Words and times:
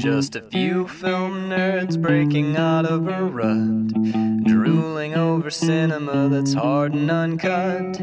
Just 0.00 0.34
a 0.34 0.40
few 0.40 0.88
film 0.88 1.50
nerds 1.50 2.00
breaking 2.00 2.56
out 2.56 2.86
of 2.86 3.06
a 3.06 3.22
rut, 3.22 3.88
drooling 4.44 5.14
over 5.14 5.50
cinema 5.50 6.28
that's 6.30 6.54
hard 6.54 6.94
and 6.94 7.10
uncut. 7.10 7.96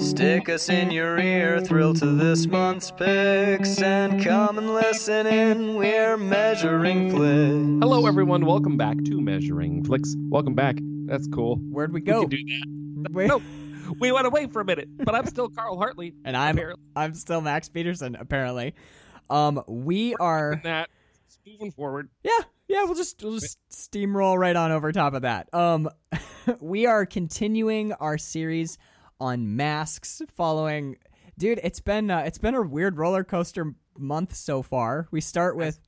Stick 0.00 0.48
us 0.48 0.70
in 0.70 0.90
your 0.90 1.18
ear, 1.18 1.60
thrill 1.60 1.92
to 1.94 2.06
this 2.06 2.46
month's 2.46 2.90
picks, 2.90 3.82
and 3.82 4.24
come 4.24 4.56
and 4.56 4.72
listen 4.72 5.26
in. 5.26 5.74
We're 5.74 6.16
measuring 6.16 7.10
flicks. 7.10 7.84
Hello, 7.84 8.06
everyone. 8.06 8.46
Welcome 8.46 8.78
back 8.78 8.96
to 9.04 9.20
Measuring 9.20 9.84
Flicks. 9.84 10.14
Welcome 10.30 10.54
back. 10.54 10.76
That's 11.06 11.28
cool. 11.28 11.56
Where'd 11.56 11.92
we 11.92 12.00
We 12.00 12.06
go? 12.06 12.20
can 12.22 12.30
do 12.30 12.38
that. 13.02 13.12
Wait. 13.12 13.26
No, 13.28 13.42
we 14.00 14.10
went 14.10 14.26
away 14.26 14.46
for 14.46 14.60
a 14.60 14.64
minute, 14.64 14.88
but 14.96 15.14
I'm 15.14 15.26
still 15.26 15.50
Carl 15.50 15.76
Hartley. 15.76 16.14
And 16.24 16.34
I'm 16.34 16.56
Apparently. 16.56 16.84
I'm 16.96 17.12
still 17.14 17.42
Max 17.42 17.68
Peterson, 17.68 18.16
apparently. 18.18 18.74
Um, 19.28 19.62
we 19.66 20.14
are 20.16 20.60
That 20.64 20.88
moving 21.46 21.70
forward. 21.72 22.08
yeah 22.22 22.30
yeah 22.68 22.84
we'll 22.84 22.94
just 22.94 23.22
we'll 23.22 23.38
just 23.38 23.58
steamroll 23.70 24.38
right 24.38 24.56
on 24.56 24.72
over 24.72 24.92
top 24.92 25.14
of 25.14 25.22
that. 25.22 25.52
Um, 25.54 25.88
we 26.60 26.86
are 26.86 27.04
continuing 27.06 27.92
our 27.94 28.18
series 28.18 28.78
on 29.20 29.56
masks, 29.56 30.20
following. 30.34 30.96
Dude, 31.38 31.60
it's 31.62 31.80
been 31.80 32.10
uh, 32.10 32.20
it's 32.20 32.38
been 32.38 32.54
a 32.54 32.62
weird 32.62 32.96
roller 32.98 33.24
coaster 33.24 33.74
month 33.98 34.34
so 34.34 34.62
far. 34.62 35.08
We 35.10 35.20
start 35.20 35.56
with 35.56 35.78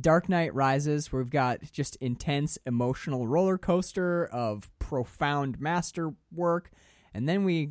Dark 0.00 0.28
Knight 0.28 0.54
Rises, 0.54 1.12
where 1.12 1.22
we've 1.22 1.30
got 1.30 1.60
just 1.72 1.96
intense 1.96 2.58
emotional 2.66 3.26
roller 3.28 3.58
coaster 3.58 4.26
of 4.26 4.68
profound 4.78 5.60
masterwork, 5.60 6.70
and 7.12 7.28
then 7.28 7.44
we 7.44 7.70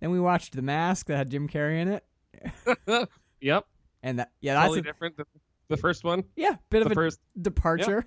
then 0.00 0.10
we 0.10 0.20
watched 0.20 0.54
The 0.54 0.62
Mask 0.62 1.06
that 1.06 1.16
had 1.16 1.30
Jim 1.30 1.48
Carrey 1.48 1.80
in 1.80 1.88
it, 1.88 3.08
Yep. 3.40 3.66
and 4.02 4.18
that 4.18 4.30
yeah 4.40 4.54
that's 4.54 4.66
Totally 4.66 4.80
a, 4.80 4.82
different 4.82 5.16
than 5.16 5.26
the 5.34 5.40
first 5.76 6.04
one. 6.04 6.24
yeah 6.36 6.56
bit 6.70 6.80
The 6.80 6.86
of 6.86 6.92
a 6.92 6.94
first. 6.94 7.20
departure. 7.40 8.04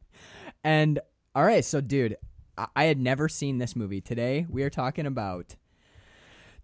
and 0.64 1.00
all 1.34 1.44
right, 1.44 1.64
so 1.64 1.80
dude, 1.80 2.16
I-, 2.56 2.68
I 2.76 2.84
had 2.84 2.98
never 2.98 3.28
seen 3.28 3.58
this 3.58 3.74
movie. 3.76 4.00
Today 4.00 4.46
we 4.48 4.62
are 4.62 4.70
talking 4.70 5.06
about 5.06 5.56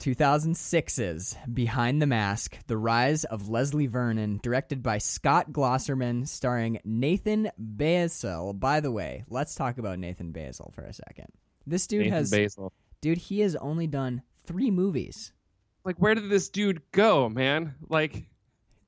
2006's 0.00 1.36
Behind 1.52 2.00
the 2.00 2.06
Mask: 2.06 2.56
The 2.66 2.76
Rise 2.78 3.24
of 3.24 3.48
Leslie 3.50 3.86
Vernon, 3.86 4.40
directed 4.42 4.82
by 4.82 4.98
Scott 4.98 5.52
Glosserman, 5.52 6.26
starring 6.26 6.80
Nathan 6.84 7.50
Baesel. 7.60 8.58
By 8.58 8.80
the 8.80 8.90
way, 8.92 9.24
let's 9.28 9.54
talk 9.54 9.78
about 9.78 9.98
Nathan 9.98 10.32
Baesel 10.32 10.72
for 10.72 10.82
a 10.82 10.92
second. 10.92 11.26
This 11.66 11.86
dude 11.86 12.00
Nathan 12.04 12.12
has 12.14 12.30
Baesel. 12.32 12.70
dude, 13.02 13.18
he 13.18 13.40
has 13.40 13.56
only 13.56 13.86
done 13.86 14.22
3 14.46 14.70
movies. 14.70 15.32
Like, 15.84 15.96
where 15.98 16.14
did 16.14 16.28
this 16.30 16.48
dude 16.48 16.80
go, 16.92 17.28
man? 17.28 17.74
Like, 17.88 18.24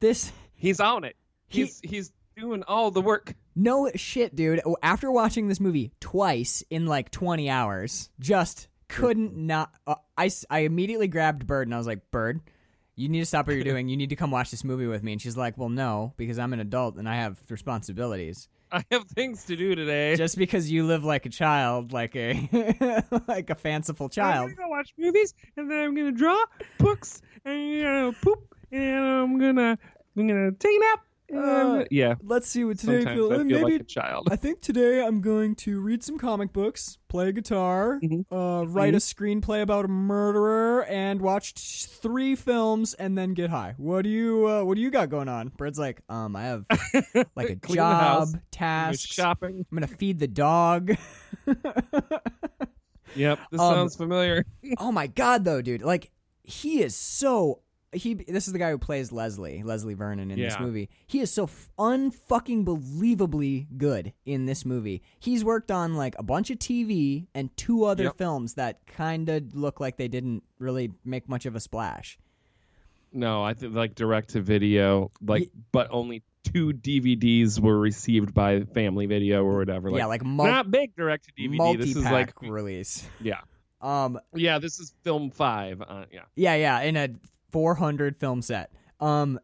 This 0.00 0.33
he's 0.55 0.81
on 0.81 1.05
it. 1.05 1.16
He- 1.53 1.61
He's 1.62 1.81
he's 1.83 2.12
doing 2.36 2.62
all 2.67 2.91
the 2.91 3.00
work. 3.03 3.34
No 3.55 3.91
shit, 3.95 4.34
dude. 4.34 4.61
After 4.83 5.11
watching 5.12 5.48
this 5.48 5.61
movie 5.61 5.92
twice 6.00 6.62
in 6.70 6.86
like 6.86 7.11
20 7.11 7.50
hours, 7.50 8.09
just 8.19 8.69
couldn't 8.89 9.36
not. 9.36 9.70
Uh, 9.86 9.97
I, 10.17 10.31
I 10.50 10.61
immediately 10.61 11.09
grabbed 11.09 11.47
Bird 11.47 11.67
and 11.69 11.75
I 11.75 11.78
was 11.78 11.86
like, 11.86 12.11
Bird, 12.11 12.41
you 12.97 13.09
need 13.11 13.20
to 13.20 13.27
stop 13.27 13.47
what 13.47 13.55
you're 13.55 13.64
doing. 13.64 13.89
You 13.89 13.97
need 13.98 14.09
to 14.11 14.17
come 14.17 14.31
watch 14.31 14.50
this 14.50 14.64
movie 14.64 14.86
with 14.86 15.03
me. 15.03 15.12
And 15.12 15.20
she's 15.20 15.36
like, 15.36 15.59
Well, 15.59 15.69
no, 15.69 16.14
because 16.17 16.39
I'm 16.39 16.53
an 16.55 16.61
adult 16.61 16.97
and 16.97 17.06
I 17.09 17.17
have 17.17 17.39
responsibilities. 17.50 18.48
I 18.75 18.83
have 18.91 19.05
things 19.09 19.44
to 19.44 19.56
do 19.56 19.75
today. 19.75 20.16
Just 20.16 20.39
because 20.39 20.70
you 20.70 20.87
live 20.87 21.05
like 21.05 21.27
a 21.27 21.28
child, 21.28 21.92
like 21.92 22.16
a 22.16 23.05
like 23.28 23.50
a 23.50 23.55
fanciful 23.55 24.09
child. 24.09 24.48
I'm 24.48 24.56
gonna 24.56 24.70
watch 24.70 24.94
movies, 24.97 25.34
and 25.59 25.70
then 25.70 25.84
I'm 25.84 25.94
gonna 25.94 26.12
draw 26.12 26.42
books, 26.78 27.20
and 27.44 27.84
uh, 27.87 28.12
poop, 28.22 28.55
and 28.70 29.05
I'm 29.05 29.39
gonna 29.39 29.78
I'm 30.16 30.27
gonna 30.27 30.53
take 30.53 30.75
a 30.75 30.81
nap. 30.81 31.05
I'm 31.33 31.80
Uh, 31.80 31.84
yeah. 31.91 32.14
Let's 32.22 32.47
see 32.48 32.62
what 32.64 32.78
Sometimes 32.78 33.06
I 33.06 33.14
feel 33.14 33.28
like 33.30 33.80
a 33.80 33.84
child. 33.84 34.28
I 34.30 34.36
think 34.36 34.61
today 34.61 35.02
I'm 35.02 35.20
going 35.20 35.55
to 35.56 35.80
read 35.80 36.02
some 36.02 36.19
comic 36.19 36.52
books, 36.52 36.98
play 37.08 37.33
guitar, 37.33 37.98
Mhm. 38.02 38.25
uh, 38.30 38.66
write 38.66 38.94
a 38.94 38.98
screenplay 38.98 39.62
about 39.62 39.84
a 39.87 39.88
murderer, 39.88 40.84
and 40.84 41.20
watch 41.22 41.54
t- 41.54 41.88
three 42.00 42.34
films, 42.37 42.93
and 42.94 43.16
then 43.16 43.32
get 43.34 43.48
high. 43.50 43.75
What 43.78 44.03
do 44.03 44.10
you 44.10 44.47
uh, 44.48 44.65
What 44.65 44.75
do 44.76 44.82
you 44.82 44.91
got 44.91 45.09
going 45.09 45.28
on? 45.28 45.48
Bird's 45.56 45.78
like, 45.78 46.03
um, 46.09 46.37
I 46.37 46.43
have 46.43 46.65
like 47.34 47.50
a 47.50 47.56
Clean 47.56 47.76
the 47.78 47.82
house, 47.84 48.32
job, 48.32 48.41
task, 48.50 49.09
shopping. 49.09 49.64
I'm 49.70 49.76
gonna 49.78 49.87
feed 49.87 50.19
the 50.19 50.28
dog. 50.28 50.91
Yep, 53.14 53.38
this 53.50 53.60
Um, 53.60 53.75
sounds 53.75 53.97
familiar. 53.97 54.44
oh 54.78 54.93
my 54.93 55.06
god, 55.06 55.44
though, 55.44 55.62
dude! 55.62 55.82
Like 55.82 56.10
he 56.43 56.82
is 56.82 56.94
so. 56.97 57.60
He 57.94 58.14
this 58.14 58.47
is 58.47 58.53
the 58.54 58.58
guy 58.58 58.70
who 58.70 58.78
plays 58.78 59.12
Leslie, 59.12 59.62
Leslie 59.62 59.92
Vernon 59.94 60.30
in 60.30 60.38
this 60.38 60.58
movie. 60.58 60.88
He 61.06 61.20
is 61.20 61.30
so 61.30 61.44
f- 61.44 61.69
unfucking 61.78 62.64
believably 62.64 63.66
good 63.76 64.12
in 64.25 64.47
this 64.47 64.64
movie. 64.64 65.03
He's 65.20 65.44
worked 65.44 65.70
on 65.70 65.94
like 65.94 66.14
a 66.19 66.22
bunch 66.22 66.50
of 66.50 66.58
TV 66.58 67.26
and 67.34 67.54
two 67.56 67.84
other 67.84 68.04
Yep. 68.04 68.16
films 68.19 68.54
that 68.54 68.86
kind 68.86 69.28
of 69.28 69.54
look 69.54 69.78
like 69.78 69.98
they 69.98 70.08
didn't 70.08 70.42
really 70.58 70.91
make 71.04 71.28
much 71.28 71.44
of 71.44 71.54
a 71.54 71.60
splash. 71.60 72.19
No, 73.12 73.42
I 73.44 73.52
think 73.52 73.75
like 73.75 73.94
direct 73.94 74.31
to 74.31 74.41
video, 74.41 75.10
like, 75.20 75.42
Ye- 75.42 75.50
but 75.70 75.88
only 75.91 76.22
two 76.44 76.72
DVDs 76.72 77.60
were 77.60 77.78
received 77.78 78.32
by 78.32 78.60
Family 78.64 79.04
Video 79.04 79.44
or 79.44 79.58
whatever. 79.58 79.91
Like, 79.91 79.98
yeah, 79.98 80.06
like 80.06 80.25
mul- 80.25 80.47
not 80.47 80.70
big 80.70 80.97
direct 80.97 81.26
to 81.26 81.32
DVD. 81.32 81.76
This 81.76 81.94
is 81.94 82.04
like, 82.04 82.32
release. 82.41 83.06
yeah, 83.20 83.41
Um, 83.82 84.19
yeah. 84.34 84.58
This 84.58 84.81
is 84.81 84.94
film 85.04 85.31
five. 85.31 85.82
Uh, 85.82 86.06
yeah, 86.10 86.22
Yeah, 86.36 86.54
yeah, 86.54 86.81
in 86.81 86.97
a 86.97 87.08
400 87.52 88.16
film 88.16 88.42
set. 88.42 88.72
Um, 89.00 89.38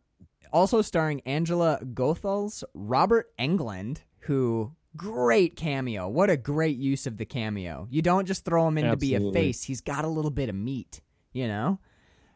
also 0.53 0.83
starring 0.83 1.21
Angela 1.27 1.79
Goethals, 1.85 2.65
Robert 2.75 3.27
Englund, 3.39 3.99
who 4.21 4.73
great 4.97 5.57
cameo. 5.57 6.09
What 6.09 6.31
a 6.31 6.37
great 6.37 6.77
use 6.79 7.07
of 7.07 7.17
the 7.19 7.25
cameo. 7.27 7.87
You 7.91 8.03
don't 8.03 8.27
just 8.27 8.45
throw 8.45 8.67
him 8.67 8.79
in 8.79 8.87
to 8.87 8.97
be 8.97 9.15
a 9.15 9.33
face. 9.33 9.63
He's 9.63 9.81
got 9.81 10.05
a 10.05 10.09
little 10.09 10.31
bit 10.31 10.49
of 10.49 10.55
meat, 10.55 11.01
you 11.33 11.47
know, 11.49 11.79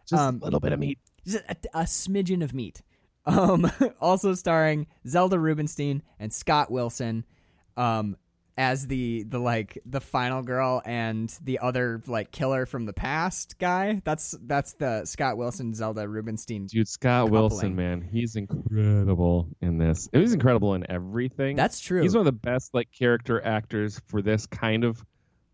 just 0.06 0.20
Um, 0.22 0.38
a 0.40 0.44
little 0.44 0.60
bit 0.60 0.72
of 0.72 0.78
meat. 0.78 0.98
just 1.26 1.44
a, 1.48 1.56
a 1.74 1.82
smidgen 1.82 2.42
of 2.44 2.52
meat. 2.54 2.82
Um, 3.24 3.70
also 4.00 4.34
starring 4.34 4.86
Zelda 5.06 5.38
Rubinstein 5.38 6.02
and 6.18 6.32
Scott 6.32 6.70
Wilson, 6.70 7.24
um, 7.76 8.16
as 8.58 8.86
the 8.86 9.22
the 9.24 9.38
like 9.38 9.78
the 9.86 10.00
final 10.00 10.42
girl 10.42 10.82
and 10.84 11.34
the 11.42 11.58
other 11.60 12.02
like 12.06 12.30
killer 12.30 12.66
from 12.66 12.84
the 12.84 12.92
past 12.92 13.58
guy. 13.58 14.02
That's 14.04 14.34
that's 14.42 14.74
the 14.74 15.04
Scott 15.06 15.36
Wilson 15.38 15.72
Zelda 15.74 16.06
Rubinstein. 16.08 16.66
Dude, 16.66 16.86
Scott 16.86 17.26
coupling. 17.26 17.32
Wilson, 17.40 17.76
man, 17.76 18.02
he's 18.12 18.36
incredible 18.36 19.48
in 19.60 19.78
this. 19.78 20.08
He's 20.12 20.34
incredible 20.34 20.74
in 20.74 20.90
everything. 20.90 21.56
That's 21.56 21.80
true. 21.80 22.02
He's 22.02 22.14
one 22.14 22.20
of 22.20 22.26
the 22.26 22.32
best 22.32 22.74
like 22.74 22.90
character 22.92 23.42
actors 23.44 24.00
for 24.08 24.20
this 24.22 24.46
kind 24.46 24.84
of 24.84 25.02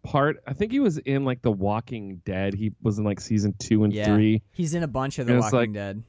part. 0.03 0.43
I 0.47 0.53
think 0.55 0.73
he 0.73 0.81
was 0.81 0.99
in 0.99 1.25
like 1.25 1.43
The 1.43 1.53
Walking 1.53 2.21
Dead. 2.25 2.55
He 2.55 2.73
was 2.83 2.99
in 2.99 3.05
like 3.05 3.21
season 3.21 3.55
two 3.59 3.85
and 3.85 3.93
Yeah. 3.93 4.07
three. 4.07 4.43
He's 4.53 4.75
in 4.75 4.83
a 4.83 4.89
bunch 4.89 5.19
of 5.19 5.27
The 5.27 5.39
Walking 5.39 5.59
like- 5.59 5.73
Dead. 5.73 6.03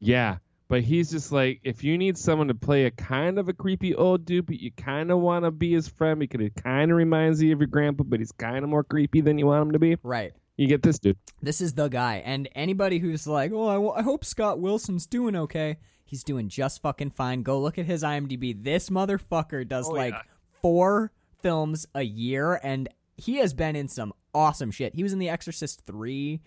Yeah. 0.00 0.38
But 0.68 0.82
he's 0.82 1.10
just 1.10 1.32
like, 1.32 1.60
if 1.64 1.82
you 1.82 1.96
need 1.96 2.18
someone 2.18 2.48
to 2.48 2.54
play 2.54 2.84
a 2.84 2.90
kind 2.90 3.38
of 3.38 3.48
a 3.48 3.54
creepy 3.54 3.94
old 3.94 4.26
dude, 4.26 4.46
but 4.46 4.60
you 4.60 4.70
kind 4.70 5.10
of 5.10 5.18
want 5.18 5.44
to 5.46 5.50
be 5.50 5.72
his 5.72 5.88
friend 5.88 6.20
because 6.20 6.42
it 6.42 6.54
kind 6.62 6.90
of 6.90 6.96
reminds 6.98 7.42
you 7.42 7.52
of 7.54 7.60
your 7.60 7.68
grandpa, 7.68 8.04
but 8.04 8.18
he's 8.20 8.32
kind 8.32 8.62
of 8.62 8.68
more 8.68 8.84
creepy 8.84 9.22
than 9.22 9.38
you 9.38 9.46
want 9.46 9.62
him 9.62 9.72
to 9.72 9.78
be, 9.78 9.96
Right. 10.02 10.32
you 10.58 10.66
get 10.68 10.82
this 10.82 10.98
dude. 10.98 11.16
This 11.40 11.62
is 11.62 11.72
the 11.72 11.88
guy. 11.88 12.16
And 12.24 12.48
anybody 12.54 12.98
who's 12.98 13.26
like, 13.26 13.50
oh, 13.52 13.66
I, 13.68 13.74
w- 13.74 13.92
I 13.92 14.02
hope 14.02 14.26
Scott 14.26 14.60
Wilson's 14.60 15.06
doing 15.06 15.34
okay. 15.36 15.78
He's 16.04 16.22
doing 16.22 16.50
just 16.50 16.82
fucking 16.82 17.10
fine. 17.12 17.42
Go 17.42 17.58
look 17.60 17.78
at 17.78 17.86
his 17.86 18.02
IMDb. 18.02 18.62
This 18.62 18.90
motherfucker 18.90 19.66
does 19.66 19.88
Oh, 19.88 19.92
like 19.92 20.12
yeah. 20.12 20.22
four 20.60 21.12
films 21.42 21.86
a 21.94 22.02
year, 22.02 22.60
and 22.62 22.88
he 23.16 23.36
has 23.36 23.54
been 23.54 23.74
in 23.76 23.88
some 23.88 24.12
awesome 24.34 24.70
shit. 24.70 24.94
He 24.94 25.02
was 25.02 25.12
in 25.14 25.18
The 25.18 25.28
Exorcist 25.30 25.82
3. 25.86 26.40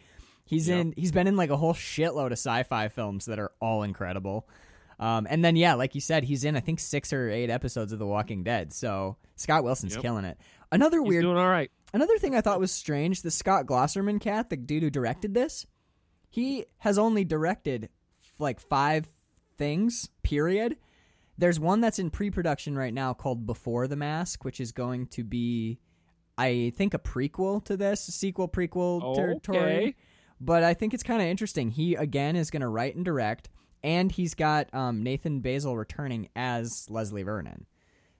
He's 0.51 0.67
Yep. 0.67 0.79
in. 0.81 0.93
He's 0.97 1.13
been 1.13 1.27
in 1.27 1.37
like 1.37 1.49
a 1.49 1.55
whole 1.55 1.73
shitload 1.73 2.27
of 2.27 2.33
sci-fi 2.33 2.89
films 2.89 3.25
that 3.25 3.39
are 3.39 3.53
all 3.61 3.83
incredible. 3.83 4.47
Um, 4.99 5.25
and 5.29 5.43
then 5.45 5.55
yeah, 5.55 5.75
like 5.75 5.95
you 5.95 6.01
said, 6.01 6.25
he's 6.25 6.43
in 6.43 6.57
I 6.57 6.59
think 6.59 6.81
six 6.81 7.13
or 7.13 7.29
eight 7.29 7.49
episodes 7.49 7.93
of 7.93 7.99
The 7.99 8.05
Walking 8.05 8.43
Dead. 8.43 8.73
So 8.73 9.15
Scott 9.37 9.63
Wilson's 9.63 9.93
Yep. 9.93 10.01
killing 10.01 10.25
it. 10.25 10.37
Another 10.69 10.99
He's 10.99 11.07
weird 11.07 11.23
doing 11.23 11.37
all 11.37 11.47
right. 11.49 11.71
Another 11.93 12.17
thing 12.17 12.35
I 12.35 12.41
thought 12.41 12.59
was 12.59 12.71
strange, 12.73 13.21
the 13.21 13.31
Scott 13.31 13.65
Glosserman 13.65 14.19
cat, 14.19 14.49
the 14.49 14.57
dude 14.57 14.83
who 14.83 14.89
directed 14.89 15.33
this, 15.33 15.65
he 16.29 16.65
has 16.79 16.97
only 16.97 17.23
directed 17.23 17.87
like 18.37 18.59
five 18.59 19.07
things, 19.57 20.09
period. 20.21 20.75
There's 21.37 21.61
one 21.61 21.79
that's 21.79 21.97
in 21.97 22.09
pre-production 22.09 22.77
right 22.77 22.93
now 22.93 23.13
called 23.13 23.45
Before 23.45 23.87
the 23.87 23.95
Mask, 23.95 24.43
which 24.43 24.59
is 24.59 24.73
going 24.73 25.07
to 25.07 25.23
be 25.23 25.79
I 26.37 26.73
think 26.75 26.93
a 26.93 26.99
prequel 26.99 27.63
to 27.65 27.77
this, 27.77 28.07
a 28.09 28.11
sequel 28.11 28.49
prequel 28.49 29.15
territory. 29.15 29.59
Okay. 29.59 29.95
But 30.43 30.63
I 30.63 30.73
think 30.73 30.93
it's 30.93 31.03
kind 31.03 31.21
of 31.21 31.27
interesting. 31.27 31.69
He 31.71 31.95
again 31.95 32.35
is 32.35 32.49
going 32.49 32.61
to 32.61 32.67
write 32.67 32.95
and 32.95 33.05
direct 33.05 33.49
and 33.83 34.11
he's 34.11 34.33
got 34.33 34.73
um, 34.73 35.03
Nathan 35.03 35.41
Baesel 35.41 35.77
returning 35.77 36.29
as 36.35 36.87
Leslie 36.89 37.23
Vernon. 37.23 37.65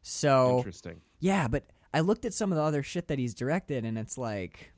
So 0.02 0.58
Interesting. 0.58 1.02
yeah, 1.20 1.48
but 1.48 1.66
I 1.94 2.00
looked 2.00 2.26
at 2.26 2.34
some 2.34 2.52
of 2.52 2.56
the 2.56 2.64
other 2.64 2.84
shit 2.84 3.08
that 3.10 3.20
he's 3.20 3.34
directed, 3.34 3.86
and 3.86 3.98
it's 3.98 4.18
like, 4.18 4.72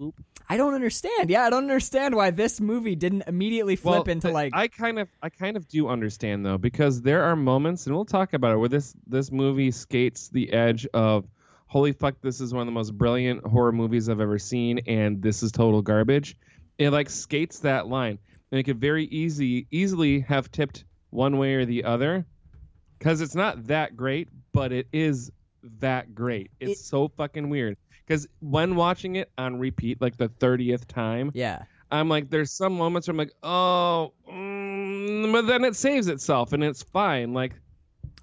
Oop. 0.00 0.14
I 0.48 0.56
don't 0.56 0.74
understand. 0.74 1.30
Yeah, 1.30 1.44
I 1.44 1.50
don't 1.50 1.64
understand 1.64 2.14
why 2.14 2.30
this 2.30 2.60
movie 2.60 2.94
didn't 2.94 3.24
immediately 3.26 3.76
flip 3.76 4.06
well, 4.06 4.12
into 4.12 4.30
like. 4.30 4.54
I 4.54 4.68
kind 4.68 4.98
of 4.98 5.08
I 5.22 5.30
kind 5.30 5.56
of 5.56 5.66
do 5.68 5.88
understand 5.88 6.44
though 6.44 6.58
because 6.58 7.02
there 7.02 7.24
are 7.24 7.34
moments 7.34 7.86
and 7.86 7.94
we'll 7.94 8.04
talk 8.04 8.34
about 8.34 8.52
it 8.52 8.58
where 8.58 8.68
this 8.68 8.94
this 9.06 9.32
movie 9.32 9.70
skates 9.70 10.28
the 10.28 10.52
edge 10.52 10.86
of 10.92 11.26
holy 11.66 11.92
fuck 11.92 12.14
this 12.20 12.40
is 12.40 12.52
one 12.52 12.60
of 12.60 12.66
the 12.66 12.72
most 12.72 12.96
brilliant 12.96 13.44
horror 13.46 13.72
movies 13.72 14.08
I've 14.08 14.20
ever 14.20 14.38
seen 14.38 14.80
and 14.86 15.22
this 15.22 15.42
is 15.42 15.50
total 15.50 15.80
garbage. 15.82 16.36
It 16.78 16.90
like 16.90 17.08
skates 17.10 17.60
that 17.60 17.86
line 17.88 18.18
and 18.50 18.58
it 18.58 18.64
could 18.64 18.80
very 18.80 19.04
easy 19.06 19.66
easily 19.70 20.20
have 20.20 20.50
tipped 20.52 20.84
one 21.10 21.38
way 21.38 21.54
or 21.54 21.64
the 21.64 21.84
other 21.84 22.26
because 22.98 23.20
it's 23.20 23.34
not 23.34 23.66
that 23.66 23.96
great 23.96 24.28
but 24.52 24.72
it 24.72 24.86
is 24.92 25.30
that 25.80 26.14
great. 26.14 26.50
It's 26.60 26.72
It- 26.80 26.84
so 26.84 27.08
fucking 27.08 27.48
weird 27.48 27.76
because 28.06 28.26
when 28.40 28.76
watching 28.76 29.16
it 29.16 29.30
on 29.38 29.58
repeat 29.58 30.00
like 30.00 30.16
the 30.16 30.28
30th 30.28 30.86
time 30.86 31.30
yeah. 31.34 31.62
I'm 31.88 32.08
like, 32.08 32.30
there's 32.30 32.50
some 32.50 32.76
moments 32.76 33.06
where 33.06 33.12
I'm 33.12 33.18
like, 33.18 33.32
oh, 33.44 34.12
mm, 34.28 35.30
but 35.32 35.42
then 35.46 35.62
it 35.64 35.76
saves 35.76 36.08
itself 36.08 36.52
and 36.52 36.64
it's 36.64 36.82
fine. 36.82 37.32
Like, 37.32 37.52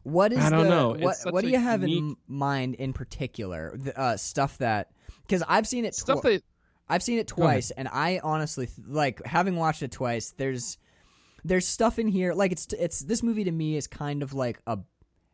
What 0.04 0.34
is 0.34 0.40
I 0.40 0.50
don't 0.50 0.64
the, 0.64 0.70
know. 0.70 0.96
What 1.00 1.16
What 1.30 1.46
do 1.46 1.50
you 1.50 1.58
have 1.60 1.82
in 1.82 2.18
mind 2.28 2.76
in 2.76 2.92
particular? 2.92 3.72
The, 3.78 3.98
uh, 3.98 4.18
stuff 4.18 4.58
that 4.58 4.92
because 5.22 5.44
I've 5.48 5.66
seen 5.66 5.86
it. 5.86 5.96
stuff 5.96 6.22
that 6.24 6.44
I've 6.90 7.04
seen 7.04 7.18
it 7.20 7.28
twice, 7.28 7.72
and 7.72 7.88
I 7.88 8.20
honestly 8.24 8.68
like 8.88 9.26
having 9.26 9.56
watched 9.56 9.84
it 9.84 9.92
twice. 9.92 10.34
There's 10.38 10.78
there's 11.46 11.68
stuff 11.68 12.00
in 12.00 12.08
here 12.08 12.34
like 12.34 12.52
it's 12.52 12.68
it's 12.74 13.00
this 13.00 13.24
movie 13.24 13.44
to 13.46 13.52
me 13.52 13.76
is 13.78 13.88
kind 13.88 14.24
of 14.24 14.34
like 14.34 14.60
a 14.68 14.80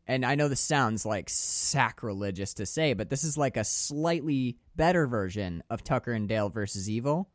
and 0.07 0.25
I 0.25 0.34
know 0.36 0.48
this 0.48 0.60
sounds 0.60 1.06
like 1.06 1.30
sacrilegious 1.30 2.56
to 2.56 2.66
say, 2.66 2.94
but 2.94 3.10
this 3.10 3.24
is 3.24 3.38
like 3.38 3.57
a 3.57 3.63
slightly 3.63 4.57
better 4.75 5.06
version 5.06 5.63
of 5.69 5.84
Tucker 5.84 6.12
and 6.13 6.28
Dale 6.28 6.50
versus 6.50 6.90
Evil. 6.90 7.30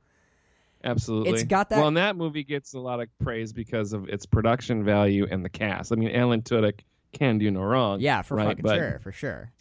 absolutely. 0.82 1.32
It's 1.32 1.44
got 1.44 1.70
that- 1.70 1.78
Well, 1.78 1.88
and 1.88 1.96
that 1.96 2.16
movie 2.16 2.42
gets 2.44 2.74
a 2.74 2.80
lot 2.80 3.00
of 3.00 3.08
praise 3.20 3.52
because 3.52 3.92
of 3.92 4.08
its 4.08 4.26
production 4.26 4.84
value 4.84 5.26
and 5.30 5.44
the 5.44 5.48
cast. 5.48 5.92
I 5.92 5.94
mean, 5.96 6.10
Alan 6.14 6.42
Tudyk 6.42 6.80
can 7.12 7.38
do 7.38 7.48
no 7.50 7.62
wrong. 7.62 8.00
Yeah, 8.00 8.22
for 8.22 8.34
right? 8.36 8.48
fucking 8.48 8.62
but 8.64 8.76
sure, 8.76 8.98
for 9.02 9.12
sure. 9.12 9.52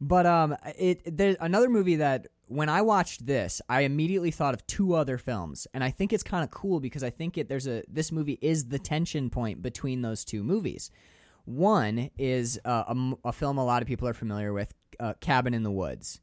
but 0.00 0.26
um, 0.26 0.54
it 0.78 1.00
there's 1.16 1.36
another 1.40 1.70
movie 1.70 1.96
that 1.96 2.26
when 2.50 2.68
I 2.68 2.82
watched 2.82 3.24
this, 3.26 3.62
I 3.68 3.82
immediately 3.82 4.32
thought 4.32 4.54
of 4.54 4.66
two 4.66 4.94
other 4.94 5.18
films, 5.18 5.68
and 5.72 5.84
I 5.84 5.90
think 5.90 6.12
it's 6.12 6.24
kind 6.24 6.42
of 6.42 6.50
cool 6.50 6.80
because 6.80 7.04
I 7.04 7.10
think 7.10 7.38
it 7.38 7.48
there's 7.48 7.68
a 7.68 7.84
this 7.88 8.10
movie 8.10 8.38
is 8.42 8.66
the 8.66 8.78
tension 8.78 9.30
point 9.30 9.62
between 9.62 10.02
those 10.02 10.24
two 10.24 10.42
movies. 10.42 10.90
One 11.44 12.10
is 12.18 12.60
uh, 12.64 12.84
a, 12.88 13.28
a 13.28 13.32
film 13.32 13.58
a 13.58 13.64
lot 13.64 13.82
of 13.82 13.88
people 13.88 14.08
are 14.08 14.14
familiar 14.14 14.52
with, 14.52 14.74
uh, 14.98 15.14
Cabin 15.20 15.54
in 15.54 15.62
the 15.62 15.70
Woods. 15.70 16.20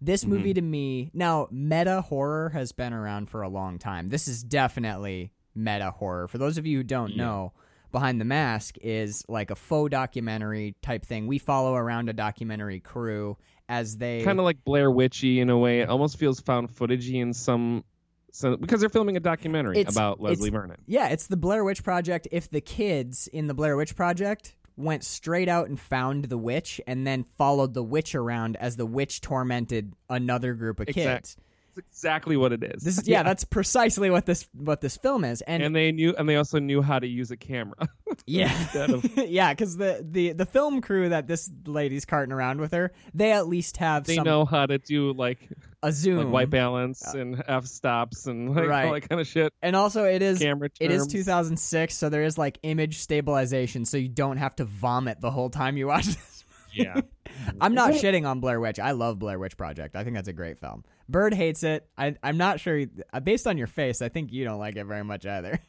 This 0.00 0.24
movie 0.24 0.54
to 0.54 0.60
me 0.62 1.10
now 1.12 1.48
meta 1.50 2.02
horror 2.02 2.50
has 2.50 2.72
been 2.72 2.92
around 2.92 3.28
for 3.28 3.42
a 3.42 3.48
long 3.48 3.78
time. 3.78 4.08
This 4.10 4.28
is 4.28 4.42
definitely 4.44 5.32
meta 5.54 5.90
horror. 5.90 6.28
For 6.28 6.38
those 6.38 6.56
of 6.56 6.66
you 6.66 6.78
who 6.78 6.84
don't 6.84 7.12
Yeah. 7.12 7.24
know, 7.24 7.52
Behind 7.90 8.20
the 8.20 8.24
Mask 8.24 8.76
is 8.82 9.24
like 9.28 9.50
a 9.50 9.54
faux 9.54 9.90
documentary 9.90 10.74
type 10.82 11.04
thing. 11.06 11.26
We 11.26 11.38
follow 11.38 11.74
around 11.76 12.08
a 12.08 12.12
documentary 12.12 12.80
crew 12.80 13.36
as 13.68 13.96
they 13.96 14.22
kind 14.22 14.38
of 14.38 14.44
like 14.44 14.62
Blair 14.64 14.90
Witchy 14.90 15.40
in 15.40 15.50
a 15.50 15.58
way. 15.58 15.80
It 15.80 15.88
almost 15.88 16.18
feels 16.18 16.40
found 16.40 16.68
footagey 16.68 17.20
in 17.20 17.32
some, 17.32 17.84
some 18.32 18.56
because 18.56 18.80
they're 18.80 18.88
filming 18.88 19.16
a 19.16 19.20
documentary 19.20 19.78
It's- 19.78 19.94
about 19.94 20.20
Leslie 20.20 20.50
Vernon. 20.50 20.78
Yeah, 20.86 21.08
it's 21.08 21.26
the 21.26 21.36
Blair 21.36 21.64
Witch 21.64 21.82
Project. 21.82 22.28
If 22.30 22.50
the 22.50 22.60
kids 22.60 23.26
in 23.28 23.46
the 23.46 23.54
Blair 23.54 23.76
Witch 23.76 23.96
Project 23.96 24.54
went 24.76 25.04
straight 25.04 25.48
out 25.48 25.68
and 25.68 25.78
found 25.78 26.24
the 26.24 26.36
witch 26.38 26.80
and 26.86 27.06
then 27.06 27.24
followed 27.38 27.74
the 27.74 27.82
witch 27.82 28.14
around 28.14 28.56
as 28.56 28.76
the 28.76 28.84
witch 28.86 29.20
tormented 29.20 29.92
another 30.10 30.52
group 30.54 30.80
of 30.80 30.88
Exact- 30.88 31.36
It's 31.76 31.88
exactly 31.88 32.36
what 32.36 32.52
it 32.52 32.62
is. 32.62 32.82
This 32.82 32.98
is 32.98 33.08
yeah, 33.08 33.22
that's 33.22 33.44
precisely 33.44 34.10
what 34.10 34.26
this 34.26 34.48
what 34.54 34.80
this 34.80 34.96
film 34.96 35.24
is. 35.24 35.40
And, 35.42 35.62
and 35.62 35.74
they 35.74 35.90
knew, 35.92 36.14
and 36.16 36.28
they 36.28 36.36
also 36.36 36.58
knew 36.58 36.82
how 36.82 36.98
to 36.98 37.06
use 37.06 37.30
a 37.30 37.36
camera. 37.36 37.88
yeah. 38.26 38.52
of- 38.74 39.04
yeah, 39.28 39.52
cuz 39.54 39.76
the, 39.76 40.06
the 40.08 40.32
the 40.32 40.46
film 40.46 40.80
crew 40.80 41.08
that 41.08 41.26
this 41.26 41.50
lady's 41.66 42.04
carting 42.04 42.32
around 42.32 42.60
with 42.60 42.72
her, 42.72 42.92
they 43.12 43.32
at 43.32 43.48
least 43.48 43.78
have 43.78 44.04
they 44.04 44.16
some 44.16 44.24
know 44.24 44.44
how 44.44 44.66
to 44.66 44.78
do 44.78 45.12
like 45.12 45.48
a 45.82 45.92
zoom. 45.92 46.18
like 46.18 46.28
white 46.32 46.50
balance 46.50 47.04
uh, 47.14 47.18
and 47.18 47.42
f 47.46 47.66
stops 47.66 48.26
and 48.26 48.54
like 48.54 48.66
Right. 48.68 48.86
all 48.86 48.92
that 48.94 49.08
kind 49.08 49.20
of 49.20 49.26
shit. 49.26 49.52
and 49.60 49.76
also 49.76 50.04
it 50.04 50.22
is 50.22 50.38
Camera 50.38 50.70
It 50.80 50.90
is 50.90 51.06
2006, 51.06 51.94
so 51.94 52.08
there 52.08 52.22
is 52.24 52.38
like 52.38 52.58
image 52.62 52.98
stabilization, 52.98 53.84
so 53.84 53.96
you 53.96 54.08
don't 54.08 54.38
have 54.38 54.56
to 54.56 54.64
vomit 54.64 55.20
the 55.20 55.30
whole 55.30 55.50
time 55.50 55.76
you 55.76 55.86
watch 55.88 56.06
this. 56.06 56.43
Yeah, 56.74 57.00
I'm 57.60 57.74
not 57.74 57.92
shitting 57.94 58.26
on 58.26 58.40
Blair 58.40 58.60
Witch. 58.60 58.78
I 58.78 58.92
love 58.92 59.18
Blair 59.18 59.38
Witch 59.38 59.56
Project. 59.56 59.96
I 59.96 60.04
think 60.04 60.16
that's 60.16 60.28
a 60.28 60.32
great 60.32 60.58
film. 60.58 60.84
Bird 61.08 61.34
hates 61.34 61.62
it. 61.62 61.86
I, 61.98 62.16
I'm 62.22 62.36
not 62.36 62.60
sure. 62.60 62.84
uh, 63.12 63.20
Based 63.20 63.46
on 63.46 63.58
your 63.58 63.66
face, 63.66 64.00
I 64.02 64.08
think 64.08 64.32
you 64.32 64.44
don't 64.44 64.58
like 64.58 64.76
it 64.76 64.84
very 64.84 65.04
much 65.04 65.26
either. 65.26 65.58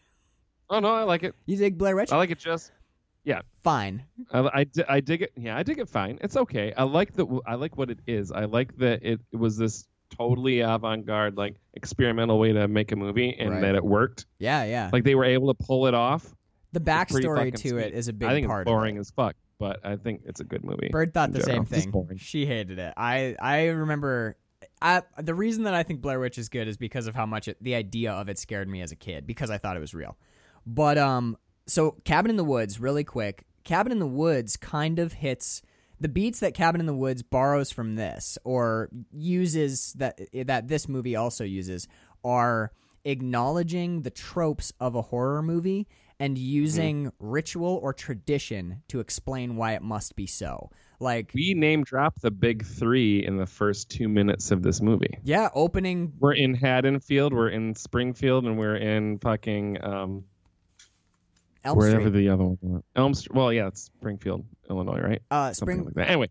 Oh 0.68 0.80
no, 0.80 0.92
I 0.92 1.04
like 1.04 1.22
it. 1.22 1.36
You 1.46 1.57
dig 1.57 1.78
Blair 1.78 1.96
Witch? 1.96 2.12
I 2.12 2.18
like 2.18 2.31
it 2.31 2.40
just. 2.40 2.72
Yeah. 3.24 3.42
Fine. 3.63 4.04
I, 4.31 4.40
I, 4.40 4.66
I 4.90 5.00
dig 5.00 5.22
it. 5.22 5.31
Yeah, 5.38 5.56
I 5.56 5.62
dig 5.62 5.78
it 5.78 5.88
fine. 5.88 6.18
It's 6.22 6.36
okay. 6.36 6.74
I 6.75 6.81
like 6.86 7.13
the. 7.13 7.40
I 7.46 7.54
like 7.54 7.78
what 7.78 7.92
it 7.92 8.00
is. 8.07 8.31
I 8.31 8.46
like 8.46 8.75
that 8.78 9.04
it, 9.04 9.19
it 9.31 9.36
was 9.38 9.57
this 9.57 9.88
totally 10.18 10.62
avant-garde, 10.62 11.38
like 11.38 11.57
experimental 11.75 12.40
way 12.40 12.52
to 12.52 12.68
make 12.68 12.92
a 12.92 12.96
movie, 12.96 13.36
and 13.38 13.52
Right. 13.52 13.62
that 13.62 13.75
it 13.75 13.84
worked. 13.86 14.25
Yeah, 14.40 14.63
yeah. 14.63 14.90
Like 14.92 15.04
they 15.04 15.13
were 15.13 15.25
able 15.25 15.54
to 15.54 15.63
pull 15.63 15.86
it 15.86 15.94
off. 15.94 16.34
the 16.74 16.80
backstory 16.80 17.52
to 17.54 17.57
sweet. 17.69 17.75
it 17.86 17.94
is 17.94 18.07
a 18.07 18.13
big 18.13 18.28
I 18.28 18.31
think 18.34 18.48
part 18.48 18.63
it's 18.68 18.72
boring 18.72 18.96
of 18.96 18.98
it. 18.98 19.02
as 19.02 19.12
fuck, 19.12 19.36
but 19.60 19.80
I 19.86 19.96
think 19.96 20.22
it's 20.25 20.40
a 20.40 20.44
good 20.44 20.63
movie. 20.63 20.90
Bird 20.90 21.13
thought 21.13 21.31
the 21.31 21.40
general. 21.40 21.66
same 21.66 21.92
thing. 21.92 22.18
She 22.18 22.46
hated 22.46 22.80
it. 22.80 22.94
I 22.98 23.36
I 23.40 23.68
remember. 23.68 24.38
I, 24.81 25.04
the 25.18 25.36
reason 25.36 25.63
that 25.63 25.74
I 25.74 25.84
think 25.84 26.02
Blair 26.02 26.19
Witch 26.19 26.38
is 26.38 26.50
good 26.50 26.68
is 26.68 26.75
because 26.75 27.07
of 27.07 27.16
how 27.16 27.25
much 27.25 27.48
it, 27.48 27.57
the 27.62 27.75
idea 27.75 28.12
of 28.12 28.30
it 28.30 28.38
scared 28.38 28.68
me 28.68 28.81
as 28.81 28.92
a 28.92 28.96
kid 28.96 29.25
because 29.25 29.50
I 29.50 29.57
thought 29.57 29.78
it 29.78 29.80
was 29.80 29.94
real. 29.94 30.18
But 30.66 30.98
um, 30.98 31.38
so 31.66 31.96
Cabin 32.04 32.31
in 32.31 32.38
the 32.38 32.44
Woods, 32.44 32.80
really 32.80 33.04
quick. 33.04 33.46
Cabin 33.63 33.92
in 33.92 34.00
the 34.00 34.07
Woods 34.07 34.57
kind 34.57 35.00
of 35.00 35.13
hits 35.13 35.62
the 36.00 36.10
beats 36.10 36.40
that 36.42 36.54
Cabin 36.54 36.81
in 36.81 36.88
the 36.88 36.94
Woods 36.94 37.24
borrows 37.24 37.72
from 37.72 37.96
this 37.96 38.38
or 38.44 38.90
uses 39.12 39.94
that 39.94 40.19
that 40.46 40.68
this 40.68 40.90
movie 40.90 41.16
also 41.16 41.44
uses 41.44 41.88
are 42.24 42.72
acknowledging 43.06 44.02
the 44.02 44.10
tropes 44.10 44.74
of 44.80 44.96
a 44.96 45.02
horror 45.02 45.42
movie 45.42 45.88
and 46.19 46.38
using 46.38 47.12
ritual 47.19 47.79
or 47.83 47.94
tradition 47.94 48.81
to 48.88 49.00
explain 49.00 49.56
why 49.56 49.73
it 49.73 49.81
must 49.81 50.15
be 50.15 50.25
so. 50.27 50.69
Like 51.00 51.31
We 51.35 51.53
name 51.53 51.83
drop 51.83 52.19
the 52.21 52.31
big 52.31 52.65
three 52.65 53.25
in 53.25 53.35
the 53.38 53.45
first 53.45 53.89
two 53.89 54.07
minutes 54.07 54.51
of 54.51 54.63
this 54.63 54.81
movie. 54.81 55.17
yeah, 55.23 55.50
opening 55.53 56.13
We're 56.19 56.33
in 56.33 56.53
Haddonfield, 56.53 57.33
we're 57.33 57.50
in 57.50 57.75
Springfield, 57.75 58.45
and 58.45 58.57
we're 58.57 58.77
in 58.77 59.19
fucking 59.19 59.83
um, 59.83 60.23
Elm 61.65 61.77
wherever 61.77 62.01
Street. 62.01 62.13
the 62.13 62.29
other 62.29 62.44
one. 62.45 62.57
was. 62.61 62.83
Elm 62.95 63.13
Street. 63.13 63.35
Well, 63.35 63.51
yeah, 63.51 63.68
it's 63.68 63.81
Springfield, 63.81 64.45
Illinois, 64.69 65.01
right? 65.01 65.21
uh 65.31 65.51
Something 65.51 65.83
like 65.83 65.95
that. 65.95 66.09
Anyway, 66.09 66.30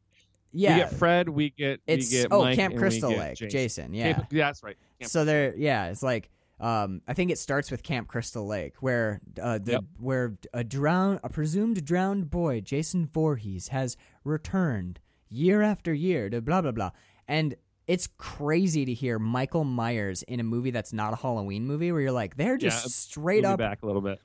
yeah. 0.53 0.75
we 0.77 0.81
get 0.81 0.93
Fred, 0.95 1.29
we 1.29 1.51
get 1.51 1.81
it's 1.87 2.11
we 2.11 2.19
get 2.19 2.29
oh 2.31 2.43
Mike, 2.45 2.57
Camp 2.57 2.77
Crystal 2.77 3.11
Lake, 3.11 3.35
Jason. 3.37 3.51
Jason, 3.51 3.95
yeah. 3.95 4.13
Camp- 4.15 4.27
yeah, 4.31 4.47
that's 4.47 4.63
right. 4.63 4.77
Camp 5.01 5.11
so 5.11 5.25
there 5.27 5.55
yeah, 5.57 5.87
it's 5.89 6.03
like 6.03 6.31
um 6.61 7.01
I 7.09 7.15
think 7.15 7.31
it 7.31 7.39
starts 7.39 7.71
with 7.71 7.83
Camp 7.83 8.09
Crystal 8.09 8.47
Lake 8.47 8.77
where 8.81 9.21
uh 9.43 9.59
the 9.59 9.73
Yep. 9.73 9.85
where 9.99 10.37
a 10.53 10.63
drowned 10.65 11.21
a 11.25 11.29
presumed 11.29 11.85
drowned 11.85 12.31
boy, 12.31 12.61
Jason 12.61 13.07
Voorhees 13.07 13.69
has 13.69 13.97
returned 14.25 15.01
year 15.29 15.63
after 15.63 15.93
year 15.93 16.31
to 16.31 16.41
blah 16.41 16.63
blah 16.63 16.73
blah. 16.73 16.91
And 17.27 17.57
it's 17.87 18.09
crazy 18.17 18.85
to 18.87 18.95
hear 18.95 19.19
Michael 19.19 19.65
Myers 19.65 20.23
in 20.23 20.41
a 20.41 20.45
movie 20.45 20.71
that's 20.71 20.93
not 20.93 21.13
a 21.13 21.17
Halloween 21.17 21.67
movie 21.67 21.93
where 21.93 22.01
you're 22.01 22.13
like 22.13 22.37
they're 22.37 22.57
just 22.57 22.87
it's 22.87 22.95
straight 22.95 23.45
up 23.45 23.59
back 23.59 23.83
a 23.83 23.87
little 23.87 24.01
bit. 24.01 24.21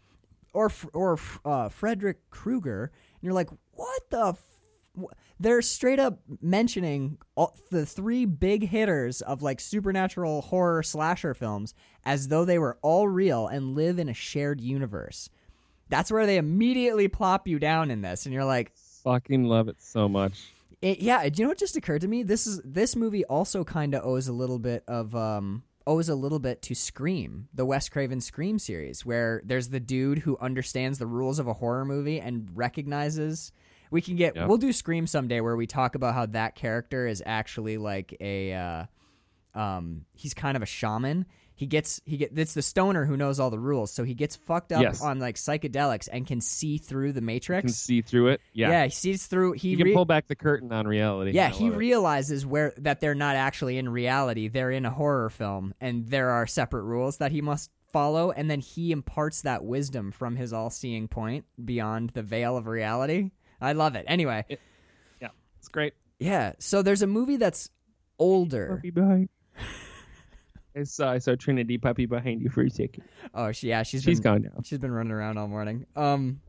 or 0.54 0.72
or 0.94 1.18
uh, 1.44 1.68
Frederick 1.70 2.30
Krueger, 2.30 2.84
and 2.84 3.24
you're 3.24 3.34
like, 3.34 3.50
what 3.74 4.10
the? 4.12 4.38
They're 5.40 5.62
straight 5.62 6.00
up 6.00 6.20
mentioning 6.42 7.18
all, 7.36 7.56
the 7.72 7.86
three 7.86 8.26
big 8.26 8.68
hitters 8.68 9.22
of 9.22 9.42
like 9.42 9.60
supernatural 9.60 10.42
horror 10.42 10.84
slasher 10.84 11.34
films 11.34 11.74
as 12.04 12.28
though 12.28 12.44
they 12.46 12.60
were 12.60 12.78
all 12.82 13.08
real 13.08 13.48
and 13.48 13.76
live 13.76 14.00
in 14.00 14.10
a 14.10 14.14
shared 14.14 14.60
universe. 14.60 15.30
That's 15.88 16.12
where 16.12 16.26
they 16.26 16.38
immediately 16.38 17.08
plop 17.08 17.48
you 17.48 17.58
down 17.58 17.90
in 17.90 18.02
this, 18.02 18.26
and 18.26 18.34
you're 18.34 18.46
like, 18.46 18.74
Fucking 19.04 19.46
love 19.46 19.70
it 19.70 19.82
so 19.82 20.10
much. 20.10 20.52
it, 20.82 21.00
yeah, 21.00 21.28
do 21.30 21.42
you 21.42 21.46
know 21.46 21.50
what 21.50 21.58
just 21.58 21.78
occurred 21.78 22.02
to 22.02 22.08
me? 22.08 22.22
This 22.24 22.46
is 22.46 22.62
this 22.66 22.96
movie 22.96 23.24
also 23.26 23.64
kind 23.64 23.96
of 23.96 24.06
owes 24.06 24.28
a 24.28 24.34
little 24.34 24.60
bit 24.60 24.84
of 24.88 25.16
um 25.16 25.64
owes 25.88 26.10
a 26.10 26.16
little 26.16 26.38
bit 26.38 26.62
to 26.64 26.76
Scream, 26.76 27.48
the 27.54 27.66
Wes 27.66 27.90
Craven 27.90 28.22
Scream 28.22 28.60
series, 28.60 29.06
where 29.06 29.42
there's 29.46 29.70
the 29.70 29.80
dude 29.80 30.20
who 30.20 30.38
understands 30.40 31.00
the 31.00 31.08
rules 31.08 31.40
of 31.40 31.48
a 31.48 31.54
horror 31.54 31.86
movie 31.86 32.20
and 32.20 32.50
recognizes. 32.54 33.52
We 33.92 34.02
can 34.02 34.16
get 34.16 34.36
Yep. 34.36 34.48
we'll 34.48 34.58
do 34.58 34.72
Scream 34.74 35.08
someday 35.08 35.42
where 35.42 35.56
we 35.56 35.68
talk 35.68 35.96
about 35.96 36.14
how 36.14 36.26
that 36.28 36.56
character 36.56 37.08
is 37.08 37.24
actually 37.26 37.78
like 37.78 38.16
a 38.20 38.54
uh, 38.54 38.86
um 39.56 40.06
he's 40.16 40.34
kind 40.34 40.56
of 40.56 40.62
a 40.64 40.66
shaman. 40.68 41.26
he 41.56 41.66
gets 41.66 42.00
he 42.06 42.18
get 42.18 42.38
it's 42.38 42.54
the 42.54 42.62
stoner 42.62 43.04
who 43.06 43.18
knows 43.18 43.40
all 43.40 43.50
the 43.50 43.60
rules, 43.60 43.92
so 43.92 44.04
he 44.04 44.14
gets 44.14 44.36
fucked 44.36 44.72
up 44.72 44.82
Yes. 44.82 45.02
on 45.02 45.20
like 45.20 45.36
psychedelics 45.36 46.08
and 46.12 46.26
can 46.28 46.40
see 46.40 46.78
through 46.78 47.14
the 47.14 47.22
matrix. 47.22 47.62
can 47.64 47.70
see 47.74 48.02
through 48.02 48.28
it. 48.30 48.42
Yeah, 48.54 48.70
yeah, 48.70 48.84
he 48.86 48.92
sees 48.92 49.26
through. 49.26 49.54
He 49.54 49.70
you 49.70 49.78
can 49.78 49.88
re- 49.88 49.94
pull 49.94 50.06
back 50.06 50.28
the 50.28 50.36
curtain 50.36 50.72
on 50.72 50.88
reality. 50.88 51.32
yeah, 51.32 51.50
he 51.50 51.66
love 51.66 51.74
it. 51.74 51.78
realizes 51.78 52.46
where 52.46 52.74
that 52.78 53.02
they're 53.02 53.16
not 53.16 53.36
actually 53.36 53.78
in 53.78 53.90
reality; 53.90 54.48
they're 54.48 54.72
in 54.72 54.86
a 54.86 54.92
horror 54.92 55.30
film, 55.32 55.74
and 55.82 56.06
there 56.08 56.30
are 56.30 56.46
separate 56.48 56.84
rules 56.84 57.18
that 57.18 57.32
he 57.32 57.42
must 57.42 57.72
follow. 57.92 58.30
And 58.32 58.50
then 58.52 58.60
he 58.60 58.92
imparts 58.92 59.42
that 59.42 59.64
wisdom 59.66 60.12
from 60.12 60.36
his 60.36 60.54
all-seeing 60.54 61.08
point 61.08 61.46
beyond 61.66 62.12
the 62.12 62.22
veil 62.22 62.56
of 62.56 62.68
reality. 62.68 63.32
I 63.62 63.74
love 63.74 63.96
it. 63.96 64.06
Anyway, 64.08 64.46
Yeah. 65.22 65.30
it's 65.60 65.68
great. 65.68 65.94
yeah. 66.20 66.54
So 66.60 66.82
there's 66.82 67.02
a 67.02 67.08
movie 67.08 67.38
that's 67.38 67.70
older. 68.18 68.76
Puppy 68.78 68.92
behind. 68.92 69.30
I 70.76 70.84
saw 70.84 71.12
I 71.12 71.18
saw 71.18 71.36
Trinity 71.36 71.78
puppy 71.78 72.06
behind 72.06 72.42
you 72.42 72.50
for 72.50 72.62
a 72.64 72.70
second. 72.70 73.04
Oh, 73.34 73.52
she, 73.52 73.70
yeah, 73.70 73.84
she's 73.84 74.04
She's 74.04 74.20
been 74.20 74.34
gone 74.34 74.42
now. 74.44 74.62
she's 74.64 74.80
been 74.80 74.92
running 74.92 75.12
around 75.12 75.38
all 75.38 75.48
morning. 75.48 75.86
Um, 75.96 76.42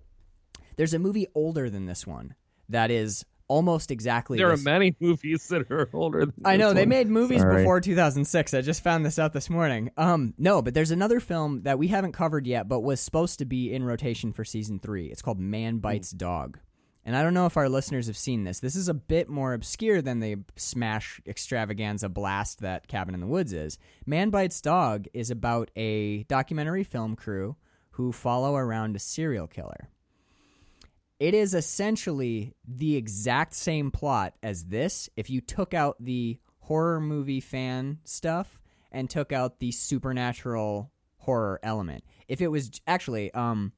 there's 0.76 0.94
a 0.94 0.98
movie 0.98 1.26
older 1.34 1.68
than 1.70 1.86
this 1.86 2.06
one 2.06 2.34
that 2.68 2.90
is 2.90 3.24
almost 3.48 3.90
exactly. 3.90 4.38
There 4.38 4.52
are 4.52 4.56
many 4.58 4.94
movies 5.00 5.48
that 5.48 5.70
are 5.72 5.88
older. 5.92 6.20
Than 6.20 6.28
this 6.36 6.44
one. 6.44 6.52
I 6.52 6.56
know 6.58 6.68
this 6.68 6.76
they 6.82 6.86
made 6.86 7.08
movies 7.08 7.40
Sorry. 7.40 7.62
before 7.62 7.80
2006. 7.80 8.54
I 8.54 8.60
just 8.60 8.82
found 8.84 9.04
this 9.04 9.18
out 9.18 9.32
this 9.32 9.50
morning. 9.50 9.90
Um, 9.96 10.34
no, 10.38 10.62
but 10.62 10.74
there's 10.74 10.90
another 10.92 11.18
film 11.18 11.62
that 11.62 11.78
we 11.78 11.88
haven't 11.88 12.12
covered 12.12 12.46
yet, 12.46 12.68
but 12.68 12.80
was 12.80 13.00
supposed 13.00 13.38
to 13.40 13.44
be 13.46 13.72
in 13.72 13.82
rotation 13.82 14.32
for 14.32 14.44
season 14.44 14.78
three. 14.78 15.06
It's 15.06 15.22
called 15.22 15.40
Man 15.40 15.78
Bites 15.78 16.10
Dog, 16.12 16.58
and 17.04 17.16
I 17.16 17.22
don't 17.22 17.34
know 17.34 17.46
if 17.46 17.56
our 17.56 17.68
listeners 17.68 18.06
have 18.08 18.16
seen 18.16 18.44
this. 18.44 18.60
This 18.60 18.76
is 18.76 18.88
a 18.88 18.94
bit 18.94 19.28
more 19.28 19.54
obscure 19.54 20.02
than 20.02 20.20
the 20.20 20.36
smash 20.56 21.20
extravaganza 21.26 22.08
blast 22.08 22.60
that 22.60 22.88
Cabin 22.88 23.14
in 23.14 23.20
the 23.20 23.26
Woods 23.26 23.52
is. 23.52 23.78
Man 24.06 24.30
Bites 24.30 24.60
Dog 24.60 25.06
is 25.14 25.30
about 25.30 25.70
a 25.76 26.24
documentary 26.24 26.84
film 26.84 27.16
crew 27.16 27.56
who 27.92 28.12
follow 28.12 28.54
around 28.54 28.96
a 28.96 28.98
serial 28.98 29.46
killer. 29.46 29.88
It 31.18 31.34
is 31.34 31.54
essentially 31.54 32.54
the 32.66 32.96
exact 32.96 33.54
same 33.54 33.90
plot 33.90 34.34
as 34.42 34.64
this 34.64 35.10
if 35.16 35.28
you 35.28 35.40
took 35.40 35.74
out 35.74 35.96
the 36.00 36.38
horror 36.60 37.00
movie 37.00 37.40
fan 37.40 37.98
stuff 38.04 38.58
and 38.92 39.08
took 39.08 39.32
out 39.32 39.58
the 39.58 39.70
supernatural 39.70 40.90
horror 41.18 41.60
element. 41.62 42.04
If 42.28 42.40
it 42.40 42.48
was 42.48 42.70
actually 42.86 43.32
um 43.34 43.72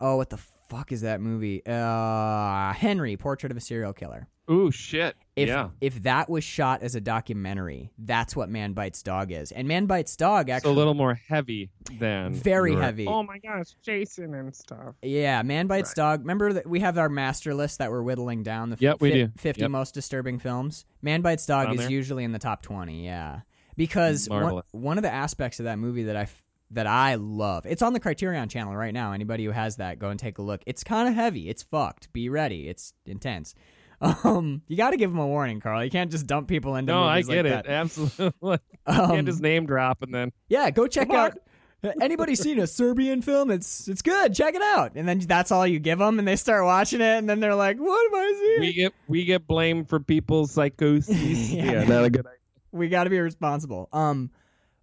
oh 0.00 0.16
what 0.16 0.30
the 0.30 0.38
fuck 0.72 0.90
is 0.92 1.02
that 1.02 1.20
movie? 1.20 1.62
Uh 1.66 2.72
Henry, 2.72 3.16
Portrait 3.16 3.50
of 3.50 3.56
a 3.56 3.60
Serial 3.60 3.92
Killer. 3.92 4.28
Ooh 4.50 4.70
shit. 4.72 5.14
If 5.36 5.48
yeah. 5.48 5.68
if 5.80 6.02
that 6.02 6.28
was 6.28 6.42
shot 6.44 6.82
as 6.82 6.94
a 6.94 7.00
documentary, 7.00 7.90
that's 7.98 8.34
what 8.34 8.48
Man 8.48 8.72
Bites 8.72 9.02
Dog 9.02 9.30
is. 9.30 9.52
And 9.52 9.68
Man 9.68 9.86
Bites 9.86 10.16
Dog 10.16 10.50
It's 10.50 10.64
a 10.64 10.70
little 10.70 10.94
more 10.94 11.14
heavy 11.28 11.70
than 11.98 12.32
Very 12.34 12.72
your- 12.72 12.82
heavy. 12.82 13.06
Oh 13.06 13.22
my 13.22 13.38
gosh, 13.38 13.68
Jason 13.82 14.34
and 14.34 14.54
stuff. 14.54 14.94
Yeah, 15.02 15.42
Man 15.42 15.66
Bites 15.68 15.90
Right. 15.90 16.02
Dog. 16.02 16.20
Remember 16.20 16.52
that 16.54 16.66
we 16.66 16.80
have 16.80 16.98
our 16.98 17.08
master 17.08 17.54
list 17.54 17.78
that 17.78 17.90
we're 17.90 18.02
whittling 18.02 18.42
down 18.42 18.70
the 18.70 18.76
Yep, 18.80 19.00
we 19.00 19.12
do. 19.12 19.28
50 19.38 19.62
Yep. 19.62 19.70
most 19.70 19.94
disturbing 19.94 20.38
films. 20.38 20.84
Man 21.02 21.20
Bites 21.22 21.46
Dog 21.46 21.68
On 21.68 21.74
is 21.74 21.80
there. 21.82 21.90
usually 21.90 22.24
in 22.24 22.32
the 22.32 22.38
top 22.40 22.62
20, 22.62 23.04
yeah. 23.04 23.40
Because 23.76 24.28
one, 24.28 24.62
one 24.72 24.98
of 24.98 25.02
the 25.02 25.12
aspects 25.12 25.60
of 25.60 25.64
that 25.64 25.78
movie 25.78 26.02
that 26.04 26.16
I 26.16 26.22
f- 26.22 26.42
that 26.72 26.86
I 26.86 27.14
love. 27.16 27.66
It's 27.66 27.82
on 27.82 27.92
the 27.92 28.00
Criterion 28.00 28.48
channel 28.48 28.74
right 28.74 28.94
now. 28.94 29.12
Anybody 29.12 29.44
who 29.44 29.50
has 29.50 29.76
that, 29.76 29.98
go 29.98 30.08
and 30.10 30.18
take 30.18 30.38
a 30.38 30.42
look. 30.42 30.62
It's 30.66 30.82
kind 30.84 31.08
of 31.08 31.14
heavy. 31.14 31.48
It's 31.48 31.62
fucked. 31.62 32.12
Be 32.12 32.28
ready. 32.28 32.68
It's 32.68 32.92
intense. 33.06 33.54
Um, 34.24 34.62
you 34.66 34.76
got 34.76 34.90
to 34.90 34.96
give 34.96 35.10
them 35.12 35.20
a 35.20 35.26
warning, 35.28 35.60
Carl. 35.60 35.84
You 35.84 35.88
can't 35.90 36.10
just 36.10 36.26
dump 36.26 36.48
people 36.48 36.74
into 36.74 36.92
No, 36.92 37.04
I 37.04 37.20
get 37.22 37.28
like 37.28 37.38
it. 37.38 37.42
that. 37.50 37.66
Absolutely. 37.68 38.58
Um, 38.86 39.10
Can't 39.10 39.26
just 39.28 39.40
name 39.40 39.64
drop 39.64 40.02
and 40.02 40.12
then 40.12 40.32
yeah, 40.48 40.68
go 40.72 40.88
check 40.88 41.06
Come 41.06 41.16
out. 41.16 41.38
Anybody 42.00 42.34
seen 42.34 42.58
a 42.58 42.66
Serbian 42.66 43.22
film? 43.22 43.52
It's 43.52 43.86
it's 43.86 44.02
good. 44.02 44.34
Check 44.34 44.56
it 44.56 44.62
out. 44.62 44.92
And 44.96 45.06
then 45.08 45.20
that's 45.20 45.52
all 45.52 45.64
you 45.64 45.78
give 45.78 46.00
them, 46.00 46.18
and 46.18 46.26
they 46.26 46.34
start 46.34 46.64
watching 46.64 47.00
it, 47.00 47.18
and 47.18 47.30
then 47.30 47.38
they're 47.38 47.54
like, 47.54 47.78
"What 47.78 48.06
am 48.06 48.14
I 48.16 48.34
seeing?" 48.40 48.60
we 48.60 48.72
get 48.72 48.92
we 49.06 49.24
get 49.24 49.46
blamed 49.46 49.88
for 49.88 50.00
people's 50.00 50.50
psychoses. 50.50 51.52
Yeah. 51.52 51.64
yeah, 51.64 51.84
not 51.84 52.04
a 52.04 52.10
good 52.10 52.26
idea. 52.26 52.38
we 52.72 52.88
got 52.88 53.04
to 53.04 53.10
be 53.10 53.20
responsible. 53.20 53.88
Um, 53.92 54.30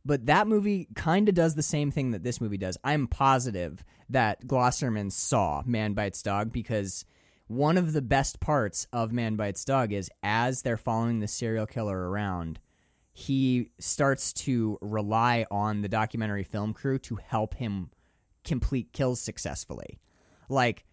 but 0.05 0.25
that 0.25 0.47
movie 0.47 0.87
kind 0.95 1.29
of 1.29 1.35
does 1.35 1.55
the 1.55 1.63
same 1.63 1.91
thing 1.91 2.11
that 2.11 2.23
this 2.23 2.41
movie 2.41 2.57
does. 2.57 2.77
I'm 2.83 3.07
positive 3.07 3.83
that 4.09 4.45
Glosserman 4.45 5.11
saw 5.11 5.63
Man 5.65 5.93
Bites 5.93 6.21
Dog 6.21 6.51
because 6.51 7.05
one 7.47 7.77
of 7.77 7.93
the 7.93 8.01
best 8.01 8.39
parts 8.39 8.87
of 8.93 9.11
Man 9.11 9.35
Bites 9.35 9.65
Dog 9.65 9.91
is 9.91 10.09
as 10.23 10.61
they're 10.61 10.77
following 10.77 11.19
the 11.19 11.27
serial 11.27 11.65
killer 11.65 12.09
around, 12.09 12.59
he 13.11 13.71
starts 13.79 14.31
to 14.33 14.77
rely 14.81 15.45
on 15.51 15.81
the 15.81 15.89
documentary 15.89 16.43
film 16.43 16.73
crew 16.73 16.99
to 16.99 17.15
help 17.15 17.55
him 17.55 17.89
complete 18.45 18.93
kills 18.93 19.19
successfully. 19.19 19.99
Like 20.47 20.85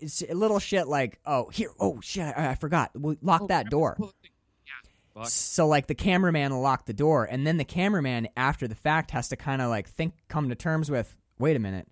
it's 0.00 0.22
a 0.22 0.34
little 0.34 0.58
shit 0.58 0.88
like, 0.88 1.18
oh, 1.26 1.48
here, 1.50 1.70
oh 1.78 2.00
shit, 2.00 2.32
I, 2.36 2.50
I 2.50 2.54
forgot. 2.54 2.90
Lock 2.94 3.48
that 3.48 3.70
door. 3.70 3.96
Fuck. 5.14 5.28
So 5.28 5.68
like 5.68 5.86
the 5.86 5.94
cameraman 5.94 6.52
locked 6.52 6.86
the 6.86 6.92
door, 6.92 7.24
and 7.24 7.46
then 7.46 7.56
the 7.56 7.64
cameraman 7.64 8.28
after 8.36 8.66
the 8.66 8.74
fact 8.74 9.12
has 9.12 9.28
to 9.28 9.36
kind 9.36 9.62
of 9.62 9.70
like 9.70 9.88
think, 9.88 10.14
come 10.28 10.48
to 10.48 10.54
terms 10.54 10.90
with, 10.90 11.16
wait 11.38 11.56
a 11.56 11.60
minute, 11.60 11.86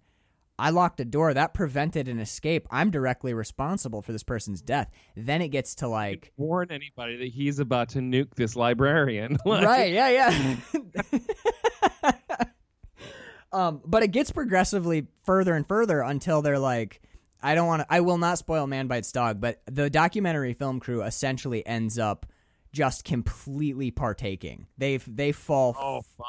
I 0.58 0.70
locked 0.70 1.00
a 1.00 1.04
door 1.04 1.32
that 1.32 1.54
prevented 1.54 2.08
an 2.08 2.18
escape. 2.18 2.66
I'm 2.70 2.90
directly 2.90 3.32
responsible 3.32 4.02
for 4.02 4.12
this 4.12 4.22
person's 4.22 4.60
death. 4.60 4.90
Then 5.16 5.40
it 5.40 5.48
gets 5.48 5.76
to 5.76 5.88
like, 5.88 6.32
Warn 6.36 6.70
anybody 6.70 7.16
that 7.16 7.28
he's 7.28 7.58
about 7.58 7.90
to 7.90 8.00
nuke 8.00 8.34
this 8.34 8.56
librarian. 8.56 9.38
Like, 9.44 9.66
right, 9.66 9.92
yeah, 9.92 10.08
yeah. 10.08 10.56
um, 13.52 13.80
but 13.84 14.02
it 14.02 14.08
gets 14.08 14.30
progressively 14.30 15.06
further 15.24 15.54
and 15.54 15.66
further 15.66 16.00
until 16.00 16.42
they're 16.42 16.58
like. 16.58 17.00
I 17.44 17.56
don't 17.56 17.66
want 17.66 17.82
to. 17.82 17.86
I 17.90 18.02
will 18.02 18.18
not 18.18 18.38
spoil 18.38 18.68
Man 18.68 18.86
Bites 18.86 19.10
Dog, 19.10 19.40
but 19.40 19.60
the 19.66 19.90
documentary 19.90 20.52
film 20.52 20.78
crew 20.78 21.02
essentially 21.02 21.66
ends 21.66 21.98
up 21.98 22.24
just 22.72 23.04
completely 23.04 23.90
partaking. 23.90 24.66
They 24.78 24.96
they 24.96 25.32
fall 25.32 25.76
Oh 25.78 26.02
fuck. 26.16 26.26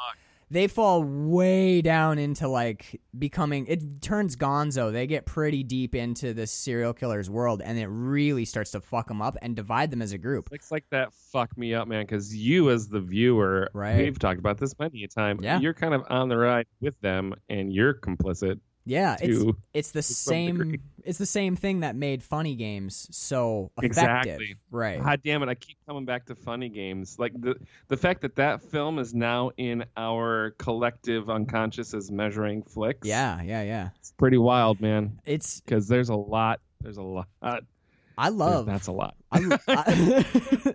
they 0.50 0.66
fall 0.66 1.02
way 1.02 1.80
down 1.80 2.18
into 2.18 2.46
like 2.48 3.00
becoming 3.18 3.66
it 3.66 4.02
turns 4.02 4.36
gonzo 4.36 4.92
they 4.92 5.06
get 5.06 5.24
pretty 5.24 5.62
deep 5.62 5.94
into 5.94 6.34
the 6.34 6.46
serial 6.46 6.92
killer's 6.92 7.30
world 7.30 7.62
and 7.64 7.78
it 7.78 7.86
really 7.86 8.44
starts 8.44 8.70
to 8.72 8.80
fuck 8.80 9.08
them 9.08 9.22
up 9.22 9.36
and 9.40 9.56
divide 9.56 9.90
them 9.90 10.02
as 10.02 10.12
a 10.12 10.18
group 10.18 10.48
It's 10.52 10.70
like 10.70 10.84
that 10.90 11.12
fuck 11.32 11.56
me 11.56 11.72
up, 11.74 11.88
man. 11.88 12.04
Because 12.04 12.36
you, 12.36 12.70
as 12.70 12.88
the 12.88 13.00
viewer, 13.00 13.70
Right. 13.72 13.96
we've 13.98 14.18
talked 14.18 14.38
about 14.38 14.58
this 14.58 14.78
many 14.78 15.02
a 15.04 15.08
time. 15.08 15.40
Yeah. 15.42 15.58
You're 15.60 15.74
kind 15.74 15.94
of 15.94 16.02
on 16.10 16.28
the 16.28 16.36
ride 16.36 16.66
with 16.80 17.00
them, 17.00 17.34
and 17.48 17.72
you're 17.72 17.94
complicit 17.94 18.60
yeah 18.84 19.16
it's 19.20 19.44
it's 19.72 19.90
the 19.92 20.02
same 20.02 20.58
degree. 20.58 20.80
it's 21.04 21.18
the 21.18 21.26
same 21.26 21.56
thing 21.56 21.80
that 21.80 21.96
made 21.96 22.22
funny 22.22 22.54
games 22.54 23.08
so 23.10 23.70
effective 23.78 23.84
Exactly. 23.84 24.56
right 24.70 25.02
God 25.02 25.20
damn 25.24 25.42
it! 25.42 25.48
I 25.48 25.54
keep 25.54 25.76
coming 25.86 26.04
back 26.04 26.26
to 26.26 26.34
funny 26.34 26.68
games. 26.68 27.16
Like 27.18 27.32
the 27.40 27.56
the 27.88 27.96
fact 27.96 28.20
that 28.22 28.36
that 28.36 28.62
film 28.62 28.98
is 28.98 29.14
now 29.14 29.50
in 29.56 29.84
our 29.96 30.54
collective 30.58 31.30
unconscious 31.30 31.94
as 31.94 32.10
measuring 32.10 32.62
flicks. 32.62 33.06
yeah 33.06 33.40
yeah 33.42 33.62
yeah 33.62 33.88
it's 33.98 34.12
pretty 34.12 34.38
wild, 34.38 34.80
man. 34.80 35.18
it's 35.24 35.60
Because 35.60 35.88
there's 35.88 36.08
a 36.10 36.14
lot. 36.16 36.60
There's 36.80 36.98
a 36.98 37.02
lot. 37.02 37.28
I 38.16 38.28
love 38.28 38.66
That's 38.66 38.86
a 38.86 38.92
lot. 38.92 39.14
I, 39.32 39.58
I- 39.68 40.24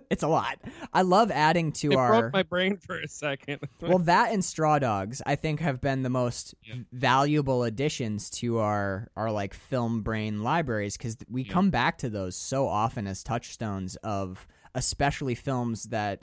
it's 0.10 0.22
a 0.22 0.28
lot 0.28 0.58
i 0.92 1.02
love 1.02 1.30
adding 1.30 1.72
to 1.72 1.92
It 1.92 1.96
our 1.96 2.20
broke 2.20 2.32
my 2.32 2.42
brain 2.42 2.76
for 2.76 2.98
a 2.98 3.08
second. 3.08 3.60
well, 3.80 3.98
that 4.10 4.32
and 4.32 4.44
Straw 4.44 4.78
Dogs, 4.78 5.22
I 5.24 5.36
think, 5.36 5.60
have 5.60 5.80
been 5.80 6.02
the 6.02 6.10
most 6.10 6.54
Yeah. 6.62 6.74
valuable 6.92 7.62
additions 7.64 8.30
to 8.30 8.58
our 8.58 9.08
our 9.16 9.30
like 9.30 9.54
film 9.54 10.02
brain 10.02 10.42
libraries 10.42 10.96
because 10.96 11.16
we 11.28 11.42
Yeah. 11.42 11.52
come 11.52 11.70
back 11.70 11.98
to 11.98 12.10
those 12.10 12.36
so 12.36 12.66
often 12.68 13.06
as 13.06 13.22
touchstones 13.22 13.96
of 13.96 14.46
especially 14.74 15.34
films 15.34 15.84
that 15.84 16.20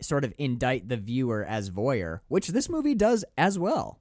sort 0.00 0.24
of 0.24 0.34
indict 0.36 0.88
the 0.88 0.96
viewer 0.98 1.42
as 1.44 1.70
voyeur, 1.70 2.20
which 2.28 2.48
this 2.48 2.68
movie 2.68 2.94
does 2.94 3.24
as 3.38 3.58
well. 3.58 3.98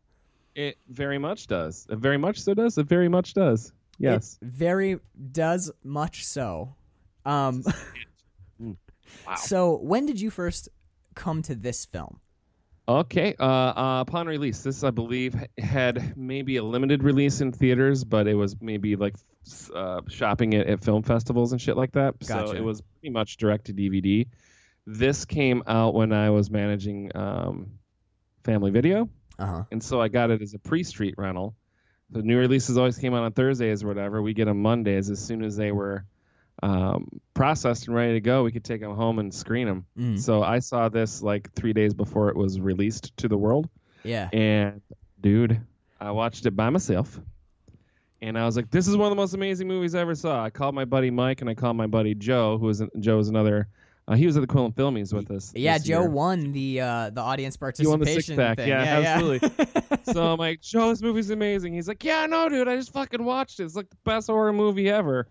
It 0.53 0.77
very 0.89 1.17
much 1.17 1.47
does. 1.47 1.85
It 1.89 1.97
very 1.99 2.17
much 2.17 2.39
so 2.41 2.53
does. 2.53 2.77
It 2.77 2.87
very 2.87 3.07
much 3.09 3.33
does. 3.33 3.71
Yes. 3.99 4.37
It 4.41 4.47
very 4.47 4.99
does 5.31 5.71
much 5.83 6.25
so. 6.25 6.75
Um, 7.25 7.63
Wow. 9.27 9.35
so 9.35 9.77
when 9.77 10.05
did 10.07 10.19
you 10.19 10.29
first 10.31 10.67
come 11.13 11.41
to 11.43 11.53
this 11.55 11.85
film? 11.85 12.19
Okay. 12.87 13.35
Uh, 13.39 13.43
uh, 13.45 14.01
upon 14.01 14.27
release, 14.27 14.61
this 14.63 14.83
I 14.83 14.89
believe 14.91 15.35
had 15.57 16.15
maybe 16.17 16.57
a 16.57 16.63
limited 16.63 17.03
release 17.03 17.39
in 17.41 17.51
theaters, 17.51 18.03
but 18.03 18.27
it 18.27 18.33
was 18.33 18.59
maybe 18.61 18.95
like 18.95 19.15
uh, 19.73 20.01
shopping 20.07 20.53
it 20.53 20.67
at 20.67 20.83
film 20.83 21.03
festivals 21.03 21.51
and 21.51 21.61
shit 21.61 21.77
like 21.77 21.91
that. 21.93 22.15
So 22.23 22.51
it 22.51 22.61
was 22.63 22.81
pretty 22.81 23.11
much 23.13 23.37
direct 23.37 23.65
to 23.65 23.73
DVD. 23.73 24.27
This 24.87 25.25
came 25.25 25.63
out 25.67 25.93
when 25.93 26.11
I 26.11 26.29
was 26.31 26.49
managing 26.51 27.11
um, 27.15 27.71
Family 28.43 28.69
Video, 28.71 29.09
Uh 29.39 29.45
huh. 29.45 29.63
and 29.71 29.81
so 29.83 29.99
I 30.01 30.07
got 30.07 30.29
it 30.29 30.41
as 30.43 30.53
a 30.53 30.59
pre-street 30.59 31.15
rental. 31.17 31.55
The 32.11 32.21
new 32.21 32.37
releases 32.37 32.77
always 32.77 32.97
came 32.97 33.13
out 33.13 33.23
on 33.23 33.31
Thursdays 33.31 33.83
or 33.83 33.87
whatever. 33.87 34.21
We 34.21 34.33
get 34.33 34.45
them 34.45 34.61
Mondays 34.61 35.09
as 35.09 35.19
soon 35.19 35.43
as 35.43 35.55
they 35.55 35.71
were 35.71 36.05
um, 36.61 37.19
processed 37.33 37.87
and 37.87 37.95
ready 37.95 38.13
to 38.13 38.21
go. 38.21 38.43
We 38.43 38.51
could 38.51 38.63
take 38.63 38.81
them 38.81 38.95
home 38.95 39.19
and 39.19 39.33
screen 39.33 39.67
them. 39.67 39.85
Mm. 39.97 40.19
So 40.19 40.43
I 40.43 40.59
saw 40.59 40.89
this 40.89 41.21
like 41.21 41.51
three 41.53 41.73
days 41.73 41.93
before 41.93 42.29
it 42.29 42.35
was 42.35 42.59
released 42.59 43.15
to 43.17 43.27
the 43.27 43.37
world. 43.37 43.67
Yeah. 44.03 44.29
And 44.31 44.81
dude, 45.19 45.59
I 45.99 46.11
watched 46.11 46.45
it 46.45 46.51
by 46.51 46.69
myself. 46.69 47.19
And 48.21 48.37
I 48.37 48.45
was 48.45 48.55
like, 48.55 48.71
this 48.71 48.87
is 48.87 48.95
one 48.95 49.07
of 49.07 49.11
the 49.11 49.21
most 49.21 49.33
amazing 49.33 49.67
movies 49.67 49.93
I 49.93 50.01
ever 50.01 50.15
saw. 50.15 50.43
I 50.43 50.49
called 50.49 50.73
my 50.73 50.85
buddy 50.85 51.11
Mike 51.11 51.41
and 51.41 51.49
I 51.49 51.53
called 51.53 51.75
my 51.75 51.87
buddy 51.87 52.15
Joe, 52.15 52.57
who 52.57 52.67
was 52.67 52.81
Joe 52.99 53.17
was 53.17 53.29
another 53.29 53.67
uh, 54.07 54.15
he 54.15 54.25
was 54.25 54.37
at 54.37 54.41
the 54.41 54.47
Quillen 54.47 54.73
Filmies 54.73 55.13
with 55.13 55.31
us. 55.31 55.51
Yeah, 55.55 55.77
Joe 55.77 56.01
year. 56.01 56.09
won 56.09 56.51
the 56.51 56.81
uh, 56.81 57.09
the 57.09 57.21
audience 57.21 57.55
He 57.55 57.59
participation 57.59 57.89
won 57.91 57.99
the 58.01 58.13
six 58.13 58.29
pack. 58.35 58.57
thing. 58.57 58.69
Yeah, 58.69 58.83
yeah, 59.01 59.15
absolutely. 59.15 59.49
so 60.13 60.31
I'm 60.33 60.37
like, 60.39 60.61
Joe, 60.61 60.89
this 60.89 61.01
movie's 61.01 61.31
amazing. 61.31 61.73
He's 61.73 61.87
like, 61.87 62.03
Yeah, 62.03 62.25
no, 62.27 62.47
dude, 62.49 62.67
I 62.67 62.75
just 62.75 62.93
fucking 62.93 63.23
watched 63.23 63.59
it. 63.59 63.63
It's 63.63 63.75
like 63.75 63.89
the 63.89 63.97
best 64.05 64.27
horror 64.27 64.53
movie 64.53 64.89
ever. 64.89 65.27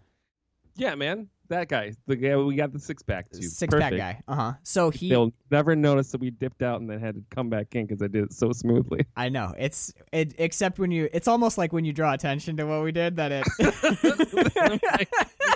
Yeah, 0.77 0.95
man. 0.97 1.29
That 1.51 1.69
guy. 1.69 1.93
The 2.07 2.17
guy 2.17 2.37
we 2.37 2.57
got 2.57 2.73
the 2.73 2.81
six 2.81 3.03
pack 3.03 3.29
to. 3.31 3.43
Six 3.43 3.73
pack 3.75 3.93
guy. 3.95 4.23
Uh 4.27 4.35
huh. 4.35 4.53
So 4.63 4.89
he, 4.91 5.11
They'll 5.11 5.33
never 5.51 5.77
notice 5.77 6.11
that 6.13 6.21
we 6.21 6.31
dipped 6.31 6.63
out 6.63 6.81
and 6.81 6.89
then 6.89 6.99
had 6.99 7.17
to 7.17 7.23
come 7.31 7.51
back 7.51 7.75
in 7.75 7.87
because 7.87 8.03
I 8.03 8.07
did 8.09 8.25
it 8.25 8.33
so 8.33 8.51
smoothly. 8.53 9.05
I 9.17 9.29
know 9.29 9.53
it's 9.59 9.93
it. 10.11 10.35
Except 10.39 10.79
when 10.79 10.91
you, 10.91 11.09
it's 11.13 11.29
almost 11.29 11.59
like 11.59 11.73
when 11.73 11.85
you 11.85 11.93
draw 11.93 12.15
attention 12.15 12.57
to 12.57 12.65
what 12.65 12.83
we 12.83 12.93
did 12.93 13.17
that 13.17 13.31
it. 13.31 13.47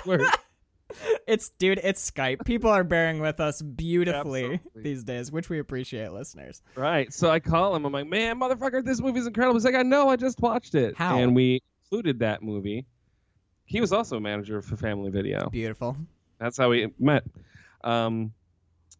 It's 1.27 1.49
dude, 1.51 1.79
it's 1.83 2.09
Skype. 2.09 2.43
People 2.45 2.69
are 2.71 2.83
bearing 2.83 3.19
with 3.19 3.39
us 3.39 3.61
beautifully 3.61 4.43
Absolutely. 4.55 4.81
these 4.83 5.03
days, 5.03 5.31
which 5.31 5.47
we 5.49 5.59
appreciate, 5.59 6.11
listeners. 6.11 6.61
Right. 6.75 7.13
So 7.13 7.29
I 7.29 7.39
call 7.39 7.75
him. 7.75 7.85
I'm 7.85 7.91
like, 7.93 8.07
man, 8.07 8.39
motherfucker, 8.39 8.83
this 8.83 8.99
movie's 8.99 9.27
incredible. 9.27 9.55
He's 9.55 9.65
like, 9.65 9.75
I 9.75 9.83
know, 9.83 10.09
I 10.09 10.15
just 10.15 10.39
watched 10.39 10.73
it. 10.75 10.95
How? 10.97 11.19
And 11.19 11.35
we 11.35 11.61
included 11.83 12.19
that 12.19 12.41
movie. 12.41 12.85
He 13.65 13.79
was 13.81 13.93
also 13.93 14.17
a 14.17 14.19
manager 14.19 14.61
for 14.63 14.75
Family 14.77 15.11
Video. 15.11 15.49
Beautiful. 15.51 15.95
That's 16.39 16.57
how 16.57 16.69
we 16.69 16.91
met. 16.97 17.23
Um, 17.83 18.33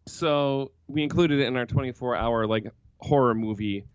so 0.08 0.72
we 0.88 1.04
included 1.04 1.40
it 1.40 1.48
in 1.48 1.56
our 1.58 1.66
24 1.66 2.16
hour 2.16 2.46
like 2.48 2.72
horror 3.00 3.34
movie 3.34 3.86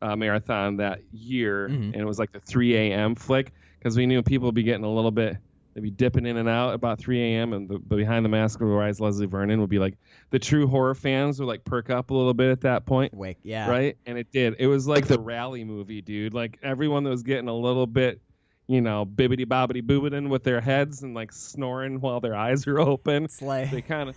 uh, 0.00 0.16
marathon 0.16 0.78
that 0.78 1.00
year, 1.12 1.68
Mhm. 1.68 1.92
and 1.92 1.96
it 1.96 2.04
was 2.04 2.18
like 2.18 2.32
the 2.32 2.40
3 2.40 2.74
a.m. 2.76 3.14
flick 3.14 3.52
because 3.78 3.96
we 3.96 4.06
knew 4.06 4.22
people 4.22 4.46
would 4.48 4.54
be 4.54 4.62
getting 4.64 4.84
a 4.84 4.92
little 4.92 5.10
bit. 5.12 5.36
They'd 5.74 5.82
be 5.82 5.90
dipping 5.90 6.26
in 6.26 6.36
and 6.36 6.48
out 6.48 6.74
about 6.74 6.98
3 6.98 7.20
a.m. 7.34 7.52
and 7.52 7.68
the, 7.68 7.78
the 7.86 7.96
behind 7.96 8.24
the 8.24 8.28
mask 8.28 8.60
of 8.60 8.68
the 8.68 8.74
rise 8.74 9.00
Leslie 9.00 9.26
Vernon 9.26 9.60
would 9.60 9.70
be 9.70 9.78
like 9.78 9.96
the 10.30 10.38
true 10.38 10.66
horror 10.66 10.94
fans 10.94 11.40
would 11.40 11.46
like 11.46 11.64
perk 11.64 11.90
up 11.90 12.10
a 12.10 12.14
little 12.14 12.34
bit 12.34 12.50
at 12.50 12.60
that 12.62 12.84
point 12.86 13.14
Wake. 13.14 13.38
Yeah. 13.42 13.70
right? 13.70 13.96
And 14.06 14.18
it 14.18 14.30
did. 14.32 14.56
It 14.58 14.66
was 14.66 14.86
like 14.86 15.06
the 15.06 15.18
rally 15.18 15.64
movie, 15.64 16.02
dude. 16.02 16.34
Like 16.34 16.58
everyone 16.62 17.04
that 17.04 17.10
was 17.10 17.22
getting 17.22 17.48
a 17.48 17.56
little 17.56 17.86
bit, 17.86 18.20
you 18.66 18.80
know, 18.80 19.06
bibbity 19.06 19.46
bobbity 19.46 19.82
boobidin 19.82 20.28
with 20.28 20.44
their 20.44 20.60
heads 20.60 21.02
and 21.02 21.14
like 21.14 21.32
snoring 21.32 22.00
while 22.00 22.20
their 22.20 22.34
eyes 22.34 22.66
are 22.66 22.78
open. 22.78 23.24
It's 23.24 23.40
like 23.40 23.70
They 23.70 23.82
kind 23.82 24.08
of 24.10 24.16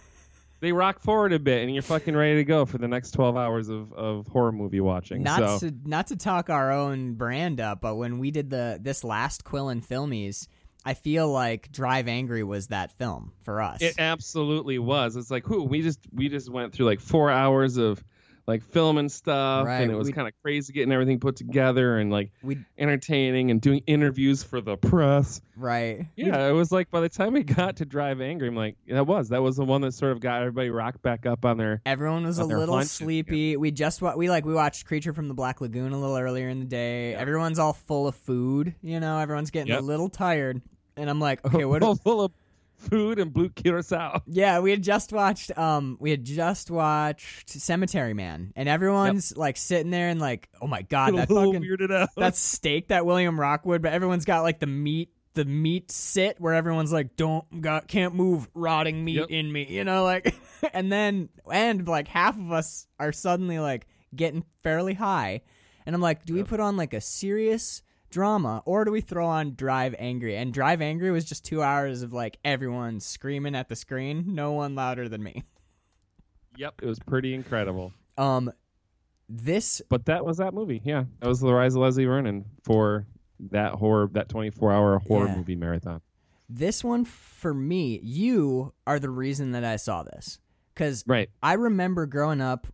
they 0.62 0.72
rock 0.72 1.00
forward 1.00 1.34
a 1.34 1.40
bit, 1.40 1.64
and 1.64 1.74
you're 1.74 1.84
fucking 1.84 2.16
ready 2.16 2.36
to 2.36 2.44
go 2.44 2.66
for 2.66 2.78
the 2.78 2.88
next 2.88 3.12
12 3.12 3.36
hours 3.38 3.70
of, 3.70 3.92
of 3.94 4.26
horror 4.28 4.52
movie 4.52 4.80
watching. 4.80 5.22
not 5.22 5.60
so 5.60 5.70
to 5.70 5.76
not 5.86 6.08
to 6.08 6.16
talk 6.16 6.50
our 6.50 6.72
own 6.72 7.14
brand 7.14 7.60
up, 7.60 7.82
but 7.82 7.96
when 7.96 8.20
we 8.20 8.32
did 8.32 8.50
the 8.50 8.80
this 8.82 9.04
last 9.04 9.44
quill 9.44 9.70
and 9.70 9.88
Filmies, 9.88 10.48
I 10.86 10.94
feel 10.94 11.28
like 11.30 11.72
Drive 11.72 12.08
Angry 12.08 12.44
was 12.44 12.68
that 12.68 12.92
film 12.98 13.34
for 13.44 13.62
us. 13.62 13.82
it 13.82 13.96
absolutely 13.98 14.78
was. 14.80 15.16
It's 15.16 15.32
like, 15.32 15.46
who 15.46 15.64
we 15.64 15.82
just 15.82 16.00
we 16.14 16.30
just 16.30 16.50
went 16.50 16.74
through 16.74 16.86
like 16.86 17.00
four 17.00 17.32
hours 17.32 17.78
of 17.78 18.04
like 18.48 18.62
filming 18.62 19.10
stuff, 19.10 19.66
Right, 19.66 19.82
and 19.82 19.92
it 19.92 19.96
was 19.96 20.12
kind 20.12 20.28
of 20.28 20.34
crazy 20.44 20.72
getting 20.72 20.92
everything 20.92 21.20
put 21.20 21.36
together 21.36 21.98
and 21.98 22.12
like 22.12 22.32
we 22.44 22.60
entertaining 22.78 23.50
and 23.50 23.60
doing 23.60 23.82
interviews 23.88 24.44
for 24.44 24.62
the 24.62 24.78
press. 24.78 25.42
right. 25.58 26.06
Yeah, 26.16 26.48
it 26.48 26.52
was 26.52 26.72
like 26.72 26.92
by 26.92 27.00
the 27.02 27.10
time 27.10 27.34
we 27.34 27.42
got 27.42 27.78
to 27.78 27.86
Drive 27.86 28.22
Angry, 28.22 28.48
I'm 28.48 28.56
like, 28.56 28.78
that 28.88 29.08
was 29.08 29.30
that 29.30 29.42
was 29.42 29.56
the 29.58 29.66
one 29.66 29.82
that 29.82 29.94
sort 29.96 30.12
of 30.12 30.20
got 30.20 30.42
everybody 30.42 30.70
rocked 30.70 31.02
back 31.02 31.26
up 31.26 31.44
on 31.44 31.58
their. 31.58 31.82
Everyone 31.88 32.24
was 32.24 32.38
a 32.38 32.46
little 32.46 32.80
sleepy. 32.84 33.58
We 33.58 33.72
just 33.72 34.04
wa- 34.04 34.14
we 34.16 34.30
like 34.30 34.46
we 34.46 34.54
watched 34.54 34.86
Creature 34.86 35.14
from 35.14 35.28
the 35.28 35.34
Black 35.34 35.60
Lagoon 35.60 35.92
a 35.92 36.00
little 36.00 36.16
earlier 36.18 36.48
in 36.48 36.60
the 36.60 36.66
day. 36.68 37.16
Everyone's 37.16 37.58
all 37.58 37.74
full 37.74 38.08
of 38.08 38.14
food. 38.16 38.76
You 38.84 39.00
know, 39.00 39.18
everyone's 39.18 39.50
getting 39.50 39.70
Yep. 39.74 39.80
a 39.80 39.84
little 39.84 40.10
tired. 40.10 40.62
And 40.98 41.10
I'm 41.10 41.20
like, 41.20 41.46
okay, 41.46 41.66
what? 41.66 41.82
do- 41.82 41.96
full 41.96 42.22
of 42.22 42.32
food 42.78 43.20
and 43.20 43.32
blue 43.34 43.50
curacao. 43.50 44.22
yeah, 44.28 44.60
we 44.60 44.70
had 44.72 44.84
just 44.84 45.12
watched. 45.14 45.58
Um, 45.58 45.98
we 46.00 46.12
had 46.12 46.24
just 46.24 46.70
watched 46.72 47.50
Cemetery 47.50 48.14
Man, 48.14 48.52
and 48.56 48.68
everyone's 48.70 49.36
like 49.36 49.58
sitting 49.58 49.92
there 49.92 50.10
and 50.10 50.20
like, 50.20 50.50
oh 50.62 50.68
my 50.68 50.82
god, 50.84 51.16
that 51.16 51.28
fucking 51.30 51.62
weirded 51.64 51.92
out. 51.94 52.10
that 52.18 52.36
steak 52.38 52.90
that 52.90 53.06
William 53.06 53.40
Rockwood, 53.40 53.82
but 53.82 53.94
everyone's 53.94 54.26
got 54.26 54.42
like 54.44 54.60
the 54.60 54.68
meat, 54.68 55.10
the 55.34 55.46
meat 55.46 55.90
sit 55.92 56.40
where 56.40 56.54
everyone's 56.54 56.92
like, 56.94 57.16
don't 57.16 57.62
got 57.62 57.88
can't 57.88 58.14
move 58.14 58.48
rotting 58.54 59.04
meat 59.06 59.16
Yep. 59.20 59.28
in 59.32 59.52
me, 59.52 59.66
you 59.70 59.84
know, 59.84 60.04
like, 60.04 60.36
and 60.74 60.92
then 60.92 61.30
and 61.52 61.88
like 61.88 62.08
half 62.08 62.38
of 62.38 62.52
us 62.52 62.88
are 63.00 63.12
suddenly 63.12 63.60
like 63.60 63.88
getting 64.16 64.44
fairly 64.64 64.94
high, 64.94 65.42
and 65.86 65.96
I'm 65.96 66.02
like, 66.02 66.26
do 66.26 66.34
we 66.34 66.44
put 66.44 66.60
on 66.60 66.76
like 66.78 66.94
a 66.94 67.02
serious 67.02 67.82
drama 68.10 68.62
or 68.66 68.86
do 68.86 68.92
we 68.92 69.02
throw 69.02 69.26
on 69.28 69.56
Drive 69.56 69.96
Angry? 70.00 70.36
And 70.38 70.54
Drive 70.54 70.82
Angry 70.82 71.12
was 71.12 71.26
just 71.26 71.44
two 71.46 71.62
hours 71.62 72.02
of 72.02 72.14
like 72.14 72.38
everyone 72.46 73.00
screaming 73.00 73.56
at 73.56 73.70
the 73.70 73.76
screen, 73.76 74.26
no 74.36 74.54
one 74.54 74.76
louder 74.76 75.08
than 75.10 75.24
me. 75.24 75.44
Yep, 76.58 76.82
it 76.84 76.86
was 76.88 77.00
pretty 77.00 77.34
incredible. 77.34 77.92
Um, 78.18 78.52
this 79.28 79.82
But 79.90 80.06
that 80.06 80.26
was 80.26 80.38
that 80.38 80.54
movie. 80.54 80.82
Yeah, 80.86 81.06
that 81.20 81.28
was 81.28 81.40
the 81.40 81.54
rise 81.54 81.76
of 81.76 81.82
Leslie 81.82 82.06
Vernon 82.06 82.46
for 82.64 83.06
that 83.52 83.74
horror, 83.74 84.10
that 84.14 84.30
24 84.30 84.72
hour 84.72 85.00
horror 85.00 85.28
Yeah. 85.28 85.36
movie 85.36 85.56
marathon. 85.56 86.02
this 86.48 86.84
one 86.84 87.04
for 87.06 87.54
me, 87.56 88.00
you 88.04 88.72
are 88.86 89.00
the 89.00 89.10
reason 89.10 89.52
that 89.54 89.64
I 89.66 89.78
saw 89.78 90.04
this 90.04 90.40
because 90.74 91.04
Right. 91.08 91.30
I 91.42 91.54
remember 91.54 92.06
growing 92.06 92.40
up. 92.40 92.68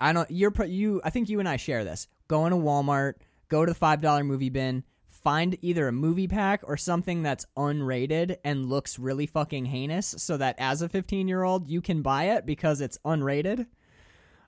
I 0.00 0.12
don't. 0.12 0.30
You're 0.30 0.52
pro- 0.52 0.66
you. 0.66 1.00
I 1.02 1.10
think 1.10 1.28
you 1.28 1.40
and 1.40 1.48
I 1.48 1.56
share 1.56 1.82
this. 1.82 2.06
Going 2.28 2.52
to 2.52 2.56
Walmart, 2.56 3.14
go 3.48 3.64
to 3.64 3.72
the 3.72 3.78
five 3.78 4.00
dollar 4.00 4.24
movie 4.24 4.50
bin, 4.50 4.84
find 5.08 5.56
either 5.62 5.88
a 5.88 5.92
movie 5.92 6.28
pack 6.28 6.60
or 6.64 6.76
something 6.76 7.22
that's 7.22 7.44
unrated 7.56 8.36
and 8.44 8.68
looks 8.68 8.98
really 8.98 9.26
fucking 9.26 9.64
heinous, 9.66 10.14
so 10.18 10.36
that 10.36 10.54
as 10.58 10.82
a 10.82 10.88
fifteen 10.88 11.28
year 11.28 11.42
old 11.42 11.68
you 11.68 11.80
can 11.80 12.02
buy 12.02 12.24
it 12.36 12.46
because 12.46 12.80
it's 12.80 12.98
unrated. 13.04 13.66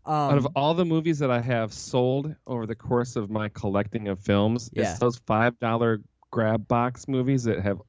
Um, 0.06 0.14
Out 0.32 0.38
of 0.38 0.46
all 0.56 0.72
the 0.74 0.84
movies 0.86 1.18
that 1.18 1.30
I 1.30 1.40
have 1.40 1.72
sold 1.74 2.34
over 2.46 2.66
the 2.66 2.74
course 2.74 3.16
of 3.16 3.28
my 3.30 3.48
collecting 3.50 4.08
of 4.08 4.18
films, 4.20 4.70
Yeah. 4.72 4.90
it's 4.90 4.98
those 4.98 5.18
five 5.26 5.58
dollar 5.58 6.00
grab 6.30 6.66
box 6.68 7.06
movies 7.08 7.44
that 7.44 7.60
have 7.60 7.82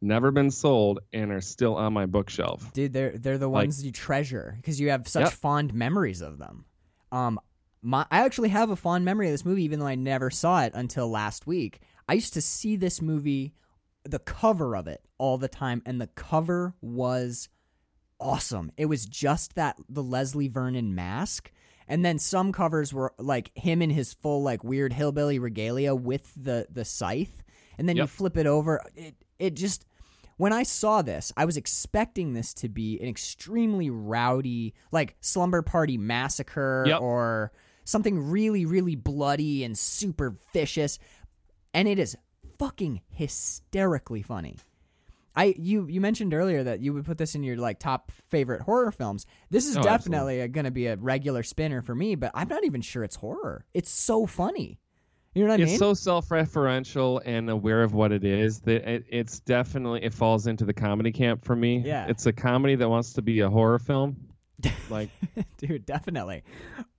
never 0.00 0.30
been 0.30 0.50
sold 0.50 0.98
and 1.12 1.30
are 1.30 1.40
still 1.40 1.76
on 1.76 1.92
my 1.92 2.06
bookshelf. 2.06 2.72
dude, 2.72 2.92
they're 2.92 3.16
they're 3.16 3.38
the 3.38 3.48
Like- 3.48 3.66
ones 3.66 3.84
you 3.84 3.92
treasure 3.92 4.54
because 4.56 4.80
you 4.80 4.90
have 4.90 5.06
such 5.08 5.22
Yep. 5.24 5.32
fond 5.32 5.74
memories 5.74 6.20
of 6.20 6.38
them. 6.38 6.64
Um, 7.12 7.38
my 7.82 8.06
I 8.10 8.24
actually 8.24 8.50
have 8.50 8.70
a 8.70 8.76
fond 8.76 9.04
memory 9.04 9.26
of 9.26 9.32
this 9.32 9.44
movie, 9.44 9.64
even 9.64 9.80
though 9.80 9.86
I 9.86 9.94
never 9.96 10.30
saw 10.30 10.62
it 10.62 10.72
until 10.74 11.08
last 11.10 11.46
week. 11.46 11.80
I 12.08 12.14
used 12.14 12.34
to 12.34 12.40
see 12.40 12.76
this 12.76 13.02
movie, 13.02 13.54
the 14.04 14.18
cover 14.18 14.76
of 14.76 14.86
it 14.86 15.02
all 15.18 15.38
the 15.38 15.48
time, 15.48 15.82
and 15.86 16.00
the 16.00 16.06
cover 16.08 16.74
was 16.80 17.48
awesome. 18.20 18.70
It 18.76 18.86
was 18.86 19.06
just 19.06 19.54
that 19.56 19.76
the 19.88 20.02
Leslie 20.02 20.48
Vernon 20.48 20.94
mask. 20.94 21.50
And 21.88 22.04
then 22.04 22.18
some 22.18 22.52
covers 22.52 22.94
were 22.94 23.12
like 23.18 23.50
him 23.56 23.82
in 23.82 23.90
his 23.90 24.14
full 24.14 24.42
like 24.42 24.62
weird 24.64 24.92
hillbilly 24.92 25.38
regalia 25.38 25.94
with 25.94 26.32
the 26.36 26.66
the 26.70 26.84
scythe. 26.84 27.42
And 27.78 27.88
then 27.88 27.96
you 27.96 28.06
flip 28.06 28.36
it 28.36 28.46
over. 28.46 28.80
It 28.94 29.16
it 29.38 29.54
just 29.54 29.84
when 30.36 30.52
I 30.52 30.62
saw 30.62 31.02
this, 31.02 31.32
I 31.36 31.44
was 31.44 31.56
expecting 31.56 32.32
this 32.32 32.54
to 32.54 32.68
be 32.68 32.98
an 33.00 33.08
extremely 33.08 33.90
rowdy, 33.90 34.74
like 34.90 35.16
slumber 35.20 35.62
party 35.62 35.98
massacre 35.98 36.84
Yep. 36.86 37.00
or 37.00 37.52
something 37.84 38.30
really, 38.30 38.64
really 38.66 38.96
bloody 38.96 39.64
and 39.64 39.76
super 39.76 40.36
vicious. 40.52 40.98
And 41.74 41.88
it 41.88 41.98
is 41.98 42.16
fucking 42.58 43.00
hysterically 43.08 44.22
funny. 44.22 44.56
I 45.34 45.54
you 45.58 45.86
you 45.88 46.00
mentioned 46.00 46.34
earlier 46.34 46.62
that 46.62 46.80
you 46.80 46.92
would 46.92 47.06
put 47.06 47.16
this 47.16 47.34
in 47.34 47.42
your 47.42 47.56
like 47.56 47.78
top 47.78 48.12
favorite 48.28 48.60
horror 48.60 48.92
films. 48.92 49.24
This 49.50 49.66
is 49.66 49.76
Oh, 49.78 49.82
definitely 49.82 50.46
going 50.48 50.66
to 50.66 50.70
be 50.70 50.86
a 50.88 50.96
regular 50.96 51.42
spinner 51.42 51.80
for 51.80 51.94
me, 51.94 52.14
but 52.16 52.30
I'm 52.34 52.48
not 52.48 52.64
even 52.64 52.82
sure 52.82 53.02
it's 53.02 53.16
horror. 53.16 53.64
It's 53.72 53.90
so 53.90 54.26
funny. 54.26 54.78
You 55.34 55.44
know 55.44 55.48
what 55.48 55.60
I 55.60 55.62
it's 55.62 55.68
mean? 55.68 55.74
It's 55.76 55.78
so 55.78 55.94
self-referential 55.94 57.22
and 57.24 57.48
aware 57.48 57.82
of 57.82 57.94
what 57.94 58.12
it 58.12 58.24
is 58.24 58.60
that 58.60 58.86
it, 58.86 59.04
it's 59.08 59.40
definitely 59.40 60.02
it 60.02 60.12
falls 60.12 60.46
into 60.46 60.66
the 60.66 60.74
comedy 60.74 61.12
camp 61.12 61.44
for 61.46 61.56
me. 61.56 61.78
Yeah. 61.78 62.06
it's 62.08 62.26
a 62.26 62.32
comedy 62.34 62.74
that 62.74 62.88
wants 62.90 63.14
to 63.14 63.22
be 63.22 63.40
a 63.40 63.48
horror 63.48 63.78
film, 63.78 64.16
like 64.90 65.10
Dude, 65.58 65.86
definitely. 65.86 66.42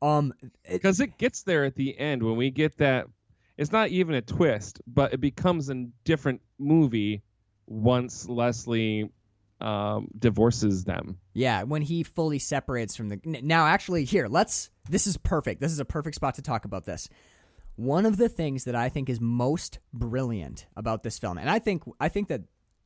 Um 0.01 0.33
because 0.69 0.99
it 0.99 1.17
gets 1.17 1.43
there 1.43 1.65
at 1.65 1.75
the 1.75 1.97
end 1.97 2.23
when 2.23 2.35
we 2.35 2.49
get 2.51 2.77
that. 2.77 3.07
It's 3.55 3.71
not 3.71 3.89
even 3.89 4.15
a 4.15 4.21
twist, 4.21 4.81
but 4.87 5.13
it 5.13 5.21
becomes 5.21 5.69
a 5.69 5.85
different 6.03 6.41
movie 6.57 7.21
once 7.67 8.27
Leslie 8.27 9.11
um, 9.63 10.09
divorces 10.17 10.83
them. 10.83 11.17
Yeah, 11.33 11.63
when 11.63 11.81
he 11.81 12.03
fully 12.03 12.39
separates 12.39 12.95
from 12.95 13.09
the. 13.09 13.19
Now, 13.23 13.65
actually, 13.65 14.03
here, 14.03 14.27
let's. 14.27 14.69
This 14.89 15.07
is 15.07 15.17
perfect. 15.17 15.61
This 15.61 15.71
is 15.71 15.79
a 15.79 15.85
perfect 15.85 16.15
spot 16.15 16.35
to 16.35 16.41
talk 16.41 16.65
about 16.65 16.85
this. 16.85 17.07
One 17.75 18.05
of 18.05 18.17
the 18.17 18.29
things 18.29 18.65
that 18.65 18.75
I 18.75 18.89
think 18.89 19.09
is 19.09 19.19
most 19.19 19.79
brilliant 19.93 20.67
about 20.75 21.03
this 21.03 21.17
film, 21.17 21.37
and 21.37 21.49
I 21.49 21.59
think 21.59 21.83
I 21.99 22.09
think 22.09 22.27
that 22.27 22.41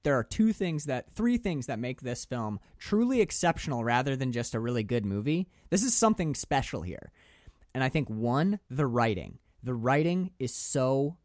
there 0.07 0.17
are 0.17 0.23
two 0.23 0.53
things 0.53 0.85
that 0.85 1.13
three 1.13 1.35
things 1.37 1.65
that 1.65 1.77
make 1.79 1.99
this 1.99 2.23
film 2.23 2.61
truly 2.79 3.19
exceptional 3.19 3.83
rather 3.83 4.15
than 4.15 4.31
just 4.31 4.55
a 4.55 4.59
really 4.59 4.81
good 4.81 5.03
movie. 5.05 5.49
This 5.69 5.83
is 5.83 5.93
something 5.93 6.33
special 6.33 6.81
here. 6.81 7.11
And 7.75 7.83
I 7.83 7.89
think 7.89 8.09
one, 8.09 8.61
the 8.69 8.87
writing. 8.87 9.39
The 9.63 9.73
writing 9.73 10.31
is 10.39 10.53
so 10.55 11.17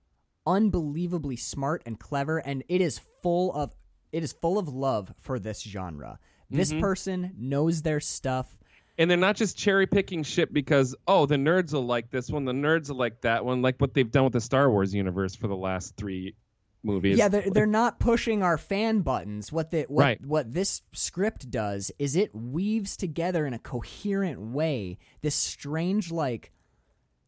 unbelievably 0.48 1.36
smart 1.36 1.84
and 1.86 1.96
clever 2.00 2.38
and 2.38 2.64
it 2.68 2.80
is 2.80 3.00
full 3.22 3.52
of 3.54 3.72
it 4.10 4.24
is 4.24 4.32
full 4.32 4.58
of 4.58 4.66
love 4.66 5.14
for 5.20 5.38
this 5.38 5.60
genre. 5.62 6.18
This 6.50 6.72
Mhm. 6.72 6.80
person 6.80 7.32
knows 7.38 7.82
their 7.82 8.00
stuff. 8.00 8.58
and 8.98 9.08
they're 9.08 9.16
not 9.16 9.36
just 9.36 9.56
cherry 9.56 9.86
picking 9.86 10.24
shit 10.24 10.52
because 10.52 10.94
oh 11.06 11.24
the 11.24 11.36
nerds 11.36 11.72
will 11.72 11.86
like 11.86 12.10
this 12.10 12.30
one, 12.30 12.44
the 12.44 12.52
nerds 12.52 12.88
will 12.88 12.96
like 12.96 13.20
that 13.20 13.44
one, 13.44 13.62
like 13.62 13.76
what 13.78 13.94
they've 13.94 14.10
done 14.10 14.24
with 14.24 14.32
the 14.32 14.40
Star 14.40 14.68
Wars 14.70 14.92
universe 14.92 15.36
for 15.36 15.46
the 15.46 15.56
last 15.56 15.96
three 15.96 16.34
movies. 16.82 17.16
Yeah, 17.18 17.28
they're, 17.28 17.48
they're 17.50 17.66
not 17.66 17.98
pushing 18.00 18.42
our 18.42 18.58
fan 18.58 19.00
buttons. 19.00 19.52
What 19.52 19.70
the 19.70 19.82
what 19.88 20.02
Right. 20.02 20.20
what 20.26 20.52
this 20.52 20.82
script 20.92 21.50
does 21.50 21.90
is 21.98 22.16
it 22.16 22.34
weaves 22.34 22.96
together 22.96 23.46
in 23.46 23.54
a 23.54 23.58
coherent 23.58 24.40
way 24.40 24.98
this 25.20 25.34
strange 25.34 26.10
like 26.10 26.52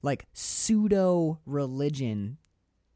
like 0.03 0.27
pseudo 0.33 1.41
religion 1.47 2.39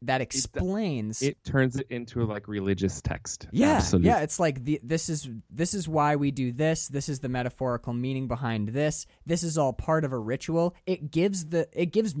that 0.01 0.21
explains 0.21 1.21
it 1.21 1.43
turns 1.43 1.75
it 1.75 1.85
into 1.89 2.23
like 2.25 2.47
religious 2.47 3.01
text. 3.01 3.47
yeah, 3.51 3.73
Absolutely. 3.73 4.07
yeah. 4.09 4.19
It's 4.19 4.39
like 4.39 4.63
the, 4.63 4.79
this 4.81 5.09
is 5.09 5.27
this 5.49 5.73
is 5.73 5.89
why 5.89 6.15
we 6.15 6.31
do 6.31 6.53
this. 6.53 6.87
This 6.87 7.09
is 7.09 7.19
the 7.19 7.27
metaphorical 7.27 7.91
meaning 7.93 8.27
behind 8.29 8.69
this. 8.69 9.05
This 9.25 9.43
is 9.43 9.57
all 9.57 9.73
part 9.73 10.05
of 10.05 10.13
a 10.13 10.17
ritual. 10.17 10.73
It 10.85 11.11
gives 11.11 11.47
the 11.47 11.67
it 11.73 11.87
gives 11.87 12.15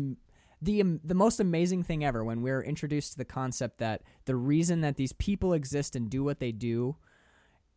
the 0.61 0.81
um, 0.81 0.99
the 1.03 1.13
most 1.15 1.39
amazing 1.39 1.83
thing 1.83 2.03
ever 2.03 2.23
when 2.23 2.41
we're 2.41 2.61
introduced 2.61 3.13
to 3.13 3.17
the 3.17 3.25
concept 3.25 3.77
that 3.79 4.01
the 4.25 4.35
reason 4.35 4.81
that 4.81 4.97
these 4.97 5.13
people 5.13 5.53
exist 5.53 5.95
and 5.95 6.09
do 6.09 6.23
what 6.23 6.39
they 6.39 6.51
do 6.51 6.95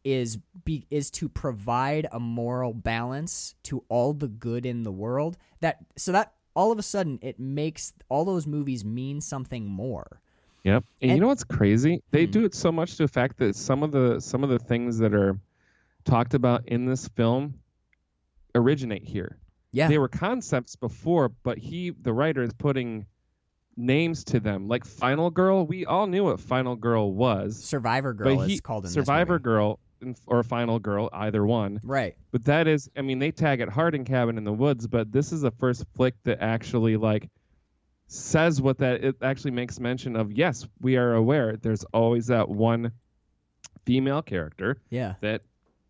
is 0.05 0.38
be 0.64 0.85
is 0.90 1.11
to 1.12 1.29
provide 1.29 2.09
a 2.11 2.18
moral 2.18 2.75
balance 2.75 3.55
to 3.62 3.85
all 3.88 4.12
the 4.12 4.27
good 4.29 4.66
in 4.66 4.83
the 4.83 4.90
world. 4.92 5.37
That 5.61 5.79
so 5.97 6.11
that 6.12 6.33
all 6.55 6.73
of 6.73 6.79
a 6.79 6.83
sudden 6.83 7.18
it 7.23 7.38
makes 7.38 7.92
all 8.09 8.25
those 8.25 8.47
movies 8.47 8.85
mean 8.85 9.21
something 9.21 9.64
more. 9.66 10.21
Yep. 10.64 10.85
And, 11.01 11.11
And- 11.11 11.16
you 11.16 11.21
know 11.21 11.29
what's 11.29 11.45
crazy? 11.45 12.03
They 12.11 12.25
Hmm. 12.27 12.31
do 12.33 12.45
it 12.45 12.55
so 12.55 12.71
much 12.73 12.92
to 12.97 13.05
the 13.05 13.09
fact 13.09 13.38
that 13.38 13.55
some 13.57 13.83
of 13.83 13.92
the 13.92 14.21
some 14.21 14.42
of 14.42 14.51
the 14.51 14.59
things 14.59 14.99
that 14.99 15.14
are 15.14 15.38
talked 16.05 16.35
about 16.35 16.66
in 16.66 16.85
this 16.85 17.07
film 17.09 17.55
originate 18.55 19.05
here. 19.05 19.38
Yeah. 19.73 19.89
They 19.89 19.99
were 19.99 20.09
concepts 20.09 20.77
before, 20.77 21.31
but 21.31 21.59
he 21.59 21.91
the 21.91 22.13
writer 22.13 22.43
is 22.43 22.53
putting 22.53 23.07
names 23.77 24.23
to 24.25 24.39
them. 24.41 24.69
Like 24.69 24.85
Final 24.85 25.31
Girl, 25.31 25.67
we 25.67 25.87
all 25.87 26.07
knew 26.07 26.25
what 26.25 26.41
Final 26.41 26.77
Girl 26.77 27.13
was. 27.15 27.57
Survivor 27.63 28.13
Girl 28.13 28.41
he, 28.43 28.55
is 28.55 28.61
called 28.61 28.85
in 28.85 28.89
this 28.89 28.95
Survivor. 28.95 29.39
Girl 29.39 29.79
or 30.27 30.43
Final 30.43 30.79
Girl, 30.79 31.09
either 31.13 31.47
one. 31.47 31.81
Right. 31.83 32.17
But 32.33 32.45
that 32.47 32.67
is, 32.67 32.91
I 32.97 33.03
mean, 33.03 33.19
they 33.19 33.31
tag 33.31 33.61
it 33.61 33.69
hard 33.69 33.95
in 33.95 34.05
Cabin 34.05 34.37
in 34.37 34.45
the 34.45 34.53
Woods, 34.53 34.87
but 34.87 35.11
this 35.13 35.33
is 35.33 35.41
the 35.43 35.53
first 35.53 35.85
flick 35.95 36.15
that 36.25 36.43
actually 36.43 36.97
like 36.97 37.31
says 38.09 38.61
what 38.61 38.77
that 38.79 39.03
it 39.03 39.17
actually 39.23 39.53
makes 39.53 39.81
mention 39.81 40.17
of. 40.17 40.33
Yes, 40.33 40.67
we 40.81 40.97
are 40.97 41.15
aware. 41.15 41.57
There's 41.57 41.85
always 41.95 42.27
that 42.27 42.49
one 42.49 42.93
female 43.87 44.21
character 44.23 44.77
Yeah. 44.91 45.15
that 45.23 45.43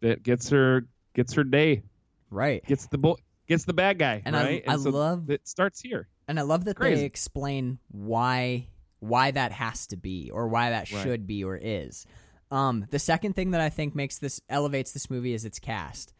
that 0.03 0.23
gets 0.23 0.49
her 0.51 0.87
gets 1.15 1.33
her 1.35 1.43
day, 1.45 1.83
Right. 2.31 2.65
gets 2.65 2.87
the 2.87 2.99
bo- 2.99 3.19
gets 3.49 3.65
the 3.65 3.73
bad 3.73 3.99
guy, 3.99 4.23
And 4.25 4.37
I- 4.37 4.43
right? 4.45 4.65
I 4.67 4.75
and 4.75 4.83
so 4.83 4.91
love- 4.91 5.31
it 5.31 5.47
starts 5.47 5.81
here. 5.81 6.09
And 6.29 6.39
I 6.39 6.43
love 6.43 6.65
that 6.65 6.77
Crazy. 6.77 7.01
they 7.01 7.05
explain 7.07 7.79
why 7.91 8.69
why 9.01 9.33
that 9.33 9.51
has 9.51 9.89
to 9.89 9.97
be 9.97 10.31
or 10.31 10.47
why 10.47 10.71
that 10.71 10.91
Right. 10.93 11.03
should 11.03 11.27
be 11.27 11.43
or 11.43 11.57
is. 11.57 12.07
Um, 12.53 12.87
the 12.91 13.01
second 13.01 13.33
thing 13.35 13.51
that 13.51 13.61
I 13.61 13.69
think 13.69 13.97
makes 13.97 14.19
this 14.19 14.41
elevates 14.49 14.93
this 14.93 15.11
movie 15.11 15.35
is 15.35 15.45
its 15.45 15.59
cast. 15.59 16.15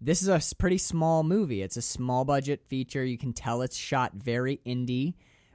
This 0.00 0.22
is 0.22 0.28
a 0.28 0.40
pretty 0.56 0.78
small 0.78 1.24
movie. 1.24 1.60
It's 1.60 1.76
a 1.76 1.82
small 1.82 2.24
budget 2.24 2.62
feature. 2.68 3.04
You 3.04 3.18
can 3.18 3.32
tell 3.32 3.62
it's 3.62 3.76
shot 3.76 4.12
very 4.14 4.60
indie, 4.64 5.14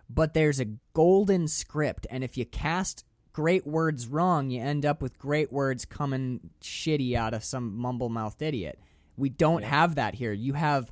but 0.10 0.34
there's 0.34 0.60
a 0.60 0.66
golden 0.92 1.48
script 1.48 2.06
and 2.10 2.26
if 2.26 2.38
you 2.38 2.46
cast 2.46 3.06
great 3.32 3.66
words 3.66 4.08
wrong, 4.08 4.50
you 4.50 4.60
end 4.62 4.86
up 4.86 5.02
with 5.02 5.18
great 5.18 5.54
words 5.54 5.86
coming 5.86 6.50
shitty 6.62 7.14
out 7.14 7.34
of 7.34 7.44
some 7.46 7.74
mumble-mouthed 7.78 8.42
idiot. 8.42 8.80
We 9.20 9.30
don't 9.30 9.64
have 9.64 9.96
that 9.96 10.16
here. 10.16 10.32
You 10.32 10.54
have 10.54 10.92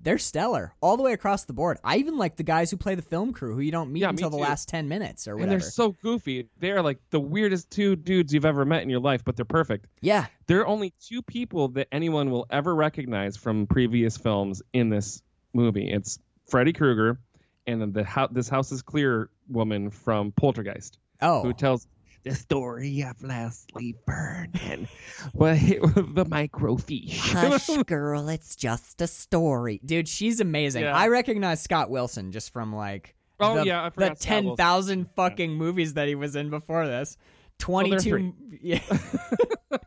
they're 0.00 0.18
stellar 0.18 0.74
all 0.82 0.98
the 0.98 1.02
way 1.02 1.14
across 1.14 1.44
the 1.44 1.54
board. 1.54 1.78
I 1.82 1.96
even 1.96 2.18
like 2.18 2.36
the 2.36 2.42
guys 2.42 2.70
who 2.70 2.76
play 2.76 2.94
the 2.94 3.00
film 3.00 3.32
crew 3.32 3.54
who 3.54 3.60
you 3.60 3.72
don't 3.72 3.90
meet 3.90 4.00
Yeah, 4.00 4.08
me 4.08 4.12
until 4.12 4.28
the 4.28 4.36
last 4.36 4.68
10 4.68 4.86
minutes 4.86 5.26
or 5.26 5.34
whatever. 5.34 5.52
And 5.54 5.62
they're 5.62 5.70
so 5.70 5.92
goofy. 6.02 6.50
They're 6.58 6.82
like 6.82 6.98
the 7.08 7.20
weirdest 7.20 7.70
two 7.70 7.96
dudes 7.96 8.34
you've 8.34 8.44
ever 8.44 8.66
met 8.66 8.82
in 8.82 8.90
your 8.90 9.00
life, 9.00 9.24
but 9.24 9.34
they're 9.36 9.46
perfect. 9.46 9.86
yeah. 10.02 10.26
There 10.46 10.60
are 10.60 10.66
only 10.66 10.92
two 11.00 11.22
people 11.22 11.68
that 11.68 11.88
anyone 11.90 12.30
will 12.30 12.46
ever 12.50 12.74
recognize 12.74 13.38
from 13.38 13.66
previous 13.66 14.18
films 14.18 14.62
in 14.74 14.90
this 14.90 15.22
movie. 15.54 15.90
It's 15.90 16.18
Freddy 16.50 16.74
Krueger 16.74 17.18
and 17.66 17.80
then 17.80 17.92
the 17.92 18.04
ho- 18.04 18.28
this 18.30 18.50
house 18.50 18.72
is 18.72 18.82
clear 18.82 19.30
woman 19.48 19.88
from 19.88 20.32
Poltergeist 20.32 20.98
Oh. 21.22 21.42
who 21.44 21.54
tells 21.54 21.86
the 22.24 22.34
story 22.34 23.02
of 23.02 23.22
Leslie 23.22 23.94
Vernon, 24.06 24.88
well, 25.32 25.54
the 25.54 26.24
microfiche. 26.26 27.18
Hush, 27.18 27.68
girl, 27.86 28.28
it's 28.28 28.56
just 28.56 29.00
a 29.02 29.06
story. 29.06 29.80
Dude, 29.84 30.08
she's 30.08 30.40
amazing. 30.40 30.82
Yeah. 30.84 30.96
I 30.96 31.08
recognize 31.08 31.62
Scott 31.62 31.90
Wilson 31.90 32.32
just 32.32 32.52
from 32.52 32.74
like 32.74 33.14
Oh, 33.40 33.56
the, 33.56 33.66
yeah, 33.66 33.82
I 33.82 33.88
the 33.88 33.90
forgot 33.94 34.22
Scott 34.22 34.44
Wilson. 34.44 34.56
10,000 34.56 35.06
fucking 35.16 35.52
movies 35.52 35.94
that 35.94 36.08
he 36.08 36.14
was 36.14 36.36
in 36.36 36.50
before 36.50 36.86
this. 36.86 37.16
22 37.58 38.10
free. 38.10 38.32
yeah. 38.62 38.80
but 39.70 39.82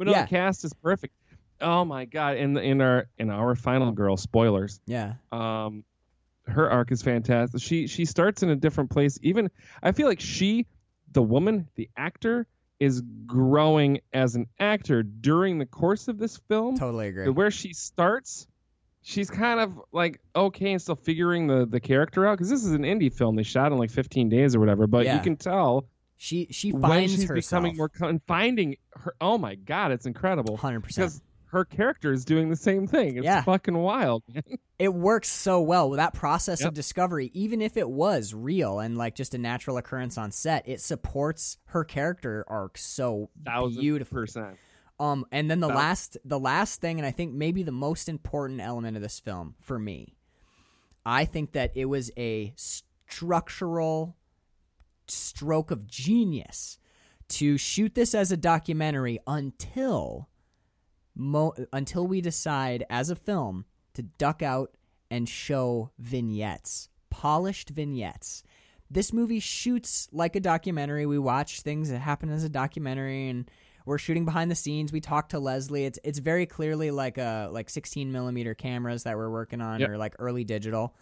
no, 0.00 0.12
Yeah. 0.12 0.22
the 0.22 0.28
cast 0.28 0.64
is 0.64 0.72
perfect. 0.74 1.14
Oh 1.60 1.84
my 1.84 2.06
god! 2.06 2.38
In 2.38 2.54
the, 2.54 2.60
in 2.60 2.80
our 2.80 3.06
in 3.18 3.30
our 3.30 3.54
final 3.54 3.92
girl 3.92 4.16
spoilers, 4.16 4.80
yeah. 4.86 5.14
um 5.30 5.84
her 6.48 6.68
arc 6.68 6.90
is 6.90 7.00
fantastic 7.02 7.62
she 7.62 7.86
she 7.86 8.04
starts 8.04 8.42
in 8.42 8.50
a 8.50 8.56
different 8.56 8.90
place 8.90 9.16
even 9.22 9.48
i 9.84 9.92
feel 9.92 10.08
like 10.08 10.18
she 10.18 10.66
the 11.12 11.22
woman 11.22 11.68
the 11.76 11.88
actor 11.96 12.46
is 12.80 13.00
growing 13.26 14.00
as 14.12 14.34
an 14.34 14.46
actor 14.58 15.02
during 15.02 15.58
the 15.58 15.66
course 15.66 16.08
of 16.08 16.18
this 16.18 16.36
film 16.48 16.76
Totally 16.76 17.08
agree. 17.08 17.28
where 17.28 17.50
she 17.50 17.72
starts 17.74 18.46
she's 19.02 19.30
kind 19.30 19.60
of 19.60 19.80
like 19.92 20.20
okay 20.34 20.72
and 20.72 20.80
still 20.82 20.96
figuring 20.96 21.46
the 21.46 21.66
the 21.66 21.80
character 21.80 22.26
out 22.26 22.34
because 22.38 22.48
this 22.50 22.64
is 22.64 22.72
an 22.72 22.82
indie 22.82 23.12
film 23.12 23.36
they 23.36 23.42
shot 23.42 23.72
in 23.72 23.78
like 23.78 23.90
15 23.90 24.28
days 24.28 24.54
or 24.54 24.60
whatever 24.60 24.86
but 24.86 25.04
Yeah. 25.04 25.16
you 25.16 25.22
can 25.22 25.36
tell 25.36 25.86
She 26.16 26.48
she 26.50 26.72
when 26.72 26.82
finds 26.82 27.12
she's 27.12 27.28
herself 27.28 27.62
becoming 27.64 27.76
more 27.76 27.88
con- 27.88 28.20
finding 28.26 28.76
her 28.94 29.14
oh 29.20 29.38
my 29.38 29.54
god 29.56 29.92
it's 29.92 30.06
incredible 30.06 30.56
100%. 30.58 30.86
because 30.86 31.20
her 31.52 31.64
character 31.64 32.12
is 32.12 32.24
doing 32.24 32.48
the 32.48 32.56
same 32.56 32.86
thing. 32.86 33.16
It's 33.18 33.24
Yeah. 33.24 33.42
fucking 33.42 33.76
wild 33.76 34.22
man. 34.32 34.42
it 34.78 34.92
works 34.92 35.28
so 35.28 35.60
well. 35.60 35.88
With 35.90 35.98
that 35.98 36.14
process 36.14 36.64
of 36.64 36.74
discovery 36.74 37.30
even 37.34 37.60
if 37.62 37.76
it 37.76 37.88
was 37.88 38.34
real 38.34 38.80
and 38.80 38.96
like 38.98 39.14
just 39.14 39.34
a 39.34 39.38
natural 39.38 39.76
occurrence 39.76 40.16
on 40.18 40.30
set 40.32 40.66
it 40.68 40.80
supports 40.80 41.58
her 41.66 41.84
character 41.84 42.44
arc 42.48 42.78
so 42.78 43.28
thousand 43.44 43.80
beautifully. 43.80 44.22
percent. 44.22 44.56
Um 44.98 45.24
and 45.30 45.50
then 45.50 45.60
the 45.60 45.68
last 45.68 46.16
the 46.24 46.38
last 46.40 46.80
thing 46.80 46.98
and 46.98 47.06
i 47.06 47.10
think 47.10 47.32
maybe 47.32 47.62
the 47.62 47.72
most 47.72 48.08
important 48.08 48.60
element 48.60 48.96
of 48.96 49.02
this 49.02 49.20
film 49.20 49.54
for 49.60 49.78
me 49.78 50.14
i 51.04 51.24
think 51.24 51.52
that 51.52 51.72
it 51.74 51.86
was 51.86 52.10
a 52.16 52.52
structural 52.56 54.16
stroke 55.08 55.70
of 55.70 55.86
genius 55.86 56.78
to 57.28 57.56
shoot 57.58 57.94
this 57.94 58.14
as 58.14 58.30
a 58.32 58.36
documentary 58.36 59.18
until 59.26 60.28
mo- 61.14 61.54
until 61.72 62.06
we 62.06 62.20
decide 62.20 62.84
as 62.90 63.10
a 63.10 63.16
film 63.16 63.64
to 63.94 64.02
duck 64.02 64.42
out 64.42 64.70
and 65.10 65.28
show 65.28 65.90
vignettes, 65.98 66.88
polished 67.10 67.70
vignettes. 67.70 68.42
This 68.90 69.12
movie 69.12 69.40
shoots 69.40 70.08
like 70.12 70.36
a 70.36 70.40
documentary. 70.40 71.06
We 71.06 71.18
watch 71.18 71.60
things 71.62 71.90
that 71.90 71.98
happen 72.00 72.30
as 72.30 72.44
a 72.44 72.48
documentary 72.48 73.28
and 73.28 73.50
we're 73.84 73.98
shooting 73.98 74.24
behind 74.24 74.50
the 74.50 74.54
scenes. 74.54 74.92
We 74.92 75.00
talk 75.00 75.30
to 75.30 75.38
Leslie. 75.38 75.84
It's 75.86 75.98
it's 76.04 76.18
very 76.18 76.46
clearly 76.46 76.90
like 76.90 77.18
a 77.18 77.48
like 77.50 77.68
16 77.68 78.12
millimeter 78.12 78.54
cameras 78.54 79.02
that 79.04 79.16
we're 79.16 79.30
working 79.30 79.60
on 79.60 79.80
Yep. 79.80 79.88
or 79.90 79.98
like 79.98 80.14
early 80.18 80.44
digital. 80.44 80.94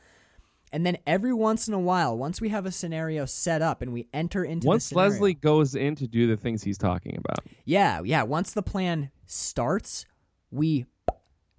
And 0.72 0.86
then 0.86 0.98
every 1.06 1.32
once 1.32 1.66
in 1.66 1.74
a 1.74 1.80
while, 1.80 2.16
once 2.16 2.40
we 2.40 2.48
have 2.50 2.64
a 2.64 2.70
scenario 2.70 3.24
set 3.26 3.60
up 3.60 3.82
and 3.82 3.92
we 3.92 4.08
enter 4.14 4.44
into 4.44 4.64
the 4.64 4.68
Once 4.68 4.84
scenario- 4.86 5.10
Leslie 5.10 5.34
goes 5.34 5.74
in 5.74 5.96
to 5.96 6.06
do 6.06 6.26
the 6.28 6.36
things 6.36 6.62
he's 6.62 6.78
talking 6.78 7.16
about, 7.16 7.40
yeah, 7.64 8.00
yeah. 8.04 8.22
Once 8.22 8.52
the 8.52 8.62
plan 8.62 9.10
starts, 9.26 10.06
we 10.50 10.86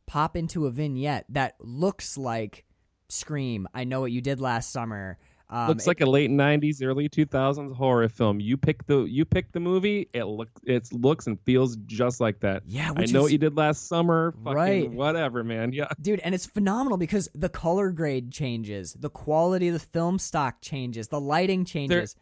pop 0.07 0.35
into 0.37 0.65
a 0.65 0.71
vignette 0.71 1.25
that 1.29 1.55
looks 1.59 2.17
like 2.17 2.65
Scream. 3.09 3.67
I 3.73 3.83
know 3.83 3.99
what 3.99 4.11
you 4.13 4.21
did 4.21 4.39
last 4.39 4.71
summer. 4.71 5.17
Um, 5.53 5.67
looks 5.67 5.85
it- 5.85 5.89
like 5.89 6.01
a 6.01 6.05
late 6.05 6.31
'90s, 6.31 6.81
early 6.81 7.09
2000s 7.09 7.75
horror 7.75 8.07
film. 8.07 8.39
You 8.39 8.55
pick 8.55 8.85
the 8.87 9.03
you 9.03 9.25
pick 9.25 9.51
the 9.51 9.59
movie. 9.59 10.07
It 10.13 10.23
looks 10.23 10.53
it 10.65 10.91
looks 10.93 11.27
and 11.27 11.37
feels 11.41 11.75
just 11.85 12.21
like 12.21 12.39
that. 12.39 12.63
yeah, 12.65 12.91
I 12.95 13.01
know 13.01 13.03
is, 13.03 13.13
what 13.23 13.31
you 13.33 13.37
did 13.37 13.57
last 13.57 13.87
summer. 13.87 14.31
Fucking 14.43 14.53
Right. 14.55 14.91
Whatever, 14.91 15.43
man. 15.43 15.73
Yeah. 15.73 15.89
dude, 16.01 16.21
and 16.21 16.33
it's 16.33 16.45
phenomenal 16.45 16.97
because 16.97 17.27
the 17.35 17.49
color 17.49 17.91
grade 17.91 18.31
changes, 18.31 18.93
the 18.93 19.09
quality 19.09 19.67
of 19.67 19.73
the 19.73 19.79
film 19.79 20.19
stock 20.19 20.61
changes, 20.61 21.09
the 21.09 21.19
lighting 21.19 21.65
changes. 21.65 22.15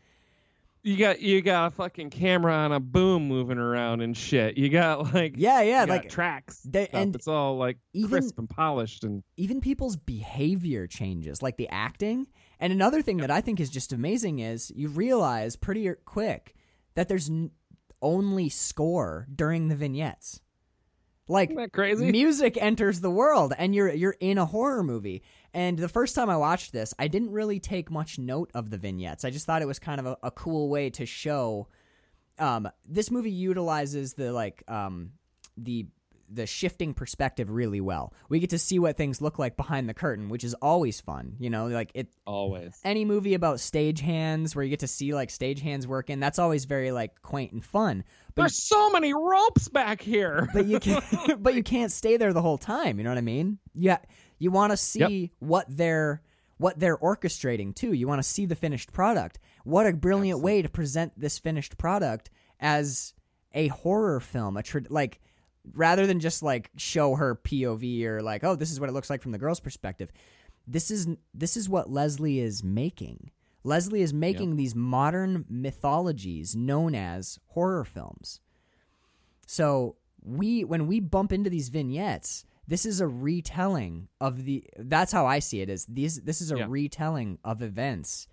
you 0.81 0.95
got 0.97 1.21
you 1.21 1.41
got 1.41 1.67
a 1.67 1.69
fucking 1.75 2.09
camera 2.09 2.53
on 2.53 2.71
a 2.71 2.79
boom 2.79 3.27
moving 3.27 3.57
around 3.57 4.01
and 4.01 4.15
shit. 4.15 4.57
You 4.57 4.69
got 4.69 5.13
like 5.13 5.33
Yeah, 5.37 5.61
yeah, 5.61 5.83
like 5.83 6.09
tracks. 6.09 6.61
they- 6.61 6.87
and 6.87 7.13
it's 7.13 7.27
all 7.27 7.57
like 7.57 7.77
even- 7.93 8.09
crisp 8.09 8.39
and 8.39 8.49
polished 8.49 9.03
and 9.03 9.21
even 9.37 9.59
people's 9.61 9.97
behavior 9.97 10.87
changes, 10.87 11.41
like 11.43 11.57
the 11.57 11.67
acting. 11.69 12.25
And 12.59 12.73
another 12.73 13.01
thing 13.01 13.17
that 13.17 13.31
I 13.31 13.41
think 13.41 13.59
is 13.59 13.69
just 13.69 13.93
amazing 13.93 14.39
is 14.39 14.71
you 14.75 14.89
realize 14.89 15.55
pretty 15.55 15.89
quick 16.05 16.55
that 16.95 17.07
there's 17.07 17.29
n- 17.29 17.51
only 18.01 18.49
score 18.49 19.27
during 19.33 19.67
the 19.69 19.75
vignettes. 19.75 20.41
Like 21.27 21.49
isn't 21.51 21.61
that 21.61 21.71
crazy? 21.71 22.11
music 22.11 22.57
enters 22.59 23.01
the 23.01 23.11
world 23.11 23.53
and 23.57 23.75
you're 23.75 23.93
you're 23.93 24.15
in 24.19 24.37
a 24.39 24.45
horror 24.47 24.83
movie. 24.83 25.21
And 25.53 25.77
the 25.77 25.87
first 25.87 26.15
time 26.15 26.29
I 26.29 26.37
watched 26.37 26.73
this, 26.73 26.93
I 26.97 27.07
didn't 27.07 27.31
really 27.31 27.59
take 27.59 27.91
much 27.91 28.17
note 28.17 28.49
of 28.55 28.71
the 28.71 28.77
vignettes. 28.77 29.23
I 29.23 29.29
just 29.29 29.45
thought 29.45 29.61
it 29.61 29.67
was 29.67 29.79
kind 29.79 29.99
of 29.99 30.05
a, 30.07 30.17
a 30.23 30.31
cool 30.31 30.69
way 30.69 30.89
to 30.91 31.05
show 31.05 31.67
um 32.39 32.67
this 32.83 33.11
movie 33.11 33.31
utilizes 33.31 34.13
the 34.15 34.31
like 34.33 34.63
um 34.67 35.11
the 35.55 35.85
the 36.31 36.45
shifting 36.45 36.93
perspective 36.93 37.49
really 37.49 37.81
well. 37.81 38.13
We 38.29 38.39
get 38.39 38.51
to 38.51 38.59
see 38.59 38.79
what 38.79 38.97
things 38.97 39.21
look 39.21 39.39
like 39.39 39.57
behind 39.57 39.89
the 39.89 39.93
curtain, 39.93 40.29
which 40.29 40.43
is 40.43 40.53
always 40.55 41.01
fun. 41.01 41.35
You 41.39 41.49
know, 41.49 41.67
like 41.67 41.91
it 41.95 42.07
Always. 42.25 42.79
any 42.83 43.05
movie 43.05 43.33
about 43.33 43.57
stagehands 43.57 44.55
where 44.55 44.63
you 44.63 44.69
get 44.69 44.79
to 44.79 44.87
see 44.87 45.13
like 45.13 45.29
stagehands 45.29 45.85
working, 45.85 46.19
that's 46.19 46.39
always 46.39 46.65
very 46.65 46.91
like 46.91 47.21
quaint 47.21 47.51
and 47.51 47.63
fun. 47.65 48.03
But 48.35 48.43
There's 48.43 48.63
so 48.63 48.89
many 48.91 49.13
ropes 49.13 49.67
back 49.67 50.01
here. 50.01 50.47
but 50.53 50.65
you 50.65 50.79
can 50.79 51.01
but 51.39 51.55
you 51.55 51.63
can't 51.63 51.91
stay 51.91 52.17
there 52.17 52.33
the 52.33 52.41
whole 52.41 52.57
time 52.57 52.97
you 52.97 53.03
know 53.03 53.09
what 53.09 53.17
i 53.17 53.21
mean 53.21 53.57
yeah 53.73 53.97
you 54.37 54.51
want 54.51 54.71
to 54.71 54.77
see 54.77 55.31
what 55.39 55.65
they're 55.67 56.21
what 56.57 56.79
they're 56.79 56.97
orchestrating 56.97 57.75
too 57.75 57.93
you 57.93 58.07
want 58.07 58.19
to 58.21 58.27
see 58.27 58.45
the 58.45 58.55
finished 58.55 58.93
product 58.93 59.39
what 59.63 59.85
a 59.87 59.93
brilliant 59.93 60.41
way 60.41 60.61
to 60.61 60.69
present 60.69 61.11
this 61.19 61.37
finished 61.39 61.77
product 61.77 62.29
as 62.59 63.13
a 63.53 63.67
horror 63.67 64.19
film 64.19 64.57
a 64.57 64.63
like 64.89 65.19
rather 65.73 66.05
than 66.07 66.19
just 66.19 66.41
like 66.43 66.69
show 66.77 67.15
her 67.15 67.35
pov 67.35 68.03
or 68.05 68.21
like 68.21 68.43
oh 68.43 68.55
this 68.55 68.71
is 68.71 68.79
what 68.79 68.89
it 68.89 68.93
looks 68.93 69.09
like 69.09 69.21
from 69.21 69.31
the 69.31 69.37
girl's 69.37 69.59
perspective 69.59 70.11
this 70.67 70.91
is 70.91 71.07
this 71.33 71.55
is 71.57 71.67
what 71.69 71.89
leslie 71.89 72.39
is 72.39 72.63
making 72.63 73.31
leslie 73.63 74.01
is 74.01 74.13
making 74.13 74.55
these 74.55 74.75
modern 74.75 75.45
mythologies 75.49 76.55
known 76.55 76.93
as 76.95 77.39
horror 77.47 77.83
films 77.83 78.39
so 79.47 79.95
we 80.23 80.63
when 80.63 80.87
we 80.87 80.99
bump 80.99 81.31
into 81.31 81.49
these 81.49 81.69
vignettes, 81.69 82.45
this 82.67 82.85
is 82.85 82.99
a 83.01 83.07
retelling 83.07 84.09
of 84.21 84.43
the 84.45 84.63
that's 84.77 85.11
how 85.11 85.25
I 85.25 85.39
see 85.39 85.61
it 85.61 85.69
is 85.69 85.85
these 85.87 86.21
this 86.21 86.41
is 86.41 86.51
a 86.51 86.57
Yeah. 86.57 86.65
retelling 86.69 87.39
of 87.43 87.61
events 87.61 88.27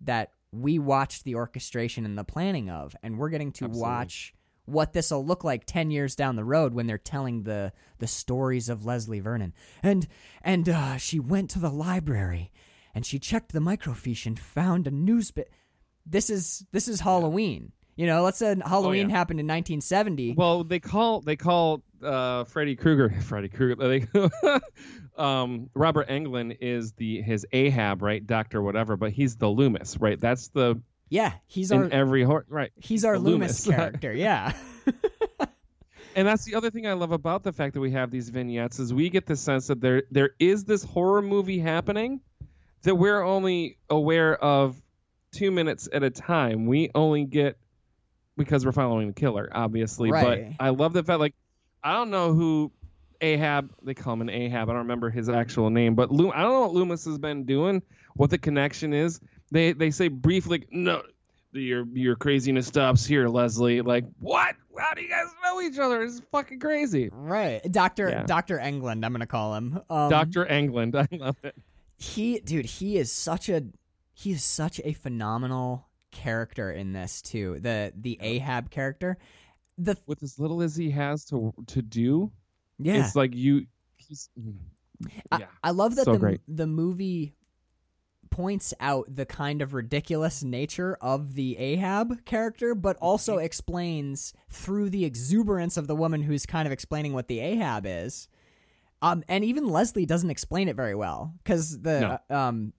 that 0.00 0.32
we 0.52 0.78
watched 0.78 1.24
the 1.24 1.36
orchestration 1.36 2.04
and 2.04 2.18
the 2.18 2.24
planning 2.24 2.68
of 2.70 2.94
and 3.02 3.18
we're 3.18 3.28
getting 3.30 3.52
to 3.52 3.64
Absolutely. 3.66 3.80
watch 3.80 4.34
what 4.68 4.92
this 4.92 5.10
will 5.10 5.24
look 5.24 5.44
like 5.44 5.64
10 5.64 5.90
years 5.90 6.14
down 6.14 6.36
the 6.36 6.44
road 6.44 6.74
when 6.74 6.86
they're 6.86 6.98
telling 6.98 7.42
the 7.44 7.72
the 7.98 8.06
stories 8.06 8.68
of 8.68 8.84
Leslie 8.84 9.20
Vernon. 9.20 9.52
And 9.82 10.06
and 10.42 10.68
uh, 10.68 10.96
she 10.98 11.18
went 11.18 11.50
to 11.50 11.58
the 11.58 11.70
library 11.70 12.52
and 12.94 13.04
she 13.06 13.18
checked 13.18 13.52
the 13.52 13.60
microfiche 13.60 14.26
and 14.26 14.38
found 14.38 14.86
a 14.86 14.90
news 14.90 15.30
bit. 15.30 15.50
This 16.06 16.30
is 16.30 16.64
this 16.72 16.88
is 16.88 17.00
Halloween. 17.00 17.72
You 17.96 18.06
know, 18.06 18.22
let's 18.22 18.38
say 18.38 18.54
Halloween 18.64 19.06
Oh, 19.06 19.08
yeah. 19.08 19.16
happened 19.16 19.40
in 19.40 19.46
1970. 19.46 20.34
Well, 20.36 20.62
they 20.62 20.78
call 20.78 21.20
they 21.20 21.34
call 21.34 21.82
uh, 22.02 22.44
Freddy 22.44 22.76
Krueger 22.76 23.10
Freddy 23.22 23.48
Krueger. 23.48 23.74
They, 23.88 24.06
um, 25.16 25.70
Robert 25.74 26.08
Englund 26.08 26.58
is 26.60 26.92
the 26.92 27.20
his 27.22 27.44
Ahab, 27.52 28.02
right? 28.02 28.24
Doctor 28.24 28.62
whatever, 28.62 28.96
but 28.96 29.10
he's 29.10 29.36
the 29.36 29.48
Loomis, 29.48 29.96
right? 29.98 30.20
That's 30.20 30.48
the 30.48 30.80
yeah, 31.08 31.32
he's 31.46 31.70
in 31.70 31.82
our 31.84 31.88
every 31.90 32.22
horror, 32.22 32.46
right? 32.48 32.70
he's 32.76 33.04
our 33.04 33.18
Loomis, 33.18 33.66
Loomis. 33.66 33.76
character. 33.78 34.12
Yeah. 34.12 34.52
And 36.18 36.26
that's 36.26 36.44
the 36.44 36.56
other 36.56 36.68
thing 36.68 36.84
I 36.84 36.94
love 36.94 37.12
about 37.12 37.44
the 37.44 37.52
fact 37.52 37.74
that 37.74 37.80
we 37.80 37.92
have 37.92 38.10
these 38.10 38.28
vignettes 38.28 38.80
is 38.80 38.92
we 38.92 39.08
get 39.08 39.24
the 39.26 39.36
sense 39.36 39.68
that 39.68 39.80
there 39.80 40.02
there 40.10 40.30
is 40.40 40.64
this 40.64 40.82
horror 40.82 41.22
movie 41.22 41.60
happening 41.60 42.20
that 42.82 42.96
we're 42.96 43.22
only 43.22 43.78
aware 43.88 44.34
of 44.42 44.82
two 45.30 45.52
minutes 45.52 45.88
at 45.92 46.02
a 46.02 46.10
time. 46.10 46.66
We 46.66 46.90
only 46.92 47.24
get 47.24 47.56
because 48.36 48.66
we're 48.66 48.72
following 48.72 49.06
the 49.06 49.12
killer, 49.12 49.48
obviously. 49.52 50.10
Right. 50.10 50.56
But 50.58 50.64
I 50.64 50.70
love 50.70 50.92
the 50.92 51.04
fact 51.04 51.20
like 51.20 51.34
I 51.84 51.92
don't 51.92 52.10
know 52.10 52.32
who 52.32 52.72
Ahab 53.20 53.72
they 53.84 53.94
call 53.94 54.14
him 54.14 54.22
an 54.22 54.30
Ahab. 54.30 54.68
I 54.68 54.72
don't 54.72 54.82
remember 54.82 55.10
his 55.10 55.28
actual 55.28 55.70
name, 55.70 55.94
but 55.94 56.10
Lo- 56.10 56.32
I 56.34 56.42
don't 56.42 56.52
know 56.52 56.60
what 56.62 56.72
Loomis 56.72 57.04
has 57.04 57.18
been 57.18 57.44
doing, 57.44 57.80
what 58.16 58.30
the 58.30 58.38
connection 58.38 58.92
is. 58.92 59.20
They 59.50 59.72
they 59.72 59.90
say 59.90 60.08
briefly 60.08 60.66
no 60.70 61.02
your 61.52 61.86
your 61.92 62.16
craziness 62.16 62.66
stops 62.66 63.06
here, 63.06 63.28
Leslie. 63.28 63.80
Like, 63.80 64.04
what? 64.20 64.54
How 64.78 64.94
do 64.94 65.02
you 65.02 65.08
guys 65.08 65.26
know 65.44 65.60
each 65.60 65.78
other? 65.78 66.02
It's 66.02 66.20
fucking 66.30 66.60
crazy. 66.60 67.10
right. 67.12 67.60
Dr. 67.70 68.10
Yeah. 68.10 68.22
Dr. 68.24 68.58
Englund, 68.58 69.04
I'm 69.04 69.12
going 69.12 69.20
to 69.20 69.26
call 69.26 69.54
him. 69.54 69.80
Um, 69.90 70.10
Dr. 70.10 70.44
Englund. 70.46 70.94
I 71.12 71.16
love 71.16 71.36
it. 71.42 71.56
he 71.96 72.40
dude 72.40 72.66
he 72.66 72.96
is 72.96 73.10
such 73.10 73.48
a 73.48 73.64
he 74.14 74.32
is 74.32 74.44
such 74.44 74.80
a 74.84 74.92
phenomenal 74.92 75.88
character 76.10 76.70
in 76.70 76.92
this 76.92 77.20
too 77.20 77.58
the 77.60 77.92
the 77.94 78.18
ahab 78.22 78.70
character 78.70 79.18
the 79.76 79.96
With 80.06 80.22
as 80.22 80.38
little 80.38 80.62
as 80.62 80.74
he 80.74 80.90
has 80.90 81.24
to 81.26 81.52
to 81.68 81.82
do, 81.82 82.32
yeah 82.78 83.04
it's 83.04 83.14
like 83.14 83.34
you 83.34 83.66
he's 83.96 84.30
mm, 84.38 84.56
I. 85.30 85.44
I 85.62 85.70
love 85.70 85.96
that 85.96 86.04
so 86.06 86.12
the, 86.12 86.18
great. 86.18 86.40
the 86.48 86.66
movie 86.66 87.34
points 88.30 88.72
out 88.80 89.06
the 89.08 89.24
kind 89.26 89.62
of 89.62 89.74
ridiculous 89.74 90.42
nature 90.42 90.96
of 91.00 91.34
the 91.34 91.56
ahab 91.58 92.24
character 92.24 92.74
but 92.74 92.96
also 93.00 93.36
Mm-hmm. 93.36 93.44
explains 93.44 94.32
through 94.50 94.90
the 94.90 95.04
exuberance 95.04 95.76
of 95.76 95.86
the 95.86 95.96
woman 95.96 96.22
who's 96.22 96.46
kind 96.46 96.66
of 96.66 96.72
explaining 96.72 97.12
what 97.12 97.28
the 97.28 97.40
ahab 97.40 97.84
is 97.86 98.28
um 99.02 99.22
and 99.28 99.44
even 99.44 99.68
leslie 99.68 100.06
doesn't 100.06 100.30
explain 100.30 100.68
it 100.68 100.76
very 100.76 100.94
well 100.94 101.34
because 101.42 101.80
the 101.80 102.20
um 102.30 102.72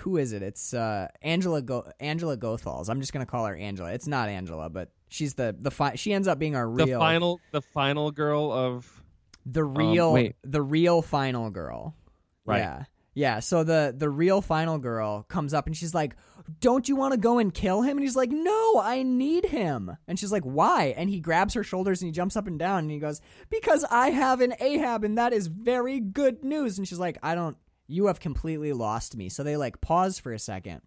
who 0.00 0.18
is 0.18 0.34
it? 0.34 0.42
It's 0.42 0.74
uh, 0.74 1.08
Angela 1.22 1.62
Go- 1.62 1.90
Angela 1.98 2.36
Goethals. 2.36 2.90
I'm 2.90 3.00
just 3.00 3.14
gonna 3.14 3.24
call 3.24 3.46
her 3.46 3.56
Angela. 3.56 3.90
It's 3.94 4.06
not 4.06 4.28
Angela, 4.28 4.68
but 4.68 4.90
she's 5.08 5.32
the 5.32 5.56
the 5.58 5.70
fi- 5.70 5.94
she 5.94 6.12
ends 6.12 6.28
up 6.28 6.38
being 6.38 6.54
our 6.56 6.66
the 6.70 6.84
real 6.84 6.98
final 7.00 7.40
the 7.52 7.62
final 7.62 8.10
girl 8.10 8.52
of 8.52 9.02
the 9.46 9.64
real 9.64 10.12
wait. 10.12 10.36
the 10.44 10.60
real 10.60 11.00
final 11.00 11.48
girl. 11.48 11.94
Right. 12.44 12.58
Yeah. 12.58 12.84
Yeah, 13.18 13.40
so 13.40 13.64
the 13.64 13.92
the 13.96 14.08
real 14.08 14.40
final 14.40 14.78
girl 14.78 15.24
comes 15.24 15.52
up 15.52 15.66
and 15.66 15.76
she's 15.76 15.92
like, 15.92 16.14
"Don't 16.60 16.88
you 16.88 16.94
want 16.94 17.14
to 17.14 17.18
go 17.18 17.38
and 17.38 17.52
kill 17.52 17.82
him?" 17.82 17.96
And 17.96 18.04
he's 18.04 18.14
like, 18.14 18.30
"No, 18.30 18.80
I 18.80 19.02
need 19.02 19.46
him." 19.46 19.96
And 20.06 20.16
she's 20.16 20.30
like, 20.30 20.44
"Why?" 20.44 20.94
And 20.96 21.10
he 21.10 21.18
grabs 21.18 21.54
her 21.54 21.64
shoulders 21.64 22.00
and 22.00 22.06
he 22.06 22.12
jumps 22.12 22.36
up 22.36 22.46
and 22.46 22.60
down 22.60 22.80
and 22.84 22.90
he 22.92 23.00
goes, 23.00 23.20
"Because 23.50 23.84
I 23.90 24.10
have 24.10 24.40
an 24.40 24.54
Ahab 24.60 25.02
and 25.02 25.18
that 25.18 25.32
is 25.32 25.48
very 25.48 25.98
good 25.98 26.44
news." 26.44 26.78
And 26.78 26.86
she's 26.86 27.00
like, 27.00 27.18
"I 27.20 27.34
don't 27.34 27.56
you 27.88 28.06
have 28.06 28.20
completely 28.20 28.72
lost 28.72 29.16
me." 29.16 29.28
So 29.28 29.42
they 29.42 29.56
like 29.56 29.80
pause 29.80 30.20
for 30.20 30.32
a 30.32 30.38
second. 30.38 30.82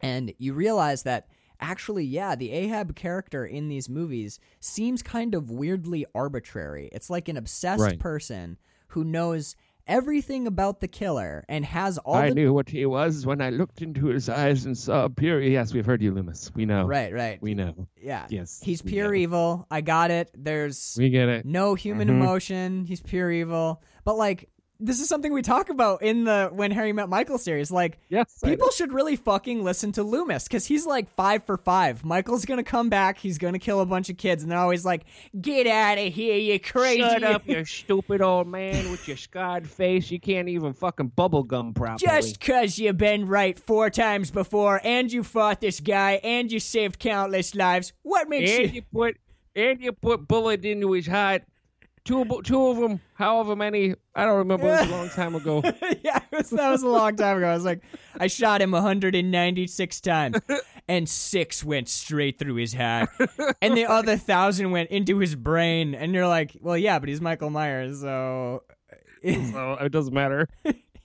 And 0.00 0.34
you 0.38 0.52
realize 0.52 1.04
that 1.04 1.28
actually, 1.60 2.04
yeah, 2.04 2.34
the 2.34 2.50
Ahab 2.50 2.96
character 2.96 3.46
in 3.46 3.68
these 3.68 3.88
movies 3.88 4.40
seems 4.58 5.00
kind 5.00 5.36
of 5.36 5.48
weirdly 5.48 6.06
arbitrary. 6.12 6.88
It's 6.92 7.08
like 7.08 7.28
an 7.28 7.36
obsessed 7.36 7.82
Right. 7.82 8.00
person 8.00 8.58
who 8.88 9.04
knows 9.04 9.54
everything 9.86 10.46
about 10.46 10.80
the 10.80 10.88
killer 10.88 11.44
and 11.48 11.64
has 11.64 11.98
all 11.98 12.14
I 12.14 12.28
the 12.30 12.34
knew 12.34 12.52
what 12.52 12.68
he 12.68 12.86
was 12.86 13.26
when 13.26 13.40
I 13.40 13.50
looked 13.50 13.82
into 13.82 14.06
his 14.06 14.28
eyes 14.28 14.64
and 14.66 14.76
saw 14.76 15.08
pure. 15.08 15.40
Yes, 15.40 15.72
we've 15.74 15.86
heard 15.86 16.02
you, 16.02 16.12
Loomis. 16.12 16.50
We 16.54 16.66
know. 16.66 16.86
right, 16.86 17.12
right, 17.12 17.40
We 17.42 17.54
know. 17.54 17.86
yeah, 18.00 18.26
Yes. 18.30 18.60
He's 18.62 18.82
pure 18.82 19.14
evil. 19.14 19.66
I 19.70 19.80
got 19.80 20.10
it. 20.10 20.30
There's 20.34 20.96
We 20.98 21.10
get 21.10 21.28
it. 21.28 21.44
no 21.44 21.74
human 21.74 22.08
Mhm. 22.08 22.12
emotion. 22.20 22.84
He's 22.84 23.00
pure 23.00 23.30
evil. 23.30 23.82
But 24.04 24.16
like, 24.16 24.48
this 24.84 25.00
is 25.00 25.08
something 25.08 25.32
we 25.32 25.40
talk 25.40 25.70
about 25.70 26.02
in 26.02 26.24
the 26.24 26.50
When 26.52 26.70
Harry 26.70 26.92
Met 26.92 27.08
Michael 27.08 27.38
series. 27.38 27.70
Like, 27.70 27.98
Yes. 28.08 28.38
People 28.44 28.70
should 28.70 28.92
really 28.92 29.16
fucking 29.16 29.64
listen 29.64 29.92
to 29.92 30.02
Loomis 30.02 30.44
because 30.44 30.66
he's 30.66 30.84
like 30.86 31.12
five 31.14 31.44
for 31.44 31.56
five. 31.56 32.04
Michael's 32.04 32.44
gonna 32.44 32.62
come 32.62 32.90
back. 32.90 33.18
He's 33.18 33.38
gonna 33.38 33.58
kill 33.58 33.80
a 33.80 33.86
bunch 33.86 34.10
of 34.10 34.16
kids, 34.18 34.42
and 34.42 34.52
they're 34.52 34.58
always 34.58 34.84
like, 34.84 35.04
"Get 35.40 35.66
out 35.66 35.98
of 35.98 36.12
here, 36.12 36.36
you 36.36 36.60
crazy!" 36.60 37.00
Shut 37.00 37.22
up, 37.22 37.48
you 37.48 37.64
stupid 37.64 38.20
old 38.20 38.46
man 38.46 38.90
with 38.90 39.08
your 39.08 39.16
scarred 39.16 39.68
face. 39.68 40.10
You 40.10 40.20
can't 40.20 40.48
even 40.48 40.74
fucking 40.74 41.12
bubble 41.16 41.42
gum 41.42 41.72
properly. 41.72 42.06
Just 42.06 42.40
cause 42.40 42.78
you've 42.78 42.98
been 42.98 43.26
right 43.26 43.58
four 43.58 43.90
times 43.90 44.30
before, 44.30 44.80
and 44.84 45.10
you 45.10 45.22
fought 45.24 45.60
this 45.60 45.80
guy, 45.80 46.20
and 46.22 46.52
you 46.52 46.60
saved 46.60 46.98
countless 46.98 47.54
lives. 47.54 47.92
What 48.02 48.28
makes 48.28 48.50
and 48.50 48.62
you? 48.62 48.68
you 48.68 48.82
put 48.82 49.16
and 49.56 49.80
you 49.80 49.92
put 49.92 50.26
bullet 50.28 50.64
into 50.64 50.92
his 50.92 51.06
heart. 51.06 51.42
Two, 52.04 52.26
two 52.44 52.66
of 52.68 52.76
them, 52.76 53.00
however 53.14 53.56
many, 53.56 53.94
I 54.14 54.26
don't 54.26 54.36
remember. 54.36 54.66
It 54.66 54.80
was 54.82 54.88
a 54.88 54.92
long 54.92 55.08
time 55.14 55.34
ago. 55.34 55.62
yeah, 56.02 56.20
it 56.30 56.36
was, 56.36 56.50
that 56.50 56.70
was 56.70 56.82
a 56.82 56.88
long 56.88 57.16
time 57.16 57.38
ago. 57.38 57.48
I 57.48 57.54
was 57.54 57.64
like, 57.64 57.80
I 58.20 58.26
shot 58.26 58.60
him 58.60 58.72
196 58.72 60.00
times, 60.02 60.36
and 60.88 61.08
six 61.08 61.64
went 61.64 61.88
straight 61.88 62.38
through 62.38 62.56
his 62.56 62.74
heart, 62.74 63.08
and 63.62 63.74
the 63.74 63.86
other 63.86 64.18
thousand 64.18 64.70
went 64.70 64.90
into 64.90 65.16
his 65.18 65.34
brain. 65.34 65.94
And 65.94 66.12
you're 66.12 66.28
like, 66.28 66.56
well, 66.60 66.76
yeah, 66.76 66.98
but 66.98 67.08
he's 67.08 67.22
Michael 67.22 67.48
Myers, 67.48 68.00
so 68.02 68.64
uh, 68.92 69.32
so 69.52 69.72
it 69.80 69.90
doesn't 69.90 70.12
matter. 70.14 70.48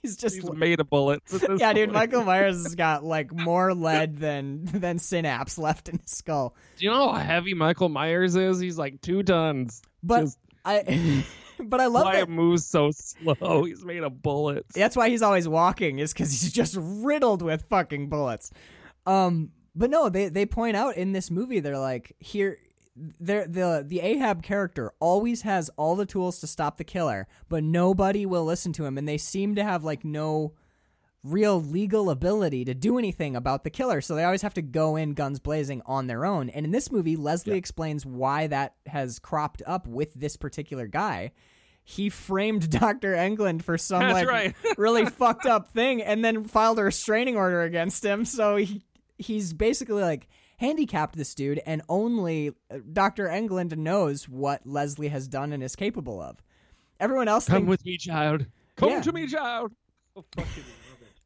He's 0.02 0.16
just 0.16 0.36
He's 0.36 0.50
made 0.52 0.80
of 0.80 0.88
bullets. 0.88 1.44
yeah, 1.56 1.72
dude. 1.72 1.92
Michael 1.92 2.24
Myers 2.24 2.62
has 2.62 2.74
got 2.74 3.04
like 3.04 3.32
more 3.32 3.74
lead 3.74 4.18
than 4.18 4.64
than 4.64 4.98
synapse 4.98 5.56
left 5.58 5.88
in 5.88 5.98
his 5.98 6.10
skull. 6.10 6.54
Do 6.76 6.84
you 6.84 6.90
know 6.90 7.12
how 7.12 7.18
heavy 7.20 7.54
Michael 7.54 7.88
Myers 7.90 8.34
is? 8.36 8.60
He's 8.60 8.78
like 8.78 9.00
two 9.02 9.22
tons. 9.22 9.82
But 10.02 10.22
Just 10.22 10.38
I, 10.70 11.24
but 11.64 11.80
I 11.80 11.86
love 11.86 12.04
why 12.04 12.16
that. 12.16 12.22
it 12.24 12.28
moves 12.28 12.66
so 12.66 12.90
slow. 12.92 13.64
He's 13.64 13.84
made 13.84 14.02
of 14.02 14.22
bullets. 14.22 14.74
That's 14.74 14.96
why 14.96 15.08
he's 15.08 15.22
always 15.22 15.48
walking, 15.48 15.98
is 15.98 16.12
because 16.12 16.30
he's 16.30 16.52
just 16.52 16.76
riddled 16.78 17.42
with 17.42 17.62
fucking 17.68 18.08
bullets. 18.08 18.50
Um, 19.06 19.50
but 19.74 19.90
no, 19.90 20.08
they 20.08 20.28
they 20.28 20.46
point 20.46 20.76
out 20.76 20.96
in 20.96 21.12
this 21.12 21.30
movie, 21.30 21.60
they're 21.60 21.78
like, 21.78 22.14
here, 22.18 22.58
they're, 22.96 23.46
the 23.46 23.84
the 23.86 24.00
Ahab 24.00 24.42
character 24.42 24.92
always 25.00 25.42
has 25.42 25.70
all 25.76 25.96
the 25.96 26.06
tools 26.06 26.40
to 26.40 26.46
stop 26.46 26.76
the 26.76 26.84
killer, 26.84 27.26
but 27.48 27.62
nobody 27.62 28.26
will 28.26 28.44
listen 28.44 28.72
to 28.74 28.84
him, 28.84 28.98
and 28.98 29.08
they 29.08 29.18
seem 29.18 29.54
to 29.54 29.64
have 29.64 29.84
like 29.84 30.04
no 30.04 30.52
real 31.22 31.60
legal 31.62 32.08
ability 32.10 32.64
to 32.64 32.74
do 32.74 32.98
anything 32.98 33.36
about 33.36 33.62
the 33.64 33.70
killer, 33.70 34.00
so 34.00 34.14
they 34.14 34.24
always 34.24 34.42
have 34.42 34.54
to 34.54 34.62
go 34.62 34.96
in 34.96 35.12
guns 35.14 35.38
blazing 35.38 35.82
on 35.86 36.06
their 36.06 36.24
own. 36.24 36.48
And 36.50 36.64
in 36.64 36.72
this 36.72 36.90
movie, 36.90 37.16
Leslie 37.16 37.56
explains 37.58 38.06
why 38.06 38.46
that 38.46 38.74
has 38.86 39.18
cropped 39.18 39.62
up 39.66 39.86
with 39.86 40.14
this 40.14 40.36
particular 40.36 40.86
guy. 40.86 41.32
He 41.82 42.08
framed 42.08 42.70
Dr. 42.80 43.14
Englund 43.14 43.62
for 43.62 43.76
some 43.76 44.00
That's 44.00 44.14
like 44.14 44.28
right. 44.28 44.54
really 44.78 45.06
fucked 45.06 45.46
up 45.46 45.70
thing 45.72 46.00
and 46.02 46.24
then 46.24 46.44
filed 46.44 46.78
a 46.78 46.84
restraining 46.84 47.36
order 47.36 47.62
against 47.62 48.04
him. 48.04 48.24
So 48.24 48.56
he 48.56 48.82
he's 49.18 49.52
basically 49.52 50.02
like 50.02 50.28
handicapped 50.58 51.16
this 51.16 51.34
dude 51.34 51.60
and 51.66 51.82
only 51.88 52.50
uh, 52.70 52.78
Dr. 52.92 53.26
Englund 53.28 53.76
knows 53.76 54.28
what 54.28 54.66
Leslie 54.66 55.08
has 55.08 55.26
done 55.28 55.52
and 55.52 55.62
is 55.62 55.74
capable 55.76 56.20
of. 56.20 56.42
Everyone 57.00 57.28
else 57.28 57.46
Come 57.46 57.56
thinks, 57.62 57.68
with 57.70 57.84
me, 57.84 57.96
child. 57.96 58.46
Come 58.76 58.90
Yeah. 58.90 59.00
to 59.02 59.12
me, 59.12 59.26
child. 59.26 59.72
Oh, 60.16 60.24
fucking 60.36 60.64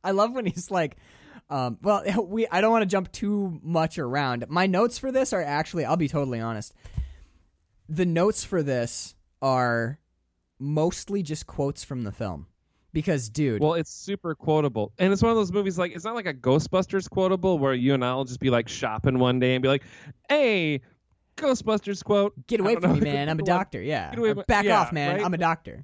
I 0.05 0.13
love 0.13 0.33
when 0.33 0.47
he's 0.47 0.71
like 0.71 0.97
um, 1.51 1.79
well, 1.83 2.03
we 2.27 2.47
I 2.49 2.61
don't 2.61 2.71
want 2.71 2.83
to 2.83 2.87
jump 2.87 3.13
too 3.13 3.61
much 3.63 3.99
around. 3.99 4.47
My 4.49 4.67
notes 4.67 4.99
for 4.99 5.13
this 5.13 5.33
are 5.33 5.43
actually 5.43 5.85
I'll 5.85 5.97
be 5.97 6.09
totally 6.09 6.41
honest. 6.41 6.75
The 7.89 8.07
notes 8.07 8.45
for 8.45 8.63
this 8.63 9.15
are 9.43 9.99
mostly 10.59 11.23
just 11.23 11.47
quotes 11.47 11.85
from 11.85 12.05
the 12.05 12.13
film. 12.13 12.47
Because 12.93 13.29
dude, 13.29 13.61
Well, 13.61 13.75
it's 13.75 13.91
super 13.91 14.37
quotable, 14.37 14.93
and 14.99 15.13
it's 15.13 15.21
one 15.21 15.33
of 15.33 15.37
those 15.37 15.51
movies 15.51 15.77
like 15.77 15.97
it's 15.97 16.05
not 16.05 16.15
like 16.15 16.27
a 16.27 16.35
Ghostbusters 16.35 17.11
quotable 17.11 17.59
where 17.59 17.75
you 17.75 17.93
and 17.93 18.05
I'll 18.05 18.23
just 18.23 18.39
be 18.39 18.51
like 18.51 18.69
shopping 18.69 19.19
one 19.19 19.41
day 19.41 19.57
and 19.57 19.63
be 19.63 19.69
like, 19.69 19.83
"Hey, 20.29 20.81
Ghostbusters 21.37 22.05
quote." 22.05 22.35
get 22.47 22.61
away 22.61 22.77
from 22.77 22.93
know. 22.93 22.95
me, 22.95 23.01
man. 23.01 23.29
I'm 23.29 23.41
a 23.41 23.43
doctor. 23.43 23.83
Yeah. 23.83 24.11
Get 24.11 24.19
away 24.21 24.35
from- 24.35 24.45
Back 24.47 24.65
yeah, 24.65 24.81
off, 24.81 24.93
man. 24.93 25.17
right? 25.17 25.25
I'm 25.25 25.35
a 25.35 25.39
doctor. 25.39 25.83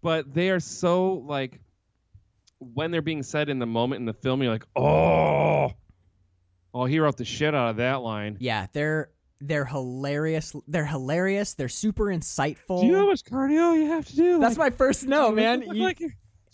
But 0.00 0.32
they 0.32 0.50
are 0.50 0.60
so 0.60 1.14
like 1.14 1.60
when 2.60 2.90
they're 2.90 3.02
being 3.02 3.22
said 3.22 3.48
in 3.48 3.58
the 3.58 3.66
moment 3.66 4.00
in 4.00 4.06
the 4.06 4.12
film, 4.14 4.42
you're 4.42 4.52
like, 4.52 4.66
"Oh, 4.76 5.72
oh, 6.74 6.84
he 6.84 6.98
wrote 7.00 7.16
the 7.16 7.24
shit 7.24 7.54
out 7.54 7.70
of 7.70 7.76
that 7.76 8.02
line." 8.02 8.36
Yeah, 8.40 8.66
they're 8.72 9.10
they're 9.40 9.64
hilarious. 9.64 10.54
They're 10.66 10.84
hilarious. 10.86 11.54
They're 11.54 11.68
super 11.68 12.06
insightful. 12.06 12.80
Do 12.80 12.86
you 12.86 12.92
know 12.92 13.00
how 13.00 13.06
much 13.06 13.22
cardio 13.24 13.76
you 13.76 13.86
have 13.86 14.06
to 14.08 14.16
do? 14.16 14.38
That's 14.40 14.56
Like, 14.58 14.72
my 14.72 14.76
first 14.76 15.06
no, 15.06 15.30
to 15.30 15.36
make 15.36 15.44
man. 15.44 15.76
You, 15.76 15.82
like 15.84 16.00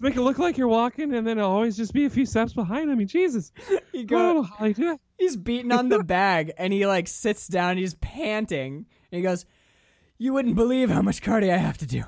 make 0.00 0.16
it 0.16 0.20
look 0.20 0.38
like 0.38 0.58
you're 0.58 0.68
walking, 0.68 1.14
and 1.14 1.26
then 1.26 1.38
it'll 1.38 1.50
always 1.50 1.76
just 1.76 1.94
be 1.94 2.04
a 2.04 2.10
few 2.10 2.26
steps 2.26 2.52
behind. 2.52 2.90
I 2.90 2.94
mean, 2.94 3.08
Jesus, 3.08 3.52
you 3.92 4.00
I 4.00 4.02
go, 4.02 4.18
don't 4.18 4.34
know 4.36 4.42
how 4.42 4.64
you 4.66 4.74
do 4.74 4.90
it. 4.92 5.00
he's 5.18 5.36
beating 5.36 5.72
on 5.72 5.88
the 5.88 6.02
bag 6.04 6.52
and 6.58 6.72
he 6.72 6.86
like 6.86 7.08
sits 7.08 7.46
down. 7.48 7.78
He's 7.78 7.94
panting 7.94 8.84
and 9.10 9.16
he 9.16 9.22
goes, 9.22 9.46
"You 10.18 10.34
wouldn't 10.34 10.56
believe 10.56 10.90
how 10.90 11.00
much 11.00 11.22
cardio 11.22 11.54
I 11.54 11.56
have 11.58 11.78
to 11.78 11.86
do. 11.86 12.04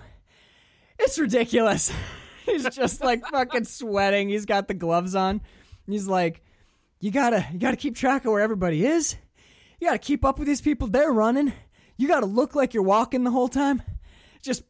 It's 0.98 1.18
ridiculous." 1.18 1.90
he's 2.52 2.68
just 2.70 3.02
like 3.02 3.26
fucking 3.26 3.64
sweating. 3.64 4.28
He's 4.28 4.46
got 4.46 4.68
the 4.68 4.74
gloves 4.74 5.14
on. 5.14 5.40
He's 5.86 6.06
like, 6.06 6.42
"You 7.00 7.10
gotta, 7.10 7.46
you 7.52 7.58
gotta 7.58 7.76
keep 7.76 7.96
track 7.96 8.24
of 8.24 8.32
where 8.32 8.40
everybody 8.40 8.84
is. 8.84 9.16
You 9.80 9.88
gotta 9.88 9.98
keep 9.98 10.24
up 10.24 10.38
with 10.38 10.48
these 10.48 10.60
people. 10.60 10.88
They're 10.88 11.12
running. 11.12 11.52
You 11.96 12.08
gotta 12.08 12.26
look 12.26 12.54
like 12.54 12.74
you're 12.74 12.82
walking 12.82 13.24
the 13.24 13.30
whole 13.30 13.48
time. 13.48 13.82
Just 14.42 14.62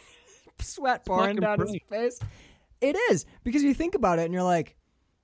sweat 0.60 1.04
pouring 1.04 1.36
down 1.36 1.58
brilliant. 1.58 1.82
his 1.88 2.18
face. 2.18 2.20
It 2.80 2.96
is 3.10 3.24
because 3.44 3.62
you 3.62 3.74
think 3.74 3.94
about 3.94 4.18
it 4.18 4.24
and 4.24 4.34
you're 4.34 4.42
like, 4.42 4.76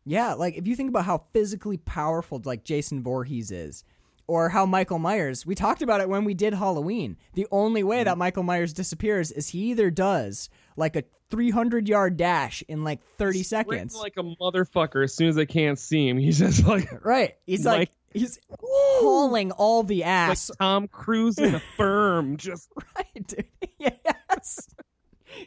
yeah, 0.05 0.35
like 0.35 0.57
if 0.57 0.67
you 0.67 0.77
think 0.77 0.91
about 0.91 1.05
how 1.05 1.25
physically 1.33 1.77
powerful 1.77 2.41
like 2.45 2.65
Jason 2.65 3.03
Voorhees 3.03 3.51
is, 3.51 3.85
or 4.29 4.51
how 4.51 4.67
Michael 4.67 4.99
Myers, 4.99 5.45
we 5.45 5.55
talked 5.55 5.83
about 5.83 6.01
it 6.01 6.09
when 6.09 6.25
we 6.25 6.35
did 6.35 6.55
Halloween. 6.55 7.17
The 7.33 7.47
only 7.51 7.83
way 7.83 7.97
mm-hmm. 7.97 8.05
that 8.05 8.19
Michael 8.19 8.43
Myers 8.43 8.73
disappears 8.73 9.33
is 9.33 9.49
he 9.49 9.71
either 9.71 9.91
does 9.91 10.51
like 10.77 10.95
a 10.95 11.05
300 11.31 11.88
yard 11.88 12.17
dash 12.17 12.62
in 12.69 12.85
like 12.85 13.01
30 13.19 13.43
seconds. 13.43 13.95
Like 13.95 14.14
a 14.17 14.23
motherfucker 14.23 15.05
as 15.05 15.14
soon 15.14 15.29
as 15.29 15.35
they 15.37 15.47
can't 15.47 15.79
see 15.79 16.09
him. 16.09 16.17
He's 16.19 16.38
just 16.38 16.67
like 16.67 17.05
right. 17.05 17.35
He's 17.47 17.64
like, 17.67 17.79
Like- 17.79 17.91
he's 18.12 18.38
hauling 18.61 19.51
all 19.53 19.83
the 19.83 20.05
ass. 20.05 20.49
like. 20.51 20.59
Tom 20.59 20.88
Cruise 20.88 21.38
in 21.38 21.55
a 21.55 21.61
firm. 21.77 22.37
Just 22.37 22.71
right, 22.97 23.27
dude. 23.27 23.45
yes. 23.79 24.69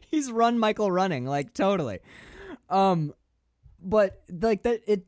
he's 0.10 0.32
run 0.32 0.60
Michael 0.60 0.92
running, 0.92 1.26
like 1.26 1.54
totally. 1.54 2.00
Um 2.70 3.14
but 3.84 4.22
like 4.30 4.64
that 4.64 4.82
it 4.88 5.06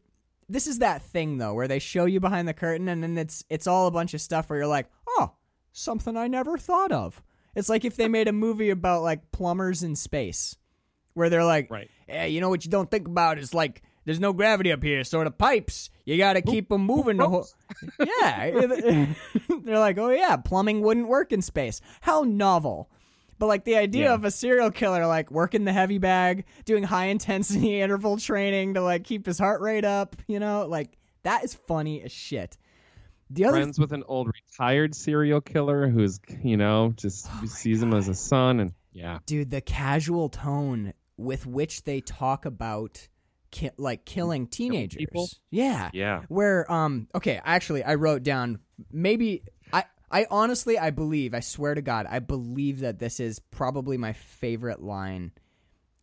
this 0.50 0.66
is 0.68 0.80
that 0.80 1.02
thing 1.04 1.38
though 1.38 1.54
where 1.54 1.68
they 1.68 1.80
show 1.80 2.06
you 2.06 2.20
behind 2.20 2.48
the 2.48 2.54
curtain 2.54 2.88
and 2.90 3.02
then 3.04 3.18
it's 3.18 3.46
it's 3.50 3.68
all 3.68 3.88
a 3.88 3.92
bunch 3.92 4.14
of 4.14 4.22
stuff 4.22 4.50
where 4.50 4.60
you're 4.60 4.68
like, 4.68 4.88
"Oh, 5.08 5.32
something 5.72 6.18
I 6.18 6.28
never 6.28 6.58
thought 6.58 6.92
of." 6.92 7.22
It's 7.56 7.70
like 7.70 7.86
if 7.86 7.96
they 7.96 8.08
made 8.08 8.28
a 8.28 8.34
movie 8.34 8.72
about 8.72 9.04
like 9.04 9.32
plumbers 9.32 9.84
in 9.84 9.96
space 9.96 10.58
where 11.14 11.30
they're 11.30 11.44
like, 11.46 11.70
Right. 11.72 11.90
"Yeah, 12.08 12.26
you 12.26 12.42
know 12.42 12.50
what 12.50 12.66
you 12.66 12.72
don't 12.72 12.90
think 12.90 13.08
about 13.08 13.38
is 13.38 13.54
like 13.54 13.82
there's 14.06 14.20
no 14.20 14.34
gravity 14.34 14.72
up 14.72 14.84
here, 14.84 15.04
so 15.06 15.24
the 15.24 15.32
pipes, 15.32 15.90
you 16.06 16.18
got 16.18 16.34
to 16.34 16.42
keep 16.42 16.68
them 16.70 16.82
moving 16.86 17.18
the 17.18 17.30
whole 17.30 17.48
Yeah. 18.00 18.50
they're 19.64 19.80
like, 19.80 19.98
"Oh 19.98 20.10
yeah, 20.10 20.36
plumbing 20.38 20.82
wouldn't 20.82 21.08
work 21.08 21.32
in 21.32 21.42
space." 21.42 21.82
How 22.02 22.22
novel. 22.24 22.90
But 23.40 23.48
like 23.48 23.64
the 23.66 23.76
idea 23.78 24.06
Yeah. 24.06 24.14
of 24.14 24.24
a 24.26 24.32
serial 24.32 24.72
killer 24.72 25.06
like 25.08 25.32
working 25.32 25.66
the 25.66 25.74
heavy 25.74 25.98
bag, 25.98 26.46
doing 26.66 26.84
high 26.84 27.06
intensity 27.08 27.82
interval 27.82 28.18
training 28.18 28.76
to 28.76 28.82
like 28.82 29.04
keep 29.04 29.26
his 29.26 29.40
heart 29.40 29.62
rate 29.62 29.86
up, 29.86 30.16
you 30.28 30.40
know, 30.40 30.66
like 30.68 30.98
that 31.24 31.44
is 31.44 31.54
funny 31.54 32.02
as 32.04 32.12
shit. 32.12 32.58
The 33.30 33.46
other 33.46 33.58
friends 33.58 33.80
with 33.80 33.92
an 33.94 34.04
old 34.08 34.28
retired 34.28 34.94
serial 34.94 35.42
killer 35.42 35.88
who's 35.90 36.20
you 36.44 36.58
know 36.58 36.94
just 36.96 37.28
Oh 37.42 37.46
sees 37.46 37.82
him 37.82 37.94
as 37.94 38.08
a 38.08 38.14
son 38.14 38.60
and 38.60 38.74
yeah. 38.92 39.20
dude, 39.26 39.50
the 39.50 39.62
casual 39.62 40.30
tone 40.30 40.94
with 41.18 41.46
which 41.46 41.84
they 41.84 42.02
talk 42.02 42.46
about 42.46 43.08
ki- 43.52 43.70
like 43.78 44.06
killing 44.06 44.48
teenagers. 44.48 44.98
people? 44.98 45.30
Yeah. 45.52 45.90
Yeah. 45.94 46.22
Where 46.28 46.70
um 46.72 47.08
okay, 47.16 47.40
actually 47.44 47.84
I 47.84 47.96
wrote 47.96 48.24
down 48.24 48.60
maybe 48.92 49.44
I 49.72 49.86
I 50.12 50.26
honestly 50.30 50.78
I 50.78 50.90
believe, 50.92 51.34
I 51.34 51.40
swear 51.40 51.76
to 51.76 51.82
god, 51.82 52.06
I 52.10 52.20
believe 52.20 52.80
that 52.82 53.00
this 53.00 53.20
is 53.20 53.40
probably 53.40 53.98
my 53.98 54.14
favorite 54.14 54.82
line 54.82 55.32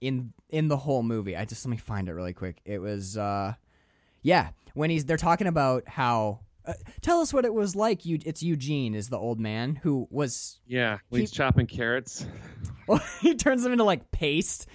in 0.00 0.32
in 0.48 0.68
the 0.68 0.76
whole 0.76 1.02
movie. 1.02 1.36
I 1.36 1.44
just 1.44 1.64
let 1.64 1.70
me 1.70 1.76
find 1.76 2.08
it 2.08 2.12
really 2.14 2.32
quick. 2.32 2.60
It 2.64 2.78
was 2.78 3.16
uh 3.16 3.54
yeah, 4.22 4.50
when 4.74 4.90
he's 4.90 5.04
they're 5.04 5.16
talking 5.16 5.46
about 5.46 5.88
how 5.88 6.40
uh, 6.66 6.74
tell 7.00 7.20
us 7.20 7.32
what 7.32 7.46
it 7.46 7.54
was 7.54 7.74
like. 7.74 8.04
You, 8.04 8.18
it's 8.26 8.42
Eugene 8.42 8.94
is 8.94 9.08
the 9.08 9.16
old 9.16 9.40
man 9.40 9.76
who 9.76 10.06
was. 10.10 10.60
Yeah. 10.66 10.98
When 11.08 11.22
he's 11.22 11.30
He- 11.30 11.36
chopping 11.36 11.66
carrots. 11.66 12.26
he 13.22 13.34
turns 13.34 13.62
them 13.62 13.72
into 13.72 13.84
like 13.84 14.10
paste, 14.10 14.66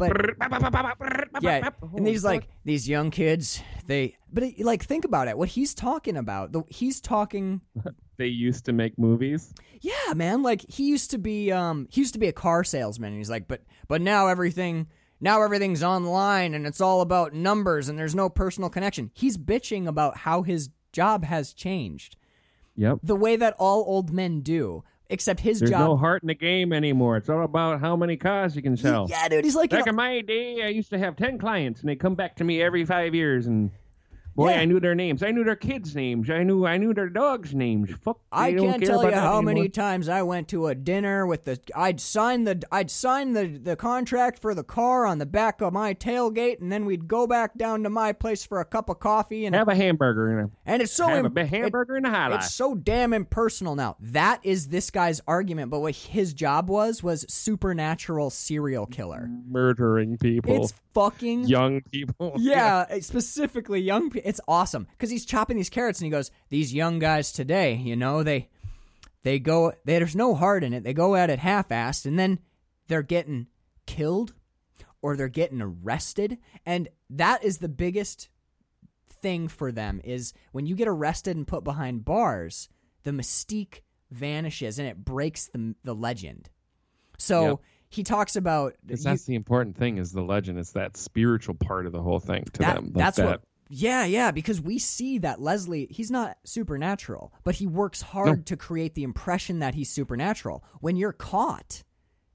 but 0.00 1.42
yeah, 1.42 1.70
and 1.94 2.06
these 2.06 2.24
like 2.24 2.48
these 2.64 2.88
young 2.88 3.10
kids, 3.10 3.62
they. 3.86 4.16
But 4.32 4.44
it, 4.44 4.60
like, 4.60 4.84
think 4.84 5.04
about 5.04 5.28
it. 5.28 5.36
What 5.36 5.48
he's 5.48 5.74
talking 5.74 6.16
about, 6.16 6.52
the, 6.52 6.62
he's 6.68 7.00
talking. 7.00 7.60
they 8.16 8.26
used 8.26 8.64
to 8.66 8.72
make 8.72 8.98
movies. 8.98 9.52
Yeah, 9.80 10.14
man. 10.14 10.42
Like 10.42 10.64
he 10.68 10.88
used 10.88 11.10
to 11.12 11.18
be. 11.18 11.52
Um, 11.52 11.86
he 11.90 12.00
used 12.00 12.14
to 12.14 12.20
be 12.20 12.28
a 12.28 12.32
car 12.32 12.64
salesman. 12.64 13.10
And 13.10 13.18
he's 13.18 13.30
like, 13.30 13.46
but 13.48 13.62
but 13.88 14.00
now 14.00 14.26
everything. 14.26 14.88
Now 15.22 15.42
everything's 15.42 15.82
online 15.82 16.54
and 16.54 16.66
it's 16.66 16.80
all 16.80 17.02
about 17.02 17.34
numbers 17.34 17.90
and 17.90 17.98
there's 17.98 18.14
no 18.14 18.30
personal 18.30 18.70
connection. 18.70 19.10
He's 19.12 19.36
bitching 19.36 19.86
about 19.86 20.16
how 20.16 20.40
his 20.40 20.70
job 20.92 21.24
has 21.24 21.52
changed. 21.52 22.16
Yep. 22.76 23.00
The 23.02 23.16
way 23.16 23.36
that 23.36 23.54
all 23.58 23.84
old 23.86 24.12
men 24.12 24.40
do. 24.40 24.82
Except 25.10 25.40
his 25.40 25.58
There's 25.58 25.70
job. 25.72 25.80
no 25.80 25.96
heart 25.96 26.22
in 26.22 26.28
the 26.28 26.34
game 26.34 26.72
anymore. 26.72 27.16
It's 27.16 27.28
all 27.28 27.42
about 27.42 27.80
how 27.80 27.96
many 27.96 28.16
cars 28.16 28.54
you 28.56 28.62
can 28.62 28.76
sell. 28.76 29.06
yeah, 29.10 29.28
dude. 29.28 29.44
He's 29.44 29.56
like, 29.56 29.70
Back 29.70 29.86
in 29.88 29.96
my 29.96 30.20
day, 30.20 30.62
I 30.62 30.68
used 30.68 30.90
to 30.90 30.98
have 30.98 31.16
ten 31.16 31.36
clients, 31.38 31.80
and 31.80 31.88
they 31.88 31.96
come 31.96 32.14
back 32.14 32.36
to 32.36 32.44
me 32.44 32.62
every 32.62 32.84
five 32.84 33.14
years, 33.14 33.46
and 33.46 33.70
Boy, 34.34 34.50
Yeah. 34.50 34.60
I 34.60 34.64
knew 34.64 34.80
their 34.80 34.94
names. 34.94 35.22
I 35.22 35.30
knew 35.32 35.44
their 35.44 35.56
kids' 35.56 35.94
names. 35.96 36.30
I 36.30 36.42
knew 36.44 36.64
I 36.66 36.76
knew 36.76 36.94
their 36.94 37.08
dogs' 37.08 37.54
names. 37.54 37.90
Fuck. 38.02 38.20
I 38.30 38.52
can't 38.52 38.82
tell 38.84 39.04
you 39.04 39.10
how 39.14 39.40
many 39.42 39.68
times 39.68 40.08
I 40.08 40.22
went 40.22 40.48
to 40.48 40.68
a 40.68 40.74
dinner 40.74 41.26
with 41.26 41.44
the 41.44 41.58
I'd 41.74 42.00
sign 42.00 42.44
the 42.44 42.62
I'd 42.70 42.90
sign 42.90 43.32
the 43.32 43.46
the 43.46 43.76
contract 43.76 44.38
for 44.38 44.54
the 44.54 44.62
car 44.64 45.04
on 45.06 45.18
the 45.18 45.26
back 45.26 45.60
of 45.60 45.72
my 45.72 45.94
tailgate 45.94 46.60
and 46.60 46.70
then 46.70 46.84
we'd 46.84 47.08
go 47.08 47.26
back 47.26 47.56
down 47.56 47.82
to 47.82 47.90
my 47.90 48.12
place 48.12 48.44
for 48.44 48.60
a 48.60 48.64
cup 48.64 48.88
of 48.88 49.00
coffee 49.00 49.46
and 49.46 49.54
Have 49.54 49.68
a 49.68 49.74
hamburger 49.74 50.38
and 50.38 50.50
and 50.64 50.80
it's 50.82 50.92
so 50.92 51.08
have 51.08 51.24
a 51.24 51.30
big 51.30 51.46
it- 51.46 51.50
hamburger 51.50 51.96
and 51.96 52.06
a 52.06 52.30
it's 52.34 52.54
so 52.54 52.74
damn 52.74 53.12
impersonal 53.12 53.74
now. 53.74 53.96
That 54.00 54.40
is 54.44 54.68
this 54.68 54.90
guy's 54.90 55.20
argument, 55.26 55.70
but 55.70 55.80
what 55.80 55.94
his 55.94 56.32
job 56.34 56.68
was 56.70 57.02
was 57.02 57.24
supernatural 57.28 58.30
serial 58.30 58.86
killer. 58.86 59.28
murdering 59.48 60.16
people, 60.18 60.62
It's 60.62 60.72
fucking 60.94 61.44
young 61.44 61.80
people. 61.82 62.34
yeah, 62.38 62.86
uh, 62.90 63.00
specifically 63.00 63.80
young 63.80 64.10
people. 64.10 64.28
It's 64.28 64.40
awesome 64.48 64.86
because 64.92 65.10
he's 65.10 65.24
chopping 65.24 65.56
these 65.56 65.70
carrots 65.70 66.00
and 66.00 66.06
he 66.06 66.10
goes, 66.10 66.30
"These 66.48 66.74
young 66.74 66.98
guys 66.98 67.32
today, 67.32 67.74
you 67.74 67.96
know, 67.96 68.22
they 68.22 68.48
they 69.22 69.38
go 69.38 69.72
they, 69.84 69.98
there's 69.98 70.16
no 70.16 70.34
heart 70.34 70.64
in 70.64 70.72
it. 70.72 70.82
They 70.84 70.94
go 70.94 71.16
at 71.16 71.30
it 71.30 71.38
half-assed, 71.38 72.06
and 72.06 72.18
then 72.18 72.38
they're 72.88 73.02
getting 73.02 73.46
killed 73.86 74.34
or 75.02 75.16
they're 75.16 75.28
getting 75.28 75.62
arrested, 75.62 76.38
and 76.66 76.88
that 77.08 77.42
is 77.44 77.58
the 77.58 77.68
biggest 77.68 78.28
thing 79.08 79.48
for 79.48 79.70
them 79.72 80.00
is 80.04 80.32
when 80.52 80.66
you 80.66 80.74
get 80.74 80.88
arrested 80.88 81.36
and 81.36 81.46
put 81.46 81.64
behind 81.64 82.04
bars, 82.04 82.68
the 83.04 83.10
mystique 83.10 83.80
vanishes 84.10 84.78
and 84.78 84.88
it 84.88 85.04
breaks 85.04 85.46
the 85.46 85.74
the 85.84 85.94
legend. 85.94 86.50
So 87.18 87.42
Yep. 87.42 87.58
He 87.90 88.02
talks 88.04 88.36
about 88.36 88.74
that's 88.84 89.24
the 89.24 89.34
important 89.34 89.76
thing 89.76 89.98
is 89.98 90.12
the 90.12 90.22
legend. 90.22 90.58
It's 90.58 90.72
that 90.72 90.96
spiritual 90.96 91.54
part 91.56 91.84
of 91.86 91.92
the 91.92 92.00
whole 92.02 92.20
thing 92.20 92.44
to 92.54 92.60
that, 92.62 92.76
them. 92.76 92.84
Like 92.86 92.94
that's 92.94 93.16
that. 93.18 93.26
what 93.26 93.42
yeah 93.72 94.04
yeah 94.04 94.32
because 94.32 94.60
we 94.60 94.78
see 94.80 95.18
that 95.18 95.40
leslie 95.40 95.86
he's 95.92 96.10
not 96.10 96.36
supernatural 96.42 97.32
but 97.44 97.54
he 97.54 97.68
works 97.68 98.02
hard 98.02 98.38
No. 98.38 98.42
to 98.46 98.56
create 98.56 98.94
the 98.96 99.04
impression 99.04 99.60
that 99.60 99.76
he's 99.76 99.88
supernatural 99.88 100.64
when 100.80 100.96
you're 100.96 101.12
caught 101.12 101.84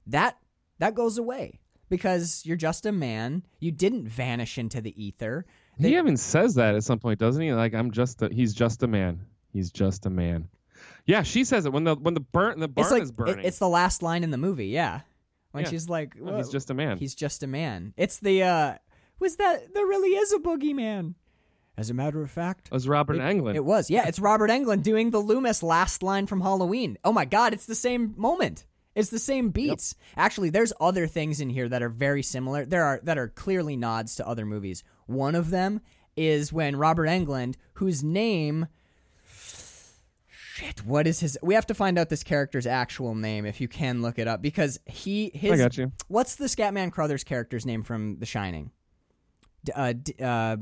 that 0.06 0.38
that 0.78 0.94
goes 0.94 1.18
away 1.18 1.60
because 1.90 2.40
you're 2.46 2.56
just 2.56 2.86
a 2.86 2.92
man 2.92 3.42
you 3.60 3.70
didn't 3.70 4.08
vanish 4.08 4.56
into 4.56 4.80
the 4.80 4.94
ether 5.02 5.44
He 5.78 5.96
even 5.98 6.16
says 6.16 6.54
that 6.54 6.74
at 6.74 6.84
some 6.84 6.98
point, 6.98 7.18
doesn't 7.18 7.42
he? 7.42 7.52
Like 7.52 7.74
I'm 7.74 7.90
just 7.90 8.22
a, 8.22 8.30
he's 8.32 8.54
just 8.54 8.82
a 8.82 8.86
man. 8.86 9.20
He's 9.52 9.70
just 9.70 10.06
a 10.06 10.10
man. 10.10 10.48
Yeah, 11.04 11.22
she 11.22 11.44
says 11.44 11.66
it 11.66 11.72
when 11.72 11.84
the 11.84 11.96
when 11.96 12.14
the 12.14 12.20
burn 12.20 12.60
the 12.60 12.68
barn 12.68 12.90
like 12.90 13.02
is 13.02 13.10
it- 13.10 13.16
burning. 13.16 13.44
it's 13.44 13.58
the 13.58 13.68
last 13.68 14.02
line 14.02 14.24
in 14.24 14.30
the 14.30 14.38
movie 14.38 14.68
yeah 14.68 15.00
when 15.56 15.64
Yeah. 15.64 15.70
she's 15.70 15.88
like 15.88 16.14
Oh, 16.24 16.36
he's 16.36 16.48
just 16.50 16.70
a 16.70 16.74
man. 16.74 16.98
he's 16.98 17.14
just 17.14 17.42
a 17.42 17.46
man 17.48 17.92
it's 17.96 18.18
the 18.20 18.42
uh 18.44 18.74
was 19.18 19.36
that 19.36 19.74
there 19.74 19.86
really 19.86 20.10
is 20.10 20.32
a 20.32 20.38
boogeyman 20.38 21.14
as 21.78 21.90
a 21.90 21.94
matter 21.94 22.22
of 22.22 22.30
fact 22.30 22.68
It 22.68 22.72
was 22.74 22.86
Robert 22.88 23.16
It- 23.16 23.20
Englund. 23.22 23.54
It 23.56 23.64
was. 23.64 23.90
Yeah, 23.90 24.06
it's 24.08 24.18
Robert 24.18 24.48
Englund 24.50 24.82
doing 24.82 25.10
the 25.10 25.18
Loomis 25.18 25.62
last 25.62 26.02
line 26.02 26.26
from 26.26 26.40
Halloween. 26.40 26.96
Oh 27.04 27.12
my 27.12 27.24
god, 27.26 27.52
it's 27.52 27.66
the 27.66 27.74
same 27.74 28.14
moment. 28.16 28.64
It's 28.94 29.10
the 29.10 29.18
same 29.18 29.50
beats. 29.50 29.94
Actually, 30.16 30.48
there's 30.48 30.72
other 30.80 31.06
things 31.06 31.38
in 31.38 31.50
here 31.50 31.68
that 31.68 31.82
are 31.82 31.90
very 31.90 32.22
similar. 32.22 32.64
There 32.64 32.82
are 32.82 33.00
that 33.02 33.18
are 33.18 33.28
clearly 33.28 33.76
nods 33.76 34.14
to 34.16 34.26
other 34.26 34.46
movies. 34.46 34.82
One 35.04 35.34
of 35.34 35.50
them 35.50 35.82
is 36.16 36.50
when 36.50 36.76
Robert 36.76 37.08
Englund, 37.08 37.56
whose 37.74 38.02
name 38.02 38.68
Shit, 40.56 40.86
what 40.86 41.06
is 41.06 41.20
his 41.20 41.38
We 41.42 41.54
have 41.54 41.66
to 41.66 41.74
find 41.74 41.98
out 41.98 42.08
this 42.08 42.22
character's 42.22 42.66
actual 42.66 43.14
name 43.14 43.44
if 43.44 43.60
you 43.60 43.68
can 43.68 44.00
look 44.00 44.18
it 44.18 44.26
up 44.26 44.40
because 44.40 44.80
he 44.86 45.30
his 45.34 45.52
I 45.52 45.56
got 45.58 45.76
you. 45.76 45.92
What's 46.08 46.36
the 46.36 46.46
Scatman 46.46 46.92
Crothers 46.92 47.24
character's 47.24 47.66
name 47.66 47.82
from 47.82 48.18
The 48.20 48.24
Shining? 48.26 48.70
D- 49.64 49.72
uh, 49.74 49.92
d- 49.92 50.14
uh, 50.18 50.56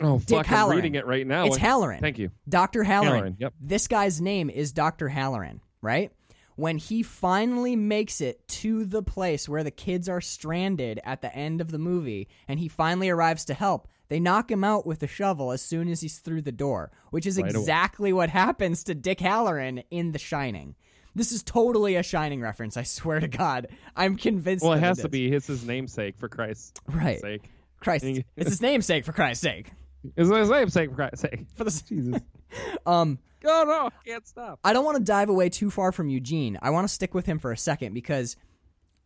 Oh 0.00 0.18
Dick 0.18 0.46
fuck! 0.46 0.52
I'm 0.52 0.70
reading 0.70 0.94
it 0.94 1.06
right 1.06 1.26
now. 1.26 1.46
It's 1.46 1.56
Halloran. 1.56 2.00
Thank 2.00 2.18
you. 2.18 2.30
Dr. 2.48 2.84
Halloran. 2.84 3.14
Halloran, 3.14 3.36
yep. 3.38 3.54
This 3.60 3.88
guy's 3.88 4.20
name 4.20 4.50
is 4.50 4.72
Dr. 4.72 5.08
Halloran, 5.08 5.62
right? 5.80 6.12
When 6.56 6.76
he 6.76 7.02
finally 7.02 7.76
makes 7.76 8.20
it 8.20 8.46
to 8.48 8.84
the 8.84 9.02
place 9.02 9.48
where 9.48 9.64
the 9.64 9.70
kids 9.70 10.08
are 10.08 10.20
stranded 10.20 11.00
at 11.02 11.22
the 11.22 11.34
end 11.34 11.60
of 11.62 11.70
the 11.70 11.78
movie 11.78 12.28
and 12.46 12.60
he 12.60 12.68
finally 12.68 13.08
arrives 13.08 13.46
to 13.46 13.54
help, 13.54 13.88
they 14.08 14.18
knock 14.20 14.50
him 14.50 14.64
out 14.64 14.86
with 14.86 15.02
a 15.02 15.06
shovel 15.06 15.52
as 15.52 15.62
soon 15.62 15.88
as 15.88 16.00
he's 16.00 16.18
through 16.18 16.42
the 16.42 16.52
door, 16.52 16.90
which 17.10 17.26
is 17.26 17.36
Right 17.36 17.50
away. 17.54 17.60
exactly 17.60 18.12
what 18.12 18.30
happens 18.30 18.84
to 18.84 18.94
Dick 18.94 19.20
Halloran 19.20 19.82
in 19.90 20.12
The 20.12 20.18
Shining. 20.18 20.74
This 21.14 21.32
is 21.32 21.42
totally 21.42 21.96
a 21.96 22.02
Shining 22.02 22.40
reference, 22.40 22.76
I 22.76 22.82
swear 22.84 23.20
to 23.20 23.28
God. 23.28 23.68
I'm 23.96 24.16
convinced 24.16 24.64
Well, 24.64 24.74
it 24.74 24.80
has 24.80 24.98
to 24.98 25.08
be. 25.08 25.32
It's 25.32 25.46
his 25.48 25.64
namesake 25.66 26.16
for 26.18 26.28
Christ's 26.28 26.72
Right. 26.88 27.20
sake. 27.20 27.50
Christ. 27.80 28.04
It's 28.36 28.50
his 28.50 28.60
namesake, 28.62 29.04
for 29.04 29.12
Christ's 29.12 29.42
sake. 29.42 29.72
It's 30.16 30.28
his 30.30 30.48
namesake 30.50 30.90
for 30.90 30.96
Christ's 30.96 31.20
sake. 31.22 31.46
For 31.54 31.64
the 31.64 31.82
Jesus. 31.88 32.22
um 32.86 33.18
Oh 33.44 33.64
no! 33.64 33.90
Can't 34.04 34.26
stop. 34.26 34.58
I 34.64 34.72
don't 34.72 34.84
want 34.84 34.96
to 34.98 35.02
dive 35.04 35.28
away 35.28 35.48
too 35.48 35.70
far 35.70 35.92
from 35.92 36.08
Eugene. 36.08 36.58
I 36.60 36.70
want 36.70 36.88
to 36.88 36.92
stick 36.92 37.14
with 37.14 37.26
him 37.26 37.38
for 37.38 37.52
a 37.52 37.56
second 37.56 37.94
because 37.94 38.36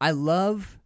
I 0.00 0.12
love 0.12 0.78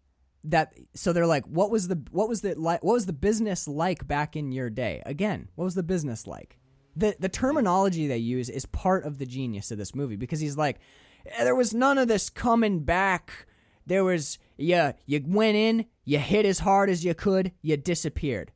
that. 0.50 0.74
So 0.94 1.12
they're 1.12 1.26
like, 1.26 1.44
"What 1.46 1.70
was 1.70 1.88
the 1.88 2.02
what 2.10 2.28
was 2.28 2.40
the 2.40 2.54
like? 2.54 2.82
What 2.82 2.94
was 2.94 3.06
the 3.06 3.12
business 3.12 3.68
like 3.68 4.06
back 4.06 4.36
in 4.36 4.52
your 4.52 4.70
day?" 4.70 5.02
Again, 5.06 5.48
what 5.54 5.64
was 5.64 5.74
the 5.74 5.82
business 5.82 6.26
like? 6.26 6.58
the 6.96 7.14
The 7.18 7.28
terminology 7.28 8.06
they 8.06 8.18
use 8.18 8.48
is 8.48 8.66
part 8.66 9.04
of 9.04 9.18
the 9.18 9.26
genius 9.26 9.70
of 9.70 9.78
this 9.78 9.94
movie 9.94 10.16
because 10.16 10.40
he's 10.40 10.56
like, 10.56 10.78
"Eh, 11.26 11.44
"There 11.44 11.54
was 11.54 11.74
none 11.74 11.98
of 11.98 12.08
this 12.08 12.30
coming 12.30 12.80
back. 12.80 13.46
There 13.86 14.04
was 14.04 14.38
yeah, 14.56 14.92
you 15.04 15.22
went 15.26 15.56
in, 15.56 15.86
you 16.04 16.18
hit 16.18 16.46
as 16.46 16.60
hard 16.60 16.90
as 16.90 17.04
you 17.04 17.14
could, 17.14 17.52
you 17.62 17.76
disappeared." 17.76 18.52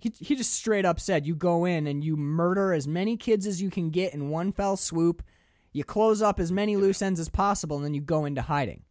He, 0.00 0.10
he 0.18 0.34
just 0.34 0.54
straight 0.54 0.86
up 0.86 0.98
said, 0.98 1.26
You 1.26 1.34
go 1.34 1.66
in 1.66 1.86
and 1.86 2.02
you 2.02 2.16
murder 2.16 2.72
as 2.72 2.88
many 2.88 3.18
kids 3.18 3.46
as 3.46 3.60
you 3.60 3.70
can 3.70 3.90
get 3.90 4.14
in 4.14 4.30
one 4.30 4.50
fell 4.50 4.76
swoop. 4.76 5.22
You 5.72 5.84
close 5.84 6.22
up 6.22 6.40
as 6.40 6.50
many 6.50 6.76
loose 6.76 7.02
ends 7.02 7.20
as 7.20 7.28
possible, 7.28 7.76
and 7.76 7.84
then 7.84 7.94
you 7.94 8.00
go 8.00 8.24
into 8.24 8.42
hiding. 8.42 8.82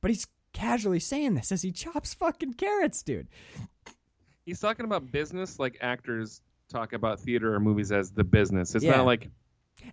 But 0.00 0.10
he's 0.10 0.26
casually 0.52 1.00
saying 1.00 1.34
this 1.34 1.52
as 1.52 1.62
he 1.62 1.72
chops 1.72 2.14
fucking 2.14 2.54
carrots, 2.54 3.02
dude. 3.02 3.28
He's 4.44 4.60
talking 4.60 4.84
about 4.84 5.12
business 5.12 5.58
like 5.58 5.78
actors 5.80 6.40
talk 6.68 6.92
about 6.92 7.20
theater 7.20 7.54
or 7.54 7.60
movies 7.60 7.92
as 7.92 8.10
the 8.10 8.24
business. 8.24 8.74
It's 8.74 8.84
Yeah. 8.84 8.96
not 8.96 9.06
like 9.06 9.28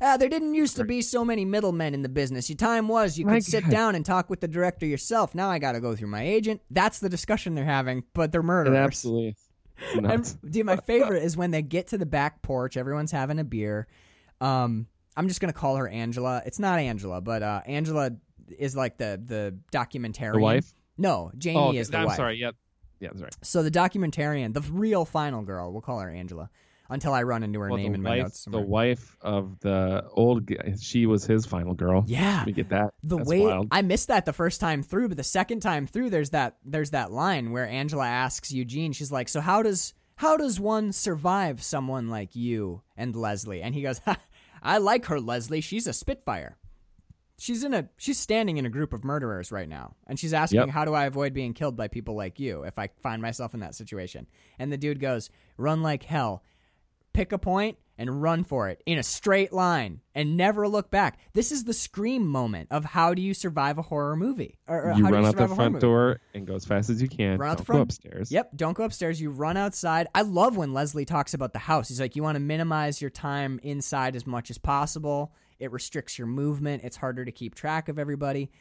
Ah, 0.02 0.18
there 0.18 0.28
didn't 0.28 0.54
used 0.54 0.76
to 0.76 0.84
be 0.84 1.02
so 1.02 1.24
many 1.24 1.46
middlemen 1.46 1.94
in 1.94 2.02
the 2.02 2.10
business. 2.10 2.50
Your 2.50 2.58
time 2.58 2.90
was 2.90 3.18
you 3.18 3.24
could 3.24 3.32
My 3.32 3.40
sit 3.40 3.64
God. 3.64 3.72
down 3.72 3.96
and 3.96 4.06
talk 4.06 4.30
with 4.30 4.42
the 4.42 4.48
director 4.48 4.86
yourself. 4.86 5.34
Now 5.34 5.50
I 5.50 5.60
got 5.60 5.72
to 5.74 5.80
go 5.80 5.96
through 5.96 6.10
my 6.10 6.24
agent. 6.24 6.62
That's 6.70 7.00
the 7.00 7.08
discussion 7.08 7.56
they're 7.56 7.64
having, 7.64 8.04
but 8.14 8.34
they're 8.34 8.42
it 8.42 8.44
murderers. 8.44 8.78
absolutely 8.78 9.36
And, 9.96 10.36
dude, 10.52 10.66
my 10.66 10.76
favorite 10.76 11.24
is 11.24 11.38
when 11.38 11.52
they 11.52 11.62
get 11.62 11.88
to 11.88 11.98
the 11.98 12.06
back 12.06 12.42
porch. 12.42 12.76
Everyone's 12.76 13.12
having 13.14 13.40
a 13.40 13.46
beer. 13.46 13.88
Um, 14.42 14.88
I'm 15.16 15.30
just 15.30 15.40
gonna 15.40 15.54
call 15.54 15.78
her 15.78 15.88
Angela. 15.88 16.42
It's 16.46 16.60
not 16.60 16.80
Angela, 16.80 17.22
but 17.22 17.42
uh, 17.42 17.62
Angela 17.66 18.12
is 18.58 18.76
like 18.76 18.98
the 18.98 19.22
the 19.24 19.58
documentarian. 19.72 20.34
The 20.34 20.40
wife? 20.40 20.74
No, 20.98 21.32
Jamie 21.38 21.60
Oh, 21.60 21.72
is 21.74 21.90
the 21.90 21.98
I'm 21.98 22.06
wife. 22.06 22.16
sorry. 22.18 22.38
Yep. 22.40 22.56
Yeah, 23.00 23.10
that's 23.12 23.22
right. 23.22 23.36
So 23.44 23.62
the 23.64 23.72
documentarian, 23.72 24.54
the 24.54 24.62
real 24.62 25.06
final 25.06 25.44
girl, 25.44 25.72
we'll 25.72 25.82
call 25.82 26.00
her 26.00 26.10
Angela, 26.10 26.50
until 26.90 27.14
I 27.14 27.22
run 27.24 27.44
into 27.44 27.60
her 27.60 27.68
Well, 27.70 27.78
name 27.78 27.92
the 27.92 27.98
in 27.98 28.02
my 28.02 28.10
wife, 28.10 28.20
notes. 28.24 28.38
the 28.46 28.52
somewhere. 28.52 28.66
wife 28.66 29.18
of 29.22 29.60
the 29.60 30.04
old 30.14 30.46
guy, 30.48 30.74
she 30.80 31.06
was 31.06 31.24
his 31.26 31.46
final 31.46 31.76
girl. 31.76 32.04
Yeah. 32.08 32.44
We 32.46 32.54
get 32.54 32.70
that. 32.70 32.94
the 33.04 33.18
That's 33.18 33.30
way 33.30 33.42
wild. 33.42 33.68
I 33.72 33.84
missed 33.84 34.08
that 34.08 34.26
the 34.26 34.34
first 34.34 34.60
time 34.60 34.82
through, 34.82 35.10
but 35.10 35.18
the 35.18 35.24
second 35.24 35.60
time 35.60 35.86
through, 35.86 36.10
there's 36.10 36.32
that 36.32 36.58
there's 36.66 36.90
that 36.92 37.12
line 37.12 37.52
where 37.52 37.68
Angela 37.68 38.08
asks 38.08 38.52
Eugene, 38.52 38.92
she's 38.94 39.12
like, 39.12 39.30
"So 39.30 39.42
how 39.42 39.62
does 39.62 39.94
how 40.16 40.36
does 40.38 40.60
one 40.60 40.92
survive 40.92 41.62
someone 41.62 42.08
like 42.10 42.36
you 42.36 42.82
and 42.96 43.16
Leslie?" 43.16 43.62
And 43.62 43.76
he 43.76 43.84
goes, 43.84 44.02
"I 44.64 44.80
like 44.80 45.06
her, 45.06 45.20
Leslie. 45.20 45.62
She's 45.62 45.86
a 45.86 45.94
spitfire. 45.94 46.58
She's 47.40 47.64
in 47.64 47.74
a 47.74 47.88
she's 47.98 48.18
standing 48.20 48.58
in 48.58 48.66
a 48.66 48.70
group 48.70 48.94
of 48.94 49.04
murderers 49.04 49.52
right 49.52 49.70
now, 49.70 49.96
and 50.08 50.20
she's 50.20 50.34
asking, 50.34 50.60
Yep. 50.62 50.70
how 50.70 50.86
do 50.86 50.94
I 50.94 51.06
avoid 51.06 51.34
being 51.34 51.54
killed 51.54 51.78
by 51.78 51.88
people 51.88 52.16
like 52.16 52.40
you 52.40 52.64
if 52.64 52.80
I 52.80 52.90
find 53.04 53.22
myself 53.22 53.54
in 53.54 53.60
that 53.60 53.76
situation?" 53.76 54.26
And 54.58 54.72
the 54.72 54.78
dude 54.78 55.00
goes, 55.00 55.30
"Run 55.58 55.82
like 55.84 56.04
hell." 56.04 56.44
pick 57.14 57.32
a 57.32 57.38
point 57.40 57.80
and 57.98 58.22
run 58.22 58.44
for 58.44 58.70
it 58.70 58.84
in 58.86 59.00
a 59.00 59.02
straight 59.02 59.52
line 59.52 60.02
and 60.14 60.38
never 60.38 60.68
look 60.68 60.92
back. 60.92 61.18
This 61.34 61.52
is 61.52 61.64
the 61.64 61.74
scream 61.74 62.28
moment 62.28 62.68
of 62.70 62.86
how 62.86 63.16
do 63.16 63.24
you 63.24 63.34
survive 63.34 63.80
a 63.80 63.82
horror 63.82 64.16
movie? 64.16 64.60
Or, 64.68 64.84
or 64.84 64.94
you 64.94 65.04
how 65.04 65.10
run 65.10 65.24
you 65.24 65.28
out 65.30 65.36
the 65.36 65.48
front 65.48 65.72
movie? 65.74 65.82
door 65.82 66.20
and 66.36 66.46
go 66.46 66.54
as 66.54 66.64
fast 66.64 66.92
as 66.92 67.02
you 67.02 67.08
can. 67.08 67.40
Run 67.40 67.50
out 67.50 67.58
the 67.58 67.64
Don't 67.64 67.66
front- 67.66 67.78
Go 67.80 67.82
upstairs. 67.82 68.32
Yep, 68.32 68.52
don't 68.56 68.78
go 68.78 68.84
upstairs. 68.84 69.20
You 69.20 69.32
run 69.32 69.58
outside. 69.58 70.06
I 70.14 70.22
love 70.22 70.58
when 70.58 70.74
Leslie 70.74 71.06
talks 71.06 71.34
about 71.34 71.54
the 71.54 71.60
house. 71.60 71.88
He's 71.88 72.00
like, 72.00 72.16
you 72.16 72.22
want 72.22 72.36
to 72.36 72.40
minimize 72.40 73.02
your 73.02 73.10
time 73.10 73.60
inside 73.64 74.16
as 74.16 74.28
much 74.28 74.52
as 74.52 74.60
possible. 74.60 75.34
It 75.60 75.72
restricts 75.72 76.18
your 76.18 76.28
movement. 76.28 76.84
It's 76.84 76.98
harder 76.98 77.26
to 77.26 77.32
keep 77.32 77.56
track 77.56 77.90
of 77.90 78.00
everybody. 78.00 78.52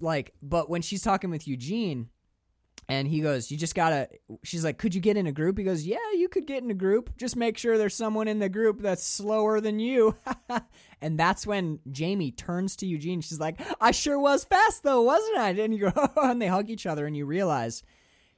Like, 0.00 0.34
but 0.42 0.70
when 0.70 0.82
she's 0.82 1.02
talking 1.02 1.30
with 1.30 1.46
Eugene, 1.46 2.08
and 2.88 3.06
he 3.06 3.20
goes, 3.20 3.50
"You 3.50 3.56
just 3.56 3.74
gotta." 3.74 4.08
She's 4.42 4.64
like, 4.64 4.78
"Could 4.78 4.94
you 4.94 5.00
get 5.00 5.16
in 5.16 5.26
a 5.26 5.32
group?" 5.32 5.58
He 5.58 5.64
goes, 5.64 5.84
"Yeah, 5.84 5.98
you 6.16 6.28
could 6.28 6.46
get 6.46 6.62
in 6.62 6.70
a 6.70 6.74
group. 6.74 7.16
Just 7.16 7.36
make 7.36 7.56
sure 7.56 7.78
there's 7.78 7.94
someone 7.94 8.26
in 8.26 8.40
the 8.40 8.48
group 8.48 8.80
that's 8.80 9.04
slower 9.04 9.60
than 9.60 9.78
you." 9.78 10.16
and 11.00 11.18
that's 11.18 11.46
when 11.46 11.78
Jamie 11.90 12.32
turns 12.32 12.74
to 12.76 12.86
Eugene. 12.86 13.20
She's 13.20 13.38
like, 13.38 13.60
"I 13.80 13.92
sure 13.92 14.18
was 14.18 14.44
fast 14.44 14.82
though, 14.82 15.02
wasn't 15.02 15.38
I?" 15.38 15.50
And 15.50 15.74
you 15.74 15.90
go, 15.90 16.08
and 16.16 16.42
they 16.42 16.48
hug 16.48 16.68
each 16.68 16.86
other, 16.86 17.06
and 17.06 17.16
you 17.16 17.26
realize 17.26 17.84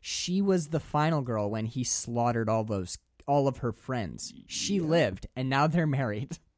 she 0.00 0.42
was 0.42 0.68
the 0.68 0.80
final 0.80 1.22
girl 1.22 1.50
when 1.50 1.64
he 1.64 1.84
slaughtered 1.84 2.48
all 2.48 2.64
those 2.64 2.98
all 3.26 3.48
of 3.48 3.58
her 3.58 3.72
friends. 3.72 4.34
She 4.46 4.80
lived, 4.80 5.26
and 5.34 5.48
now 5.48 5.66
they're 5.66 5.86
married. 5.86 6.38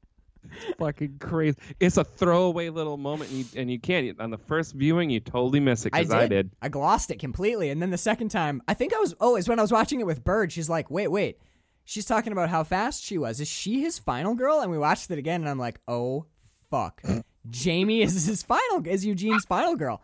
fucking 0.79 1.19
crazy. 1.19 1.59
It's 1.81 1.97
a 1.97 2.05
throwaway 2.05 2.69
little 2.69 2.97
moment, 2.97 3.31
and 3.31 3.39
you, 3.41 3.45
and 3.57 3.71
you 3.71 3.79
can't. 3.79 4.19
On 4.21 4.31
the 4.31 4.39
first 4.39 4.75
viewing, 4.75 5.11
you 5.11 5.21
totally 5.21 5.61
miss 5.61 5.87
it 5.87 5.93
because 5.93 6.11
I, 6.11 6.29
did. 6.29 6.51
I 6.63 6.69
glossed 6.69 7.11
it 7.11 7.19
completely, 7.19 7.71
and 7.71 7.81
then 7.81 7.91
the 7.91 7.99
second 7.99 8.31
time, 8.31 8.63
I 8.69 8.75
think 8.75 8.95
I 8.95 8.99
was. 8.99 9.15
Oh, 9.21 9.37
it's 9.37 9.49
when 9.49 9.59
I 9.59 9.63
was 9.63 9.73
watching 9.73 10.01
it 10.01 10.07
with 10.07 10.25
Bird. 10.25 10.53
She's 10.53 10.69
like, 10.69 10.91
"Wait, 10.91 11.09
wait." 11.09 11.39
She's 11.87 12.07
talking 12.07 12.33
about 12.33 12.49
how 12.49 12.65
fast 12.65 13.05
she 13.05 13.19
was. 13.19 13.41
Is 13.41 13.49
she 13.49 13.83
his 13.83 13.99
final 13.99 14.35
girl? 14.35 14.61
And 14.61 14.71
we 14.71 14.79
watched 14.79 15.11
it 15.11 15.19
again, 15.19 15.43
and 15.43 15.49
I'm 15.49 15.59
like, 15.59 15.81
"Oh 15.87 16.27
fuck." 16.71 17.03
Jamie 17.51 18.01
is 18.01 18.27
his 18.27 18.43
final 18.43 18.87
is 18.87 19.05
Eugene's 19.05 19.45
final 19.45 19.77
girl. 19.77 20.03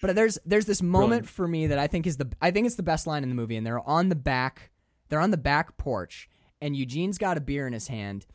But 0.00 0.14
there's 0.14 0.38
there's 0.46 0.66
this 0.66 0.82
moment 0.82 1.08
Brilliant. 1.08 1.28
for 1.28 1.48
me 1.48 1.66
that 1.68 1.78
I 1.78 1.86
think 1.86 2.06
is 2.06 2.16
the 2.16 2.30
I 2.40 2.50
think 2.50 2.66
it's 2.66 2.76
the 2.76 2.82
best 2.82 3.06
line 3.06 3.22
in 3.22 3.28
the 3.28 3.34
movie, 3.34 3.56
and 3.56 3.66
they're 3.66 3.86
on 3.88 4.08
the 4.08 4.14
back 4.14 4.70
they're 5.08 5.20
on 5.20 5.30
the 5.30 5.36
back 5.36 5.76
porch, 5.76 6.28
and 6.60 6.76
Eugene's 6.76 7.18
got 7.18 7.36
a 7.36 7.40
beer 7.40 7.66
in 7.66 7.72
his 7.72 7.88
hand, 7.88 8.26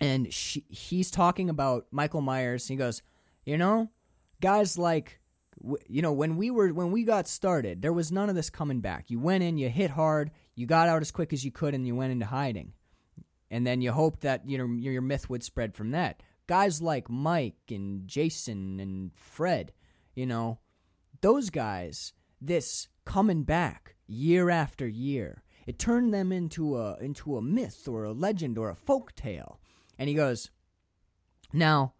and 0.00 0.32
she, 0.32 0.64
he's 0.68 1.10
talking 1.10 1.48
about 1.48 1.86
Michael 1.90 2.20
Myers. 2.20 2.68
He 2.68 2.76
goes, 2.76 3.02
you 3.44 3.58
know, 3.58 3.90
guys 4.40 4.78
like 4.78 5.20
you 5.88 6.02
know 6.02 6.12
when 6.12 6.36
we 6.36 6.50
were 6.50 6.72
when 6.72 6.90
we 6.90 7.04
got 7.04 7.28
started, 7.28 7.82
there 7.82 7.92
was 7.92 8.12
none 8.12 8.28
of 8.28 8.34
this 8.34 8.50
coming 8.50 8.80
back. 8.80 9.10
You 9.10 9.18
went 9.18 9.44
in, 9.44 9.58
you 9.58 9.68
hit 9.68 9.90
hard, 9.90 10.30
you 10.54 10.66
got 10.66 10.88
out 10.88 11.02
as 11.02 11.10
quick 11.10 11.32
as 11.32 11.44
you 11.44 11.50
could, 11.50 11.74
and 11.74 11.86
you 11.86 11.94
went 11.94 12.12
into 12.12 12.26
hiding, 12.26 12.72
and 13.50 13.66
then 13.66 13.80
you 13.80 13.92
hoped 13.92 14.20
that 14.22 14.48
you 14.48 14.58
know 14.58 14.66
your, 14.66 14.92
your 14.92 15.02
myth 15.02 15.30
would 15.30 15.42
spread 15.42 15.74
from 15.74 15.92
that. 15.92 16.22
Guys 16.46 16.82
like 16.82 17.08
Mike 17.08 17.70
and 17.70 18.06
Jason 18.06 18.78
and 18.78 19.12
Fred, 19.14 19.72
you 20.14 20.26
know, 20.26 20.58
those 21.22 21.48
guys, 21.48 22.12
this 22.40 22.88
coming 23.06 23.44
back 23.44 23.94
year 24.06 24.50
after 24.50 24.86
year, 24.86 25.42
it 25.66 25.78
turned 25.78 26.12
them 26.12 26.32
into 26.32 26.76
a 26.76 26.96
into 26.98 27.36
a 27.36 27.42
myth 27.42 27.88
or 27.88 28.04
a 28.04 28.12
legend 28.12 28.58
or 28.58 28.70
a 28.70 28.76
folk 28.76 29.14
tale. 29.14 29.60
And 29.98 30.08
he 30.08 30.14
goes, 30.14 30.50
now 31.52 31.94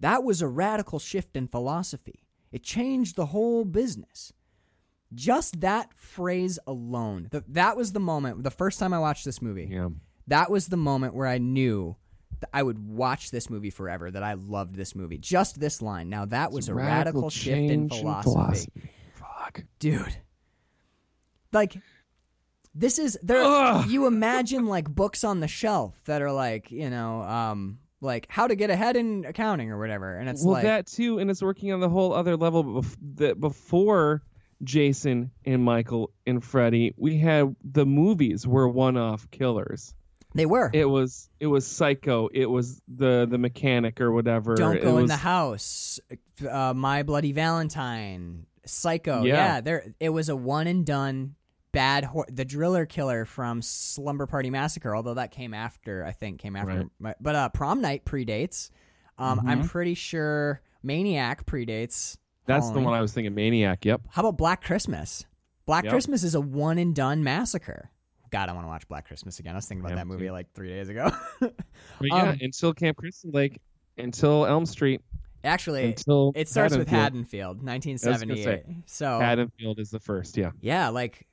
that 0.00 0.22
was 0.24 0.42
a 0.42 0.48
radical 0.48 0.98
shift 0.98 1.36
in 1.36 1.48
philosophy. 1.48 2.24
It 2.52 2.62
changed 2.62 3.16
the 3.16 3.26
whole 3.26 3.64
business. 3.64 4.32
Just 5.14 5.60
that 5.60 5.92
phrase 5.94 6.58
alone, 6.66 7.28
th- 7.30 7.44
that 7.48 7.76
was 7.76 7.92
the 7.92 8.00
moment. 8.00 8.42
The 8.42 8.50
first 8.50 8.78
time 8.78 8.92
I 8.92 8.98
watched 8.98 9.24
this 9.24 9.40
movie, 9.40 9.66
Yeah. 9.70 9.88
that 10.26 10.50
was 10.50 10.66
the 10.68 10.76
moment 10.76 11.14
where 11.14 11.26
I 11.26 11.38
knew 11.38 11.96
that 12.40 12.50
I 12.52 12.62
would 12.62 12.78
watch 12.78 13.30
this 13.30 13.48
movie 13.48 13.70
forever. 13.70 14.10
That 14.10 14.22
I 14.22 14.34
loved 14.34 14.74
this 14.76 14.94
movie. 14.94 15.16
Just 15.18 15.58
this 15.58 15.80
line. 15.80 16.10
Now 16.10 16.26
that 16.26 16.52
was 16.52 16.68
a 16.68 16.74
radical, 16.74 17.30
shift 17.30 17.56
in 17.70 17.88
philosophy 17.88 18.90
Fuck. 19.14 19.64
dude 19.78 20.16
like 21.52 21.76
this 22.74 22.98
is 22.98 23.18
there 23.22 23.42
Ugh. 23.42 23.88
you 23.88 24.06
imagine 24.06 24.66
like 24.66 24.88
books 24.88 25.24
on 25.24 25.40
the 25.40 25.48
shelf 25.48 25.94
that 26.04 26.22
are 26.22 26.32
like 26.32 26.70
you 26.70 26.90
know 26.90 27.22
um 27.22 27.78
like 28.00 28.26
how 28.28 28.46
to 28.46 28.54
get 28.54 28.70
ahead 28.70 28.96
in 28.96 29.24
accounting 29.24 29.70
or 29.70 29.78
whatever 29.78 30.16
and 30.16 30.28
it's 30.28 30.44
well, 30.44 30.54
like 30.54 30.62
that 30.64 30.86
too, 30.86 31.18
and 31.18 31.30
it's 31.30 31.42
working 31.42 31.72
on 31.72 31.80
the 31.80 31.88
whole 31.88 32.12
other 32.12 32.36
level. 32.36 32.62
Bef- 32.64 32.96
that 33.16 33.40
before 33.40 34.22
Jason 34.62 35.30
and 35.44 35.64
Michael 35.64 36.10
and 36.26 36.42
Freddy, 36.44 36.94
we 36.96 37.18
had 37.18 37.56
the 37.64 37.86
movies 37.86 38.46
were 38.46 38.68
one-off 38.68 39.28
killers. 39.30 39.94
they 40.34 40.46
were 40.46 40.70
It 40.72 40.84
was 40.84 41.28
it 41.40 41.48
was 41.48 41.66
Psycho. 41.66 42.28
It 42.32 42.46
was 42.46 42.80
the 42.86 43.26
the 43.28 43.38
mechanic 43.38 44.00
or 44.00 44.12
whatever. 44.12 44.54
don't 44.54 44.76
it 44.76 44.82
go 44.82 44.98
in 44.98 45.06
the 45.06 45.16
house 45.16 45.98
uh, 46.48 46.72
my 46.74 47.02
bloody 47.02 47.32
valentine 47.32 48.46
psycho 48.64 49.24
Yeah. 49.24 49.34
yeah. 49.34 49.60
there 49.60 49.94
it 49.98 50.10
was 50.10 50.28
a 50.28 50.36
one 50.36 50.66
and 50.66 50.84
done 50.84 51.34
bad 51.72 52.04
hor- 52.04 52.26
the 52.30 52.44
driller 52.44 52.86
killer 52.86 53.24
from 53.24 53.60
slumber 53.62 54.26
party 54.26 54.48
massacre 54.50 54.96
although 54.96 55.14
that 55.14 55.30
came 55.30 55.52
after 55.52 56.04
i 56.04 56.12
think 56.12 56.40
came 56.40 56.56
after 56.56 56.74
Right. 56.78 56.86
my, 56.98 57.14
but 57.20 57.34
uh 57.34 57.48
prom 57.50 57.80
night 57.82 58.04
predates 58.04 58.70
um 59.18 59.40
i'm 59.46 59.68
pretty 59.68 59.94
sure 59.94 60.60
maniac 60.82 61.44
predates 61.46 62.16
That's 62.46 62.70
the 62.70 62.80
one 62.80 62.94
I 62.94 63.00
was 63.02 63.12
thinking. 63.12 63.34
Maniac. 63.34 63.84
Yep. 63.84 64.02
How 64.10 64.22
about 64.22 64.38
Black 64.38 64.64
Christmas? 64.64 65.26
Black 65.66 65.84
Yep. 65.84 65.92
Christmas 65.92 66.22
is 66.24 66.34
a 66.34 66.40
one 66.40 66.78
and 66.78 66.94
done 66.94 67.22
massacre. 67.22 67.90
God, 68.30 68.48
I 68.48 68.52
want 68.54 68.64
to 68.64 68.68
watch 68.68 68.88
Black 68.88 69.06
Christmas 69.06 69.38
again. 69.38 69.52
I 69.52 69.56
was 69.58 69.66
thinking 69.66 69.82
about 69.84 69.90
Yeah, 69.90 69.96
that 69.96 70.06
movie 70.06 70.26
too. 70.28 70.32
like 70.32 70.50
three 70.54 70.68
days 70.68 70.88
ago. 70.88 71.10
But 71.40 71.52
yeah, 72.00 72.22
Um, 72.30 72.38
until 72.40 72.72
Camp 72.72 72.96
Crystal 72.96 73.30
Lake, 73.32 73.60
until 73.98 74.46
Elm 74.46 74.64
Street, 74.64 75.02
Actually, 75.44 75.84
until 75.84 76.32
it 76.34 76.48
starts 76.48 76.74
with 76.76 76.88
Haddonfield. 76.88 77.58
Haddonfield, 77.58 77.68
I 77.68 77.72
1978. 77.72 78.64
So 78.86 79.18
Haddonfield 79.20 79.78
is 79.78 79.90
the 79.90 80.00
first. 80.00 80.36
Yeah. 80.38 80.52
yeah, 80.62 80.88
like 80.88 81.26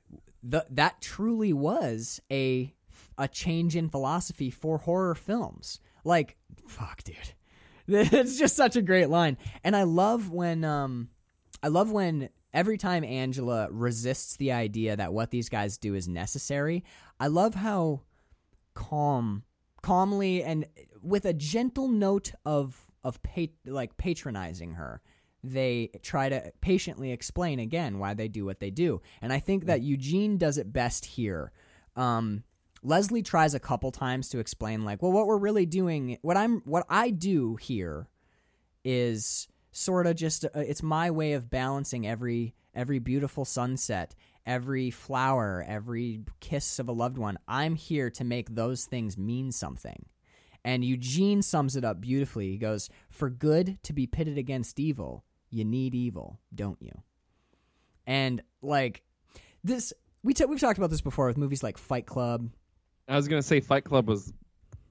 the 0.48 0.64
that 0.70 1.00
truly 1.00 1.52
was 1.52 2.20
a 2.30 2.72
a 3.18 3.28
change 3.28 3.74
in 3.76 3.88
philosophy 3.88 4.50
for 4.50 4.78
horror 4.78 5.14
films. 5.14 5.80
Like, 6.04 6.36
fuck, 6.68 7.02
dude, 7.02 7.16
it's 7.88 8.38
just 8.38 8.54
such 8.56 8.76
a 8.76 8.82
great 8.82 9.08
line, 9.10 9.38
and 9.64 9.74
I 9.74 9.82
love 9.82 10.30
when 10.30 10.64
um, 10.64 11.08
I 11.62 11.68
love 11.68 11.90
when 11.90 12.28
every 12.54 12.78
time 12.78 13.04
Angela 13.04 13.68
resists 13.70 14.36
the 14.36 14.52
idea 14.52 14.96
that 14.96 15.12
what 15.12 15.30
these 15.30 15.48
guys 15.48 15.78
do 15.78 15.94
is 15.94 16.06
necessary. 16.06 16.84
I 17.18 17.26
love 17.26 17.54
how 17.54 18.02
calm, 18.74 19.42
calmly, 19.82 20.44
and 20.44 20.66
with 21.02 21.24
a 21.24 21.34
gentle 21.34 21.88
note 21.88 22.32
of 22.44 22.80
of 23.02 23.18
like 23.66 23.96
patronizing 23.96 24.74
her 24.74 25.00
they 25.44 25.90
try 26.02 26.28
to 26.28 26.52
patiently 26.60 27.12
explain 27.12 27.58
again 27.58 27.98
why 27.98 28.14
they 28.14 28.28
do 28.28 28.44
what 28.44 28.60
they 28.60 28.70
do. 28.70 29.00
And 29.22 29.32
I 29.32 29.38
think 29.38 29.66
that 29.66 29.82
Eugene 29.82 30.38
does 30.38 30.58
it 30.58 30.72
best 30.72 31.04
here. 31.04 31.52
Um, 31.94 32.42
Leslie 32.82 33.22
tries 33.22 33.54
a 33.54 33.60
couple 33.60 33.90
times 33.90 34.28
to 34.30 34.38
explain, 34.38 34.84
like, 34.84 35.02
well, 35.02 35.12
what 35.12 35.26
we're 35.26 35.38
really 35.38 35.66
doing, 35.66 36.18
what 36.22 36.36
I'm, 36.36 36.62
what 36.64 36.84
I 36.88 37.10
do 37.10 37.56
here, 37.56 38.08
is 38.84 39.48
sort 39.72 40.06
of 40.06 40.16
just, 40.16 40.44
uh, 40.44 40.48
it's 40.54 40.82
my 40.82 41.10
way 41.10 41.32
of 41.32 41.50
balancing 41.50 42.06
every 42.06 42.54
every 42.76 42.98
beautiful 42.98 43.44
sunset, 43.44 44.14
every 44.44 44.90
flower, 44.90 45.64
every 45.66 46.20
kiss 46.40 46.78
of 46.78 46.88
a 46.88 46.92
loved 46.92 47.18
one. 47.18 47.38
I'm 47.48 47.74
here 47.74 48.10
to 48.10 48.24
make 48.24 48.54
those 48.54 48.84
things 48.84 49.16
mean 49.18 49.50
something. 49.50 50.04
And 50.66 50.84
Eugene 50.84 51.42
sums 51.42 51.76
it 51.76 51.84
up 51.84 52.00
beautifully. 52.00 52.50
He 52.50 52.58
goes, 52.58 52.90
For 53.08 53.30
good 53.30 53.78
to 53.84 53.92
be 53.92 54.08
pitted 54.08 54.36
against 54.36 54.80
evil, 54.80 55.24
you 55.48 55.64
need 55.64 55.94
evil, 55.94 56.40
don't 56.52 56.82
you? 56.82 57.02
And 58.04 58.42
like 58.62 59.04
this, 59.62 59.92
we 60.24 60.34
t- 60.34 60.44
we've 60.44 60.58
talked 60.58 60.76
about 60.76 60.90
this 60.90 61.00
before 61.00 61.28
with 61.28 61.36
movies 61.36 61.62
like 61.62 61.78
Fight 61.78 62.04
Club. 62.04 62.50
I 63.06 63.14
was 63.14 63.28
gonna 63.28 63.42
say 63.42 63.60
Fight 63.60 63.84
Club 63.84 64.08
was 64.08 64.32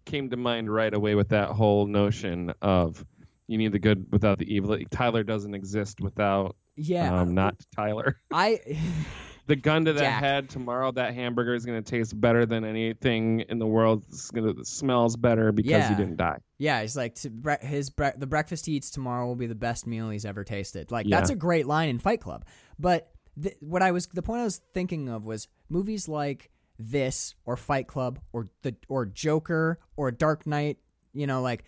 came 0.06 0.30
to 0.30 0.38
mind 0.38 0.74
right 0.74 0.94
away 0.94 1.14
with 1.14 1.28
that 1.30 1.50
whole 1.50 1.88
notion 1.88 2.54
of 2.62 3.06
you 3.48 3.58
need 3.58 3.74
the 3.74 3.80
good 3.80 4.06
without 4.12 4.40
the 4.40 4.54
evil. 4.54 4.80
Tyler 4.92 5.24
doesn't 5.24 5.54
exist 5.54 6.00
without 6.00 6.56
Yeah, 6.78 7.20
um, 7.20 7.34
not 7.34 7.56
Tyler. 7.76 8.22
I 8.32 8.62
The 9.48 9.56
gun 9.56 9.86
to 9.86 9.94
the 9.94 10.00
Jack. 10.00 10.24
head 10.24 10.50
tomorrow. 10.50 10.92
That 10.92 11.14
hamburger 11.14 11.54
is 11.54 11.66
gonna 11.66 11.82
taste 11.84 12.20
better 12.20 12.46
than 12.46 12.66
anything 12.66 13.42
in 13.42 13.60
the 13.60 13.68
world. 13.68 14.04
It's 14.10 14.32
gonna 14.32 14.50
it 14.50 14.66
smells 14.68 15.16
better 15.16 15.52
because 15.52 15.70
Yeah. 15.72 15.90
he 15.90 15.96
didn't 15.96 16.18
die. 16.18 16.40
yeah, 16.58 16.82
he's 16.82 16.98
like 16.98 17.16
to 17.16 17.30
bre- 17.30 17.54
his 17.62 17.90
bre- 17.92 18.18
the 18.18 18.26
breakfast 18.28 18.66
he 18.66 18.74
eats 18.74 18.90
tomorrow 18.90 19.28
will 19.28 19.36
be 19.36 19.48
the 19.48 19.54
best 19.56 19.86
meal 19.86 20.10
he's 20.10 20.26
ever 20.26 20.44
tasted. 20.44 20.90
Like 20.92 21.06
Yeah. 21.06 21.18
that's 21.18 21.30
a 21.30 21.36
great 21.36 21.68
line 21.68 21.90
in 21.90 22.00
Fight 22.00 22.22
Club. 22.22 22.46
But 22.80 23.12
th- 23.42 23.56
what 23.60 23.82
I 23.84 23.92
was 23.92 24.08
the 24.08 24.22
point 24.24 24.42
I 24.42 24.46
was 24.46 24.62
thinking 24.74 25.10
of 25.10 25.26
was 25.26 25.48
movies 25.70 26.08
like 26.08 26.50
this 26.80 27.36
or 27.46 27.56
Fight 27.56 27.88
Club 27.88 28.20
or 28.34 28.50
the 28.64 28.76
or 28.90 29.06
Joker 29.06 29.80
or 29.96 30.10
Dark 30.12 30.48
Knight. 30.48 30.78
You 31.14 31.28
know, 31.28 31.42
like 31.42 31.64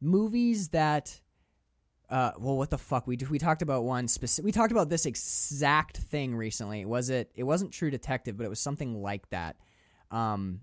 movies 0.00 0.68
that. 0.68 1.20
Uh, 2.08 2.30
well, 2.38 2.56
what 2.56 2.70
the 2.70 2.78
fuck? 2.78 3.06
We 3.06 3.18
we 3.28 3.38
talked 3.38 3.62
about 3.62 3.84
one 3.84 4.06
specific. 4.06 4.44
We 4.44 4.52
talked 4.52 4.70
about 4.70 4.88
this 4.88 5.06
exact 5.06 5.96
thing 5.96 6.36
recently. 6.36 6.84
Was 6.84 7.10
it? 7.10 7.32
It 7.34 7.42
wasn't 7.42 7.72
True 7.72 7.90
Detective, 7.90 8.36
but 8.36 8.46
it 8.46 8.50
was 8.50 8.60
something 8.60 9.02
like 9.02 9.28
that. 9.30 9.56
Um, 10.10 10.60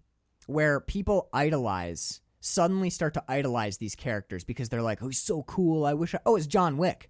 where 0.48 0.80
people 0.80 1.30
idolize 1.34 2.22
suddenly 2.40 2.90
start 2.90 3.14
to 3.14 3.24
idolize 3.28 3.78
these 3.78 3.96
characters 3.96 4.44
because 4.46 4.70
they're 4.70 4.82
like, 4.82 5.04
"Oh, 5.04 5.08
he's 5.08 5.22
so 5.22 5.44
cool. 5.44 5.86
I 5.86 5.94
wish 5.94 6.16
I." 6.16 6.20
Oh, 6.26 6.38
it's 6.38 6.48
John 6.48 6.78
Wick. 6.78 7.10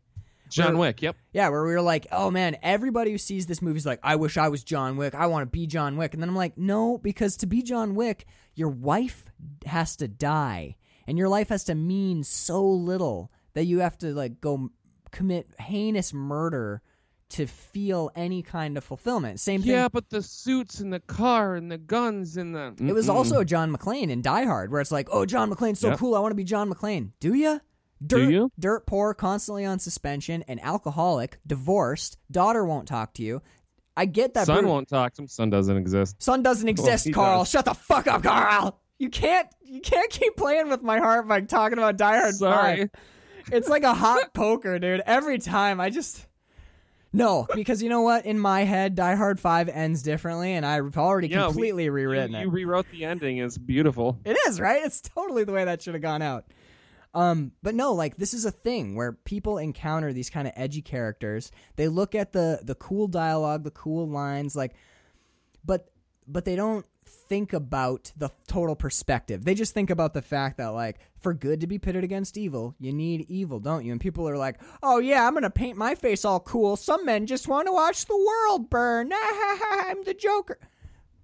John 0.50 0.78
Wick. 0.78 1.02
Yep. 1.02 1.16
Yeah, 1.32 1.50
where 1.50 1.64
we 1.64 1.72
were 1.72 1.82
like, 1.82 2.08
"Oh 2.12 2.32
man, 2.32 2.58
everybody 2.64 3.12
who 3.12 3.18
sees 3.20 3.46
this 3.46 3.62
movie 3.62 3.78
is 3.78 3.86
like, 3.86 4.00
I 4.04 4.16
wish 4.16 4.38
I 4.38 4.50
was 4.50 4.64
John 4.64 4.98
Wick. 4.98 5.16
I 5.16 5.28
want 5.28 5.44
to 5.44 5.52
be 5.52 5.68
John 5.68 5.96
Wick." 5.98 6.14
And 6.14 6.22
then 6.22 6.30
I'm 6.30 6.36
like, 6.36 6.58
"No, 6.58 6.98
because 6.98 7.38
to 7.38 7.46
be 7.46 7.62
John 7.62 7.94
Wick, 7.94 8.26
your 8.56 8.70
wife 8.70 9.26
has 9.66 9.96
to 9.98 10.08
die, 10.08 10.76
and 11.08 11.18
your 11.20 11.30
life 11.30 11.50
has 11.50 11.64
to 11.66 11.76
mean 11.76 12.24
so 12.24 12.66
little 12.68 13.32
that 13.54 13.66
you 13.66 13.80
have 13.80 13.98
to 14.00 14.14
like 14.14 14.40
go 14.42 14.70
commit 15.12 15.48
heinous 15.60 16.14
murder." 16.14 16.82
To 17.30 17.48
feel 17.48 18.12
any 18.16 18.44
kind 18.44 18.78
of 18.78 18.84
fulfillment. 18.84 19.40
Same 19.40 19.64
thing. 19.64 19.72
Yeah, 19.72 19.88
but 19.88 20.08
the 20.12 20.22
suits 20.22 20.80
and 20.82 20.94
the 20.94 21.00
car 21.00 21.56
and 21.56 21.72
the 21.72 21.80
guns 21.80 22.38
and 22.38 22.54
the 22.54 22.76
It 22.80 22.94
was 22.94 23.10
also 23.10 23.44
John 23.44 23.76
McClane 23.76 24.10
in 24.12 24.22
Die 24.22 24.46
Hard, 24.46 24.72
where 24.72 24.80
it's 24.82 24.92
like, 24.92 25.08
oh, 25.12 25.26
John 25.26 25.50
McClane's 25.50 25.80
so 25.80 25.88
Yep. 25.90 25.98
cool. 25.98 26.14
I 26.14 26.20
want 26.20 26.30
to 26.30 26.36
be 26.36 26.44
John 26.44 26.72
McClane. 26.72 27.10
Do 27.20 27.34
you? 27.34 27.60
Dirt, 28.06 28.30
you? 28.30 28.52
Dirt 28.60 28.86
poor, 28.86 29.16
constantly 29.16 29.66
on 29.66 29.80
suspension, 29.80 30.44
an 30.48 30.60
alcoholic, 30.60 31.40
divorced, 31.48 32.20
daughter 32.30 32.64
won't 32.66 32.88
talk 32.88 33.16
to 33.16 33.24
you. 33.24 33.42
I 33.98 34.06
get 34.06 34.36
that. 34.36 34.46
Bruce- 34.46 34.64
won't 34.64 34.88
talk 34.88 35.14
to 35.16 35.24
him. 35.24 35.28
Son 35.28 35.50
doesn't 35.50 35.78
exist. 35.78 36.22
Son 36.22 36.44
doesn't 36.44 36.68
exist, 36.70 37.06
he 37.06 37.12
Carl. 37.14 37.40
does. 37.40 37.50
Shut 37.50 37.66
the 37.66 37.74
fuck 37.74 38.06
up, 38.06 38.22
Carl. 38.22 38.80
You 39.00 39.10
can't 39.10 39.48
you 39.64 39.82
can't 39.82 40.12
keep 40.12 40.36
playing 40.38 40.70
with 40.70 40.84
my 40.84 41.00
heart 41.00 41.28
by 41.28 41.42
talking 41.42 41.80
about 41.80 41.98
Die 41.98 42.16
Hard 42.20 42.36
Sorry. 42.36 42.78
5. 42.78 42.90
It's 43.52 43.70
like 43.70 43.84
a 43.84 43.94
hot 43.94 44.34
poker, 44.34 44.80
dude. 44.80 45.02
Every 45.06 45.38
time 45.40 45.80
I 45.82 45.90
just 45.90 46.26
No, 47.12 47.46
because 47.54 47.84
you 47.84 47.90
know 47.90 48.02
what? 48.02 48.26
In 48.26 48.40
my 48.40 48.64
head, 48.64 48.96
Die 48.96 49.16
Hard 49.16 49.40
5 49.40 49.70
ends 49.70 50.02
differently, 50.02 50.54
and 50.54 50.66
I've 50.66 50.98
already 50.98 51.28
Yeah, 51.28 51.42
we- 51.48 51.54
completely 51.54 51.90
rewritten 51.90 52.32
you, 52.32 52.38
it. 52.38 52.42
you 52.44 52.50
rewrote 52.50 52.88
the 52.92 53.06
ending. 53.06 53.38
It's 53.38 53.58
beautiful. 53.58 54.18
It 54.26 54.36
is, 54.48 54.60
right? 54.60 54.82
It's 54.84 55.00
totally 55.02 55.44
the 55.44 55.52
way 55.52 55.66
that 55.66 55.82
should 55.82 55.94
have 55.94 56.02
gone 56.02 56.22
out. 56.24 56.46
Um, 57.16 57.52
but 57.62 57.76
no, 57.76 57.94
like 57.94 58.18
this 58.18 58.34
is 58.34 58.46
a 58.46 58.52
thing 58.52 58.96
where 58.96 59.12
people 59.12 59.60
encounter 59.60 60.12
these 60.14 60.32
kind 60.32 60.48
of 60.48 60.54
edgy 60.56 60.82
characters. 60.82 61.52
They 61.76 61.88
look 61.88 62.16
at 62.16 62.32
the 62.32 62.62
the 62.64 62.74
cool 62.74 63.08
dialogue, 63.08 63.64
the 63.64 63.70
cool 63.70 64.08
lines, 64.10 64.56
like 64.56 64.74
but 65.64 65.92
but 66.28 66.46
they 66.46 66.56
don't 66.56 66.88
think 67.28 67.54
about 67.54 68.12
the 68.18 68.30
total 68.48 68.76
perspective. 68.76 69.44
They 69.46 69.56
just 69.56 69.74
think 69.74 69.90
about 69.90 70.14
the 70.14 70.22
fact 70.22 70.58
that 70.58 70.68
like 70.68 71.00
for 71.20 71.34
good 71.34 71.62
to 71.62 71.68
be 71.68 71.80
pitted 71.80 72.04
against 72.04 72.38
evil, 72.38 72.76
you 72.80 72.94
need 72.94 73.26
evil, 73.30 73.60
don't 73.60 73.86
you? 73.86 73.92
And 73.92 74.02
people 74.02 74.28
are 74.28 74.38
like, 74.38 74.60
"Oh 74.82 75.00
yeah, 75.00 75.26
I'm 75.26 75.34
going 75.34 75.44
to 75.44 75.50
paint 75.50 75.78
my 75.78 75.96
face 75.96 76.26
all 76.26 76.40
cool. 76.40 76.76
Some 76.76 77.06
men 77.06 77.26
just 77.26 77.48
want 77.48 77.68
to 77.68 77.74
watch 77.74 78.06
the 78.06 78.18
world 78.18 78.70
burn. 78.70 79.12
I'm 79.72 80.04
the 80.04 80.14
Joker." 80.14 80.60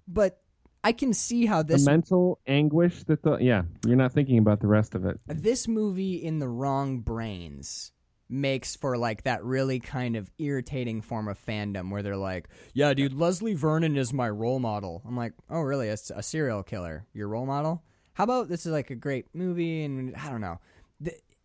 But 0.08 0.40
I 0.82 0.92
can 0.92 1.12
see 1.12 1.46
how 1.46 1.62
this 1.62 1.84
the 1.84 1.90
mental 1.90 2.38
anguish 2.46 3.04
that 3.04 3.22
the 3.22 3.36
yeah 3.38 3.62
you're 3.86 3.96
not 3.96 4.12
thinking 4.12 4.38
about 4.38 4.60
the 4.60 4.66
rest 4.66 4.94
of 4.94 5.04
it. 5.04 5.20
this 5.26 5.68
movie 5.68 6.16
in 6.16 6.38
the 6.38 6.48
wrong 6.48 7.00
brains 7.00 7.92
makes 8.30 8.76
for 8.76 8.96
like 8.96 9.24
that 9.24 9.44
really 9.44 9.80
kind 9.80 10.16
of 10.16 10.30
irritating 10.38 11.02
form 11.02 11.28
of 11.28 11.38
fandom 11.44 11.90
where 11.90 12.02
they're 12.02 12.16
like, 12.16 12.48
"Yeah, 12.72 12.94
dude, 12.94 13.12
Leslie 13.12 13.54
Vernon 13.54 13.96
is 13.96 14.12
my 14.12 14.28
role 14.28 14.58
model." 14.58 15.02
I'm 15.06 15.16
like, 15.16 15.32
"Oh, 15.48 15.60
really? 15.60 15.88
It's 15.88 16.10
a 16.10 16.22
serial 16.22 16.62
killer, 16.62 17.06
your 17.12 17.28
role 17.28 17.46
model? 17.46 17.82
How 18.14 18.24
about 18.24 18.48
this 18.48 18.66
is 18.66 18.72
like 18.72 18.90
a 18.90 18.94
great 18.94 19.26
movie?" 19.34 19.84
And 19.84 20.14
I 20.16 20.30
don't 20.30 20.40
know. 20.40 20.60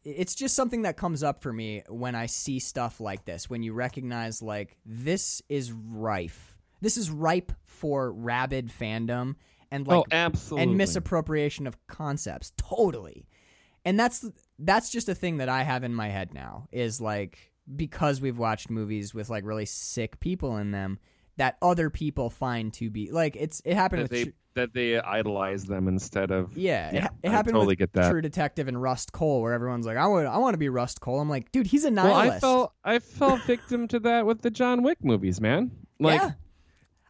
It's 0.04 0.36
just 0.36 0.56
something 0.56 0.84
that 0.84 0.98
comes 0.98 1.24
up 1.24 1.42
for 1.42 1.52
me 1.52 1.82
when 1.90 2.14
I 2.14 2.28
see 2.28 2.60
stuff 2.60 3.00
like 3.00 3.26
this. 3.26 3.50
When 3.50 3.64
you 3.64 3.74
recognize 3.74 4.42
like 4.42 4.78
this 4.86 5.42
is 5.50 5.72
rife. 5.72 6.60
This 6.82 6.98
is 6.98 7.10
ripe 7.10 7.52
for 7.64 8.12
rabid 8.12 8.70
fandom 8.70 9.36
and 9.72 9.88
oh, 9.88 9.98
like 9.98 10.00
oh, 10.00 10.06
absolutely. 10.12 10.64
and 10.64 10.78
misappropriation 10.78 11.66
of 11.66 11.76
concepts 11.88 12.52
totally 12.58 13.26
and 13.86 14.00
that's 14.00 14.26
that's 14.60 14.90
just 14.90 15.10
a 15.10 15.16
thing 15.16 15.38
that 15.38 15.50
i 15.50 15.64
have 15.64 15.84
in 15.84 15.94
my 15.94 16.08
head 16.10 16.34
now 16.34 16.68
is 16.72 17.02
like 17.02 17.52
because 17.76 18.22
we've 18.22 18.38
watched 18.38 18.70
movies 18.70 19.14
with 19.14 19.30
like 19.30 19.44
really 19.44 19.66
sick 19.66 20.20
people 20.20 20.58
in 20.58 20.72
them 20.72 21.00
that 21.38 21.58
other 21.62 21.90
people 21.90 22.30
find 22.30 22.74
to 22.74 22.90
be 22.90 23.12
like 23.12 23.36
it's 23.36 23.62
it 23.66 23.76
happened 23.76 24.00
that 24.00 24.04
with 24.04 24.12
they 24.12 24.24
Tru- 24.26 24.34
that 24.54 24.74
they 24.74 24.98
idolize 24.98 25.66
them 25.66 25.90
instead 25.90 26.32
of 26.32 26.56
yeah, 26.58 26.88
it, 26.88 26.94
Yeah, 26.94 27.02
ha- 27.02 27.10
it 27.24 27.28
I 27.28 27.32
happened 27.32 27.56
totally 27.56 27.72
with 27.74 27.80
get 27.80 27.94
that. 27.94 28.10
True 28.10 28.22
Detective 28.22 28.70
and 28.70 28.82
Rust 28.82 29.12
Cohle, 29.12 29.42
where 29.42 29.52
everyone's 29.52 29.86
like, 29.86 29.98
"I 29.98 30.08
want, 30.08 30.28
I 30.28 30.38
want 30.38 30.54
to 30.54 30.58
be 30.58 30.70
Rust 30.70 31.02
Cohle." 31.02 31.20
I'm 31.20 31.30
like, 31.30 31.52
dude, 31.52 31.68
he's 31.68 31.84
a 31.84 31.92
Well, 31.92 32.06
nihilist. 32.06 32.38
I 32.38 32.40
fell 32.40 32.74
I 32.86 33.00
fell 33.00 33.36
victim 33.36 33.90
to 33.90 34.00
that 34.00 34.26
with 34.26 34.44
the 34.44 34.50
John 34.50 34.82
Wick 34.82 35.04
movies, 35.04 35.42
man. 35.42 35.72
Like 36.00 36.22
yeah, 36.22 36.32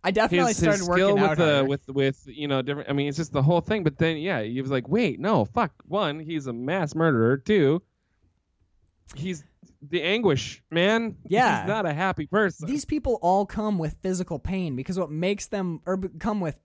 I 0.06 0.12
definitely 0.12 0.50
his, 0.50 0.58
started 0.58 0.80
his 0.80 0.88
working 0.88 1.18
skill 1.18 1.48
out 1.48 1.68
with 1.68 1.88
with 1.88 1.96
with 1.96 2.24
you 2.28 2.48
know 2.48 2.62
different. 2.62 2.90
I 2.90 2.94
mean, 2.94 3.08
it's 3.08 3.18
just 3.18 3.34
the 3.34 3.42
whole 3.42 3.62
thing. 3.62 3.84
But 3.84 3.98
then 3.98 4.18
yeah, 4.18 4.44
he 4.44 4.62
was 4.62 4.70
like, 4.70 4.88
wait, 4.88 5.20
no, 5.20 5.46
fuck. 5.46 5.72
One, 5.88 6.20
he's 6.20 6.46
a 6.46 6.54
mass 6.54 6.94
murderer. 6.94 7.38
Two, 7.38 7.82
he's 9.16 9.44
the 9.82 10.04
anguish, 10.04 10.62
man. 10.70 11.16
Yeah. 11.26 11.62
he's 11.62 11.68
not 11.68 11.88
a 11.88 11.94
happy 11.94 12.28
person. 12.28 12.68
these 12.68 12.86
people 12.86 13.18
all 13.24 13.48
come 13.48 13.80
with 13.80 13.98
physical 14.04 14.38
pain 14.38 14.76
because 14.76 15.00
what 15.00 15.10
makes 15.10 15.48
them 15.48 15.82
or 15.88 16.00
come 16.20 16.40
with 16.40 16.58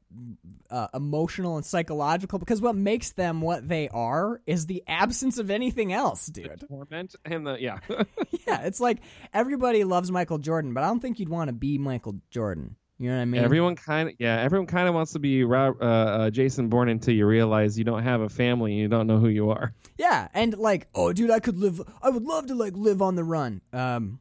uh, 0.70 0.88
emotional 0.93 1.57
and 1.57 1.64
psychological 1.64 2.38
because 2.38 2.61
what 2.61 2.74
makes 2.74 3.12
them 3.12 3.41
what 3.41 3.66
they 3.66 3.88
are 3.88 4.41
is 4.47 4.66
the 4.66 4.82
absence 4.86 5.38
of 5.38 5.51
anything 5.51 5.93
else 5.93 6.26
dude 6.26 6.51
The 6.61 6.66
torment 6.66 7.14
and 7.24 7.47
the 7.47 7.57
yeah. 7.61 7.78
yeah 8.47 8.62
it's 8.62 8.80
like 8.80 8.99
everybody 9.32 9.84
loves 9.84 10.11
michael 10.11 10.38
jordan 10.38 10.74
but 10.74 10.82
i 10.82 10.88
don't 10.88 11.01
think 11.01 11.20
you'd 11.20 11.28
want 11.28 11.49
to 11.49 11.53
be 11.53 11.78
michael 11.78 12.16
jordan 12.30 12.76
you 13.01 13.09
know 13.09 13.16
what 13.16 13.22
i 13.22 13.24
mean 13.24 13.42
everyone 13.42 13.74
kind 13.74 14.11
of 14.11 14.14
yeah, 14.18 14.36
everyone 14.40 14.66
kind 14.66 14.86
of 14.86 14.94
wants 14.94 15.12
to 15.12 15.18
be 15.18 15.42
uh, 15.42 15.48
uh, 15.48 16.30
Jason 16.30 16.68
Bourne 16.68 16.90
until 16.90 17.14
you 17.14 17.26
realize 17.26 17.76
you 17.78 17.84
don't 17.84 18.03
have 18.03 18.20
a 18.20 18.28
family 18.28 18.72
and 18.72 18.80
you 18.80 18.88
don't 18.88 19.07
know 19.07 19.18
who 19.18 19.28
you 19.28 19.51
are. 19.51 19.72
yeah 19.98 20.28
and 20.34 20.57
like 20.59 20.86
oh 20.94 21.12
dude 21.12 21.30
i 21.30 21.40
could 21.40 21.57
live 21.57 21.80
i 22.03 22.11
would 22.11 22.22
love 22.24 22.46
to 22.46 22.55
like 22.55 22.74
live 22.76 23.01
on 23.03 23.14
the 23.16 23.24
run 23.24 23.61
um 23.72 24.18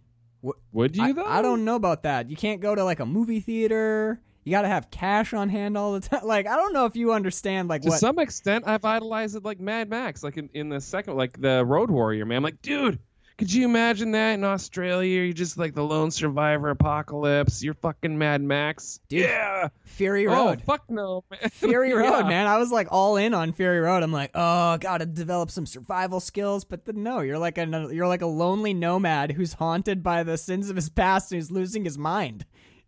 Would 0.72 0.96
you 0.96 1.04
I, 1.04 1.12
though? 1.12 1.26
I 1.26 1.42
don't 1.42 1.66
know 1.66 1.76
about 1.76 2.04
that 2.04 2.30
you 2.30 2.38
can't 2.38 2.62
go 2.62 2.74
to 2.74 2.84
like 2.84 3.02
a 3.02 3.06
movie 3.06 3.42
theater 3.42 4.22
you 4.46 4.52
gotta 4.52 4.70
have 4.70 4.90
cash 4.90 5.34
on 5.34 5.50
hand 5.50 5.78
all 5.78 5.92
the 5.94 6.00
time 6.08 6.26
like 6.26 6.48
i 6.48 6.56
don't 6.56 6.72
know 6.74 6.86
if 6.86 6.96
you 6.96 7.12
understand 7.12 7.68
like 7.68 7.82
To 7.82 7.90
what 7.90 8.00
some 8.00 8.18
extent, 8.18 8.64
I've 8.66 8.86
idolized 8.86 9.36
it 9.36 9.44
like 9.44 9.60
Mad 9.60 9.90
Max, 9.90 10.24
like 10.24 10.38
in, 10.38 10.50
in 10.54 10.70
the 10.70 10.80
second, 10.80 11.18
like 11.18 11.40
the 11.40 11.66
Road 11.66 11.92
Warrior, 11.92 12.26
man. 12.26 12.38
I'm 12.38 12.44
like, 12.44 12.62
dude, 12.62 12.98
could 13.40 13.52
you 13.52 13.66
imagine 13.66 14.12
that 14.12 14.34
in 14.34 14.44
Australia? 14.44 15.24
You're 15.24 15.34
just 15.34 15.58
like 15.58 15.74
the 15.74 15.82
lone 15.84 16.12
survivor 16.12 16.70
apocalypse. 16.70 17.64
You're 17.64 17.74
fucking 17.74 18.18
Mad 18.18 18.42
Max. 18.42 19.00
Dude, 19.10 19.22
yeah. 19.22 19.70
fury 19.86 20.28
Road. 20.28 20.36
Oh, 20.36 20.46
road 20.50 20.62
fuck 20.64 20.84
no, 20.90 21.24
man. 21.32 21.50
Fury 21.52 21.94
Road, 21.94 22.20
Yeah. 22.24 22.28
man. 22.28 22.46
I 22.48 22.58
was 22.58 22.72
like 22.72 22.90
all 22.92 23.16
in 23.18 23.34
on 23.34 23.54
Fury 23.54 23.80
Road. 23.80 24.04
I'm 24.04 24.12
like, 24.12 24.32
oh, 24.36 24.78
gotta 24.78 25.06
develop 25.06 25.50
some 25.50 25.66
survival 25.66 26.20
skills. 26.20 26.66
But 26.66 26.86
then 26.86 27.02
no, 27.02 27.22
you're 27.22 27.40
like 27.40 27.58
a 27.58 27.90
you're 27.92 28.08
like 28.08 28.22
a 28.22 28.28
lonely 28.28 28.74
nomad 28.76 29.32
who's 29.32 29.54
haunted 29.54 30.04
by 30.04 30.22
the 30.24 30.38
sins 30.38 30.70
of 30.70 30.76
his 30.76 30.90
past 30.90 31.32
and 31.32 31.40
who's 31.40 31.50
losing 31.50 31.86
his 31.86 31.98
mind. 31.98 32.46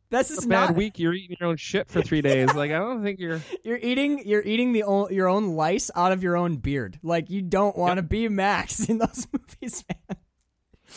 This 0.09 0.29
is 0.29 0.43
A 0.43 0.47
bad 0.49 0.71
not. 0.71 0.75
week. 0.75 0.99
You're 0.99 1.13
eating 1.13 1.37
your 1.39 1.47
own 1.47 1.55
shit 1.55 1.87
for 1.89 2.01
three 2.01 2.21
days. 2.21 2.53
Like 2.53 2.71
I 2.71 2.79
don't 2.79 3.01
think 3.01 3.21
you're. 3.21 3.39
You're 3.63 3.77
eating 3.77 4.23
you're 4.25 4.43
eating 4.43 4.73
the 4.73 4.83
your 5.11 5.29
own 5.29 5.55
lice 5.55 5.89
out 5.95 6.11
of 6.11 6.21
your 6.21 6.35
own 6.35 6.57
beard. 6.57 6.99
Like 7.01 7.29
you 7.29 7.41
don't 7.41 7.77
want 7.77 7.95
to 7.95 8.01
be 8.01 8.27
Max 8.27 8.81
in 8.89 8.97
those 8.97 9.25
movies, 9.31 9.85
man. 9.89 10.17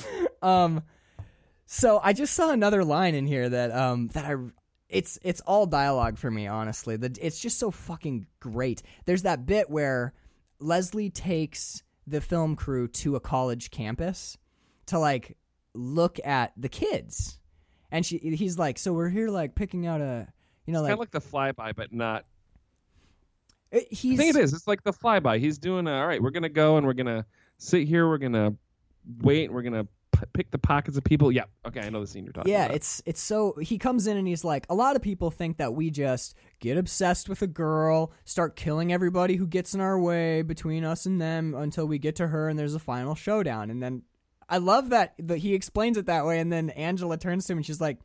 um, 0.43 0.83
so 1.67 2.01
I 2.03 2.13
just 2.13 2.35
saw 2.35 2.51
another 2.51 2.85
line 2.85 3.15
in 3.15 3.27
here 3.27 3.49
that 3.49 3.71
um 3.73 4.09
that 4.09 4.25
I 4.25 4.35
it's 4.89 5.19
it's 5.23 5.41
all 5.43 5.67
dialogue 5.67 6.19
for 6.19 6.31
me 6.31 6.47
honestly. 6.47 6.97
The 6.97 7.17
it's 7.21 7.41
just 7.41 7.59
so 7.59 7.71
fucking 7.71 8.27
great. 8.41 8.83
There's 9.07 9.23
that 9.23 9.47
bit 9.47 9.71
where 9.71 10.13
Leslie 10.61 11.11
takes 11.11 11.83
the 12.07 12.21
film 12.21 12.55
crew 12.55 12.87
to 12.89 13.17
a 13.17 13.21
college 13.21 13.71
campus 13.71 14.37
to 14.87 14.99
like 14.99 15.37
look 15.75 16.21
at 16.25 16.53
the 16.57 16.69
kids. 16.69 17.39
And 17.91 18.05
she 18.05 18.19
he's 18.19 18.59
like, 18.59 18.79
"So 18.79 18.93
we're 18.93 19.09
here 19.09 19.29
like 19.29 19.55
picking 19.55 19.87
out 19.87 20.01
a, 20.01 20.27
you 20.67 20.73
know, 20.73 20.81
Kind 20.81 20.85
like 20.85 20.93
of 20.93 20.99
like 20.99 21.11
the 21.13 21.21
flyby, 21.21 21.75
but 21.77 21.93
not. 21.93 22.25
it- 23.71 23.89
I 23.91 23.95
he's 23.95 24.19
think 24.19 24.37
it 24.37 24.41
is. 24.43 24.53
It's 24.53 24.67
like 24.67 24.83
the 24.83 24.93
flyby. 24.93 25.39
He's 25.39 25.59
doing. 25.59 25.87
A, 25.87 25.93
all 26.01 26.07
right, 26.07 26.21
we're 26.21 26.31
gonna 26.31 26.49
go 26.49 26.77
and 26.77 26.87
we're 26.87 26.93
gonna 26.93 27.25
sit 27.59 27.87
here. 27.87 28.09
We're 28.09 28.19
gonna 28.19 28.55
wait. 29.21 29.53
We're 29.53 29.63
gonna 29.63 29.85
p- 30.13 30.21
pick 30.33 30.51
the 30.51 30.59
pockets 30.59 30.97
of 30.97 31.05
people. 31.05 31.31
Yeah. 31.33 31.45
Okay, 31.67 31.81
I 31.81 31.91
know 31.91 32.01
the 32.01 32.07
scene 32.07 32.25
you're 32.25 32.33
talking 32.33 32.53
Yeah, 32.53 32.67
about. 32.67 32.77
it's 32.77 33.03
it's 33.07 33.21
so 33.21 33.55
he 33.61 33.79
comes 33.79 34.07
in 34.07 34.17
and 34.17 34.27
he's 34.29 34.45
like, 34.45 34.67
a 34.69 34.75
lot 34.75 34.97
of 34.97 35.03
people 35.03 35.31
think 35.31 35.57
that 35.59 35.75
we 35.75 35.91
just 35.91 36.35
get 36.61 36.77
obsessed 36.79 37.29
with 37.29 37.43
a 37.43 37.47
girl, 37.47 38.13
start 38.25 38.57
killing 38.57 38.93
everybody 38.93 39.37
who 39.37 39.47
gets 39.47 39.75
in 39.75 39.81
our 39.81 39.99
way 40.01 40.43
between 40.43 40.85
us 40.85 41.07
and 41.07 41.21
them 41.21 41.55
until 41.55 41.87
we 41.87 41.99
get 41.99 42.17
to 42.17 42.29
her 42.29 42.49
and 42.49 42.59
there's 42.59 42.75
a 42.75 42.79
final 42.81 43.15
showdown. 43.15 43.71
And 43.71 43.83
then 43.83 44.03
I 44.49 44.59
love 44.59 44.91
that 44.91 45.15
that 45.19 45.39
he 45.39 45.55
explains 45.55 45.97
it 45.97 46.07
that 46.07 46.27
way, 46.27 46.39
and 46.41 46.53
then 46.53 46.71
Angela 46.71 47.17
turns 47.17 47.47
to 47.47 47.53
him 47.53 47.59
and 47.59 47.67
she's 47.67 47.81
like, 47.81 47.99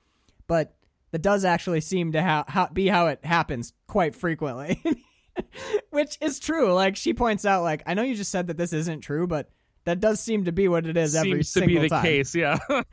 "But 0.47 0.73
that 1.11 1.21
does 1.21 1.43
actually 1.43 1.81
seem 1.81 2.11
to 2.13 2.21
ha- 2.23 2.45
ha- 2.47 2.69
be 2.71 2.87
how 2.87 3.07
it 3.07 3.23
happens 3.25 3.73
quite 3.87 4.15
frequently." 4.15 4.81
Which 5.89 6.17
is 6.21 6.39
true. 6.39 6.73
Like 6.73 6.95
she 6.95 7.13
points 7.13 7.45
out, 7.45 7.63
like 7.63 7.83
I 7.85 7.93
know 7.93 8.03
you 8.03 8.15
just 8.15 8.31
said 8.31 8.47
that 8.47 8.57
this 8.57 8.73
isn't 8.73 9.01
true, 9.01 9.27
but 9.27 9.49
that 9.89 9.99
does 9.99 10.19
seem 10.19 10.45
to 10.45 10.51
be 10.51 10.67
what 10.67 10.85
it 10.85 10.95
is 10.95 11.15
every 11.15 11.31
Seems 11.43 11.53
to 11.53 11.59
single 11.59 11.75
be 11.81 11.87
the 11.87 11.89
time. 11.89 12.03
case. 12.03 12.33
Yeah. 12.35 12.57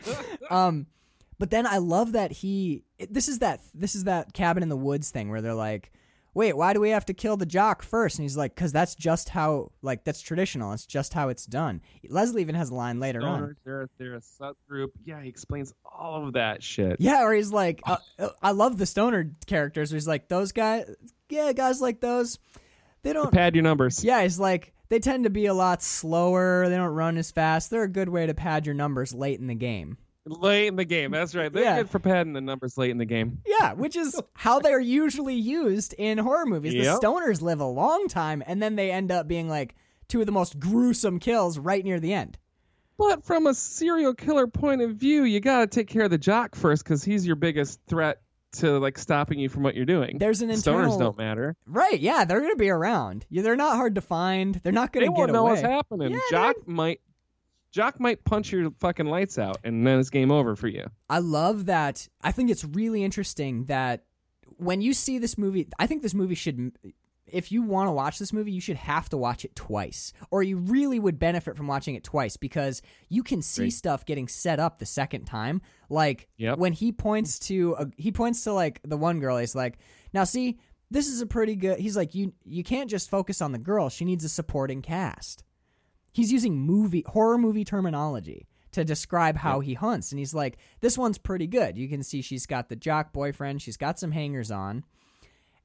Um, 0.51 0.86
but 1.38 1.51
then 1.51 1.66
I 1.66 1.78
love 1.78 2.12
that 2.12 2.32
he. 2.32 2.84
it- 2.99 3.12
This 3.12 3.28
is 3.28 3.40
that. 3.40 3.61
This 3.74 3.94
is 3.94 4.05
that 4.05 4.32
cabin 4.32 4.62
in 4.62 4.68
the 4.68 4.76
woods 4.76 5.11
thing 5.11 5.28
where 5.28 5.42
they're 5.42 5.55
like, 5.55 5.92
"Wait, 6.34 6.57
why 6.57 6.72
do 6.72 6.80
we 6.80 6.90
have 6.90 7.05
to 7.07 7.14
kill 7.14 7.36
the 7.36 7.44
jock 7.47 7.82
first? 7.82 8.18
And 8.18 8.24
he's 8.24 8.36
like, 8.38 8.57
"Cause 8.57 8.72
that's 8.72 8.94
just 8.94 9.28
how. 9.28 9.70
Like 9.82 10.05
that's 10.05 10.20
traditional. 10.22 10.72
It's 10.72 10.86
just 10.86 11.12
how 11.12 11.28
it's 11.28 11.44
done." 11.44 11.82
Leslie 12.09 12.40
even 12.40 12.55
has 12.55 12.70
a 12.70 12.74
line 12.74 13.01
later 13.01 13.20
on. 13.22 13.40
Stoners, 13.42 13.57
they're 13.64 13.88
they're 13.99 14.14
a 14.14 14.20
subgroup. 14.20 14.88
Yeah, 15.05 15.20
he 15.20 15.28
explains 15.28 15.74
all 15.84 16.26
of 16.26 16.32
that 16.34 16.62
shit. 16.62 16.97
Yeah, 17.01 17.22
or 17.24 17.34
he's 17.34 17.53
like, 17.53 17.82
uh, 17.84 17.97
uh, 18.18 18.28
I 18.42 18.53
love 18.53 18.78
the 18.78 18.86
stoner 18.86 19.30
characters. 19.47 19.90
Where 19.92 19.97
he's 19.97 20.09
like, 20.09 20.28
those 20.28 20.53
guys, 20.53 20.88
yeah, 21.28 21.53
guys 21.53 21.82
like 21.82 22.01
those, 22.01 22.38
they 23.03 23.12
don't. 23.12 23.30
Pad 23.32 23.55
your 23.55 23.64
numbers. 23.64 24.03
Yeah, 24.03 24.22
he's 24.22 24.38
like, 24.38 24.72
they 24.89 24.99
tend 24.99 25.24
to 25.24 25.30
be 25.30 25.47
a 25.47 25.55
lot 25.55 25.82
slower. 25.82 26.68
They 26.68 26.76
don't 26.76 26.95
run 26.95 27.16
as 27.18 27.30
fast. 27.30 27.70
They're 27.70 27.82
a 27.82 27.89
good 27.89 28.09
way 28.09 28.26
to 28.26 28.34
pad 28.34 28.66
your 28.66 28.74
numbers 28.74 29.14
late 29.14 29.41
in 29.41 29.47
the 29.47 29.55
game. 29.55 29.99
Late 30.26 30.66
in 30.66 30.76
the 30.76 30.84
game. 30.84 31.12
That's 31.12 31.34
right. 31.37 31.53
They're 31.53 31.62
Yeah. 31.62 31.76
good 31.78 31.91
for 31.91 31.99
padding 32.01 32.32
the 32.32 32.41
numbers 32.41 32.76
late 32.76 32.91
in 32.91 32.99
the 32.99 33.05
game. 33.05 33.39
Yeah, 33.47 33.74
which 33.74 33.95
is 33.97 34.20
how 34.34 34.59
they're 34.59 34.80
usually 34.80 35.37
used 35.37 35.95
in 35.99 36.18
horror 36.18 36.47
movies. 36.47 36.74
Yep. 36.74 37.01
The 37.01 37.07
stoners 37.07 37.43
live 37.43 37.61
a 37.61 37.66
long 37.66 38.09
time, 38.09 38.43
and 38.47 38.61
then 38.61 38.74
they 38.76 38.91
end 38.91 39.12
up 39.12 39.28
being 39.28 39.49
like 39.49 39.74
two 40.09 40.20
of 40.20 40.26
the 40.26 40.32
most 40.32 40.59
gruesome 40.59 41.18
kills 41.20 41.59
right 41.59 41.84
near 41.84 42.01
the 42.01 42.12
end. 42.12 42.39
But 42.99 43.24
from 43.24 43.47
a 43.47 43.55
serial 43.55 44.14
killer 44.14 44.47
point 44.47 44.80
of 44.82 44.97
view, 44.97 45.24
you 45.24 45.39
got 45.39 45.61
to 45.61 45.66
take 45.66 45.87
care 45.87 46.05
of 46.05 46.11
the 46.11 46.18
jock 46.18 46.55
first 46.57 46.82
because 46.82 47.05
he's 47.05 47.26
your 47.26 47.37
biggest 47.37 47.78
threat 47.87 48.22
to 48.61 48.78
like 48.78 48.98
stopping 48.98 49.38
you 49.38 49.48
from 49.48 49.62
what 49.62 49.74
you're 49.74 49.84
doing. 49.86 50.18
There's 50.18 50.42
an 50.42 50.50
Stoners 50.50 50.57
internal 50.57 50.98
don't 50.98 51.18
matter. 51.18 51.57
right. 51.66 51.98
Yeah, 51.98 52.24
they're 52.24 52.40
gonna 52.40 52.57
be 52.57 52.70
around. 52.70 53.26
Yeah, 53.30 53.42
they're 53.42 53.57
not 53.57 53.76
hard 53.76 53.94
to 53.96 54.00
find. 54.00 54.54
They're 54.57 54.72
not 54.72 54.92
gonna 54.92 55.07
They 55.07 55.11
won't 55.11 55.28
get 55.28 55.32
know 55.32 55.42
away. 55.42 55.50
what's 55.52 55.62
happening. 55.62 56.12
Yeah, 56.12 56.18
Jock 56.30 56.66
might 56.68 57.00
Jock 57.72 58.00
might 58.00 58.24
punch 58.24 58.52
your 58.52 58.70
fucking 58.80 59.07
lights 59.07 59.38
out 59.38 59.59
and 59.64 59.86
then 59.86 59.98
it's 60.00 60.11
game 60.11 60.30
over 60.30 60.57
for 60.57 60.68
you. 60.68 60.86
I 61.11 61.18
love 61.18 61.66
that. 61.66 62.09
I 62.22 62.32
think 62.32 62.50
it's 62.50 62.64
really 62.64 63.04
interesting 63.04 63.64
that 63.66 64.04
when 64.57 64.80
you 64.80 64.94
see 64.94 65.18
this 65.18 65.36
movie, 65.36 65.68
I 65.78 65.86
think 65.86 66.02
this 66.02 66.14
movie 66.14 66.34
should. 66.34 66.72
If 67.27 67.51
you 67.51 67.62
want 67.62 67.89
to 67.89 67.93
watch 67.93 68.18
this 68.18 68.33
movie, 68.33 68.53
you 68.53 68.61
should 68.61 68.77
have 68.77 69.09
to 69.09 69.16
watch 69.16 69.45
it 69.45 69.57
twice, 69.57 70.12
or 70.31 70.43
you 70.43 70.59
really 70.59 70.99
would 71.01 71.18
benefit 71.18 71.57
from 71.57 71.66
watching 71.66 71.95
it 71.97 72.05
twice 72.05 72.37
because 72.37 72.83
you 73.09 73.22
can 73.22 73.43
see 73.43 73.62
Great. 73.62 73.72
stuff 73.72 74.05
getting 74.05 74.29
set 74.29 74.61
up 74.61 74.79
the 74.79 74.87
second 74.87 75.24
time. 75.24 75.61
Like 75.89 76.29
Yep. 76.37 76.59
when 76.59 76.72
he 76.72 76.93
points 76.93 77.39
to 77.41 77.74
a, 77.79 77.87
he 77.97 78.12
points 78.12 78.45
to 78.45 78.53
like 78.53 78.81
the 78.85 78.97
one 78.97 79.18
girl. 79.18 79.39
He's 79.39 79.55
like, 79.57 79.79
"Now 80.12 80.22
see, 80.24 80.59
this 80.91 81.09
is 81.09 81.20
a 81.20 81.27
pretty 81.27 81.57
good." 81.57 81.81
He's 81.81 81.97
like, 81.97 82.14
"You 82.14 82.33
you 82.45 82.62
can't 82.62 82.89
just 82.89 83.11
focus 83.11 83.43
on 83.43 83.51
the 83.53 83.59
girl. 83.59 83.89
She 83.89 84.05
needs 84.05 84.22
a 84.24 84.29
supporting 84.29 84.81
cast." 84.81 85.43
He's 86.12 86.33
using 86.33 86.57
movie 86.57 87.05
horror 87.09 87.39
movie 87.39 87.64
terminology 87.64 88.47
to 88.72 88.85
describe 88.85 89.37
how 89.37 89.61
he 89.61 89.74
hunts, 89.74 90.12
and 90.12 90.18
he's 90.18 90.33
like, 90.35 90.59
"This 90.81 90.97
one's 90.97 91.18
pretty 91.18 91.47
good. 91.49 91.77
You 91.77 91.89
can 91.89 92.03
see 92.05 92.22
she's 92.22 92.47
got 92.47 92.68
the 92.68 92.77
jock 92.77 93.12
boyfriend. 93.12 93.62
She's 93.62 93.77
got 93.77 93.99
some 93.99 94.12
hangers 94.12 94.51
on." 94.53 94.85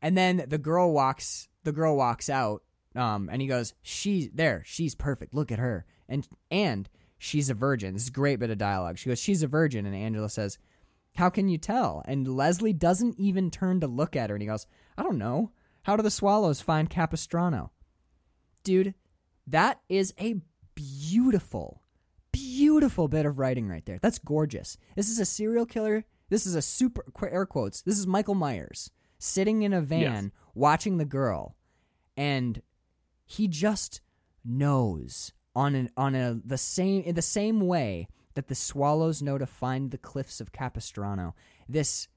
And 0.02 0.18
then 0.18 0.46
the 0.48 0.58
girl 0.58 0.92
walks 0.92 1.48
the 1.64 1.72
girl 1.72 1.96
walks 1.96 2.30
out 2.30 2.64
um, 2.96 3.30
and 3.32 3.42
he 3.42 3.48
goes, 3.48 3.74
"She's 3.82 4.30
there. 4.34 4.64
She's 4.66 4.96
perfect. 4.96 5.34
Look 5.34 5.52
at 5.52 5.60
her." 5.60 5.86
And 6.10 6.28
and 6.50 6.90
she's 7.18 7.50
a 7.50 7.54
virgin. 7.54 7.94
This 7.94 8.04
is 8.04 8.10
a 8.10 8.14
great 8.14 8.40
bit 8.40 8.50
of 8.50 8.58
dialogue. 8.58 8.98
She 8.98 9.10
goes, 9.10 9.20
"She's 9.20 9.44
a 9.44 9.48
virgin." 9.48 9.86
And 9.86 9.96
Angela 9.96 10.30
says, 10.30 10.58
"How 11.16 11.30
can 11.30 11.48
you 11.48 11.58
tell?" 11.58 12.04
And 12.06 12.28
Leslie 12.28 12.74
doesn't 12.74 13.20
even 13.20 13.52
turn 13.52 13.80
to 13.80 13.88
look 13.88 14.16
at 14.16 14.30
her 14.30 14.36
and 14.36 14.42
he 14.42 14.48
goes, 14.48 14.68
"I 14.98 15.04
don't 15.04 15.18
know. 15.18 15.52
How 15.84 15.96
do 15.96 16.04
the 16.04 16.12
swallows 16.12 16.62
find 16.62 16.90
Capistrano?" 16.90 17.72
Dude, 18.64 18.94
that 19.48 19.82
is 19.90 20.14
a 20.20 20.42
beautiful 20.76 21.82
beautiful 22.32 23.08
bit 23.08 23.26
of 23.26 23.40
writing 23.40 23.68
right 23.68 23.86
there. 23.86 24.00
That's 24.02 24.20
gorgeous. 24.20 24.78
This 24.96 25.10
is 25.10 25.20
a 25.20 25.26
serial 25.26 25.66
killer. 25.66 26.06
This 26.30 26.46
is 26.46 26.56
a 26.56 26.62
super 26.62 27.04
air 27.28 27.46
quotes. 27.46 27.82
This 27.82 28.00
is 28.00 28.08
Michael 28.08 28.36
Myers 28.36 28.92
sitting 29.20 29.62
in 29.62 29.74
a 29.74 29.82
van 29.82 30.32
watching 30.54 30.98
the 30.98 31.06
girl 31.06 31.56
and 32.18 32.62
he 33.26 33.48
just 33.48 34.02
knows 34.44 35.32
on 35.56 35.76
an 35.76 35.90
on 35.98 36.16
a 36.16 36.40
the 36.46 36.58
same 36.58 37.04
in 37.04 37.16
the 37.16 37.22
same 37.22 37.62
way 37.62 38.08
that 38.34 38.48
the 38.48 38.56
swallows 38.56 39.22
know 39.22 39.38
to 39.38 39.46
find 39.46 39.92
the 39.92 39.98
cliffs 39.98 40.40
of 40.40 40.52
Capistrano. 40.52 41.36
This 41.68 42.08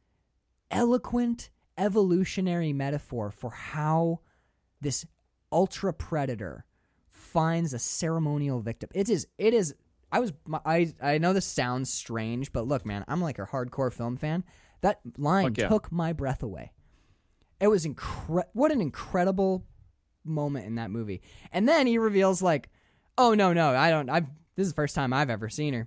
eloquent 0.70 1.50
evolutionary 1.76 2.72
metaphor 2.72 3.30
for 3.30 3.50
how 3.50 4.20
this 4.80 5.04
ultra 5.50 5.92
predator 5.92 6.64
finds 7.08 7.72
a 7.72 7.78
ceremonial 7.78 8.60
victim. 8.60 8.90
It 8.94 9.08
is 9.08 9.26
it 9.38 9.54
is 9.54 9.74
I 10.12 10.20
was 10.20 10.32
I 10.64 10.92
I 11.02 11.18
know 11.18 11.32
this 11.32 11.46
sounds 11.46 11.92
strange, 11.92 12.52
but 12.52 12.66
look 12.66 12.86
man, 12.86 13.04
I'm 13.08 13.20
like 13.20 13.38
a 13.38 13.46
hardcore 13.46 13.92
film 13.92 14.16
fan. 14.16 14.44
That 14.82 15.00
line 15.16 15.54
yeah. 15.56 15.68
took 15.68 15.90
my 15.90 16.12
breath 16.12 16.42
away. 16.42 16.72
It 17.60 17.68
was 17.68 17.86
incre- 17.86 18.44
what 18.52 18.72
an 18.72 18.80
incredible 18.80 19.64
moment 20.24 20.66
in 20.66 20.76
that 20.76 20.90
movie. 20.90 21.22
And 21.52 21.68
then 21.68 21.86
he 21.86 21.98
reveals 21.98 22.42
like, 22.42 22.68
"Oh 23.18 23.34
no, 23.34 23.52
no, 23.52 23.74
I 23.74 23.90
don't 23.90 24.08
I've 24.10 24.26
this 24.56 24.66
is 24.66 24.72
the 24.72 24.76
first 24.76 24.94
time 24.94 25.12
I've 25.12 25.30
ever 25.30 25.48
seen 25.48 25.74
her." 25.74 25.80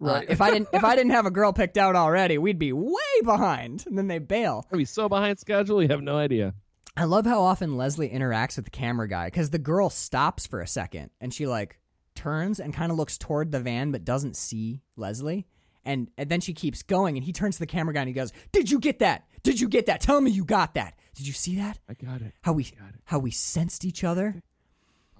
Uh, 0.00 0.04
Right. 0.04 0.26
if 0.28 0.40
I 0.42 0.50
didn't 0.50 0.68
if 0.72 0.84
I 0.84 0.94
didn't 0.96 1.12
have 1.12 1.26
a 1.26 1.30
girl 1.30 1.52
picked 1.52 1.78
out 1.78 1.96
already, 1.96 2.36
we'd 2.38 2.58
be 2.58 2.72
way 2.72 3.20
behind. 3.24 3.84
And 3.86 3.96
then 3.96 4.08
they 4.08 4.18
bail. 4.18 4.66
Are 4.70 4.76
we 4.76 4.84
so 4.84 5.08
behind 5.08 5.38
schedule? 5.38 5.82
You 5.82 5.88
have 5.88 6.02
no 6.02 6.16
idea. 6.16 6.54
I 6.98 7.04
love 7.04 7.26
how 7.26 7.42
often 7.42 7.76
Leslie 7.76 8.08
interacts 8.10 8.56
with 8.56 8.64
the 8.66 8.70
camera 8.70 9.08
guy 9.08 9.26
because 9.26 9.50
the 9.50 9.58
girl 9.58 9.90
stops 9.90 10.46
for 10.46 10.60
a 10.60 10.66
second 10.66 11.10
and 11.20 11.32
she 11.32 11.46
like 11.46 11.78
turns 12.14 12.58
and 12.60 12.72
kind 12.72 12.90
of 12.90 12.96
looks 12.96 13.18
toward 13.18 13.52
the 13.52 13.60
van 13.60 13.90
but 13.92 14.04
doesn't 14.04 14.36
see 14.36 14.80
Leslie. 14.96 15.46
And, 15.86 16.10
and 16.18 16.28
then 16.28 16.40
she 16.40 16.52
keeps 16.52 16.82
going 16.82 17.16
and 17.16 17.24
he 17.24 17.32
turns 17.32 17.54
to 17.56 17.60
the 17.60 17.66
camera 17.66 17.94
guy 17.94 18.00
and 18.00 18.08
he 18.08 18.12
goes, 18.14 18.32
Did 18.52 18.70
you 18.70 18.78
get 18.78 18.98
that? 18.98 19.24
Did 19.42 19.60
you 19.60 19.68
get 19.68 19.86
that? 19.86 20.00
Tell 20.02 20.20
me 20.20 20.30
you 20.30 20.44
got 20.44 20.74
that. 20.74 20.98
Did 21.14 21.26
you 21.26 21.32
see 21.32 21.56
that? 21.56 21.78
I 21.88 21.94
got 21.94 22.20
it. 22.20 22.32
How 22.42 22.52
we 22.52 22.64
Got 22.64 22.90
it. 22.90 23.00
how 23.04 23.18
we 23.20 23.30
sensed 23.30 23.84
each 23.84 24.04
other? 24.04 24.42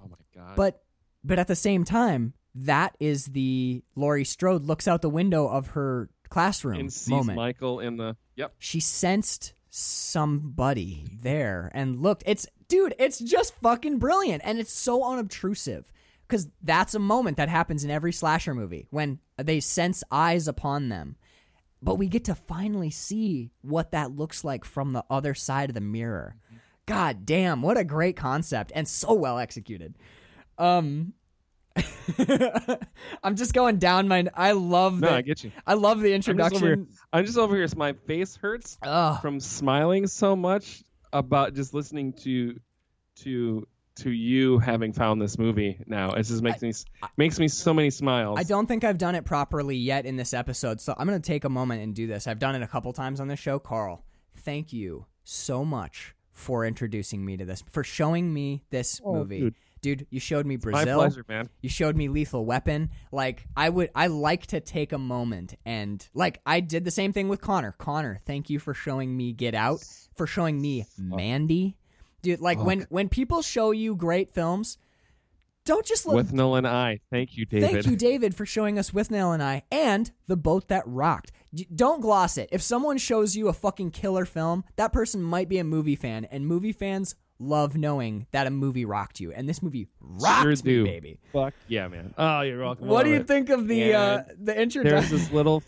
Oh 0.05 0.09
my 0.09 0.17
god. 0.35 0.57
But 0.57 0.83
but 1.25 1.39
at 1.39 1.47
the 1.49 1.57
same 1.57 1.85
time, 1.85 2.35
that 2.55 2.97
is 3.01 3.27
the 3.27 3.83
Laurie 3.95 4.25
Strode 4.25 4.65
looks 4.65 4.87
out 4.89 5.01
the 5.03 5.09
window 5.09 5.47
of 5.49 5.69
her 5.69 6.11
classroom 6.29 6.81
and 6.81 6.93
sees 6.93 7.09
moment. 7.09 7.37
Michael 7.37 7.81
in 7.81 7.97
the 7.97 8.17
Yep. 8.35 8.55
she 8.59 8.81
sensed 8.81 9.55
somebody 9.71 11.05
there 11.21 11.71
and 11.75 12.01
looked 12.01 12.23
it's 12.27 12.47
dude 12.69 12.95
it's 12.99 13.19
just 13.19 13.55
fucking 13.63 13.99
brilliant 13.99 14.43
and 14.45 14.59
it's 14.59 14.73
so 14.73 15.05
unobtrusive 15.05 15.93
because 16.27 16.49
that's 16.63 16.95
a 16.95 16.99
moment 16.99 17.37
that 17.37 17.49
happens 17.49 17.85
in 17.85 17.91
every 17.91 18.13
slasher 18.13 18.55
movie 18.55 18.87
when 18.91 19.19
they 19.39 19.61
sense 19.61 20.03
eyes 20.11 20.49
upon 20.49 20.89
them 20.89 21.17
but 21.83 21.97
we 21.97 22.09
get 22.09 22.25
to 22.25 22.35
finally 22.35 22.91
see 22.91 23.51
what 23.63 23.91
that 23.93 24.11
looks 24.17 24.43
like 24.45 24.65
from 24.65 24.93
the 24.93 25.05
other 25.11 25.35
side 25.35 25.69
of 25.71 25.75
the 25.75 25.81
mirror 25.81 26.37
god 26.87 27.27
damn 27.27 27.63
what 27.63 27.77
a 27.77 27.85
great 27.85 28.17
concept 28.17 28.73
and 28.75 28.87
so 28.89 29.13
well 29.13 29.39
executed 29.39 29.95
um 30.59 31.13
i'm 33.23 33.37
just 33.37 33.53
going 33.53 33.77
down 33.79 34.09
my 34.09 34.27
i 34.35 34.53
love 34.53 35.01
No, 35.01 35.09
the 35.09 35.15
I 35.17 35.23
get 35.23 35.45
you. 35.45 35.53
i 35.67 35.75
love 35.75 36.01
the 36.01 36.15
I'm 36.15 36.21
just 36.23 36.29
over 36.31 36.39
here. 36.59 36.73
introduction 36.73 36.89
I'm 37.13 37.25
just 37.27 37.39
over 37.39 37.55
here. 37.57 37.69
So 37.69 37.77
my 37.77 37.93
face 37.93 38.37
hurts 38.37 38.79
Ugh. 38.83 39.21
from 39.21 39.41
smiling 39.41 40.07
so 40.07 40.35
much 40.37 40.83
about 41.13 41.55
just 41.55 41.75
listening 41.75 42.13
to 42.15 42.59
to 43.17 43.67
to 43.97 44.11
you 44.11 44.59
having 44.59 44.93
found 44.93 45.21
this 45.21 45.39
movie 45.39 45.79
now. 45.87 46.11
It 46.13 46.23
just 46.25 46.43
makes 46.43 46.63
me 46.63 46.73
makes 47.17 47.39
me 47.39 47.49
so 47.49 47.73
many 47.75 47.91
smiles. 47.91 48.39
I 48.39 48.43
don't 48.43 48.67
think 48.67 48.85
I've 48.85 48.99
done 48.99 49.15
it 49.15 49.25
properly 49.25 49.77
yet 49.77 50.07
in 50.07 50.17
this 50.17 50.35
episode, 50.35 50.81
so 50.81 50.95
I'm 50.99 51.07
going 51.07 51.21
to 51.21 51.27
take 51.27 51.45
a 51.45 51.49
moment 51.49 51.83
and 51.83 51.95
do 51.95 52.07
this. 52.07 52.27
I've 52.27 52.39
done 52.39 52.55
it 52.55 52.63
a 52.63 52.67
couple 52.67 52.93
times 52.93 53.21
on 53.21 53.29
this 53.29 53.39
show. 53.41 53.59
Carl, 53.59 54.05
thank 54.37 54.73
you 54.73 55.07
so 55.25 55.65
much 55.65 56.15
for 56.33 56.67
introducing 56.67 57.25
me 57.25 57.37
to 57.39 57.45
this, 57.47 57.65
for 57.71 57.83
showing 57.83 58.33
me 58.33 58.63
this 58.71 59.01
Oh, 59.05 59.15
movie. 59.15 59.41
dude. 59.41 59.55
Dude, 59.83 60.07
you 60.11 60.19
showed 60.21 60.47
me 60.47 60.57
Brazil. 60.57 60.79
My 60.81 60.85
Brazil. 60.85 60.99
pleasure, 60.99 61.25
man. 61.29 61.49
You 61.63 61.69
showed 61.69 61.97
me 61.97 62.09
Lethal 62.09 62.45
Weapon. 62.45 62.91
Like 63.13 63.47
I 63.57 63.69
would 63.69 63.91
I 63.95 64.09
like 64.09 64.47
to 64.49 64.61
take 64.61 64.93
a 64.93 64.99
moment 64.99 65.55
and 65.65 66.05
like 66.13 66.41
I 66.45 66.61
did 66.61 66.85
the 66.85 66.91
same 66.91 67.13
thing 67.13 67.29
with 67.29 67.41
Connor. 67.41 67.73
Connor, 67.73 68.19
thank 68.25 68.51
you 68.51 68.59
for 68.59 68.75
showing 68.75 69.17
me 69.17 69.33
Get 69.33 69.55
Out, 69.55 69.85
for 70.17 70.27
showing 70.27 70.61
me 70.61 70.87
Mandy. 70.99 71.77
Dude, 72.23 72.41
like 72.41 72.63
when 72.63 72.87
when 72.89 73.09
people 73.09 73.43
show 73.43 73.71
you 73.71 73.95
great 73.95 74.33
films, 74.33 74.79
don't 75.67 75.85
just 75.85 76.07
let 76.07 76.15
With 76.15 76.33
Nolan 76.33 76.65
and 76.65 76.75
I. 76.75 77.01
Thank 77.11 77.37
you, 77.37 77.45
David. 77.45 77.71
Thank 77.71 77.87
you, 77.87 77.97
David, 78.09 78.35
for 78.35 78.47
showing 78.47 78.79
us 78.79 78.93
Withnail 78.93 79.35
and 79.35 79.43
I 79.43 79.65
and 79.71 80.11
the 80.29 80.37
boat 80.37 80.69
that 80.69 80.85
rocked. 80.87 81.33
Don't 81.75 82.01
gloss 82.01 82.39
it. 82.39 82.49
If 82.53 82.63
someone 82.63 82.99
shows 82.99 83.37
you 83.37 83.49
a 83.49 83.53
fucking 83.53 83.91
killer 83.91 84.25
film, 84.25 84.65
that 84.77 84.93
person 84.93 85.23
might 85.23 85.49
be 85.49 85.59
a 85.59 85.65
movie 85.65 85.97
fan, 85.97 86.25
and 86.27 86.47
movie 86.47 86.73
fans 86.73 87.17
love 87.39 87.77
knowing 87.77 88.27
that 88.31 88.47
a 88.47 88.51
movie 88.51 88.85
rocked 88.85 89.21
you, 89.21 89.33
and 89.33 89.49
this 89.49 89.63
movie 89.63 89.89
rocked 90.01 90.43
Sure 90.43 90.85
me, 90.85 90.85
baby. 90.85 91.19
Fuck 91.33 91.55
yeah, 91.69 91.89
man. 91.89 92.15
Oh, 92.17 92.43
you're 92.43 92.61
welcome. 92.61 92.87
What 92.89 93.05
do 93.05 93.11
you 93.11 93.17
it. 93.17 93.27
think 93.27 93.51
of 93.51 93.67
the 93.67 93.95
uh, 93.95 94.23
the 94.41 94.55
There's 94.55 95.11
this 95.11 95.33
little 95.33 95.63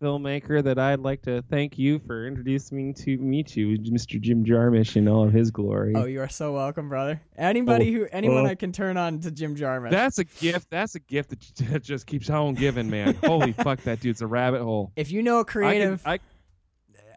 filmmaker 0.00 0.62
that 0.62 0.78
I'd 0.78 1.00
like 1.00 1.22
to 1.22 1.42
thank 1.50 1.78
you 1.78 1.98
for 2.00 2.26
introducing 2.26 2.76
me 2.76 2.92
to 2.94 3.16
meet 3.18 3.56
you, 3.56 3.78
Mr. 3.78 4.20
Jim 4.20 4.44
Jarmusch 4.44 4.96
in 4.96 5.08
all 5.08 5.24
of 5.24 5.32
his 5.32 5.50
glory. 5.50 5.94
Oh, 5.96 6.04
you 6.04 6.20
are 6.20 6.28
so 6.28 6.52
welcome, 6.52 6.88
brother. 6.88 7.20
Anybody 7.36 7.88
oh, 7.90 8.00
who 8.00 8.08
anyone 8.12 8.46
oh. 8.46 8.50
I 8.50 8.54
can 8.54 8.72
turn 8.72 8.96
on 8.96 9.20
to 9.20 9.30
Jim 9.30 9.56
Jarmusch. 9.56 9.90
That's 9.90 10.18
a 10.18 10.24
gift. 10.24 10.70
That's 10.70 10.94
a 10.94 11.00
gift 11.00 11.30
that 11.30 11.56
that 11.70 11.82
just 11.82 12.06
keeps 12.06 12.28
on 12.30 12.54
giving, 12.54 12.90
man. 12.90 13.14
Holy 13.24 13.52
fuck, 13.52 13.80
that 13.82 14.00
dude's 14.00 14.22
a 14.22 14.26
rabbit 14.26 14.62
hole. 14.62 14.92
if 14.96 15.10
you 15.10 15.22
know 15.22 15.40
a 15.40 15.44
creative, 15.44 16.02
I 16.06 16.20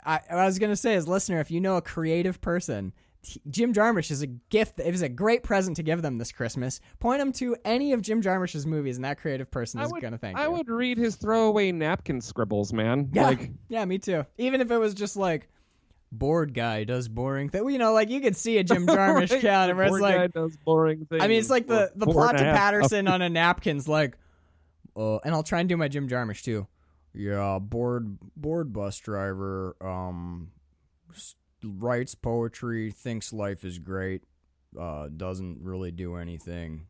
I, 0.06 0.22
I 0.30 0.46
was 0.46 0.58
gonna 0.58 0.76
say 0.76 0.96
as 0.96 1.08
listener, 1.08 1.40
if 1.40 1.52
you 1.52 1.60
know 1.60 1.76
a 1.76 1.82
creative 1.82 2.40
person, 2.40 2.94
Jim 3.50 3.74
Jarmusch 3.74 4.12
is 4.12 4.22
a 4.22 4.28
gift. 4.28 4.80
It 4.80 4.94
is 4.94 5.02
a 5.02 5.10
great 5.10 5.44
present 5.44 5.78
to 5.78 5.84
give 5.84 6.02
them 6.02 6.18
this 6.18 6.32
Christmas. 6.32 6.80
Point 7.00 7.20
them 7.20 7.32
to 7.34 7.56
any 7.66 7.94
of 7.94 8.02
Jim 8.02 8.22
Jarmusch's 8.22 8.66
movies, 8.66 8.96
and 8.98 9.06
that 9.06 9.20
creative 9.20 9.50
person 9.52 9.80
is 9.82 9.92
would, 9.92 10.02
gonna 10.02 10.18
thank 10.18 10.38
I 10.38 10.46
you. 10.46 10.52
would 10.52 10.70
read 10.70 10.98
his 10.98 11.16
throwaway 11.16 11.72
napkin 11.72 12.22
scribbles, 12.22 12.72
man. 12.74 13.10
Yeah, 13.14 13.24
Like, 13.24 13.52
yeah, 13.70 13.84
me 13.86 13.98
too. 13.98 14.26
Even 14.38 14.62
if 14.62 14.72
it 14.72 14.78
was 14.78 14.94
just 14.94 15.16
like 15.18 15.50
bored 16.12 16.54
guy 16.54 16.84
does 16.86 17.08
boring 17.10 17.50
thing. 17.50 17.68
You 17.70 17.78
know, 17.78 17.94
like 17.94 18.10
you 18.10 18.22
could 18.22 18.36
see 18.38 18.58
a 18.58 18.64
Jim 18.64 18.86
Jarmusch 18.88 19.32
right, 19.32 19.42
calendar 19.42 19.76
where 19.76 19.86
it's 19.86 19.92
poor 19.92 20.00
like 20.02 20.16
guy 20.16 20.28
does 20.28 20.56
boring 20.58 21.06
things. 21.06 21.22
I 21.22 21.28
mean, 21.28 21.40
it's 21.40 21.50
like 21.50 21.68
the 21.68 21.92
the 21.96 22.06
plot 22.06 22.38
to 22.38 22.44
Paterson 22.44 23.08
on 23.10 23.22
a 23.22 23.30
napkin's 23.30 23.88
like, 23.88 24.18
uh, 24.96 25.18
and 25.18 25.34
I'll 25.34 25.44
try 25.44 25.60
and 25.60 25.68
do 25.70 25.76
my 25.78 25.88
Jim 25.88 26.08
Jarmusch 26.08 26.44
too. 26.44 26.68
Yeah, 27.14 27.60
bored 27.60 28.18
bored 28.36 28.72
bus 28.72 29.00
driver. 29.00 29.76
Um, 29.82 30.52
s- 31.14 31.36
writes 31.78 32.16
poetry, 32.16 32.92
thinks 32.92 33.34
life 33.34 33.64
is 33.64 33.80
great, 33.80 34.24
uh, 34.80 35.10
doesn't 35.16 35.60
really 35.62 35.92
do 35.92 36.16
anything. 36.16 36.88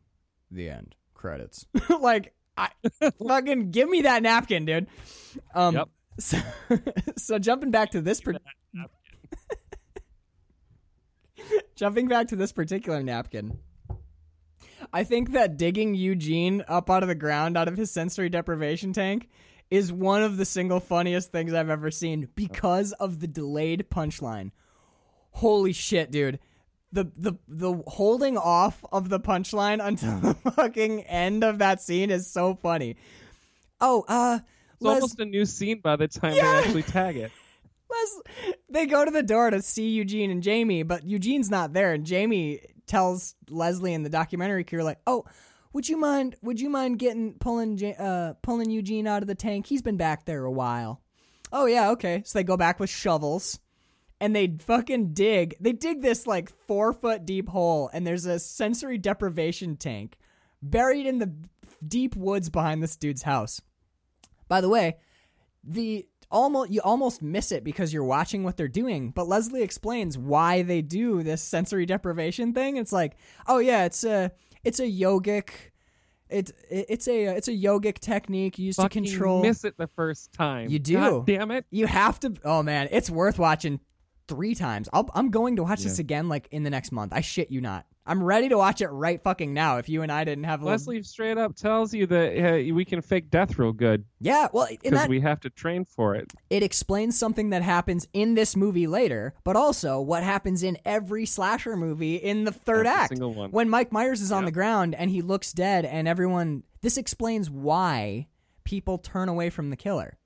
The 0.50 0.70
end. 0.70 0.94
Credits. 1.14 1.66
like 2.00 2.34
I 2.56 2.70
fucking 3.18 3.70
give 3.70 3.88
me 3.88 4.02
that 4.02 4.22
napkin, 4.22 4.64
dude. 4.64 4.86
Um 5.54 5.74
yep. 5.74 5.88
so, 6.18 6.38
so 7.16 7.38
jumping 7.38 7.70
back 7.70 7.90
to 7.92 8.00
this 8.00 8.20
per- 8.20 8.34
jumping 11.74 12.08
back 12.08 12.28
to 12.28 12.36
this 12.36 12.52
particular 12.52 13.02
napkin. 13.02 13.58
I 14.92 15.04
think 15.04 15.32
that 15.32 15.56
digging 15.56 15.94
Eugene 15.94 16.62
up 16.68 16.88
out 16.88 17.02
of 17.02 17.08
the 17.08 17.14
ground 17.14 17.56
out 17.56 17.68
of 17.68 17.76
his 17.76 17.90
sensory 17.90 18.28
deprivation 18.28 18.92
tank 18.92 19.28
is 19.70 19.92
one 19.92 20.22
of 20.22 20.36
the 20.36 20.44
single 20.44 20.80
funniest 20.80 21.30
things 21.30 21.52
I've 21.52 21.70
ever 21.70 21.90
seen 21.90 22.28
because 22.34 22.92
of 22.92 23.20
the 23.20 23.26
delayed 23.26 23.86
punchline. 23.90 24.50
Holy 25.30 25.72
shit, 25.72 26.10
dude. 26.10 26.38
The 26.92 27.04
the 27.16 27.34
the 27.46 27.82
holding 27.86 28.38
off 28.38 28.82
of 28.90 29.08
the 29.10 29.20
punchline 29.20 29.78
until 29.86 30.18
the 30.20 30.34
fucking 30.52 31.02
end 31.02 31.44
of 31.44 31.58
that 31.58 31.82
scene 31.82 32.10
is 32.10 32.30
so 32.30 32.54
funny. 32.54 32.96
Oh, 33.80 34.04
uh 34.08 34.38
It's 34.74 34.82
Les- 34.82 34.94
almost 34.94 35.20
a 35.20 35.24
new 35.26 35.44
scene 35.44 35.80
by 35.80 35.96
the 35.96 36.08
time 36.08 36.34
Yeah. 36.34 36.42
they 36.52 36.58
actually 36.66 36.82
tag 36.84 37.16
it. 37.16 37.30
Les, 37.90 38.54
they 38.70 38.86
go 38.86 39.04
to 39.04 39.10
the 39.10 39.22
door 39.22 39.50
to 39.50 39.62
see 39.62 39.88
Eugene 39.90 40.30
and 40.30 40.42
Jamie, 40.42 40.82
but 40.82 41.04
Eugene's 41.04 41.50
not 41.50 41.72
there, 41.72 41.92
and 41.92 42.04
Jamie 42.04 42.60
tells 42.86 43.34
Leslie 43.50 43.94
in 43.94 44.02
the 44.02 44.10
documentary 44.10 44.64
crew 44.64 44.82
like, 44.82 44.98
"Oh, 45.06 45.24
would 45.74 45.88
you 45.88 45.96
mind? 45.98 46.36
Would 46.42 46.58
you 46.60 46.70
mind 46.70 46.98
getting 46.98 47.34
pulling 47.34 47.82
uh 47.84 48.34
pulling 48.42 48.70
Eugene 48.70 49.06
out 49.06 49.22
of 49.22 49.28
the 49.28 49.34
tank? 49.34 49.66
He's 49.66 49.82
been 49.82 49.96
back 49.98 50.24
there 50.24 50.44
a 50.44 50.50
while." 50.52 51.02
Oh 51.52 51.66
yeah, 51.66 51.90
okay. 51.90 52.22
So 52.26 52.38
they 52.38 52.44
go 52.44 52.56
back 52.58 52.78
with 52.80 52.90
shovels, 52.90 53.58
and 54.20 54.34
they 54.34 54.56
fucking 54.58 55.12
dig. 55.14 55.56
They 55.60 55.72
dig 55.72 56.02
this 56.02 56.26
like 56.26 56.50
four 56.66 56.92
foot 56.92 57.24
deep 57.24 57.48
hole, 57.48 57.90
and 57.92 58.06
there's 58.06 58.26
a 58.26 58.38
sensory 58.38 58.98
deprivation 58.98 59.76
tank 59.76 60.16
buried 60.62 61.06
in 61.06 61.18
the 61.18 61.32
deep 61.86 62.16
woods 62.16 62.50
behind 62.50 62.82
this 62.82 62.96
dude's 62.96 63.22
house. 63.22 63.60
By 64.48 64.60
the 64.60 64.68
way, 64.68 64.96
the 65.62 66.06
almost 66.30 66.70
you 66.70 66.80
almost 66.82 67.22
miss 67.22 67.52
it 67.52 67.64
because 67.64 67.92
you're 67.92 68.04
watching 68.04 68.44
what 68.44 68.54
they're 68.54 68.68
doing 68.68 69.10
but 69.12 69.26
leslie 69.26 69.62
explains 69.62 70.18
why 70.18 70.60
they 70.60 70.82
do 70.82 71.22
this 71.22 71.40
sensory 71.40 71.86
deprivation 71.86 72.52
thing 72.52 72.76
it's 72.76 72.92
like 72.92 73.16
oh 73.46 73.58
yeah 73.58 73.84
it's 73.86 74.04
a 74.04 74.30
it's 74.62 74.78
a 74.78 74.82
yogic 74.82 75.48
it, 76.28 76.50
it 76.70 76.84
it's 76.90 77.08
a 77.08 77.24
it's 77.28 77.48
a 77.48 77.52
yogic 77.52 77.98
technique 77.98 78.58
used 78.58 78.76
Fucking 78.76 79.04
to 79.04 79.10
control 79.10 79.40
miss 79.40 79.64
it 79.64 79.78
the 79.78 79.86
first 79.86 80.30
time. 80.34 80.68
You 80.68 80.78
do. 80.78 80.94
God 80.94 81.26
damn 81.26 81.50
it. 81.50 81.64
you 81.70 81.86
have 81.86 82.20
to 82.20 82.34
oh 82.44 82.62
man 82.62 82.88
it's 82.90 83.08
worth 83.08 83.38
watching 83.38 83.80
three 84.28 84.54
times 84.54 84.88
I'll, 84.92 85.10
i'm 85.14 85.30
going 85.30 85.56
to 85.56 85.62
watch 85.64 85.82
this 85.82 85.98
again 85.98 86.28
like 86.28 86.48
in 86.50 86.62
the 86.62 86.70
next 86.70 86.92
month 86.92 87.12
i 87.12 87.20
shit 87.20 87.50
you 87.50 87.60
not 87.60 87.86
i'm 88.06 88.22
ready 88.22 88.48
to 88.50 88.56
watch 88.56 88.80
it 88.80 88.88
right 88.88 89.22
fucking 89.22 89.52
now 89.52 89.78
if 89.78 89.88
you 89.88 90.02
and 90.02 90.12
i 90.12 90.22
didn't 90.24 90.44
have 90.44 90.60
a 90.60 90.64
little, 90.64 90.74
Leslie 90.74 91.02
straight 91.02 91.38
up 91.38 91.56
tells 91.56 91.92
you 91.94 92.06
that 92.06 92.38
uh, 92.38 92.74
we 92.74 92.84
can 92.84 93.00
fake 93.02 93.30
death 93.30 93.58
real 93.58 93.72
good 93.72 94.04
yeah 94.20 94.48
well 94.52 94.68
because 94.70 95.08
we 95.08 95.20
have 95.20 95.40
to 95.40 95.50
train 95.50 95.84
for 95.84 96.14
it. 96.14 96.32
it 96.50 96.62
explains 96.62 97.18
something 97.18 97.50
that 97.50 97.62
happens 97.62 98.06
in 98.12 98.34
this 98.34 98.54
movie 98.56 98.86
later, 98.86 99.34
but 99.44 99.56
also 99.56 100.00
what 100.00 100.22
happens 100.22 100.62
in 100.62 100.76
every 100.84 101.24
slasher 101.26 101.76
movie 101.76 102.16
in 102.16 102.44
the 102.44 102.52
third 102.52 102.86
Every 102.86 103.00
act. 103.00 103.08
single 103.10 103.32
one. 103.34 103.50
When 103.50 103.68
Mike 103.68 103.92
Myers 103.92 104.20
is 104.20 104.32
on 104.32 104.44
the 104.44 104.50
ground 104.52 104.94
and 104.94 105.10
he 105.10 105.22
looks 105.22 105.52
dead, 105.52 105.84
and 105.84 106.06
everyone. 106.08 106.62
This 106.80 106.96
explains 106.96 107.50
why 107.50 108.28
people 108.64 108.98
turn 108.98 109.28
away 109.28 109.50
from 109.50 109.70
the 109.70 109.76
killer, 109.76 110.18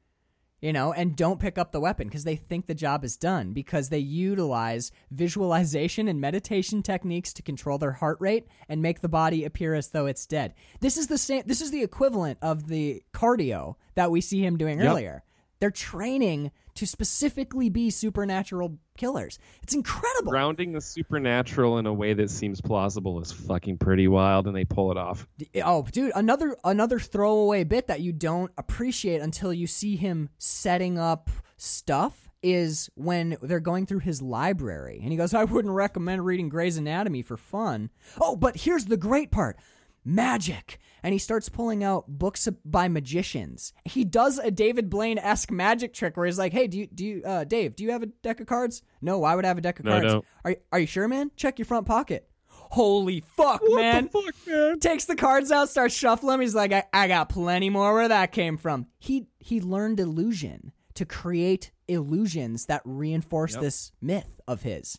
you 0.62 0.72
know, 0.72 0.92
and 0.92 1.16
don't 1.16 1.40
pick 1.40 1.58
up 1.58 1.72
the 1.72 1.80
weapon 1.80 2.06
because 2.06 2.24
they 2.24 2.36
think 2.36 2.66
the 2.66 2.74
job 2.74 3.04
is 3.04 3.16
done 3.16 3.52
because 3.52 3.88
they 3.88 3.98
utilize 3.98 4.92
visualization 5.10 6.06
and 6.08 6.20
meditation 6.20 6.82
techniques 6.82 7.32
to 7.32 7.42
control 7.42 7.78
their 7.78 7.92
heart 7.92 8.16
rate 8.20 8.46
and 8.68 8.80
make 8.80 9.00
the 9.00 9.08
body 9.08 9.44
appear 9.44 9.74
as 9.74 9.88
though 9.88 10.06
it's 10.06 10.24
dead. 10.24 10.54
This 10.80 10.96
is 10.96 11.08
the 11.08 11.18
same. 11.18 11.42
This 11.46 11.60
is 11.60 11.70
the 11.72 11.82
equivalent 11.82 12.38
of 12.40 12.68
the 12.68 13.02
cardio 13.12 13.74
that 13.96 14.10
we 14.10 14.20
see 14.20 14.42
him 14.44 14.56
doing 14.56 14.78
Yep. 14.78 14.88
earlier. 14.88 15.24
They're 15.58 15.70
training 15.70 16.50
to 16.74 16.86
specifically 16.86 17.68
be 17.68 17.90
supernatural 17.90 18.78
killers. 18.96 19.38
It's 19.62 19.74
incredible. 19.74 20.30
Grounding 20.30 20.72
the 20.72 20.80
supernatural 20.80 21.78
in 21.78 21.86
a 21.86 21.92
way 21.92 22.14
that 22.14 22.30
seems 22.30 22.60
plausible 22.60 23.20
is 23.20 23.32
fucking 23.32 23.78
pretty 23.78 24.08
wild, 24.08 24.46
and 24.46 24.56
they 24.56 24.64
pull 24.64 24.90
it 24.90 24.96
off. 24.96 25.26
Oh, 25.64 25.86
dude, 25.90 26.12
another 26.14 26.56
another 26.64 26.98
throwaway 26.98 27.64
bit 27.64 27.86
that 27.88 28.00
you 28.00 28.12
don't 28.12 28.50
appreciate 28.56 29.20
until 29.20 29.52
you 29.52 29.66
see 29.66 29.96
him 29.96 30.28
setting 30.38 30.98
up 30.98 31.30
stuff 31.56 32.28
is 32.42 32.90
when 32.96 33.36
they're 33.40 33.60
going 33.60 33.86
through 33.86 34.00
his 34.00 34.20
library 34.20 34.98
and 35.00 35.12
he 35.12 35.16
goes, 35.16 35.32
"I 35.32 35.44
wouldn't 35.44 35.72
recommend 35.72 36.26
reading 36.26 36.48
Gray's 36.48 36.76
Anatomy 36.76 37.22
for 37.22 37.36
fun." 37.36 37.90
Oh, 38.20 38.34
but 38.34 38.56
here's 38.56 38.86
the 38.86 38.96
great 38.96 39.30
part. 39.30 39.56
Magic. 40.04 40.78
And 41.02 41.12
he 41.12 41.18
starts 41.18 41.48
pulling 41.48 41.82
out 41.82 42.06
books 42.06 42.48
by 42.64 42.86
magicians. 42.88 43.72
He 43.84 44.04
does 44.04 44.38
a 44.38 44.50
David 44.50 44.88
Blaine 44.88 45.18
esque 45.18 45.50
magic 45.50 45.92
trick 45.94 46.16
where 46.16 46.26
he's 46.26 46.38
like, 46.38 46.52
"Hey, 46.52 46.66
do 46.68 46.78
you, 46.78 46.86
do 46.86 47.04
you, 47.04 47.22
uh, 47.24 47.44
Dave? 47.44 47.74
Do 47.74 47.82
you 47.84 47.90
have 47.90 48.02
a 48.04 48.06
deck 48.06 48.40
of 48.40 48.46
cards? 48.46 48.82
No, 49.00 49.18
why 49.18 49.34
would 49.34 49.44
I 49.44 49.48
have 49.48 49.58
a 49.58 49.62
deck 49.62 49.80
of 49.80 49.84
No, 49.84 50.00
cards? 50.00 50.26
Are 50.44 50.56
are 50.72 50.78
you 50.78 50.86
sure, 50.86 51.08
man? 51.08 51.30
Check 51.36 51.58
your 51.58 51.66
front 51.66 51.86
pocket. 51.86 52.28
Holy 52.48 53.20
fuck, 53.20 53.60
What 53.62 53.80
man! 53.82 54.04
the 54.04 54.10
fuck, 54.10 54.34
man? 54.46 54.78
takes 54.80 55.04
the 55.04 55.16
cards 55.16 55.50
out, 55.50 55.68
starts 55.68 55.94
shuffling. 55.94 56.40
He's 56.40 56.54
like, 56.54 56.72
I, 56.72 56.84
I 56.92 57.06
got 57.08 57.28
plenty 57.28 57.68
more 57.68 57.92
where 57.92 58.08
that 58.08 58.32
came 58.32 58.56
from. 58.56 58.86
He 58.98 59.26
he 59.40 59.60
learned 59.60 59.98
illusion 60.00 60.72
to 60.94 61.04
create 61.04 61.70
illusions 61.88 62.66
that 62.66 62.80
reinforce 62.84 63.52
Yep. 63.54 63.60
this 63.62 63.92
myth 64.00 64.40
of 64.46 64.62
his. 64.62 64.98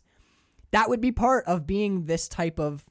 That 0.70 0.88
would 0.88 1.00
be 1.00 1.12
part 1.12 1.46
of 1.46 1.66
being 1.66 2.04
this 2.04 2.28
type 2.28 2.58
of 2.60 2.84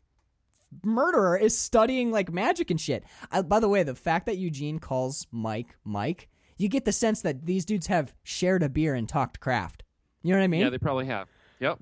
murderer 0.83 1.37
is 1.37 1.57
studying 1.57 2.11
like 2.11 2.31
magic 2.31 2.71
and 2.71 2.79
shit. 2.79 3.03
I, 3.31 3.41
by 3.41 3.59
the 3.59 3.69
way, 3.69 3.83
the 3.83 3.95
fact 3.95 4.25
that 4.25 4.37
Eugene 4.37 4.79
calls 4.79 5.27
Mike 5.31 5.75
Mike, 5.83 6.29
you 6.57 6.69
get 6.69 6.85
the 6.85 6.91
sense 6.91 7.21
that 7.21 7.45
these 7.45 7.65
dudes 7.65 7.87
have 7.87 8.13
shared 8.23 8.63
a 8.63 8.69
beer 8.69 8.95
and 8.95 9.07
talked 9.07 9.39
craft. 9.39 9.83
You 10.21 10.31
know 10.31 10.39
what 10.39 10.45
I 10.45 10.47
mean? 10.47 10.61
Yeah, 10.61 10.69
they 10.69 10.77
probably 10.77 11.05
have. 11.07 11.27
Yep. 11.59 11.79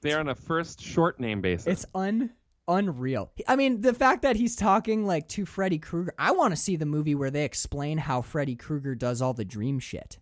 They're 0.00 0.20
on 0.20 0.28
a 0.28 0.34
first 0.34 0.80
short 0.80 1.20
name 1.20 1.40
basis. 1.40 1.66
It's 1.66 1.86
un 1.94 2.30
unreal. 2.68 3.30
I 3.48 3.56
mean, 3.56 3.80
the 3.80 3.94
fact 3.94 4.22
that 4.22 4.36
he's 4.36 4.56
talking 4.56 5.04
like 5.04 5.28
to 5.28 5.44
Freddy 5.44 5.78
Krueger. 5.78 6.14
I 6.18 6.32
want 6.32 6.52
to 6.52 6.60
see 6.60 6.76
the 6.76 6.86
movie 6.86 7.14
where 7.14 7.30
they 7.30 7.44
explain 7.44 7.98
how 7.98 8.22
Freddy 8.22 8.56
Krueger 8.56 8.94
does 8.94 9.20
all 9.20 9.34
the 9.34 9.44
dream 9.44 9.78
shit, 9.78 10.18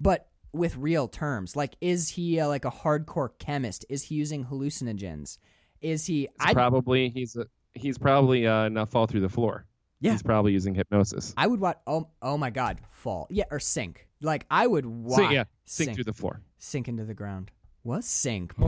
but 0.00 0.28
with 0.52 0.76
real 0.76 1.08
terms. 1.08 1.56
Like, 1.56 1.76
is 1.80 2.10
he 2.10 2.40
uh, 2.40 2.48
like 2.48 2.64
a 2.64 2.70
hardcore 2.70 3.30
chemist? 3.38 3.84
Is 3.88 4.04
he 4.04 4.14
using 4.14 4.44
hallucinogens? 4.44 5.38
Is 5.80 6.06
he? 6.06 6.28
I 6.40 6.52
probably 6.54 7.08
he's 7.10 7.36
a, 7.36 7.46
he's 7.74 7.98
probably 7.98 8.46
uh, 8.46 8.68
not 8.68 8.88
fall 8.88 9.06
through 9.06 9.20
the 9.20 9.28
floor. 9.28 9.64
Yeah. 10.00 10.12
He's 10.12 10.22
probably 10.22 10.52
using 10.52 10.74
hypnosis. 10.74 11.34
I 11.36 11.46
would 11.46 11.60
watch. 11.60 11.78
Oh, 11.86 12.08
oh 12.22 12.38
my 12.38 12.50
God, 12.50 12.78
fall. 12.90 13.26
Yeah, 13.30 13.44
or 13.50 13.58
sink. 13.60 14.06
Like 14.20 14.46
I 14.50 14.66
would 14.66 14.86
watch. 14.86 15.16
Sink, 15.18 15.32
yeah, 15.32 15.44
sink, 15.64 15.86
sink 15.86 15.94
through 15.96 16.04
the 16.04 16.12
floor. 16.12 16.40
sink 16.58 16.88
into 16.88 17.04
the 17.04 17.14
ground. 17.14 17.50
What 17.82 18.04
sink? 18.04 18.54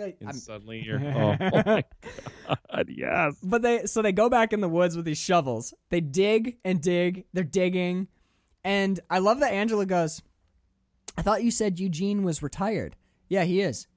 Oh, 0.00 0.02
I'm- 0.04 0.14
and 0.20 0.36
suddenly 0.36 0.80
you're. 0.86 1.00
Oh, 1.04 1.36
oh 1.40 1.52
my 1.64 1.84
god! 2.72 2.86
Yes. 2.88 3.34
But 3.42 3.62
they 3.62 3.86
so 3.86 4.00
they 4.02 4.12
go 4.12 4.28
back 4.28 4.52
in 4.52 4.60
the 4.60 4.68
woods 4.68 4.94
with 4.96 5.04
these 5.04 5.18
shovels. 5.18 5.74
They 5.90 6.00
dig 6.00 6.56
and 6.64 6.80
dig. 6.80 7.24
They're 7.32 7.42
digging, 7.42 8.06
and 8.62 9.00
I 9.10 9.18
love 9.18 9.40
that 9.40 9.52
Angela 9.52 9.86
goes. 9.86 10.22
I 11.16 11.22
thought 11.22 11.42
you 11.42 11.50
said 11.50 11.80
Eugene 11.80 12.22
was 12.22 12.42
retired. 12.44 12.94
Yeah, 13.28 13.42
he 13.42 13.60
is. 13.60 13.88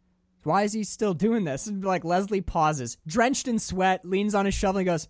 Why 0.44 0.64
is 0.64 0.74
he 0.74 0.84
still 0.84 1.14
doing 1.14 1.44
this? 1.44 1.68
And 1.68 1.84
like 1.86 2.04
Leslie 2.04 2.42
pauses, 2.42 2.98
drenched 3.08 3.48
in 3.48 3.60
sweat, 3.60 4.06
leans 4.06 4.36
on 4.36 4.46
his 4.46 4.54
shovel 4.54 4.80
and 4.80 4.86
goes, 4.86 5.08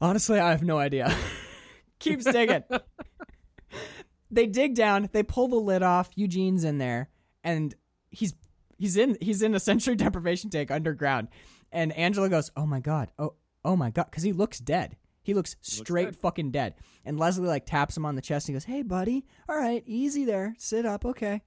Honestly, 0.00 0.38
I 0.38 0.50
have 0.50 0.62
no 0.62 0.78
idea. 0.78 1.14
Keeps 1.98 2.24
digging. 2.24 2.64
they 4.30 4.46
dig 4.46 4.74
down, 4.74 5.10
they 5.12 5.22
pull 5.22 5.48
the 5.48 5.56
lid 5.56 5.82
off, 5.82 6.10
Eugene's 6.14 6.64
in 6.64 6.78
there, 6.78 7.10
and 7.44 7.74
he's 8.10 8.34
he's 8.78 8.96
in 8.96 9.18
he's 9.20 9.42
in 9.42 9.54
a 9.54 9.60
sensory 9.60 9.96
deprivation 9.96 10.48
tank 10.48 10.70
underground. 10.70 11.28
And 11.70 11.92
Angela 11.92 12.30
goes, 12.30 12.50
"Oh 12.56 12.64
my 12.64 12.80
god. 12.80 13.12
Oh 13.18 13.34
oh 13.62 13.76
my 13.76 13.90
god," 13.90 14.10
cuz 14.10 14.22
he 14.22 14.32
looks 14.32 14.58
dead. 14.58 14.96
He 15.22 15.34
looks 15.34 15.56
straight 15.60 16.06
dead. 16.06 16.16
fucking 16.16 16.50
dead. 16.50 16.74
And 17.04 17.18
Leslie 17.18 17.46
like 17.46 17.66
taps 17.66 17.94
him 17.94 18.06
on 18.06 18.14
the 18.14 18.22
chest 18.22 18.48
and 18.48 18.54
he 18.54 18.56
goes, 18.56 18.64
"Hey 18.64 18.82
buddy. 18.82 19.26
All 19.48 19.56
right, 19.56 19.82
easy 19.86 20.24
there. 20.24 20.54
Sit 20.56 20.86
up, 20.86 21.04
okay." 21.04 21.42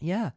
Yeah. 0.00 0.30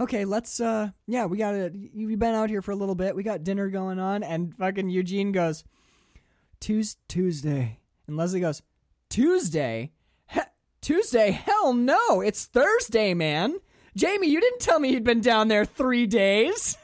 Okay, 0.00 0.24
let's 0.24 0.60
uh 0.60 0.90
yeah, 1.06 1.26
we 1.26 1.36
got 1.36 1.52
to 1.52 1.70
you've 1.74 2.18
been 2.18 2.34
out 2.34 2.48
here 2.48 2.62
for 2.62 2.70
a 2.70 2.76
little 2.76 2.94
bit. 2.94 3.14
We 3.14 3.22
got 3.22 3.44
dinner 3.44 3.68
going 3.68 3.98
on 3.98 4.22
and 4.22 4.56
fucking 4.56 4.88
Eugene 4.88 5.30
goes, 5.30 5.62
"Tues 6.58 6.96
Tuesday." 7.06 7.78
And 8.06 8.16
Leslie 8.16 8.40
goes, 8.40 8.62
"Tuesday? 9.10 9.92
He- 10.28 10.40
Tuesday? 10.80 11.32
Hell 11.32 11.74
no. 11.74 12.22
It's 12.22 12.46
Thursday, 12.46 13.12
man. 13.12 13.58
Jamie, 13.94 14.28
you 14.30 14.40
didn't 14.40 14.60
tell 14.60 14.80
me 14.80 14.90
you'd 14.90 15.04
been 15.04 15.20
down 15.20 15.48
there 15.48 15.66
3 15.66 16.06
days." 16.06 16.78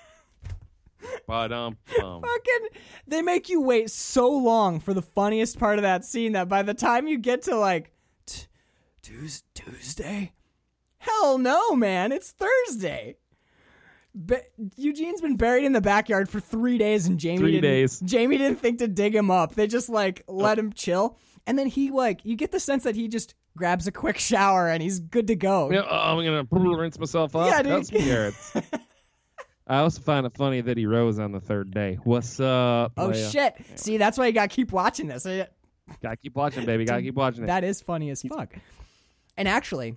But 1.26 1.52
um, 1.52 1.78
um 2.02 2.20
fucking 2.20 2.68
they 3.06 3.22
make 3.22 3.48
you 3.48 3.62
wait 3.62 3.90
so 3.90 4.28
long 4.28 4.78
for 4.80 4.92
the 4.92 5.02
funniest 5.02 5.58
part 5.58 5.78
of 5.78 5.82
that 5.82 6.04
scene 6.04 6.32
that 6.32 6.48
by 6.48 6.62
the 6.62 6.74
time 6.74 7.06
you 7.06 7.16
get 7.16 7.42
to 7.42 7.56
like 7.56 7.92
t- 8.26 8.46
Tues- 9.02 9.44
Tuesday, 9.54 10.32
hell 11.06 11.38
no, 11.38 11.74
man, 11.74 12.12
it's 12.12 12.32
Thursday. 12.32 13.16
Ba- 14.14 14.42
Eugene's 14.76 15.20
been 15.20 15.36
buried 15.36 15.64
in 15.64 15.72
the 15.72 15.80
backyard 15.80 16.28
for 16.28 16.40
three 16.40 16.78
days, 16.78 17.06
and 17.06 17.18
Jamie 17.18 17.38
Three 17.38 17.52
didn't, 17.52 17.62
days. 17.64 18.00
Jamie 18.00 18.38
didn't 18.38 18.60
think 18.60 18.78
to 18.78 18.88
dig 18.88 19.14
him 19.14 19.30
up. 19.30 19.54
They 19.54 19.66
just 19.66 19.88
like 19.88 20.22
oh. 20.26 20.34
let 20.34 20.58
him 20.58 20.72
chill, 20.72 21.18
and 21.46 21.58
then 21.58 21.66
he 21.66 21.90
like 21.90 22.24
you 22.24 22.34
get 22.34 22.50
the 22.50 22.60
sense 22.60 22.84
that 22.84 22.96
he 22.96 23.08
just 23.08 23.34
grabs 23.56 23.86
a 23.86 23.92
quick 23.92 24.18
shower 24.18 24.68
and 24.68 24.82
he's 24.82 25.00
good 25.00 25.26
to 25.26 25.34
go. 25.34 25.70
yeah, 25.70 25.82
oh, 25.88 26.18
I'm 26.18 26.24
gonna 26.24 26.76
rinse 26.76 26.98
myself 26.98 27.34
off. 27.36 27.48
Yeah, 27.48 27.62
dude. 27.62 27.86
Some 27.86 28.00
carrots. 28.00 28.52
I 29.66 29.78
also 29.78 30.00
find 30.00 30.24
it 30.26 30.36
funny 30.36 30.60
that 30.60 30.76
he 30.76 30.86
rose 30.86 31.18
on 31.18 31.32
the 31.32 31.40
third 31.40 31.72
day. 31.72 31.98
What's 32.04 32.38
up? 32.38 32.92
Oh 32.96 33.10
playa? 33.10 33.30
shit! 33.30 33.54
See, 33.74 33.96
that's 33.96 34.16
why 34.16 34.28
you 34.28 34.32
gotta 34.32 34.48
keep 34.48 34.72
watching 34.72 35.08
this. 35.08 35.24
Gotta 35.24 36.16
keep 36.16 36.36
watching, 36.36 36.64
baby. 36.64 36.84
Gotta 36.84 37.02
keep 37.02 37.16
watching 37.16 37.44
it. 37.44 37.46
That 37.48 37.64
is 37.64 37.80
funny 37.80 38.10
as 38.10 38.22
fuck. 38.22 38.54
And 39.36 39.48
actually, 39.48 39.96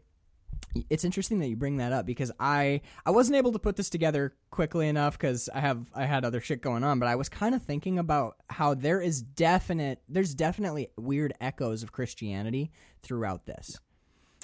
it's 0.90 1.04
interesting 1.04 1.40
that 1.40 1.48
you 1.48 1.56
bring 1.56 1.78
that 1.78 1.92
up 1.92 2.06
because 2.06 2.32
I 2.40 2.82
I 3.06 3.12
wasn't 3.12 3.38
able 3.38 3.52
to 3.54 3.60
put 3.60 3.76
this 3.76 3.90
together 3.90 4.36
quickly 4.52 4.88
enough 4.88 5.18
because 5.18 5.50
I 5.54 5.60
have 5.60 5.88
I 5.96 6.06
had 6.06 6.26
other 6.26 6.42
shit 6.42 6.62
going 6.62 6.84
on, 6.84 7.00
but 7.00 7.08
I 7.08 7.16
was 7.16 7.30
kind 7.30 7.56
of 7.56 7.64
thinking 7.64 7.98
about 7.98 8.38
how 8.50 8.74
there 8.74 9.02
is 9.02 9.22
definite 9.22 10.02
there's 10.08 10.36
definitely 10.36 10.90
weird 10.98 11.34
echoes 11.42 11.84
of 11.84 11.92
Christianity 11.92 12.72
throughout 13.02 13.46
this, 13.46 13.80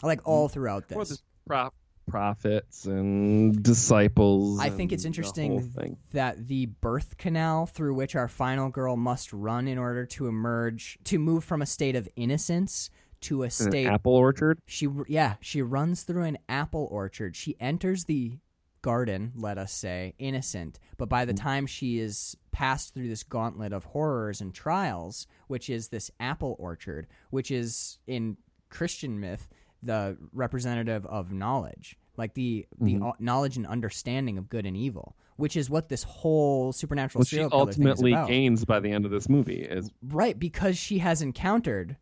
like 0.02 0.20
mm-hmm. 0.20 0.30
all 0.30 0.50
throughout 0.50 0.88
this. 0.88 1.10
the 1.10 1.18
pro- 1.48 1.70
prophets 2.08 2.86
and 2.86 3.62
disciples. 3.62 4.60
I 4.60 4.70
think 4.70 4.92
it's 4.92 5.06
and 5.06 5.14
the 5.14 5.20
interesting 5.20 5.98
that 6.12 6.48
the 6.48 6.68
birth 6.68 7.18
canal 7.18 7.66
through 7.66 7.96
which 7.96 8.16
our 8.16 8.28
final 8.28 8.70
girl 8.70 8.96
must 8.96 9.34
run 9.34 9.68
in 9.68 9.78
order 9.78 10.06
to 10.06 10.28
emerge 10.28 10.98
to 11.06 11.20
move 11.20 11.44
from 11.44 11.62
a 11.62 11.66
state 11.66 11.96
of 11.96 12.08
innocence 12.16 12.90
to 13.22 13.42
a 13.42 13.46
In 13.46 13.46
an 13.46 13.50
state 13.52 13.88
apple 13.88 14.14
orchard. 14.16 14.60
She 14.66 14.88
yeah, 15.08 15.36
she 15.42 15.62
runs 15.62 16.04
through 16.04 16.24
an 16.24 16.38
apple 16.50 16.88
orchard. 16.92 17.36
She 17.36 17.56
enters 17.60 18.06
the 18.06 18.38
garden, 18.82 19.32
let 19.36 19.58
us 19.58 19.72
say, 19.74 20.14
innocent, 20.20 20.80
but 20.98 21.10
by 21.10 21.26
the 21.26 21.34
time 21.34 21.66
she 21.66 21.98
is 22.00 22.38
passed 22.52 22.94
through 22.94 23.08
this 23.08 23.24
gauntlet 23.24 23.74
of 23.74 23.84
horrors 23.86 24.42
and 24.42 24.54
trials, 24.54 25.26
which 25.48 25.70
is 25.72 25.88
this 25.88 26.12
apple 26.20 26.56
orchard, 26.60 27.08
which 27.32 27.50
is 27.50 27.98
in 28.06 28.38
Christian 28.70 29.20
myth 29.20 29.48
the 29.82 30.18
representative 30.32 31.06
of 31.08 31.32
knowledge, 31.32 31.98
like 32.18 32.34
the 32.36 32.66
the 32.80 32.96
Mhm. 32.96 33.20
knowledge 33.20 33.58
and 33.58 33.66
understanding 33.66 34.38
of 34.38 34.50
good 34.50 34.66
and 34.68 34.78
evil, 34.78 35.16
which 35.36 35.56
is 35.58 35.70
what 35.70 35.90
this 35.90 36.04
whole 36.04 36.72
supernatural 36.72 37.22
What 37.22 37.28
she 37.28 37.38
serial 37.38 37.50
thing 37.50 37.60
is 37.60 37.68
ultimately 37.78 38.12
gains 38.28 38.66
by 38.66 38.80
the 38.80 38.92
end 38.92 39.06
of 39.06 39.12
this 39.12 39.28
movie 39.28 39.62
is 39.64 39.92
Right, 40.04 40.38
because 40.40 40.78
she 40.78 41.00
has 41.00 41.22
encountered 41.24 41.98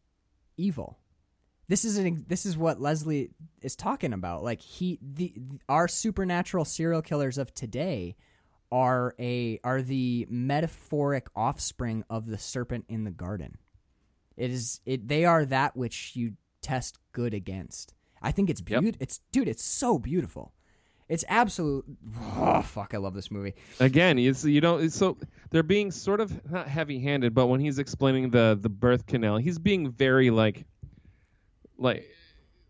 evil. 0.57 0.99
This 1.68 1.86
is 1.86 1.97
an 1.97 2.26
this 2.28 2.45
is 2.45 2.57
what 2.57 2.82
Leslie 2.82 3.30
is 3.61 3.76
talking 3.76 4.14
about. 4.14 4.43
Like 4.43 4.61
he 4.61 4.99
the 5.01 5.34
our 5.70 5.88
supernatural 5.88 6.66
serial 6.66 7.01
killers 7.01 7.38
of 7.38 7.53
today 7.53 8.16
are 8.72 9.16
a 9.20 9.59
are 9.64 9.82
the 9.82 10.28
metaphoric 10.30 11.28
offspring 11.36 12.03
of 12.09 12.26
the 12.28 12.38
serpent 12.38 12.86
in 12.89 13.03
the 13.05 13.11
garden. 13.11 13.57
It 14.36 14.51
is 14.51 14.82
it 14.86 15.07
they 15.07 15.26
are 15.26 15.45
that 15.45 15.76
which 15.78 16.16
you 16.16 16.34
test 16.61 16.97
good 17.14 17.34
against. 17.34 17.93
I 18.22 18.32
think 18.32 18.49
it's 18.49 18.61
Yep. 18.68 18.82
beautiful. 18.82 19.03
It's 19.03 19.20
dude, 19.32 19.47
it's 19.47 19.64
so 19.64 19.97
beautiful. 19.99 20.53
It's 21.09 21.26
absolute. 21.28 21.86
Oh 22.38 22.61
fuck! 22.61 22.93
I 22.93 22.97
love 22.97 23.14
this 23.14 23.30
movie. 23.30 23.53
again 23.80 24.18
you, 24.18 24.34
you 24.43 24.61
don't 24.61 24.89
so 24.89 25.18
they're 25.51 25.61
being 25.61 25.91
sort 25.91 26.20
of 26.20 26.49
not 26.51 26.68
heavy 26.68 26.99
handed 26.99 27.34
but 27.36 27.47
when 27.47 27.59
he's 27.59 27.78
explaining 27.78 28.32
the 28.32 28.57
the 28.59 28.70
birth 28.70 29.05
canal 29.05 29.38
he's 29.38 29.59
being 29.59 29.91
very 29.91 30.30
like 30.30 30.66
like 31.84 32.10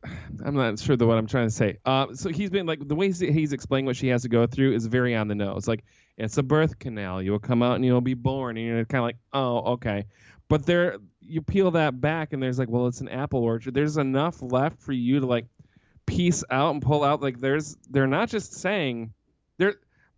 i'm 0.46 0.56
not 0.56 0.78
sure 0.80 0.96
the 0.96 1.08
what 1.08 1.18
i'm 1.18 1.28
trying 1.28 1.48
to 1.48 1.54
say. 1.54 1.78
Uh 1.86 2.14
so 2.14 2.30
he's 2.30 2.50
been 2.50 2.66
like 2.66 2.86
the 2.88 2.96
way 2.96 3.08
he's, 3.08 3.20
he's 3.20 3.54
explaining 3.54 3.86
what 3.86 3.96
she 3.96 4.08
has 4.10 4.24
to 4.24 4.30
go 4.30 4.46
through 4.48 4.74
is 4.74 4.86
very 4.86 5.16
on 5.16 5.28
the 5.28 5.36
nose. 5.36 5.68
Like 5.68 5.84
it's 6.18 6.38
a 6.38 6.44
birth 6.44 6.80
canal. 6.80 7.22
You'll 7.22 7.40
come 7.40 7.64
out 7.64 7.76
and 7.76 7.86
you'll 7.86 8.02
be 8.02 8.14
born 8.14 8.58
and 8.58 8.66
you're 8.66 8.86
kind 8.86 9.00
of 9.00 9.06
like 9.06 9.18
oh 9.32 9.74
okay. 9.74 10.06
But 10.50 10.66
there 10.66 10.98
you 11.22 11.42
peel 11.42 11.72
that 11.72 12.00
back 12.00 12.34
and 12.34 12.44
there's 12.44 12.60
like 12.60 12.70
well 12.70 12.88
it's 12.88 13.02
an 13.02 13.10
apple 13.10 13.44
orchard. 13.44 13.74
There's 13.74 13.98
enough 13.98 14.42
left 14.42 14.82
for 14.82 14.92
you 14.92 15.22
to 15.22 15.26
like 15.26 15.46
piece 16.06 16.44
out 16.50 16.74
and 16.74 16.82
pull 16.82 17.04
out. 17.04 17.22
Like 17.22 17.40
there's 17.40 17.78
they're 17.90 18.08
not 18.08 18.30
just 18.30 18.54
saying 18.54 19.14
they're 19.58 19.76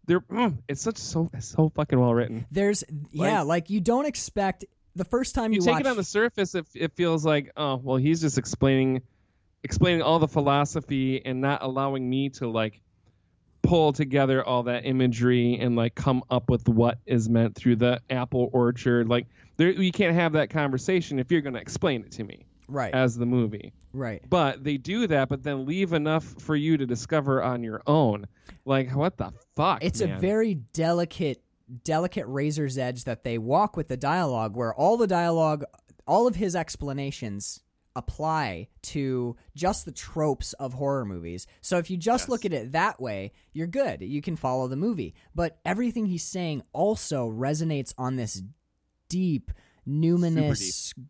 they're 0.08 0.22
mm, 0.22 0.58
it's 0.68 0.82
such 0.82 0.98
so 0.98 1.30
it's 1.34 1.48
so 1.48 1.70
fucking 1.70 2.00
well 2.00 2.14
written. 2.14 2.46
There's 2.52 2.84
yeah, 3.12 3.42
like 3.42 3.70
you 3.70 3.80
don't 3.82 4.06
expect 4.06 4.66
the 4.96 5.06
first 5.06 5.36
time 5.36 5.52
you, 5.52 5.58
You 5.58 5.66
take 5.66 5.74
watch 5.74 5.82
it 5.82 5.88
on 5.88 5.98
the 5.98 6.04
surface, 6.04 6.56
it, 6.56 6.66
it 6.74 6.94
feels 6.96 7.26
like 7.26 7.52
oh 7.58 7.76
well, 7.84 7.98
he's 7.98 8.22
just 8.22 8.38
explaining 8.38 9.02
explaining 9.64 10.02
all 10.02 10.20
the 10.20 10.28
philosophy 10.28 11.26
and 11.26 11.42
not 11.42 11.64
allowing 11.64 12.08
me 12.10 12.30
to 12.30 12.48
like 12.48 12.82
pull 13.64 13.92
together 13.92 14.44
all 14.44 14.64
that 14.64 14.86
imagery 14.86 15.58
and 15.60 15.76
like 15.76 15.96
come 15.96 16.24
up 16.30 16.50
with 16.50 16.68
what 16.70 17.00
is 17.08 17.28
meant 17.28 17.56
through 17.56 17.76
the 17.76 18.00
apple 18.10 18.50
orchard. 18.54 19.10
Like 19.10 19.28
there, 19.58 19.72
you 19.72 19.92
can't 19.92 20.14
have 20.14 20.34
that 20.34 20.50
conversation 20.50 21.18
if 21.20 21.32
you're 21.32 21.42
going 21.42 21.56
to 21.56 21.60
explain 21.60 22.02
it 22.02 22.12
to 22.14 22.24
me 22.24 22.46
right, 22.68 22.94
as 22.94 23.16
the 23.16 23.26
movie. 23.26 23.74
right. 23.92 24.22
But 24.30 24.64
they 24.64 24.78
do 24.78 25.08
that, 25.08 25.30
but 25.30 25.44
then 25.44 25.66
leave 25.66 25.94
enough 25.94 26.24
for 26.40 26.56
you 26.56 26.78
to 26.78 26.86
discover 26.86 27.42
on 27.42 27.64
your 27.64 27.82
own. 27.88 28.28
Like 28.66 28.92
what 28.96 29.18
the 29.18 29.34
fuck? 29.56 29.84
It's 29.84 30.02
a 30.02 30.08
very 30.08 30.56
delicate, 30.56 31.42
delicate 31.84 32.26
razor's 32.28 32.78
edge 32.78 33.04
that 33.06 33.24
they 33.24 33.38
walk 33.38 33.76
with 33.78 33.88
the 33.88 33.98
dialogue, 33.98 34.56
where 34.56 34.74
all 34.74 34.98
the 34.98 35.08
dialogue, 35.08 35.64
all 36.08 36.28
of 36.28 36.36
his 36.36 36.56
explanations 36.56 37.62
apply 37.98 38.68
to 38.82 39.36
just 39.56 39.86
the 39.86 39.92
tropes 39.92 40.52
of 40.54 40.74
horror 40.74 41.06
movies. 41.06 41.48
So 41.62 41.78
if 41.78 41.90
you 41.90 41.96
just 41.96 42.24
Yes. 42.24 42.30
look 42.30 42.46
at 42.46 42.52
it 42.54 42.74
that 42.74 43.00
way, 43.00 43.32
you're 43.54 43.68
good. 43.68 44.02
You 44.02 44.22
can 44.22 44.36
follow 44.36 44.68
the 44.68 44.76
movie. 44.76 45.16
But 45.34 45.60
everything 45.66 46.06
he's 46.08 46.24
saying 46.24 46.62
also 46.74 47.30
resonates 47.30 47.94
on 47.98 48.18
this 48.18 48.44
deep, 49.08 49.50
numinous 49.88 50.92
uh, 50.98 51.02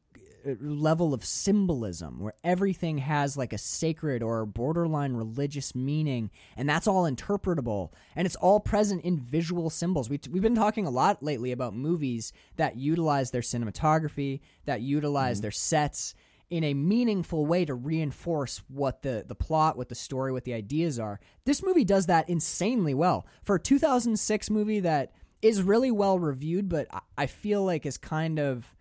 level 0.62 1.14
of 1.14 1.26
symbolism 1.26 2.20
where 2.20 2.34
everything 2.44 3.00
has 3.00 3.36
like 3.36 3.54
a 3.54 3.58
sacred 3.58 4.22
or 4.22 4.46
borderline 4.46 5.14
religious 5.14 5.74
meaning 5.74 6.30
and 6.56 6.70
that's 6.70 6.88
all 6.88 7.10
interpretable 7.10 7.92
and 8.16 8.26
it's 8.26 8.36
all 8.36 8.60
present 8.60 9.04
in 9.04 9.20
visual 9.20 9.70
symbols. 9.70 10.10
We, 10.10 10.20
we've 10.30 10.44
been 10.44 10.56
talking 10.56 10.86
a 10.86 10.92
lot 10.92 11.24
lately 11.24 11.52
about 11.52 11.76
movies 11.76 12.32
that 12.58 12.78
utilize 12.78 13.32
their 13.32 13.42
cinematography 13.42 14.42
that 14.66 14.82
utilize 14.82 15.38
mm-hmm. 15.38 15.44
their 15.44 15.52
sets 15.52 16.16
in 16.50 16.64
a 16.64 16.76
meaningful 16.76 17.48
way 17.48 17.66
to 17.66 17.74
reinforce 17.74 18.62
what 18.68 19.02
the, 19.02 19.26
the 19.28 19.36
plot 19.36 19.78
what 19.78 19.90
the 19.90 19.96
story 19.96 20.32
what 20.32 20.44
the 20.44 20.54
ideas 20.54 21.00
are. 21.00 21.20
This 21.46 21.64
movie 21.64 21.86
does 21.86 22.06
that 22.06 22.30
insanely 22.30 22.94
well. 22.94 23.26
For 23.44 23.56
a 23.56 23.60
2006 23.60 24.50
movie 24.52 24.82
that 24.82 25.12
is 25.42 25.62
really 25.62 25.92
well 25.92 26.18
reviewed 26.18 26.68
but 26.70 26.88
I- 26.92 27.02
i 27.20 27.26
feel 27.28 27.64
like 27.64 27.86
is 27.86 27.98
kind 27.98 28.40
of 28.40 28.75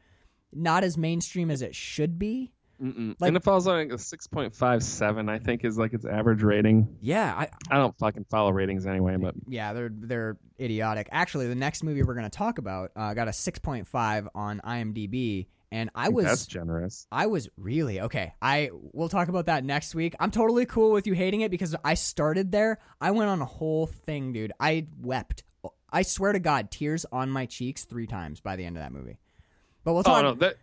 not 0.55 0.85
as 0.85 0.97
mainstream 0.97 1.51
as 1.51 1.63
it 1.63 1.75
should 1.75 2.19
be. 2.19 2.53
Mm-mm. 2.83 3.15
Like- 3.21 3.29
and 3.29 3.37
it 3.37 3.45
falls 3.45 3.67
on 3.69 3.77
like 3.77 3.93
a 3.93 3.99
six 3.99 4.27
point 4.27 4.55
five 4.55 4.83
seven. 4.83 5.29
I 5.29 5.39
think 5.39 5.65
is 5.65 5.79
like 5.79 5.93
its 5.95 6.05
average 6.05 6.43
rating. 6.43 6.97
Yeah, 7.01 7.33
I, 7.33 7.49
I 7.71 7.77
don't 7.77 7.97
fucking 7.99 8.27
follow 8.31 8.51
ratings 8.51 8.87
anyway, 8.87 9.17
but 9.17 9.35
yeah, 9.47 9.73
they're 9.73 9.91
they're 9.93 10.37
idiotic. 10.61 11.09
Actually, 11.13 11.47
the 11.47 11.55
next 11.55 11.83
movie 11.85 12.03
we're 12.03 12.15
going 12.15 12.29
to 12.29 12.37
talk 12.37 12.59
about 12.59 12.91
uh, 12.97 13.15
got 13.15 13.29
a 13.29 13.33
6.5 13.33 14.27
on 14.35 14.61
IMDb 14.65 15.47
and 15.75 15.91
I 15.93 16.09
was 16.09 16.25
that's 16.25 16.47
generous. 16.47 17.09
I 17.11 17.27
was 17.27 17.49
really 17.57 18.01
okay. 18.03 18.35
I 18.41 18.71
we'll 18.73 19.09
talk 19.09 19.27
about 19.27 19.47
that 19.47 19.65
next 19.65 19.93
week. 19.93 20.15
I'm 20.21 20.31
totally 20.31 20.67
cool 20.67 20.93
with 20.93 21.09
you 21.09 21.15
hating 21.15 21.41
it 21.41 21.51
because 21.51 21.75
I 21.85 21.95
started 21.95 22.53
there. 22.53 22.79
I 23.01 23.11
went 23.11 23.29
on 23.29 23.41
a 23.41 23.45
whole 23.45 23.87
thing, 23.87 24.33
dude. 24.33 24.53
I 24.61 24.87
wept. 25.01 25.43
I 25.91 26.03
swear 26.03 26.33
to 26.33 26.39
God, 26.39 26.71
tears 26.71 27.05
on 27.11 27.29
my 27.29 27.47
cheeks 27.47 27.85
three 27.85 28.07
times 28.07 28.41
by 28.41 28.55
the 28.55 28.65
end 28.65 28.77
of 28.77 28.83
that 28.85 28.93
movie. 28.93 29.19
But 29.85 29.93
we'll 29.93 30.01
Oh 30.01 30.03
talk. 30.03 30.23
no, 30.23 30.35
that 30.35 30.57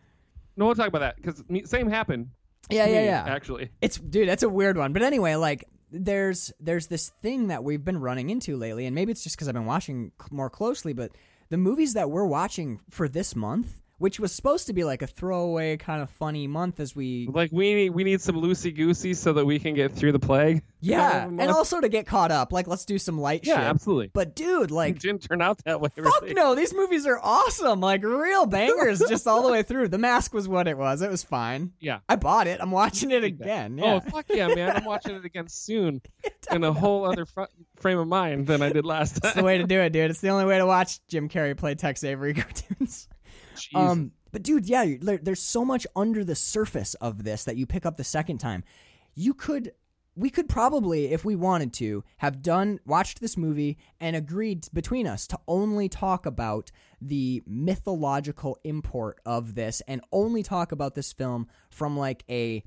no, 0.58 0.66
we'll 0.66 0.76
talk 0.76 0.88
about 0.88 1.00
that 1.00 1.16
because 1.16 1.44
same 1.70 1.90
happened. 1.90 2.30
yeah, 2.70 2.86
yeah, 2.86 3.00
me, 3.02 3.06
yeah. 3.06 3.24
Actually, 3.28 3.70
It's 3.82 3.98
dude, 3.98 4.28
that's 4.28 4.44
a 4.44 4.50
weird 4.50 4.78
one. 4.78 4.94
But 4.94 5.04
anyway, 5.04 5.36
like 5.36 5.66
there's 5.92 6.52
there's 6.60 6.88
this 6.88 7.10
thing 7.22 7.48
that 7.48 7.64
we've 7.64 7.84
been 7.84 8.00
running 8.00 8.30
into 8.30 8.58
lately, 8.58 8.86
and 8.86 8.96
maybe 8.96 9.12
it's 9.12 9.24
just 9.24 9.36
because 9.36 9.48
I've 9.48 9.54
been 9.54 9.66
watching 9.66 10.12
more 10.32 10.50
closely. 10.50 10.94
But 10.94 11.12
the 11.50 11.58
movies 11.58 11.94
that 11.94 12.10
we're 12.10 12.26
watching 12.26 12.80
for 12.90 13.08
this 13.10 13.36
month, 13.36 13.81
which 14.02 14.20
was 14.20 14.32
supposed 14.32 14.66
to 14.66 14.74
be 14.74 14.84
like 14.84 15.04
a 15.04 15.08
throwaway 15.08 15.78
kind 15.78 16.02
of 16.02 16.10
funny 16.10 16.48
month, 16.48 16.80
as 16.80 16.96
we 16.96 17.30
like 17.32 17.52
we 17.52 17.74
need 17.76 17.90
we 17.92 18.04
need 18.04 18.20
some 18.20 18.36
loosey 18.36 18.76
goosey 18.76 19.14
so 19.14 19.34
that 19.34 19.46
we 19.46 19.60
can 19.60 19.76
get 19.76 19.92
through 19.92 20.12
the 20.12 20.20
plague. 20.20 20.64
yeah, 20.80 21.24
and 21.26 21.40
also 21.52 21.80
to 21.80 21.88
get 21.88 22.08
caught 22.08 22.32
up. 22.32 22.52
Like 22.52 22.66
let's 22.68 22.84
do 22.84 22.98
some 22.98 23.20
light 23.20 23.42
yeah, 23.46 23.58
shit. 23.58 23.64
absolutely. 23.64 24.10
But 24.12 24.36
dude, 24.36 24.72
like 24.72 24.96
It 24.96 25.02
didn't 25.02 25.22
turn 25.30 25.40
out 25.42 25.64
that 25.66 25.80
way. 25.80 25.90
Fuck 25.96 26.22
really. 26.24 26.34
no, 26.34 26.56
these 26.56 26.74
movies 26.74 27.06
are 27.06 27.20
awesome. 27.22 27.80
Like 27.80 28.04
real 28.04 28.48
bangers 28.48 29.00
just 29.08 29.28
all 29.28 29.44
the 29.44 29.52
way 29.52 29.62
through. 29.62 29.90
The 29.90 30.00
Mask 30.00 30.34
was 30.34 30.48
what 30.48 30.68
it 30.68 30.80
was. 30.80 31.04
It 31.04 31.12
was 31.12 31.24
fine. 31.24 31.74
Yeah. 31.80 32.00
I 32.10 32.16
bought 32.16 32.48
it. 32.48 32.60
I'm 32.60 32.72
watching 32.72 33.12
it 33.12 33.24
again. 33.24 33.80
Oh, 33.80 33.86
yeah. 33.86 33.94
Oh 33.94 34.00
fuck 34.10 34.26
yeah, 34.30 34.48
man! 34.48 34.78
I'm 34.78 34.86
watching 34.86 35.14
it 35.16 35.26
again 35.26 35.48
soon 35.48 36.02
in 36.52 36.64
a 36.64 36.74
whole 36.74 37.06
other 37.06 37.28
fr- 37.28 37.44
frame 37.76 38.00
of 38.00 38.08
mind 38.08 38.48
than 38.48 38.64
I 38.64 38.72
did 38.72 38.84
last 38.84 39.22
time. 39.22 39.30
It's 39.30 39.36
the 39.36 39.44
way 39.44 39.60
to 39.60 39.66
do 39.66 39.80
it, 39.80 39.92
dude. 39.94 40.10
It's 40.10 40.22
the 40.22 40.30
only 40.30 40.46
way 40.46 40.58
to 40.58 40.66
watch 40.66 41.06
Jim 41.08 41.30
Carrey 41.30 41.56
play 41.56 41.76
Tex 41.76 42.04
Avery 42.04 42.34
cartoons. 42.34 43.08
Um, 43.76 44.12
but 44.32 44.44
dude, 44.44 44.68
yeah, 44.68 44.86
there, 45.00 45.18
there's 45.18 45.42
so 45.42 45.66
much 45.66 45.86
under 45.96 46.24
the 46.24 46.36
surface 46.36 46.94
of 46.96 47.24
this 47.24 47.44
that 47.44 47.58
you 47.58 47.66
pick 47.66 47.86
up 47.86 47.98
the 47.98 48.04
second 48.04 48.38
time. 48.40 48.64
You 49.16 49.34
could, 49.34 49.74
we 50.16 50.30
could 50.30 50.48
probably, 50.48 51.12
if 51.12 51.26
we 51.26 51.36
wanted 51.36 51.74
to, 51.74 52.04
have 52.18 52.42
done 52.42 52.80
watched 52.86 53.20
this 53.20 53.38
movie 53.38 53.78
and 54.00 54.16
agreed 54.16 54.68
between 54.74 55.08
us 55.08 55.28
to 55.28 55.40
only 55.48 55.90
talk 55.90 56.26
about 56.26 56.72
the 57.02 57.44
mythological 57.46 58.58
import 58.64 59.20
of 59.26 59.56
this 59.56 59.82
and 59.88 60.02
only 60.12 60.44
talk 60.44 60.72
about 60.72 60.96
this 60.96 61.12
film 61.12 61.48
from 61.70 61.98
like 61.98 62.24
a 62.30 62.64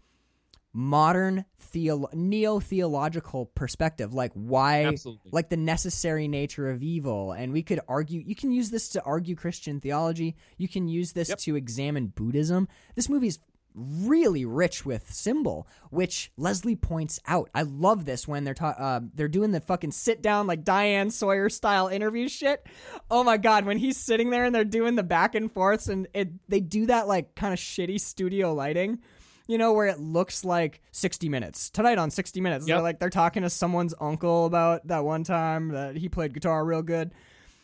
modern 0.74 1.44
theo- 1.58 2.08
neo-theological 2.12 3.46
perspective 3.46 4.12
like 4.12 4.32
why 4.34 4.84
Absolutely. 4.86 5.30
like 5.32 5.48
the 5.48 5.56
necessary 5.56 6.28
nature 6.28 6.68
of 6.70 6.82
evil. 6.82 7.32
And 7.32 7.52
we 7.52 7.62
could 7.62 7.80
argue 7.88 8.22
you 8.24 8.34
can 8.34 8.50
use 8.52 8.70
this 8.70 8.88
to 8.90 9.02
argue 9.02 9.36
christian 9.36 9.80
theology. 9.80 10.34
You 10.58 10.68
can 10.68 10.88
use 10.88 11.12
this 11.12 11.28
Yep. 11.30 11.38
to 11.38 11.56
examine 11.56 12.08
buddhism. 12.08 12.68
This 12.94 13.08
movie's 13.08 13.38
really 13.76 14.44
rich 14.44 14.86
with 14.86 15.12
symbol 15.12 15.66
which 15.90 16.30
leslie 16.36 16.76
points 16.76 17.18
out. 17.26 17.50
I 17.56 17.62
love 17.62 18.04
this 18.04 18.28
when 18.28 18.44
they're 18.44 18.54
ta- 18.54 18.76
uh, 18.78 19.00
they're 19.14 19.26
doing 19.26 19.50
the 19.50 19.60
fucking 19.60 19.90
sit 19.90 20.22
down 20.22 20.46
like 20.46 20.62
diane 20.64 21.10
sawyer 21.10 21.48
style 21.48 21.88
interview 21.88 22.28
shit. 22.28 22.64
Oh 23.10 23.24
my 23.24 23.36
god 23.36 23.64
when 23.66 23.78
he's 23.78 23.96
sitting 23.96 24.30
there 24.30 24.44
and 24.44 24.54
they're 24.54 24.64
doing 24.64 24.94
the 24.94 25.02
back 25.02 25.34
and 25.34 25.50
forths 25.50 25.88
and 25.88 26.06
it 26.14 26.28
they 26.48 26.60
do 26.60 26.86
that 26.86 27.08
like 27.08 27.34
kind 27.34 27.52
of 27.52 27.58
shitty 27.58 28.00
studio 28.00 28.54
lighting 28.54 29.00
you 29.46 29.58
know, 29.58 29.72
where 29.72 29.86
it 29.86 29.98
looks 30.00 30.44
like 30.44 30.80
60 30.92 31.28
Minutes. 31.28 31.70
Tonight 31.70 31.98
on 31.98 32.10
60 32.10 32.40
Minutes, 32.40 32.66
they're 32.76 32.82
like 32.82 32.98
they're 32.98 33.10
talking 33.10 33.42
to 33.42 33.50
someone's 33.50 33.94
uncle 34.00 34.46
about 34.46 34.86
that 34.86 35.04
one 35.04 35.24
time 35.24 35.68
that 35.68 35.96
he 35.96 36.08
played 36.08 36.32
guitar 36.34 36.64
real 36.64 36.82
good. 36.82 37.12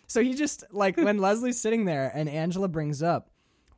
So 0.07 0.23
he 0.23 0.35
just 0.35 0.65
like 0.73 0.97
when 0.97 1.19
Leslie's 1.27 1.61
sitting 1.61 1.85
there 1.85 2.11
and 2.15 2.29
Angela 2.29 2.69
brings 2.69 3.03
up, 3.03 3.31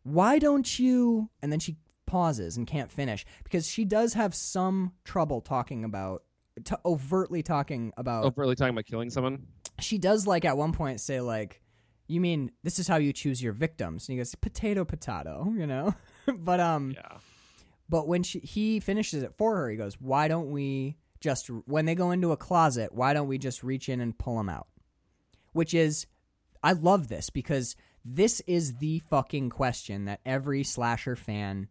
"Why 0.03 0.38
don't 0.38 0.78
you?" 0.78 1.28
and 1.42 1.53
then 1.53 1.61
she 1.61 1.76
pauses 2.07 2.57
and 2.57 2.66
can't 2.66 2.90
finish 2.90 3.24
because 3.44 3.66
she 3.66 3.84
does 3.84 4.14
have 4.14 4.34
some 4.34 4.92
trouble 5.05 5.40
talking 5.40 5.84
about 5.84 6.22
t- 6.64 6.74
overtly 6.84 7.42
talking 7.42 7.90
about 7.96 8.24
overtly 8.24 8.55
talking 8.55 8.74
about 8.74 8.84
killing 8.84 9.09
someone. 9.09 9.46
she 9.78 9.96
does 9.96 10.26
like 10.26 10.44
at 10.44 10.55
one 10.57 10.72
point 10.72 11.00
say 11.00 11.22
like 11.22 11.62
you 12.09 12.20
mean 12.20 12.50
this 12.64 12.78
is 12.78 12.86
how 12.86 12.96
you 12.96 13.14
choose 13.14 13.42
your 13.42 13.55
victims 13.55 14.07
and 14.09 14.12
he 14.14 14.18
goes 14.18 14.34
potato 14.34 14.84
potato 14.84 15.50
you 15.57 15.66
know 15.66 15.94
but 16.38 16.61
um 16.61 16.90
Yeah. 16.90 17.16
But 17.93 18.09
when 18.09 18.22
she 18.22 18.38
he 18.38 18.80
finishes 18.80 19.22
it 19.22 19.34
for 19.36 19.55
her, 19.55 19.68
he 19.68 19.76
goes, 19.76 20.01
"Why 20.01 20.26
don't 20.26 20.51
we 20.51 20.97
just 21.20 21.49
when 21.66 21.84
they 21.84 21.95
go 21.95 22.11
into 22.11 22.32
a 22.32 22.38
closet, 22.38 22.95
why 22.95 23.12
don't 23.12 23.28
we 23.28 23.36
just 23.36 23.62
reach 23.62 23.90
in 23.90 24.01
and 24.01 24.16
pull 24.18 24.38
them 24.38 24.49
out?" 24.49 24.66
Which 25.53 25.74
is 25.74 26.07
I 26.62 26.72
love 26.72 27.09
this 27.09 27.28
because 27.28 27.76
this 28.03 28.40
is 28.47 28.78
the 28.78 29.01
fucking 29.11 29.51
question 29.51 30.07
that 30.07 30.20
every 30.24 30.64
slasher 30.64 31.16
fan 31.16 31.68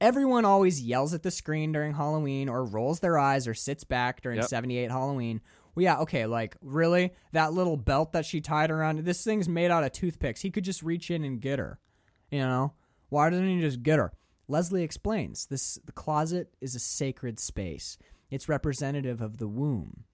everyone 0.00 0.46
always 0.46 0.80
yells 0.80 1.12
at 1.12 1.22
the 1.22 1.30
screen 1.30 1.72
during 1.72 1.92
Halloween 1.92 2.48
or 2.48 2.64
rolls 2.64 3.00
their 3.00 3.18
eyes 3.18 3.46
or 3.46 3.52
sits 3.52 3.84
back 3.84 4.22
during 4.22 4.38
Yep. 4.38 4.48
78 4.48 4.90
Halloween. 4.90 5.42
Well, 5.74 5.84
yeah, 5.84 5.98
okay, 5.98 6.24
like 6.24 6.56
really? 6.62 7.12
That 7.32 7.52
little 7.52 7.76
belt 7.76 8.12
that 8.12 8.24
she 8.24 8.40
tied 8.40 8.70
around 8.70 9.00
this 9.00 9.22
thing's 9.22 9.46
made 9.46 9.70
out 9.70 9.84
of 9.84 9.92
toothpicks. 9.92 10.40
He 10.40 10.50
could 10.50 10.64
just 10.64 10.82
reach 10.82 11.10
in 11.10 11.22
and 11.22 11.38
get 11.38 11.58
her. 11.58 11.78
You 12.30 12.38
know? 12.38 12.72
Why 13.10 13.28
doesn't 13.28 13.46
he 13.46 13.60
just 13.60 13.82
get 13.82 13.98
her? 13.98 14.14
Leslie 14.50 14.82
explains 14.82 15.46
this 15.46 15.78
the 15.84 15.92
closet 15.92 16.54
is 16.60 16.74
a 16.74 16.80
sacred 16.80 17.38
space. 17.38 17.96
It's 18.30 18.48
representative 18.48 19.20
of 19.20 19.38
the 19.38 19.48
womb. 19.48 20.04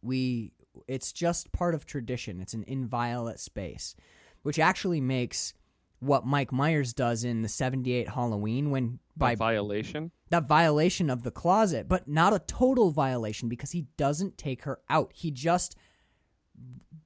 We 0.00 0.52
it's 0.88 1.12
just 1.12 1.52
part 1.52 1.74
of 1.74 1.84
tradition. 1.84 2.40
It's 2.40 2.54
an 2.54 2.64
inviolate 2.66 3.38
space, 3.38 3.94
which 4.42 4.58
actually 4.58 5.00
makes 5.00 5.52
what 6.00 6.26
Mike 6.26 6.50
Myers 6.50 6.92
does 6.92 7.22
in 7.22 7.42
the 7.42 7.48
78 7.48 8.08
Halloween 8.08 8.70
when 8.70 8.98
by 9.16 9.32
By 9.32 9.36
violation. 9.36 10.10
that 10.30 10.48
violation 10.48 11.10
of 11.10 11.22
the 11.22 11.30
closet, 11.30 11.88
but 11.88 12.08
not 12.08 12.32
a 12.32 12.40
total 12.40 12.90
violation 12.90 13.48
because 13.48 13.70
he 13.70 13.86
doesn't 13.96 14.38
take 14.38 14.62
her 14.62 14.80
out. 14.88 15.12
He 15.14 15.30
just 15.30 15.76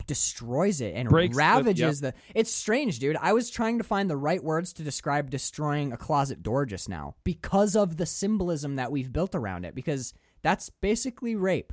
destroys 0.07 0.81
it 0.81 0.95
and 0.95 1.09
Breaks 1.09 1.37
the- 1.37 1.39
ravages 1.39 2.01
the, 2.01 2.15
It's 2.35 2.53
strange, 2.53 2.99
dude. 2.99 3.17
I 3.21 3.33
was 3.33 3.51
trying 3.51 3.79
to 3.79 3.85
find 3.85 4.09
the 4.09 4.17
right 4.17 4.43
words 4.43 4.73
to 4.75 4.83
describe 4.83 5.31
destroying 5.31 5.93
a 5.93 5.97
closet 5.97 6.43
door 6.43 6.65
just 6.65 6.89
now 6.89 7.17
because 7.25 7.75
of 7.77 7.97
the 7.97 8.07
symbolism 8.07 8.77
that 8.77 8.93
we've 8.93 9.13
built 9.13 9.35
around 9.35 9.65
it 9.65 9.75
because 9.75 10.15
that's 10.43 10.71
basically 10.71 11.35
rape 11.35 11.73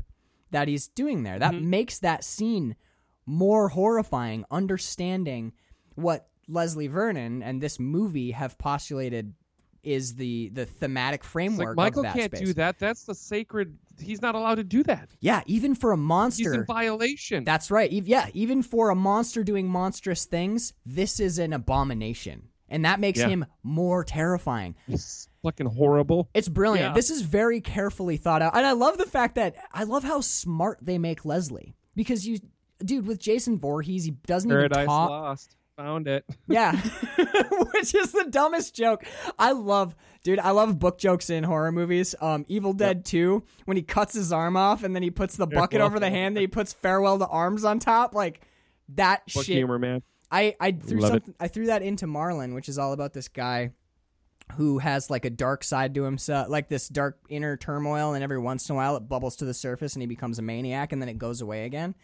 that 0.51 0.67
he's 0.67 0.87
doing 0.87 1.23
there. 1.23 1.39
That 1.39 1.53
mm-hmm. 1.53 1.69
makes 1.69 1.99
that 1.99 2.23
scene 2.23 2.75
more 3.25 3.69
horrifying 3.69 4.45
understanding 4.51 5.53
what 5.95 6.27
Leslie 6.47 6.87
Vernon 6.87 7.43
and 7.43 7.61
this 7.61 7.79
movie 7.79 8.31
have 8.31 8.57
postulated 8.57 9.33
is 9.83 10.15
the 10.15 10.49
the 10.49 10.65
thematic 10.65 11.23
framework 11.23 11.75
like 11.77 11.95
Michael 11.95 12.03
can't 12.03 12.35
space. 12.35 12.47
do 12.47 12.53
that. 12.53 12.79
That's 12.79 13.03
the 13.03 13.15
sacred. 13.15 13.77
He's 14.01 14.21
not 14.21 14.35
allowed 14.35 14.55
to 14.55 14.63
do 14.63 14.83
that. 14.83 15.09
Yeah, 15.19 15.41
even 15.45 15.75
for 15.75 15.91
a 15.91 15.97
monster, 15.97 16.51
He's 16.51 16.59
in 16.59 16.65
violation. 16.65 17.43
That's 17.43 17.69
right. 17.71 17.91
Yeah, 17.91 18.27
even 18.33 18.63
for 18.63 18.89
a 18.89 18.95
monster 18.95 19.43
doing 19.43 19.67
monstrous 19.67 20.25
things, 20.25 20.73
this 20.85 21.19
is 21.19 21.37
an 21.39 21.53
abomination. 21.53 22.49
And 22.69 22.85
that 22.85 22.99
makes 22.99 23.19
Yeah. 23.19 23.27
him 23.27 23.45
more 23.61 24.03
terrifying. 24.03 24.75
It's 24.87 25.29
fucking 25.43 25.67
horrible. 25.67 26.29
It's 26.33 26.49
brilliant. 26.49 26.89
Yeah. 26.89 26.93
This 26.93 27.11
is 27.11 27.21
very 27.21 27.61
carefully 27.61 28.17
thought 28.17 28.41
out. 28.41 28.57
And 28.57 28.65
I 28.65 28.71
love 28.71 28.97
the 28.97 29.05
fact 29.05 29.35
that 29.35 29.55
I 29.71 29.83
love 29.83 30.03
how 30.03 30.21
smart 30.21 30.79
they 30.81 30.97
make 30.97 31.23
Leslie. 31.23 31.75
Because 31.95 32.25
you 32.27 32.39
dude, 32.83 33.05
with 33.05 33.19
Jason 33.19 33.59
Voorhees, 33.59 34.05
he 34.05 34.11
doesn't 34.11 34.49
Paradise 34.49 34.77
even 34.77 34.87
talk. 34.87 35.09
Lost. 35.09 35.55
Found 35.77 36.07
it. 36.07 36.23
Yeah. 36.47 36.73
Which 37.73 37.95
is 37.95 38.11
the 38.11 38.27
dumbest 38.29 38.75
joke. 38.75 39.03
I 39.39 39.53
love, 39.53 39.95
dude, 40.23 40.39
I 40.39 40.51
love 40.51 40.77
book 40.77 40.97
jokes 40.99 41.29
in 41.29 41.43
horror 41.43 41.71
movies. 41.71 42.13
Um, 42.21 42.45
Evil 42.47 42.73
Dead 42.73 43.05
2, 43.05 43.43
when 43.65 43.77
he 43.77 43.83
cuts 43.83 44.13
his 44.13 44.31
arm 44.31 44.55
off 44.55 44.83
and 44.83 44.93
then 44.95 45.01
he 45.03 45.09
puts 45.09 45.35
the 45.37 45.47
bucket 45.47 45.81
over 45.81 45.99
the 45.99 46.09
hand, 46.09 46.35
then 46.35 46.41
he 46.41 46.47
puts 46.47 46.73
farewell 46.73 47.17
to 47.19 47.27
arms 47.27 47.63
on 47.63 47.79
top. 47.79 48.13
Like, 48.13 48.41
that 48.89 49.23
Book 49.33 49.45
shit. 49.45 49.55
humor, 49.55 49.79
man. 49.79 50.03
I, 50.29 50.55
I 50.59 50.71
threw 50.73 50.99
Love 50.99 51.09
it. 51.11 51.13
something 51.13 51.35
I 51.39 51.47
threw 51.47 51.67
that 51.67 51.81
into 51.81 52.05
Marlin, 52.07 52.53
which 52.53 52.67
is 52.69 52.77
all 52.77 52.91
about 52.93 53.13
this 53.13 53.27
guy 53.27 53.71
who 54.57 54.79
has 54.79 55.09
like 55.09 55.25
a 55.25 55.29
dark 55.29 55.63
side 55.63 55.95
to 55.95 56.03
himself, 56.03 56.49
like 56.49 56.67
this 56.67 56.87
dark 56.89 57.17
inner 57.29 57.55
turmoil, 57.55 58.13
and 58.13 58.23
every 58.23 58.39
once 58.39 58.67
in 58.69 58.73
a 58.73 58.75
while 58.75 58.97
it 58.97 59.07
bubbles 59.07 59.37
to 59.37 59.45
the 59.45 59.53
surface 59.53 59.93
and 59.93 60.01
he 60.03 60.07
becomes 60.07 60.37
a 60.39 60.41
maniac 60.41 60.91
and 60.91 61.01
then 61.01 61.07
it 61.09 61.17
goes 61.17 61.39
away 61.41 61.65
again. 61.65 61.95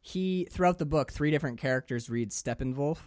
He 0.00 0.48
throughout 0.50 0.78
the 0.78 0.86
book, 0.86 1.12
three 1.12 1.30
different 1.30 1.58
characters 1.58 2.08
read 2.08 2.30
Steppenwolf, 2.30 2.98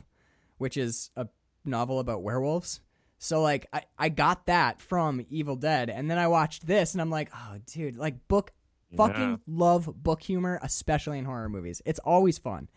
which 0.57 0.77
is 0.77 1.09
a 1.15 1.27
novel 1.65 1.99
about 1.99 2.23
werewolves. 2.23 2.81
So 3.17 3.41
like 3.41 3.67
I, 3.73 3.83
I 3.97 4.09
got 4.09 4.45
that 4.47 4.81
from 4.81 5.25
Evil 5.29 5.55
Dead, 5.55 5.89
and 5.89 6.09
then 6.11 6.17
I 6.17 6.27
watched 6.27 6.67
this 6.67 6.93
and 6.93 7.01
I'm 7.01 7.09
like, 7.09 7.29
oh 7.33 7.57
dude, 7.65 7.95
like 7.95 8.27
book 8.27 8.51
fucking 8.95 9.29
Yeah. 9.31 9.37
love 9.47 9.89
book 10.03 10.21
humor, 10.21 10.59
especially 10.61 11.17
in 11.17 11.25
horror 11.25 11.49
movies. 11.49 11.81
It's 11.85 11.99
always 11.99 12.37
fun. 12.37 12.69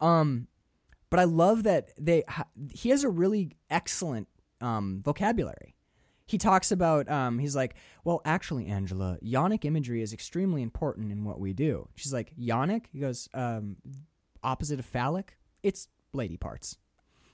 Um 0.00 0.48
but 1.10 1.20
I 1.20 1.24
love 1.24 1.62
that 1.62 1.92
they 1.98 2.24
he 2.70 2.90
has 2.90 3.04
a 3.04 3.08
really 3.08 3.52
excellent 3.70 4.28
um, 4.60 5.00
vocabulary. 5.04 5.73
He 6.26 6.38
talks 6.38 6.72
about 6.72 7.08
um, 7.10 7.38
he's 7.38 7.54
like, 7.54 7.74
well, 8.02 8.22
actually, 8.24 8.66
Angela, 8.66 9.18
yonic 9.22 9.64
imagery 9.64 10.00
is 10.00 10.12
extremely 10.12 10.62
important 10.62 11.12
in 11.12 11.24
what 11.24 11.38
we 11.38 11.52
do. 11.52 11.88
She's 11.96 12.12
like, 12.14 12.32
yonic. 12.36 12.86
He 12.92 13.00
goes, 13.00 13.28
um, 13.34 13.76
opposite 14.42 14.78
of 14.78 14.86
phallic. 14.86 15.36
It's 15.62 15.88
lady 16.12 16.36
parts, 16.36 16.78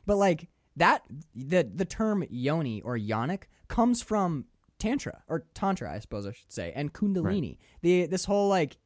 but 0.07 0.17
like 0.17 0.49
that 0.77 1.03
the 1.35 1.69
the 1.73 1.85
term 1.85 2.25
yoni 2.31 2.81
or 2.83 2.97
yonic 2.97 3.45
comes 3.69 4.03
from 4.03 4.47
tantra 4.79 5.23
or 5.29 5.47
tantra, 5.55 5.93
I 5.93 5.99
suppose 5.99 6.27
I 6.27 6.33
should 6.33 6.53
say, 6.53 6.73
and 6.75 6.93
kundalini. 6.93 7.59
The 7.83 8.07
this 8.07 8.25
whole 8.25 8.49
like 8.49 8.79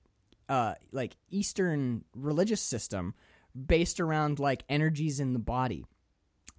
uh 0.48 0.74
like 0.92 1.16
Eastern 1.30 2.04
religious 2.14 2.60
system 2.60 3.14
based 3.54 4.00
around 4.00 4.38
like 4.38 4.64
energies 4.68 5.20
in 5.20 5.32
the 5.32 5.38
body. 5.38 5.86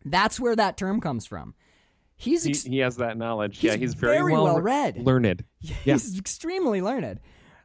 That's 0.03 0.39
where 0.39 0.55
that 0.55 0.77
term 0.77 1.01
comes 1.01 1.25
from. 1.25 1.55
He's 2.17 2.43
He, 2.43 2.51
ex- 2.51 2.63
he 2.63 2.77
has 2.79 2.97
that 2.97 3.17
knowledge. 3.17 3.57
he's 3.57 3.71
yeah, 3.71 3.77
he's 3.77 3.93
very, 3.93 4.17
very 4.17 4.33
well, 4.33 4.45
well 4.45 4.61
read. 4.61 4.97
learned. 4.97 5.43
he's 5.59 6.17
extremely 6.17 6.81
learned. 6.81 7.19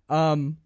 Um, 0.09 0.59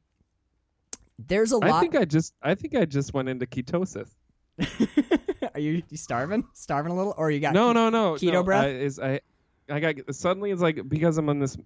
there's 1.19 1.53
a 1.53 1.59
lot. 1.59 1.71
I 1.71 1.81
think 1.81 1.97
I 1.97 2.05
just 2.05 2.35
I 2.43 2.55
think 2.55 2.75
I 2.75 2.85
just 2.85 3.15
went 3.15 3.29
into 3.29 3.47
ketosis. 3.47 4.11
are 5.55 5.61
you, 5.61 5.83
you 5.89 5.97
starving? 5.97 6.45
Starving 6.55 6.93
a 6.93 6.97
little, 6.97 7.15
or 7.17 7.31
you 7.31 7.41
got 7.41 7.55
no, 7.55 7.73
no, 7.73 7.91
no. 7.91 8.15
keto 8.15 8.33
no, 8.33 8.43
breath? 8.43 8.65
I, 8.65 8.69
is 8.69 8.99
I 8.99 9.21
I 9.69 9.81
got 9.81 10.15
suddenly 10.15 10.51
it's 10.51 10.63
like 10.63 10.89
because 10.89 11.19
I'm 11.19 11.29
on 11.29 11.39
this 11.39 11.57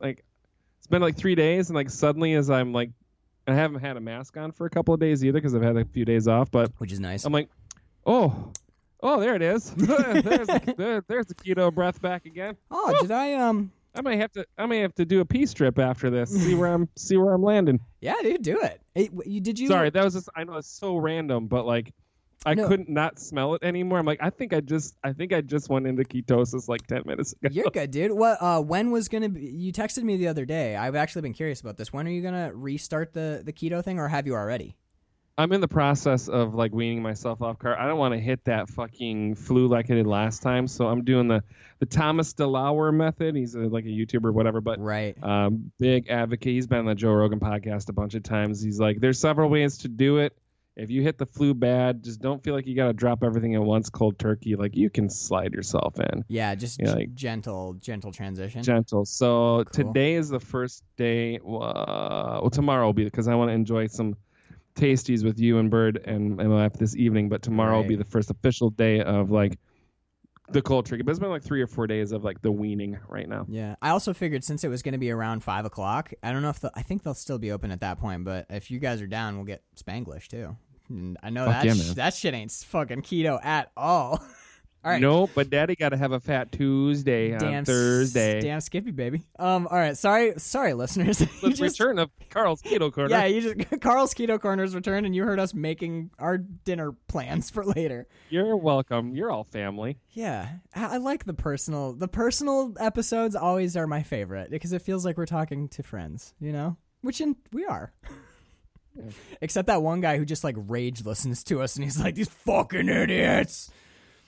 like 0.00 0.24
it's 0.78 0.86
been 0.86 1.02
like 1.02 1.16
three 1.16 1.34
days 1.34 1.68
and 1.68 1.76
like 1.76 1.90
suddenly 1.90 2.34
as 2.34 2.50
I'm 2.50 2.72
like 2.72 2.90
I 3.46 3.54
haven't 3.54 3.80
had 3.80 3.96
a 3.96 4.00
mask 4.00 4.36
on 4.36 4.52
for 4.52 4.66
a 4.66 4.70
couple 4.70 4.92
of 4.92 5.00
days 5.00 5.24
either 5.24 5.38
because 5.38 5.54
I've 5.54 5.62
had 5.62 5.76
a 5.76 5.84
few 5.84 6.04
days 6.04 6.28
off, 6.28 6.50
but 6.50 6.70
which 6.78 6.92
is 6.92 7.00
nice. 7.00 7.24
I'm 7.24 7.32
like, 7.32 7.48
oh, 8.04 8.52
oh, 9.02 9.20
there 9.20 9.34
it 9.34 9.42
is. 9.42 9.70
there's 9.76 10.46
the, 10.46 10.74
there, 10.76 11.04
there's 11.08 11.26
the 11.26 11.34
keto 11.34 11.72
breath 11.74 12.00
back 12.00 12.26
again. 12.26 12.56
oh, 12.70 12.96
did 13.00 13.10
I 13.10 13.34
um? 13.34 13.72
I 13.94 14.00
may 14.02 14.16
have 14.18 14.30
to 14.32 14.46
I 14.56 14.66
may 14.66 14.78
have 14.80 14.94
to 14.96 15.04
do 15.04 15.20
a 15.20 15.24
peace 15.24 15.52
trip 15.52 15.78
after 15.78 16.10
this. 16.10 16.30
See 16.30 16.54
where 16.54 16.72
I'm 16.72 16.88
see 16.96 17.16
where 17.16 17.32
I'm 17.34 17.42
landing. 17.42 17.80
Yeah, 18.00 18.14
dude, 18.22 18.42
do 18.42 18.58
it. 18.60 18.80
Hey, 18.94 19.10
you 19.24 19.40
did 19.40 19.58
you? 19.58 19.68
Sorry, 19.68 19.90
that 19.90 20.04
was 20.04 20.14
just 20.14 20.28
I 20.36 20.44
know 20.44 20.54
it's 20.56 20.68
so 20.68 20.96
random, 20.96 21.46
but 21.48 21.66
like 21.66 21.92
I 22.46 22.54
No. 22.54 22.68
couldn't 22.68 22.88
not 22.88 23.18
smell 23.18 23.54
it 23.54 23.64
anymore. 23.64 23.98
I'm 23.98 24.06
like, 24.06 24.20
I 24.22 24.30
think 24.30 24.52
I 24.52 24.60
just 24.60 24.94
I 25.02 25.12
think 25.12 25.32
I 25.32 25.40
just 25.40 25.68
went 25.68 25.88
into 25.88 26.04
ketosis 26.04 26.68
like 26.68 26.86
ten 26.86 27.02
minutes 27.06 27.32
ago. 27.32 27.48
You're 27.50 27.70
good, 27.70 27.90
dude. 27.90 28.12
What? 28.12 28.40
Uh, 28.40 28.60
when 28.60 28.92
was 28.92 29.08
gonna 29.08 29.28
be? 29.30 29.40
You 29.40 29.72
texted 29.72 30.04
me 30.04 30.16
the 30.16 30.28
other 30.28 30.44
day. 30.44 30.76
I've 30.76 30.94
actually 30.94 31.22
been 31.22 31.32
curious 31.34 31.60
about 31.60 31.76
this. 31.76 31.92
When 31.92 32.06
are 32.06 32.10
you 32.10 32.22
gonna 32.22 32.52
restart 32.54 33.12
the 33.14 33.42
the 33.44 33.52
keto 33.52 33.82
thing, 33.82 33.98
or 33.98 34.06
have 34.06 34.26
you 34.28 34.34
already? 34.34 34.76
I'm 35.38 35.52
in 35.52 35.60
the 35.60 35.68
process 35.68 36.28
of 36.28 36.54
like 36.56 36.72
weaning 36.74 37.00
myself 37.00 37.40
off 37.42 37.60
car. 37.60 37.78
I 37.78 37.86
don't 37.86 37.96
want 37.98 38.12
to 38.12 38.18
hit 38.20 38.44
that 38.46 38.68
fucking 38.70 39.36
flu 39.36 39.68
like 39.68 39.88
I 39.88 39.94
did 39.94 40.06
last 40.06 40.42
time, 40.42 40.66
so 40.66 40.88
I'm 40.88 41.04
doing 41.04 41.28
the 41.28 41.44
the 41.78 41.86
Thomas 41.86 42.34
DeLauer 42.34 42.92
method. 42.92 43.36
He's 43.36 43.54
a, 43.54 43.60
like 43.60 43.84
a 43.84 43.88
YouTuber, 43.88 44.24
or 44.24 44.32
whatever, 44.32 44.60
but 44.60 44.80
Right. 44.80 45.16
um, 45.22 45.70
big 45.78 46.08
advocate. 46.10 46.52
He's 46.54 46.66
been 46.66 46.80
on 46.80 46.86
the 46.86 46.96
Joe 46.96 47.12
Rogan 47.12 47.38
podcast 47.38 47.88
a 47.88 47.92
bunch 47.92 48.14
of 48.14 48.24
times. 48.24 48.60
He's 48.60 48.80
like, 48.80 48.98
there's 49.00 49.20
several 49.20 49.48
ways 49.48 49.78
to 49.78 49.88
do 49.88 50.16
it. 50.18 50.36
If 50.76 50.90
you 50.90 51.02
hit 51.02 51.18
the 51.18 51.26
flu 51.26 51.54
bad, 51.54 52.02
just 52.04 52.20
don't 52.20 52.42
feel 52.42 52.54
like 52.54 52.66
you 52.66 52.74
got 52.74 52.86
to 52.88 52.92
drop 52.92 53.22
everything 53.22 53.54
at 53.54 53.62
once, 53.62 53.90
cold 53.90 54.18
turkey. 54.18 54.56
Like 54.56 54.76
you 54.76 54.90
can 54.90 55.08
slide 55.08 55.52
yourself 55.52 56.00
in 56.00 56.24
Yeah, 56.28 56.54
just 56.56 56.80
Yeah, 56.80 56.86
g- 56.86 56.92
like- 56.94 57.14
gentle, 57.14 57.74
gentle 57.74 58.10
transition. 58.10 58.62
gentle. 58.64 59.04
So 59.04 59.62
Cool. 59.72 59.86
today 59.86 60.14
is 60.14 60.28
the 60.28 60.40
first 60.40 60.82
day. 60.96 61.38
Uh, 61.38 61.40
well, 62.42 62.50
tomorrow 62.50 62.86
will 62.86 62.92
be 62.92 63.04
because 63.04 63.28
I 63.28 63.36
want 63.36 63.50
to 63.50 63.54
enjoy 63.54 63.86
some 63.86 64.16
tasties 64.78 65.24
with 65.24 65.38
you 65.38 65.58
and 65.58 65.70
Bird 65.70 66.00
and, 66.04 66.36
wife 66.36 66.74
this 66.74 66.96
evening. 66.96 67.28
But 67.28 67.42
tomorrow 67.42 67.78
will 67.78 67.88
be 67.88 67.96
the 67.96 68.04
first 68.04 68.30
official 68.30 68.70
day 68.70 69.00
of 69.00 69.30
like 69.30 69.58
the 70.50 70.62
cold 70.62 70.86
turkey. 70.86 71.02
But 71.02 71.10
it's 71.10 71.20
been 71.20 71.30
like 71.30 71.42
three 71.42 71.60
or 71.60 71.66
four 71.66 71.86
days 71.86 72.12
of 72.12 72.24
like 72.24 72.40
the 72.42 72.52
weaning 72.52 72.98
right 73.08 73.28
now. 73.28 73.46
Yeah, 73.48 73.76
I 73.82 73.90
also 73.90 74.14
figured 74.14 74.44
since 74.44 74.64
it 74.64 74.68
was 74.68 74.82
going 74.82 74.92
to 74.92 74.98
be 74.98 75.10
around 75.10 75.42
five 75.44 75.64
o'clock, 75.64 76.12
I 76.22 76.32
don't 76.32 76.42
know 76.42 76.50
if 76.50 76.60
the, 76.60 76.72
I 76.74 76.82
think 76.82 77.02
they'll 77.02 77.14
still 77.14 77.38
be 77.38 77.52
open 77.52 77.70
at 77.70 77.80
that 77.80 77.98
point. 77.98 78.24
But 78.24 78.46
if 78.50 78.70
you 78.70 78.78
guys 78.78 79.02
are 79.02 79.06
down, 79.06 79.36
we'll 79.36 79.44
get 79.44 79.62
Spanglish 79.76 80.28
too. 80.28 80.56
And 80.88 81.18
I 81.22 81.30
know 81.30 81.44
Fuck 81.46 81.54
that 81.54 81.66
yeah, 81.66 81.74
sh- 81.74 81.94
that 81.94 82.14
shit 82.14 82.34
ain't 82.34 82.50
fucking 82.50 83.02
keto 83.02 83.44
at 83.44 83.70
all. 83.76 84.22
all 84.84 84.92
right, 84.92 85.00
No, 85.00 85.28
but 85.34 85.50
Daddy 85.50 85.74
got 85.74 85.88
to 85.90 85.96
have 85.96 86.12
a 86.12 86.20
fat 86.20 86.52
Tuesday 86.52 87.32
on 87.34 87.40
damn 87.40 87.64
Thursday. 87.64 88.40
damn 88.40 88.60
Skippy 88.60 88.90
baby. 88.92 89.22
Um, 89.38 89.66
all 89.70 89.76
right, 89.76 89.96
sorry, 89.96 90.34
sorry, 90.38 90.72
listeners. 90.74 91.18
The 91.42 91.50
just- 91.50 91.60
return 91.80 91.98
of 91.98 92.10
Carl's 92.30 92.62
Keto 92.62 92.92
Corner. 92.94 93.10
yeah, 93.10 93.24
you 93.26 93.40
just 93.40 93.80
Carl's 93.80 94.14
Keto 94.14 94.40
Corner's 94.40 94.74
returned, 94.74 95.04
and 95.06 95.14
you 95.14 95.24
heard 95.24 95.40
us 95.40 95.52
making 95.52 96.10
our 96.18 96.38
dinner 96.38 96.92
plans 97.08 97.50
for 97.50 97.64
later. 97.64 98.06
You're 98.30 98.56
welcome. 98.56 99.14
You're 99.14 99.30
all 99.30 99.44
family. 99.44 99.98
Yeah, 100.12 100.48
I, 100.74 100.94
I 100.94 100.96
like 100.98 101.24
the 101.24 101.34
personal. 101.34 101.92
The 101.92 102.08
personal 102.08 102.74
episodes 102.78 103.34
always 103.36 103.76
are 103.76 103.86
my 103.86 104.02
favorite 104.02 104.50
because 104.50 104.72
it 104.72 104.82
feels 104.82 105.04
like 105.04 105.16
we're 105.18 105.26
talking 105.26 105.68
to 105.70 105.82
friends, 105.82 106.34
you 106.40 106.52
know, 106.52 106.76
which 107.02 107.20
in, 107.20 107.36
we 107.52 107.64
are. 107.66 107.92
Except 109.40 109.66
that 109.68 109.80
one 109.82 110.00
guy 110.00 110.18
who 110.18 110.24
just 110.24 110.42
like 110.42 110.56
rage 110.58 111.04
listens 111.04 111.44
to 111.44 111.62
us 111.62 111.76
and 111.76 111.84
he's 111.84 112.00
like, 112.00 112.16
"These 112.16 112.28
fucking 112.30 112.88
idiots." 112.88 113.70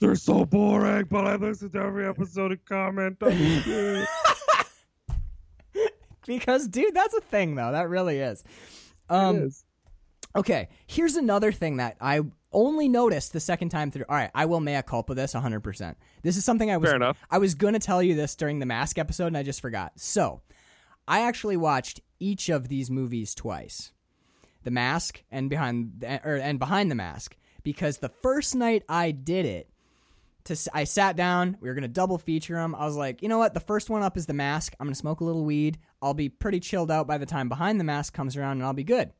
They're 0.01 0.17
so 0.17 0.45
boring, 0.47 1.07
but 1.11 1.27
I 1.27 1.37
listen 1.37 1.71
to 1.71 1.79
every 1.79 2.07
episode 2.07 2.53
and 2.53 2.65
comment. 2.65 3.19
Because, 6.27 6.69
dude, 6.69 6.95
that's 6.95 7.15
a 7.15 7.21
thing 7.21 7.55
though. 7.55 7.73
That 7.73 7.89
really 7.89 8.19
is. 8.19 8.45
Um, 9.09 9.51
Okay, 10.37 10.69
here's 10.87 11.17
another 11.17 11.51
thing 11.51 11.79
that 11.79 11.97
I 12.01 12.21
only 12.53 12.89
noticed 12.89 13.33
the 13.33 13.41
second 13.41 13.71
time 13.71 13.91
through. 13.91 14.05
All 14.09 14.15
right, 14.15 14.31
I 14.33 14.45
will 14.45 14.61
mea 14.61 14.81
culpa 14.83 15.15
this 15.15 15.35
100%. 15.35 15.97
This 16.23 16.37
is 16.37 16.45
something 16.45 16.71
I 16.71 16.77
was 16.77 16.89
Fair 16.89 16.97
enough. 16.97 17.19
I 17.31 17.39
was 17.39 17.57
going 17.57 17.73
to 17.75 17.81
tell 17.81 18.01
you 18.01 18.15
this 18.15 18.37
during 18.37 18.61
the 18.61 18.67
Mask 18.67 18.97
episode 18.97 19.27
and 19.27 19.37
I 19.37 19.43
just 19.43 19.61
forgot. 19.61 19.93
So, 19.97 20.41
I 21.09 21.23
actually 21.23 21.57
watched 21.57 22.01
each 22.21 22.49
of 22.49 22.69
these 22.69 22.93
movies 22.93 23.35
twice. 23.35 23.93
The 24.63 24.71
Mask 24.71 25.25
and 25.33 25.51
behind 25.51 26.05
or 26.25 26.37
and 26.37 26.61
behind 26.61 26.93
the 26.93 26.95
Mask 26.95 27.37
because 27.65 27.99
the 27.99 28.11
first 28.23 28.55
night 28.55 28.85
I 28.89 29.11
did 29.11 29.47
it 29.47 29.69
to 30.45 30.57
I 30.73 30.85
sat 30.85 31.17
down, 31.17 31.57
we 31.61 31.69
were 31.69 31.75
going 31.75 31.83
to 31.83 31.89
double 31.89 32.19
feature 32.19 32.55
them. 32.55 32.75
I 32.75 32.85
was 32.85 32.97
like, 32.97 33.23
"You 33.23 33.29
know 33.29 33.39
what? 33.39 33.55
The 33.55 33.61
first 33.61 33.91
one 33.91 34.03
up 34.03 34.17
is 34.17 34.27
The 34.27 34.35
Mask. 34.35 34.75
I'm 34.79 34.87
going 34.87 34.95
to 34.95 34.99
smoke 34.99 35.21
a 35.21 35.25
little 35.25 35.45
weed. 35.45 35.79
I'll 36.03 36.15
be 36.15 36.29
pretty 36.29 36.61
chilled 36.61 36.91
out 36.91 37.07
by 37.07 37.19
the 37.19 37.27
time 37.27 37.49
Behind 37.49 37.79
the 37.79 37.85
Mask 37.85 38.13
comes 38.15 38.37
around 38.37 38.53
and 38.59 38.65
I'll 38.65 38.73
be 38.73 38.85
good." 38.85 39.13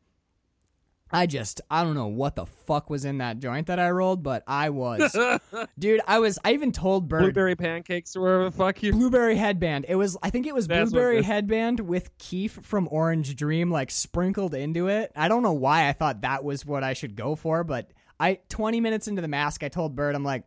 I 1.13 1.27
just 1.27 1.61
I 1.71 1.83
don't 1.83 1.95
know 1.95 2.07
what 2.07 2.37
the 2.37 2.47
fuck 2.47 2.89
was 2.89 3.05
in 3.05 3.19
that 3.19 3.41
joint 3.41 3.67
that 3.67 3.81
I 3.81 3.91
rolled, 3.91 4.23
but 4.23 4.45
I 4.47 4.71
was 4.71 5.17
dude. 5.79 6.01
I 6.07 6.21
was. 6.21 6.39
I 6.45 6.53
even 6.53 6.73
told 6.73 7.09
Bird 7.09 7.23
Blueberry 7.23 7.57
pancakes 7.57 8.15
or 8.15 8.21
whatever 8.21 8.45
the 8.45 8.51
fuck 8.53 8.83
you. 8.83 8.93
blueberry 8.93 9.37
headband. 9.37 9.87
It 9.89 9.97
was. 9.97 10.17
I 10.23 10.31
think 10.31 10.47
it 10.47 10.55
was 10.55 10.69
That's 10.69 10.91
blueberry 10.91 11.19
it 11.19 11.25
headband 11.25 11.81
with 11.81 12.17
Keef 12.19 12.53
from 12.63 12.89
Orange 12.91 13.35
Dream 13.35 13.71
like 13.71 13.91
sprinkled 13.91 14.55
into 14.55 14.89
it. 14.89 15.11
I 15.17 15.29
don't 15.29 15.43
know 15.43 15.53
why 15.53 15.89
I 15.89 15.93
thought 15.93 16.21
that 16.23 16.45
was 16.45 16.65
what 16.65 16.85
I 16.85 16.93
should 16.93 17.17
go 17.17 17.35
for, 17.35 17.65
but 17.65 17.91
I 18.21 18.39
20 18.49 18.81
minutes 18.81 19.09
into 19.09 19.23
the 19.23 19.29
mask, 19.29 19.65
I 19.65 19.69
told 19.69 19.97
Bird, 19.97 20.15
I'm 20.15 20.25
like, 20.25 20.45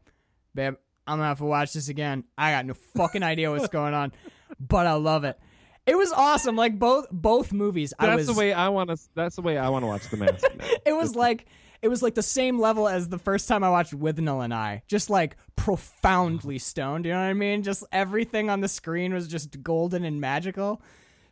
babe, 0.54 0.76
I'm 1.08 1.18
gonna 1.18 1.28
have 1.28 1.40
to 1.40 1.46
watch 1.46 1.74
this 1.74 1.90
again. 1.90 2.24
I 2.38 2.52
got 2.52 2.66
no 2.66 2.74
fucking 2.96 3.24
idea 3.24 3.52
what's 3.52 3.68
going 3.70 3.94
on, 3.94 4.14
but 4.60 4.88
I 4.88 4.94
love 4.94 5.24
it. 5.24 5.40
It 5.86 5.98
was 5.98 6.14
awesome. 6.14 6.56
Like 6.56 6.80
both 6.80 7.08
both 7.12 7.52
movies. 7.52 7.94
I 8.00 8.08
That's 8.08 8.20
was 8.20 8.28
the 8.28 8.34
way 8.34 8.54
I 8.54 8.70
want 8.70 8.90
to. 8.90 8.98
That's 9.16 9.36
the 9.36 9.42
way 9.42 9.58
I 9.58 9.70
want 9.70 9.84
to 9.84 9.88
watch 9.88 10.10
the 10.10 10.18
mask. 10.18 10.46
it 10.86 10.94
was 10.94 11.16
like 11.16 11.46
it 11.82 11.90
was 11.90 12.02
like 12.02 12.16
the 12.16 12.24
same 12.24 12.58
level 12.58 12.88
as 12.88 13.10
the 13.10 13.18
first 13.20 13.50
time 13.50 13.64
I 13.64 13.70
watched 13.70 13.94
with 13.94 14.16
Withnail 14.16 14.44
and 14.44 14.54
I. 14.54 14.84
Just 14.88 15.10
like 15.10 15.36
profoundly 15.58 16.58
stoned, 16.58 17.06
you 17.06 17.12
know 17.12 17.20
what 17.20 17.26
I 17.26 17.34
mean? 17.34 17.64
Just 17.64 17.84
everything 17.92 18.50
on 18.50 18.62
the 18.62 18.70
screen 18.70 19.14
was 19.14 19.28
just 19.28 19.62
golden 19.62 20.06
and 20.06 20.22
magical. 20.22 20.82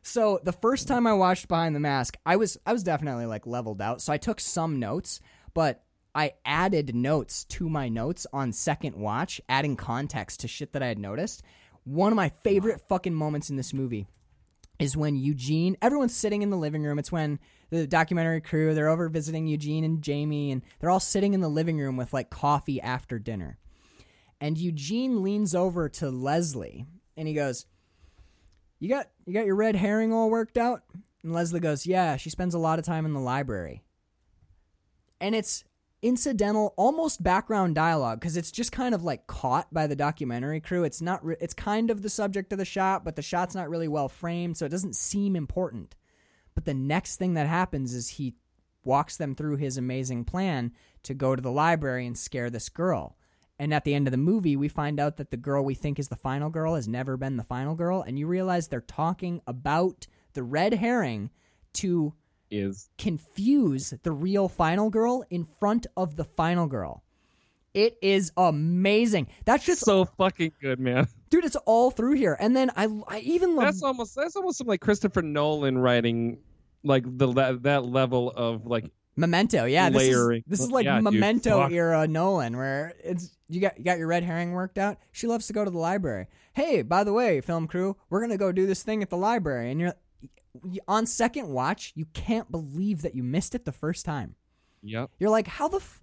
So 0.03 0.39
the 0.43 0.51
first 0.51 0.87
time 0.87 1.07
I 1.07 1.13
watched 1.13 1.47
Behind 1.47 1.75
the 1.75 1.79
Mask, 1.79 2.17
I 2.25 2.35
was 2.35 2.57
I 2.65 2.73
was 2.73 2.83
definitely 2.83 3.27
like 3.27 3.47
leveled 3.47 3.81
out. 3.81 4.01
So 4.01 4.11
I 4.11 4.17
took 4.17 4.41
some 4.41 4.79
notes, 4.79 5.21
but 5.53 5.83
I 6.13 6.33
added 6.45 6.93
notes 6.93 7.45
to 7.45 7.69
my 7.69 7.87
notes 7.87 8.27
on 8.33 8.51
second 8.51 8.95
watch, 8.95 9.39
adding 9.47 9.75
context 9.75 10.41
to 10.41 10.47
shit 10.47 10.73
that 10.73 10.83
I 10.83 10.87
had 10.87 10.99
noticed. 10.99 11.43
One 11.83 12.11
of 12.11 12.17
my 12.17 12.29
favorite 12.43 12.81
fucking 12.89 13.13
moments 13.13 13.49
in 13.49 13.55
this 13.55 13.73
movie 13.73 14.07
is 14.77 14.97
when 14.97 15.15
Eugene, 15.15 15.77
everyone's 15.81 16.15
sitting 16.15 16.41
in 16.41 16.49
the 16.49 16.57
living 16.57 16.83
room. 16.83 16.99
It's 16.99 17.11
when 17.11 17.39
the 17.69 17.87
documentary 17.87 18.41
crew, 18.41 18.73
they're 18.73 18.89
over 18.89 19.09
visiting 19.09 19.47
Eugene 19.47 19.83
and 19.83 20.01
Jamie, 20.01 20.51
and 20.51 20.61
they're 20.79 20.89
all 20.89 20.99
sitting 20.99 21.33
in 21.33 21.41
the 21.41 21.49
living 21.49 21.77
room 21.77 21.97
with 21.97 22.13
like 22.13 22.29
coffee 22.29 22.81
after 22.81 23.17
dinner. 23.19 23.57
And 24.41 24.57
Eugene 24.57 25.21
leans 25.21 25.53
over 25.53 25.87
to 25.87 26.09
Leslie 26.09 26.85
and 27.15 27.27
he 27.27 27.33
goes, 27.35 27.67
You 28.79 28.89
got 28.89 29.07
you 29.25 29.33
got 29.33 29.45
your 29.45 29.55
red 29.55 29.75
herring 29.75 30.11
all 30.11 30.31
worked 30.31 30.57
out? 30.57 30.81
And 31.23 31.31
Leslie 31.31 31.59
goes, 31.59 31.85
Yeah, 31.85 32.17
she 32.17 32.31
spends 32.31 32.55
a 32.55 32.59
lot 32.59 32.79
of 32.79 32.85
time 32.85 33.05
in 33.05 33.13
the 33.13 33.19
library. 33.19 33.83
And 35.19 35.35
it's 35.35 35.63
incidental, 36.01 36.73
almost 36.77 37.23
background 37.23 37.75
dialogue 37.75 38.19
because 38.19 38.37
it's 38.37 38.51
just 38.51 38.71
kind 38.71 38.95
of 38.95 39.03
like 39.03 39.27
caught 39.27 39.71
by 39.73 39.87
the 39.87 39.95
documentary 39.95 40.59
crew. 40.59 40.83
It's 40.83 41.01
not. 41.01 41.23
Re- 41.23 41.37
it's 41.39 41.53
kind 41.53 41.89
of 41.89 42.01
the 42.01 42.09
subject 42.09 42.51
of 42.51 42.59
the 42.59 42.65
shot, 42.65 43.03
but 43.03 43.15
the 43.15 43.21
shot's 43.21 43.55
not 43.55 43.69
really 43.69 43.87
well 43.87 44.09
framed, 44.09 44.57
so 44.57 44.65
it 44.65 44.69
doesn't 44.69 44.95
seem 44.95 45.35
important. 45.35 45.95
But 46.53 46.65
the 46.65 46.73
next 46.73 47.17
thing 47.17 47.35
that 47.35 47.47
happens 47.47 47.93
is 47.93 48.09
he 48.09 48.35
walks 48.83 49.17
them 49.17 49.35
through 49.35 49.57
his 49.57 49.77
amazing 49.77 50.25
plan 50.25 50.73
to 51.03 51.13
go 51.13 51.35
to 51.35 51.41
the 51.41 51.51
library 51.51 52.05
and 52.05 52.17
scare 52.17 52.49
this 52.49 52.69
girl. 52.69 53.17
And 53.59 53.73
at 53.73 53.85
the 53.85 53.93
end 53.93 54.07
of 54.07 54.11
the 54.11 54.17
movie, 54.17 54.55
we 54.55 54.67
find 54.67 54.99
out 54.99 55.17
that 55.17 55.29
the 55.29 55.37
girl 55.37 55.63
we 55.63 55.75
think 55.75 55.99
is 55.99 56.07
the 56.07 56.15
final 56.15 56.49
girl 56.49 56.73
has 56.73 56.87
never 56.87 57.15
been 57.15 57.37
the 57.37 57.43
final 57.43 57.75
girl, 57.75 58.01
and 58.01 58.17
you 58.17 58.25
realize 58.25 58.67
they're 58.67 58.81
talking 58.81 59.39
about 59.45 60.07
the 60.33 60.41
red 60.41 60.73
herring 60.73 61.29
to 61.73 62.13
Is 62.51 62.89
confuse 62.97 63.93
the 64.03 64.11
real 64.11 64.47
final 64.49 64.89
girl 64.89 65.23
in 65.29 65.47
front 65.59 65.87
of 65.95 66.15
the 66.17 66.25
final 66.25 66.67
girl. 66.67 67.03
It 67.73 67.97
is 68.01 68.33
amazing. 68.35 69.27
That's 69.45 69.65
just 69.65 69.85
so 69.85 70.03
fucking 70.03 70.51
good, 70.61 70.79
man. 70.79 71.07
dude. 71.29 71.45
It's 71.45 71.55
all 71.65 71.89
through 71.89 72.15
here, 72.15 72.35
and 72.39 72.53
then 72.55 72.69
I, 72.75 72.87
I 73.07 73.19
even 73.19 73.55
love. 73.55 73.65
That's 73.65 73.81
almost 73.83 74.15
that's 74.15 74.35
almost 74.35 74.57
some 74.57 74.67
like 74.67 74.81
Christopher 74.81 75.21
Nolan 75.21 75.77
writing, 75.77 76.39
like 76.83 77.03
the 77.05 77.57
that 77.61 77.85
level 77.85 78.29
of 78.31 78.65
like 78.65 78.91
Memento, 79.15 79.65
yeah, 79.65 79.89
this 79.89 79.97
layering. 79.97 80.39
is 80.39 80.43
this 80.47 80.59
is 80.61 80.71
like 80.71 80.85
Yeah, 80.85 80.99
Memento 80.99 81.61
fuck. 81.61 81.71
era 81.71 82.07
Nolan, 82.07 82.57
where 82.57 82.93
it's 83.03 83.37
you 83.47 83.61
got 83.61 83.77
you 83.77 83.85
got 83.85 83.97
your 83.97 84.07
red 84.07 84.23
herring 84.23 84.51
worked 84.51 84.77
out. 84.77 84.97
She 85.13 85.27
loves 85.27 85.47
to 85.47 85.53
go 85.53 85.63
to 85.63 85.71
the 85.71 85.77
library. 85.77 86.27
Hey, 86.53 86.81
by 86.81 87.05
the 87.05 87.13
way, 87.13 87.39
film 87.39 87.67
crew, 87.67 87.95
we're 88.09 88.19
gonna 88.19 88.37
go 88.37 88.51
do 88.51 88.67
this 88.67 88.83
thing 88.83 89.01
at 89.01 89.09
the 89.09 89.15
library, 89.17 89.71
and 89.71 89.79
you're 89.79 89.89
you- 89.89 89.93
on 90.87 91.05
second 91.05 91.47
watch, 91.49 91.93
you 91.95 92.05
can't 92.13 92.51
believe 92.51 93.01
that 93.01 93.15
you 93.15 93.23
missed 93.23 93.55
it 93.55 93.65
the 93.65 93.71
first 93.71 94.05
time. 94.05 94.35
yep. 94.81 95.09
You're 95.19 95.29
like, 95.29 95.47
how 95.47 95.67
the 95.67 95.77
f-? 95.77 96.01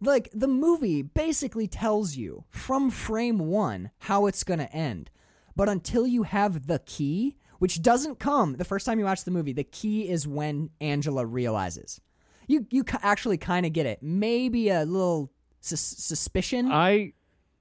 like 0.00 0.30
the 0.32 0.48
movie 0.48 1.02
basically 1.02 1.68
tells 1.68 2.16
you 2.16 2.44
from 2.48 2.90
frame 2.90 3.38
one 3.38 3.90
how 3.98 4.26
it's 4.26 4.44
gonna 4.44 4.68
end, 4.72 5.10
but 5.54 5.68
until 5.68 6.06
you 6.06 6.22
have 6.22 6.66
the 6.66 6.78
key, 6.86 7.36
which 7.58 7.82
doesn't 7.82 8.18
come 8.18 8.54
the 8.56 8.64
first 8.64 8.86
time 8.86 8.98
you 8.98 9.04
watch 9.04 9.24
the 9.24 9.30
movie, 9.30 9.52
the 9.52 9.64
key 9.64 10.08
is 10.08 10.26
when 10.26 10.70
Angela 10.80 11.26
realizes. 11.26 12.00
You 12.46 12.66
you 12.70 12.84
actually 13.02 13.36
kind 13.38 13.66
of 13.66 13.72
get 13.72 13.86
it. 13.86 14.02
Maybe 14.02 14.70
a 14.70 14.84
little 14.84 15.30
sus- 15.60 15.80
suspicion. 15.80 16.72
I 16.72 17.12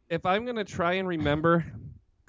if 0.10 0.26
I'm 0.26 0.46
gonna 0.46 0.64
try 0.64 0.94
and 0.94 1.08
remember 1.08 1.66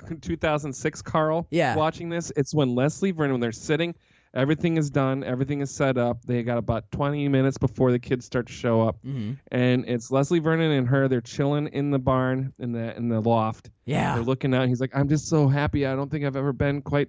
2006 0.20 1.02
Carl 1.02 1.46
Yeah. 1.50 1.76
watching 1.76 2.08
this, 2.08 2.32
it's 2.36 2.54
when 2.54 2.74
Leslie 2.74 3.10
Vernon 3.12 3.32
when 3.32 3.40
they're 3.40 3.52
sitting, 3.52 3.94
everything 4.34 4.76
is 4.76 4.90
done, 4.90 5.24
everything 5.24 5.60
is 5.60 5.70
set 5.70 5.98
up. 5.98 6.24
They 6.24 6.42
got 6.42 6.58
about 6.58 6.90
20 6.92 7.28
minutes 7.28 7.58
before 7.58 7.90
the 7.92 7.98
kids 7.98 8.24
start 8.24 8.46
to 8.46 8.52
show 8.52 8.82
up, 8.82 8.96
Mhm. 9.04 9.38
and 9.50 9.84
it's 9.88 10.10
Leslie 10.10 10.38
Vernon 10.38 10.70
and 10.70 10.86
her. 10.88 11.08
They're 11.08 11.20
chilling 11.20 11.66
in 11.68 11.90
the 11.90 11.98
barn 11.98 12.52
in 12.58 12.72
the 12.72 12.96
in 12.96 13.08
the 13.08 13.20
loft. 13.20 13.70
Yeah. 13.84 14.14
They're 14.14 14.24
looking 14.24 14.54
out. 14.54 14.68
He's 14.68 14.80
like, 14.80 14.94
I'm 14.94 15.08
just 15.08 15.26
so 15.26 15.48
happy. 15.48 15.86
I 15.86 15.94
don't 15.96 16.10
think 16.10 16.24
I've 16.24 16.36
ever 16.36 16.52
been 16.52 16.82
quite 16.82 17.08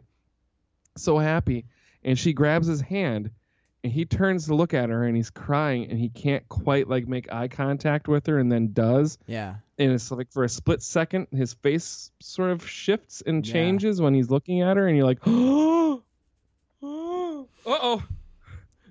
so 0.98 1.18
happy. 1.18 1.66
And 2.04 2.18
she 2.18 2.34
grabs 2.34 2.66
his 2.68 2.82
hand, 2.82 3.30
and 3.84 3.94
he 3.94 4.06
turns 4.06 4.48
to 4.48 4.56
look 4.56 4.74
at 4.74 4.90
her 4.90 5.04
and 5.06 5.16
he's 5.16 5.30
crying 5.30 5.90
and 5.90 6.00
he 6.00 6.10
can't 6.10 6.48
quite 6.50 6.88
like 6.88 7.08
make 7.08 7.32
eye 7.32 7.48
contact 7.48 8.08
with 8.08 8.26
her 8.28 8.38
and 8.40 8.52
then 8.52 8.74
does 8.74 9.18
Yeah. 9.28 9.56
And 9.82 9.92
it's 9.94 10.12
like 10.12 10.32
for 10.32 10.44
a 10.44 10.50
split 10.50 10.82
second 10.82 11.28
his 11.32 11.54
face 11.54 12.12
sort 12.22 12.52
of 12.52 12.68
shifts 12.68 13.22
and 13.26 13.46
Yeah. 13.46 13.54
changes 13.54 14.02
when 14.02 14.14
he's 14.14 14.30
looking 14.30 14.62
at 14.62 14.78
her 14.78 14.88
and 14.88 14.96
you're 14.96 15.06
like 15.06 15.20
oh 15.26 16.04
uh-oh 16.84 18.04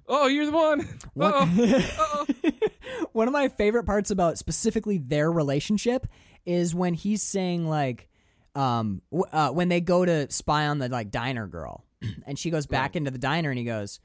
oh 0.09 0.27
you're 0.27 0.47
the 0.47 0.53
one. 0.53 0.81
One, 1.15 1.33
Uh-oh. 1.35 2.27
one 3.13 3.29
of 3.29 3.33
my 3.33 3.49
favorite 3.49 3.85
parts 3.85 4.11
about 4.11 4.39
specifically 4.39 4.99
their 4.99 5.31
relationship 5.31 6.07
is 6.47 6.75
when 6.75 6.95
he's 6.95 7.23
saying 7.23 7.69
like 7.69 8.09
um 8.55 9.03
uh, 9.33 9.51
when 9.51 9.69
they 9.69 9.81
go 9.81 10.05
to 10.05 10.31
spy 10.31 10.67
on 10.67 10.79
the 10.79 10.89
like 10.89 11.11
diner 11.11 11.47
girl 11.47 11.85
and 12.27 12.39
she 12.39 12.51
goes 12.51 12.67
back 12.67 12.97
into 12.97 13.11
the 13.11 13.19
diner 13.19 13.51
and 13.51 13.59
he 13.59 13.65
goes 13.65 14.01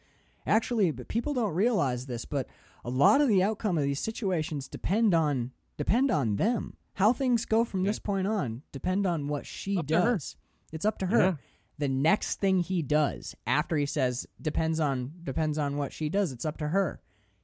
actually 0.46 0.92
but 0.92 1.08
people 1.08 1.34
don't 1.34 1.54
realize 1.56 2.06
this 2.06 2.26
but 2.26 2.48
a 2.84 2.90
lot 2.90 3.22
of 3.22 3.28
the 3.28 3.42
outcome 3.42 3.78
of 3.78 3.84
these 3.84 4.00
situations 4.00 4.68
depend 4.68 5.16
on 5.16 5.52
depend 5.78 6.12
on 6.12 6.36
them. 6.38 6.76
How 6.94 7.12
things 7.12 7.46
go 7.46 7.66
from 7.66 7.84
this 7.84 8.00
point 8.00 8.28
on 8.28 8.62
depend 8.72 9.06
on 9.06 9.28
what 9.28 9.46
she 9.46 9.78
Up 9.78 9.88
does. 9.88 10.36
It's 10.72 10.86
up 10.86 10.98
to 11.00 11.08
her. 11.08 11.18
Yeah. 11.20 11.34
the 11.78 11.90
next 11.90 12.40
thing 12.40 12.62
he 12.62 12.82
does 12.82 13.36
after 13.46 13.76
he 13.76 13.86
says 13.86 14.26
depends 14.42 14.80
on 14.80 15.12
depends 15.24 15.58
on 15.58 15.76
what 15.78 15.92
she 15.92 16.08
does 16.10 16.32
it's 16.32 16.46
up 16.46 16.58
to 16.58 16.70
her. 16.70 17.02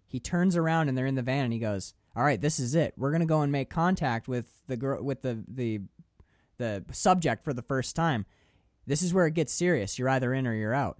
He 0.07 0.19
turns 0.19 0.55
around 0.55 0.89
and 0.89 0.97
they're 0.97 1.05
in 1.05 1.15
the 1.15 1.21
van 1.21 1.45
and 1.45 1.53
he 1.53 1.59
goes 1.59 1.93
all 2.15 2.23
right 2.23 2.39
this 2.39 2.59
is 2.59 2.75
it. 2.75 2.93
We're 2.97 3.11
going 3.11 3.21
to 3.21 3.25
go 3.25 3.41
and 3.41 3.51
make 3.51 3.69
contact 3.69 4.27
with 4.27 4.45
the 4.67 4.77
girl 4.77 5.03
with 5.03 5.21
the 5.21 5.43
the 5.47 5.81
the 6.57 6.85
subject 6.91 7.43
for 7.43 7.53
the 7.53 7.61
first 7.61 7.95
time. 7.95 8.25
This 8.87 9.01
is 9.01 9.13
where 9.13 9.27
it 9.27 9.33
gets 9.33 9.53
serious. 9.53 9.99
You're 9.99 10.09
either 10.09 10.33
in 10.33 10.47
or 10.47 10.53
you're 10.53 10.73
out. 10.73 10.99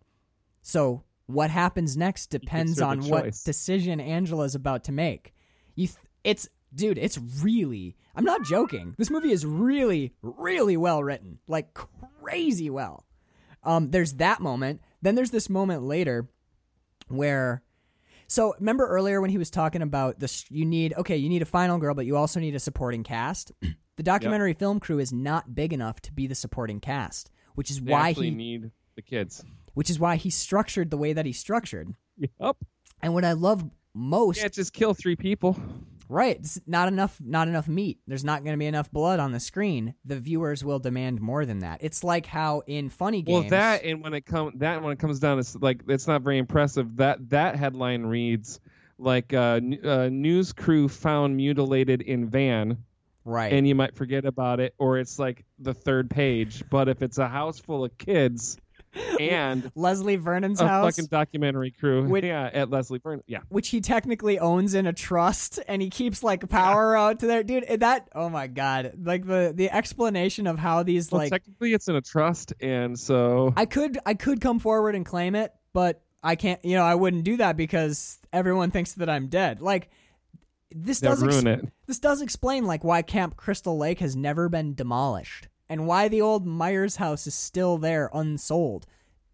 So 0.62 1.04
what 1.28 1.50
happens 1.50 1.96
next 1.96 2.28
depends 2.28 2.82
on 2.82 3.02
what 3.08 3.34
decision 3.46 4.00
angela's 4.00 4.56
about 4.56 4.84
to 4.86 4.92
make. 4.92 5.34
You 5.76 5.88
th- 5.88 5.98
it's 6.24 6.50
dude 6.74 6.98
it's 6.98 7.18
really 7.42 7.96
i'm 8.16 8.24
not 8.24 8.44
joking. 8.44 8.96
This 8.98 9.10
movie 9.10 9.32
is 9.32 9.46
really 9.46 10.14
really 10.22 10.78
well 10.78 11.04
written. 11.04 11.40
Like 11.48 11.74
crazy 11.74 12.70
well. 12.70 13.06
Um 13.64 13.92
there's 13.92 14.14
that 14.14 14.42
moment. 14.42 14.82
Then 15.02 15.16
there's 15.16 15.32
this 15.32 15.50
moment 15.50 15.84
later 15.84 16.30
where 17.08 17.64
so 18.28 18.54
remember 18.60 18.88
earlier 18.88 19.20
when 19.20 19.30
he 19.30 19.38
was 19.38 19.50
talking 19.50 19.82
about 19.82 20.20
this 20.20 20.46
you 20.50 20.66
need 20.66 20.94
okay 20.98 21.18
you 21.18 21.30
need 21.30 21.42
a 21.42 21.46
final 21.46 21.78
girl 21.78 21.94
but 21.94 22.06
you 22.06 22.16
also 22.16 22.40
need 22.40 22.56
a 22.56 22.60
supporting 22.60 23.04
cast. 23.04 23.52
The 23.98 24.04
documentary 24.04 24.54
film 24.54 24.80
crew 24.80 24.98
is 24.98 25.14
not 25.14 25.54
big 25.54 25.74
enough 25.74 26.02
to 26.04 26.14
be 26.14 26.26
the 26.26 26.34
supporting 26.34 26.80
cast 26.80 27.30
which 27.54 27.70
is 27.70 27.80
they 27.82 27.92
why 27.92 28.14
he 28.14 28.32
need 28.32 28.72
the 28.96 29.02
kids. 29.04 29.44
Which 29.76 29.92
is 29.92 30.00
why 30.00 30.16
he 30.16 30.32
structured 30.32 30.90
the 30.90 30.98
way 30.98 31.14
that 31.14 31.26
he 31.26 31.34
structured. 31.34 31.94
Yep 32.18 32.58
and 33.02 33.14
what 33.14 33.26
i 33.26 33.34
love 33.34 33.64
most 33.94 34.40
can't 34.40 34.54
just 34.54 34.74
kill 34.74 34.94
three 34.94 35.16
people 35.16 35.58
Right. 36.12 36.36
It's 36.36 36.60
not 36.68 36.90
enough 36.90 37.18
not 37.24 37.48
enough 37.48 37.70
meat. 37.70 38.00
There's 38.06 38.26
not 38.26 38.44
going 38.44 38.54
to 38.54 38.58
be 38.58 38.66
enough 38.66 38.92
blood 38.92 39.22
on 39.22 39.32
the 39.32 39.40
screen. 39.40 39.96
The 40.04 40.20
viewers 40.20 40.62
will 40.62 40.80
demand 40.80 41.22
more 41.22 41.46
than 41.46 41.60
that. 41.60 41.80
It's 41.82 42.04
like 42.04 42.26
how 42.26 42.64
in 42.68 42.90
funny 42.90 43.22
games 43.22 43.44
Well, 43.44 43.50
that 43.52 43.86
and 43.86 44.04
when 44.04 44.14
it 44.14 44.26
comes 44.26 44.54
that 44.58 44.84
when 44.84 44.92
it 44.92 45.00
comes 45.00 45.20
down, 45.20 45.40
it's 45.40 45.56
like 45.56 45.84
it's 45.88 46.08
not 46.08 46.22
very 46.22 46.38
impressive. 46.38 46.98
That 46.98 47.30
that 47.30 47.56
headline 47.56 48.04
reads 48.04 48.60
like 48.98 49.34
uh, 49.34 49.62
n- 49.64 49.80
uh, 49.86 50.10
news 50.10 50.52
crew 50.52 50.90
found 50.90 51.38
mutilated 51.38 52.02
in 52.02 52.30
van, 52.30 52.80
right. 53.24 53.54
and 53.54 53.66
you 53.66 53.74
might 53.74 53.96
forget 53.96 54.26
about 54.26 54.60
it, 54.60 54.76
or 54.78 54.98
it's 54.98 55.18
like 55.18 55.46
the 55.60 55.74
third 55.74 56.10
page. 56.10 56.64
But 56.70 56.90
if 56.90 57.02
it's 57.02 57.20
a 57.20 57.30
house 57.30 57.58
full 57.58 57.86
of 57.86 57.98
kids 57.98 58.58
and 59.20 59.72
Leslie 59.76 60.16
Vernon's 60.16 60.62
a 60.62 60.68
house 60.68 60.96
fucking 60.96 61.10
documentary 61.10 61.72
crew, 61.72 62.08
Which- 62.08 62.24
yeah, 62.24 62.50
at 62.54 62.70
Leslie 62.70 63.00
Vernon, 63.00 63.24
yeah, 63.28 63.40
which 63.50 63.70
he 63.70 63.82
technically 63.82 64.40
owns 64.40 64.74
in 64.74 64.88
a 64.88 64.94
trust 64.94 65.60
and 65.68 65.82
he 65.82 65.90
keeps 65.90 66.24
like 66.24 66.48
power 66.50 66.96
out 66.96 67.20
to 67.20 67.28
there 67.28 67.44
dude 67.44 67.66
that 67.80 68.10
oh 68.14 68.30
my 68.30 68.48
god. 68.48 68.94
Like 69.04 69.26
the 69.26 69.54
the 69.56 69.70
explanation 69.70 70.48
of 70.48 70.60
how 70.60 70.84
these 70.84 71.12
well, 71.12 71.22
like 71.22 71.32
technically 71.32 71.74
it's 71.74 71.88
in 71.88 71.96
a 71.96 72.02
trust, 72.02 72.54
and 72.60 73.00
so 73.00 73.54
I 73.56 73.66
could 73.66 73.98
I 74.06 74.14
could 74.14 74.42
come 74.42 74.60
forward 74.60 74.96
and 74.96 75.06
claim 75.06 75.36
it 75.36 75.54
but 75.74 76.02
I 76.24 76.36
can't 76.36 76.64
you 76.64 76.76
know 76.76 76.84
I 76.84 76.96
wouldn't 76.96 77.24
do 77.24 77.38
that 77.38 77.58
because 77.58 78.20
everyone 78.32 78.72
thinks 78.72 78.94
that 78.94 79.10
I'm 79.10 79.28
dead. 79.28 79.62
Like 79.62 79.90
this 80.74 81.00
does 81.00 81.24
ex- 81.24 81.34
ruin 81.34 81.48
it. 81.48 81.66
This 81.88 82.00
does 82.00 82.22
explain 82.22 82.66
like 82.66 82.84
why 82.84 83.02
Camp 83.02 83.36
Crystal 83.36 83.78
Lake 83.78 84.00
has 84.00 84.16
never 84.16 84.50
been 84.50 84.74
demolished 84.74 85.48
and 85.72 85.88
why 85.88 86.08
the 86.08 86.22
old 86.22 86.46
Myers 86.46 86.98
house 86.98 87.26
is 87.26 87.34
still 87.34 87.78
there 87.80 88.10
unsold. 88.14 88.86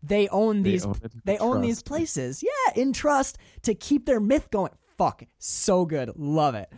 They 0.04 0.28
own 0.30 0.62
They 0.64 0.72
these 0.72 0.86
own 0.86 0.96
they 1.26 1.38
own 1.40 1.62
these 1.62 1.82
places. 1.82 2.44
Yeah, 2.44 2.82
in 2.82 2.94
trust 2.94 3.38
to 3.64 3.74
keep 3.74 4.06
their 4.06 4.20
myth 4.20 4.50
going. 4.52 4.72
Fuck, 4.98 5.24
so 5.40 5.86
good. 5.86 6.12
Love 6.16 6.56
it. 6.56 6.72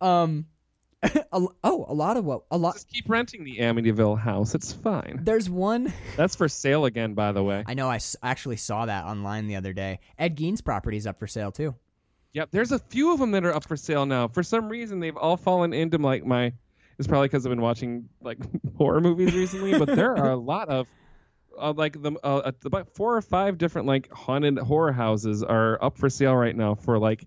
Um 0.00 0.46
a, 1.02 1.46
oh, 1.64 1.84
a 1.88 1.94
lot 1.94 2.16
of 2.16 2.24
what 2.24 2.42
a 2.50 2.56
lot 2.56 2.74
Just 2.74 2.88
keep 2.88 3.08
renting 3.08 3.42
the 3.44 3.58
Amityville 3.58 4.18
house. 4.18 4.54
It's 4.54 4.72
fine. 4.72 5.18
there's 5.22 5.50
one 5.50 5.92
That's 6.16 6.36
for 6.36 6.48
sale 6.48 6.84
again, 6.84 7.14
by 7.14 7.32
the 7.32 7.42
way. 7.42 7.64
I 7.66 7.74
know 7.74 7.88
I 7.88 7.96
s- 7.96 8.14
actually 8.22 8.56
saw 8.56 8.86
that 8.86 9.04
online 9.04 9.48
the 9.48 9.56
other 9.56 9.72
day. 9.72 9.98
Ed 10.18 10.36
Gein's 10.36 10.60
property 10.60 10.96
is 10.96 11.06
up 11.06 11.18
for 11.18 11.26
sale 11.26 11.50
too. 11.52 11.74
Yep, 12.34 12.50
there's 12.52 12.72
a 12.72 12.78
few 12.78 13.12
of 13.12 13.18
them 13.18 13.32
that 13.32 13.44
are 13.44 13.54
up 13.54 13.66
for 13.66 13.76
sale 13.76 14.06
now. 14.06 14.28
For 14.28 14.42
some 14.42 14.68
reason, 14.68 15.00
they've 15.00 15.16
all 15.16 15.36
fallen 15.36 15.74
into 15.74 15.98
like 15.98 16.24
my. 16.24 16.52
It's 17.02 17.08
probably 17.08 17.26
because 17.26 17.44
I've 17.44 17.50
been 17.50 17.60
watching 17.60 18.08
like 18.20 18.38
horror 18.78 19.00
movies 19.00 19.34
recently, 19.34 19.76
but 19.76 19.88
there 19.88 20.16
are 20.16 20.30
a 20.30 20.36
lot 20.52 20.68
of, 20.68 20.86
uh, 21.58 21.72
like 21.72 22.00
the 22.00 22.12
uh, 22.22 22.52
about 22.64 22.94
four 22.94 23.16
or 23.16 23.20
five 23.20 23.58
different 23.58 23.88
like 23.88 24.08
haunted 24.12 24.56
horror 24.56 24.92
houses 24.92 25.42
are 25.42 25.82
up 25.82 25.98
for 25.98 26.08
sale 26.08 26.36
right 26.36 26.54
now 26.54 26.76
for 26.76 27.00
like 27.00 27.26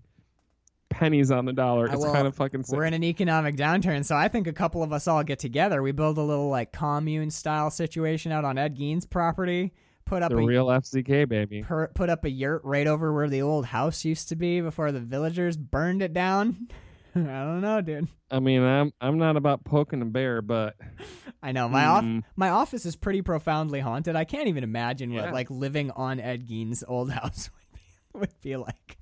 pennies 0.88 1.30
on 1.30 1.44
the 1.44 1.52
dollar. 1.52 1.84
It's 1.84 1.96
will- 1.96 2.10
kind 2.10 2.26
of 2.26 2.34
fucking 2.34 2.64
sick. 2.64 2.74
We're 2.74 2.86
in 2.86 2.94
an 2.94 3.04
economic 3.04 3.54
downturn, 3.56 4.02
so 4.02 4.16
I 4.16 4.28
think 4.28 4.46
a 4.46 4.52
couple 4.54 4.82
of 4.82 4.94
us 4.94 5.06
all 5.06 5.22
get 5.22 5.40
together. 5.40 5.82
We 5.82 5.92
build 5.92 6.16
a 6.16 6.22
little 6.22 6.48
like 6.48 6.72
commune 6.72 7.30
style 7.30 7.70
situation 7.70 8.32
out 8.32 8.46
on 8.46 8.56
Ed 8.56 8.78
Gein's 8.78 9.04
property. 9.04 9.74
Put 10.06 10.22
up 10.22 10.30
the 10.30 10.38
a 10.38 10.46
real 10.46 10.68
FCK 10.68 11.28
baby. 11.28 11.64
per, 11.64 11.88
put 11.88 12.08
up 12.08 12.24
a 12.24 12.30
yurt 12.30 12.62
right 12.64 12.86
over 12.86 13.12
where 13.12 13.28
the 13.28 13.42
old 13.42 13.66
house 13.66 14.06
used 14.06 14.30
to 14.30 14.36
be 14.36 14.62
before 14.62 14.90
the 14.90 15.00
villagers 15.00 15.58
burned 15.58 16.00
it 16.00 16.14
down. 16.14 16.68
I 17.28 17.44
don't 17.44 17.60
know, 17.62 17.80
dude. 17.80 18.08
I 18.30 18.40
mean, 18.40 18.62
I'm 18.62 18.92
I'm 19.00 19.18
not 19.18 19.36
about 19.36 19.64
poking 19.64 20.02
a 20.02 20.04
bear, 20.06 20.42
but 20.42 20.76
I 21.42 21.52
know 21.52 21.68
my 21.68 21.84
off 21.86 22.04
Mm. 22.04 22.22
my 22.36 22.50
office 22.50 22.84
is 22.86 22.96
pretty 22.96 23.22
profoundly 23.22 23.80
haunted. 23.80 24.16
I 24.16 24.24
can't 24.24 24.48
even 24.48 24.64
imagine 24.64 25.12
what 25.14 25.32
like 25.32 25.50
living 25.50 25.90
on 25.92 26.20
Ed 26.20 26.46
Gein's 26.46 26.84
old 26.86 27.10
house 27.18 27.50
would 27.54 27.72
be, 27.72 28.18
would 28.20 28.40
be 28.42 28.56
like. 28.56 28.98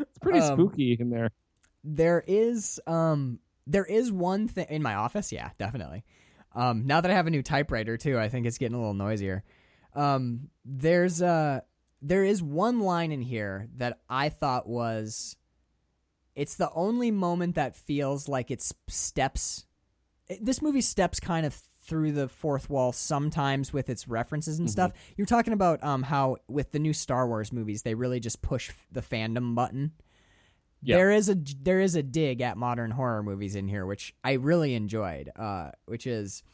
it's 0.00 0.18
pretty 0.20 0.40
Um, 0.40 0.54
spooky 0.58 0.96
in 1.00 1.10
there. 1.10 1.30
there 1.84 2.22
is 2.26 2.80
um 2.86 3.38
there 3.66 3.84
is 3.84 4.12
one 4.12 4.48
thing 4.48 4.66
in 4.68 4.82
my 4.82 4.94
office 4.94 5.32
yeah 5.32 5.50
definitely 5.58 6.04
um 6.54 6.86
now 6.86 7.00
that 7.00 7.10
i 7.10 7.14
have 7.14 7.26
a 7.26 7.30
new 7.30 7.42
typewriter 7.42 7.96
too 7.96 8.18
i 8.18 8.28
think 8.28 8.46
it's 8.46 8.58
getting 8.58 8.74
a 8.74 8.78
little 8.78 8.94
noisier 8.94 9.42
um 9.94 10.48
there's 10.64 11.22
uh 11.22 11.60
there 12.02 12.24
is 12.24 12.42
one 12.42 12.80
line 12.80 13.10
in 13.12 13.20
here 13.22 13.68
that 13.76 14.00
i 14.08 14.28
thought 14.28 14.66
was 14.68 15.36
it's 16.38 16.54
the 16.54 16.70
only 16.72 17.10
moment 17.10 17.56
that 17.56 17.74
feels 17.76 18.28
like 18.28 18.50
it's 18.50 18.72
steps 18.88 19.66
this 20.40 20.62
movie 20.62 20.80
steps 20.80 21.18
kind 21.20 21.44
of 21.46 21.54
through 21.54 22.12
the 22.12 22.28
fourth 22.28 22.68
wall 22.70 22.92
sometimes 22.92 23.72
with 23.72 23.88
its 23.88 24.06
references 24.06 24.58
and 24.58 24.70
stuff 24.70 24.92
you're 25.16 25.26
talking 25.26 25.52
about 25.54 25.82
um 25.82 26.02
how 26.02 26.36
with 26.46 26.70
the 26.72 26.78
new 26.78 26.92
star 26.92 27.26
wars 27.26 27.52
movies 27.52 27.82
they 27.82 27.94
really 27.94 28.20
just 28.20 28.40
push 28.42 28.70
the 28.92 29.00
fandom 29.02 29.54
button 29.54 29.92
Yeah. 30.82 30.96
there 30.96 31.10
is 31.10 31.28
a 31.28 31.34
there 31.62 31.80
is 31.80 31.94
a 31.96 32.02
dig 32.02 32.40
at 32.42 32.56
modern 32.56 32.90
horror 32.92 33.22
movies 33.22 33.56
in 33.56 33.66
here, 33.68 33.84
which 33.86 34.14
I 34.22 34.34
really 34.34 34.74
enjoyed. 34.74 35.28
Uh, 35.34 35.70
which 35.86 36.06
is, 36.06 36.44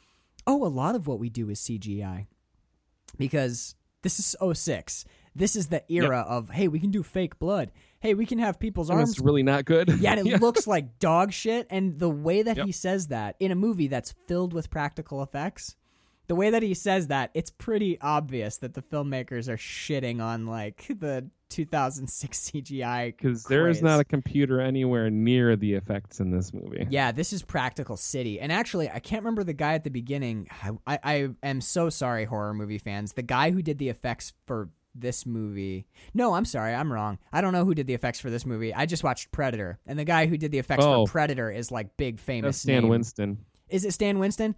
oh, 0.47 0.65
a 0.65 0.73
lot 0.83 0.95
of 0.95 1.07
what 1.07 1.19
we 1.19 1.29
do 1.29 1.51
is 1.51 1.61
CGI, 1.61 2.27
because 3.19 3.75
this 4.03 4.19
is 4.19 4.35
06. 4.41 5.05
This 5.35 5.57
is 5.57 5.67
the 5.69 5.83
era 5.93 6.21
of 6.27 6.49
hey, 6.51 6.69
we 6.69 6.79
can 6.81 6.91
do 6.91 7.03
fake 7.03 7.39
blood. 7.39 7.71
Hey, 8.05 8.13
we 8.13 8.27
can 8.27 8.39
have 8.39 8.61
people's 8.61 8.91
And 8.91 8.99
arms. 8.99 9.13
it's 9.13 9.21
really 9.21 9.43
not 9.43 9.65
good. 9.65 9.89
yeah, 9.99 10.13
and 10.13 10.29
it 10.29 10.41
looks 10.43 10.67
like 10.67 10.99
dog 10.99 11.33
shit. 11.33 11.67
And 11.71 11.99
the 11.99 12.11
way 12.11 12.43
that 12.43 12.59
Yep. 12.59 12.67
he 12.67 12.73
says 12.73 13.07
that 13.09 13.35
in 13.41 13.51
a 13.51 13.55
movie 13.55 13.87
that's 13.89 14.13
filled 14.29 14.53
with 14.53 14.69
practical 14.69 15.23
effects, 15.23 15.75
the 16.27 16.35
way 16.35 16.51
that 16.51 16.63
he 16.63 16.75
says 16.75 17.07
that, 17.07 17.31
it's 17.33 17.51
pretty 17.51 17.99
obvious 18.03 18.59
that 18.59 18.75
the 18.75 18.83
filmmakers 18.83 19.49
are 19.49 19.57
shitting 19.57 20.23
on 20.23 20.45
like 20.47 20.87
the 20.99 21.31
2006 21.49 22.39
CGI. 22.51 23.17
because 23.17 23.45
there 23.45 23.69
is 23.69 23.81
not 23.81 24.01
a 24.01 24.05
computer 24.05 24.61
anywhere 24.61 25.09
near 25.09 25.57
the 25.57 25.73
effects 25.73 26.21
in 26.21 26.31
this 26.31 26.53
movie. 26.53 26.87
Yeah, 26.91 27.11
this 27.11 27.33
is 27.33 27.43
Practical 27.43 27.97
City. 27.97 28.39
And 28.39 28.53
actually, 28.53 28.91
I 28.91 28.99
can't 28.99 29.23
remember 29.23 29.45
the 29.45 29.53
guy 29.55 29.73
at 29.75 29.85
the 29.85 29.91
beginning. 29.91 30.49
I, 30.87 30.99
I, 31.05 31.29
I 31.43 31.49
am 31.49 31.63
so 31.63 31.89
sorry, 31.89 32.27
horror 32.27 32.53
movie 32.53 32.79
fans. 32.79 33.15
The 33.15 33.23
guy 33.23 33.51
who 33.51 33.63
did 33.63 33.79
the 33.79 33.89
effects 33.89 34.35
for 34.47 34.69
this 34.95 35.27
movie. 35.27 35.87
No, 36.15 36.35
I'm 36.35 36.45
sorry. 36.45 36.75
I'm 36.75 36.93
wrong. 36.93 37.19
I 37.33 37.41
don't 37.41 37.53
know 37.53 37.65
who 37.65 37.75
did 37.75 37.87
the 37.87 37.95
effects 37.95 38.21
for 38.21 38.31
this 38.31 38.47
movie. 38.47 38.73
I 38.73 38.87
just 38.87 39.03
watched 39.05 39.33
Predator. 39.33 39.79
And 39.87 39.99
the 39.99 40.05
guy 40.05 40.27
who 40.27 40.37
did 40.37 40.53
the 40.53 40.59
effects 40.59 40.85
Oh. 40.85 41.07
for 41.07 41.13
Predator 41.13 41.51
is 41.51 41.71
like 41.71 41.97
big 41.97 42.21
famous 42.21 42.57
That's 42.57 42.63
Stan 42.63 42.83
name. 42.83 42.89
Winston. 42.91 43.39
Is 43.69 43.85
it 43.85 43.93
Stan 43.93 44.19
Winston? 44.19 44.55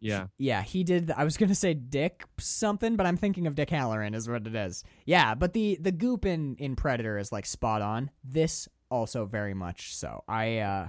Yeah. 0.00 0.28
Yeah, 0.38 0.62
he 0.62 0.84
did. 0.84 1.10
I 1.10 1.24
was 1.24 1.36
gonna 1.36 1.54
say 1.56 1.74
Dick 1.74 2.24
something, 2.38 2.96
but 2.96 3.04
I'm 3.06 3.16
thinking 3.16 3.46
of 3.46 3.54
Dick 3.56 3.70
Halloran 3.70 4.14
is 4.14 4.28
what 4.28 4.46
it 4.46 4.54
is. 4.54 4.84
Yeah, 5.06 5.34
but 5.34 5.52
the 5.52 5.76
the 5.80 5.90
goop 5.92 6.24
in 6.24 6.54
in 6.56 6.76
Predator 6.76 7.18
is 7.18 7.32
like 7.32 7.46
spot 7.46 7.82
on. 7.82 8.10
This 8.22 8.68
also 8.90 9.26
very 9.26 9.54
much 9.54 9.94
so. 9.96 10.22
I 10.28 10.58
uh, 10.58 10.88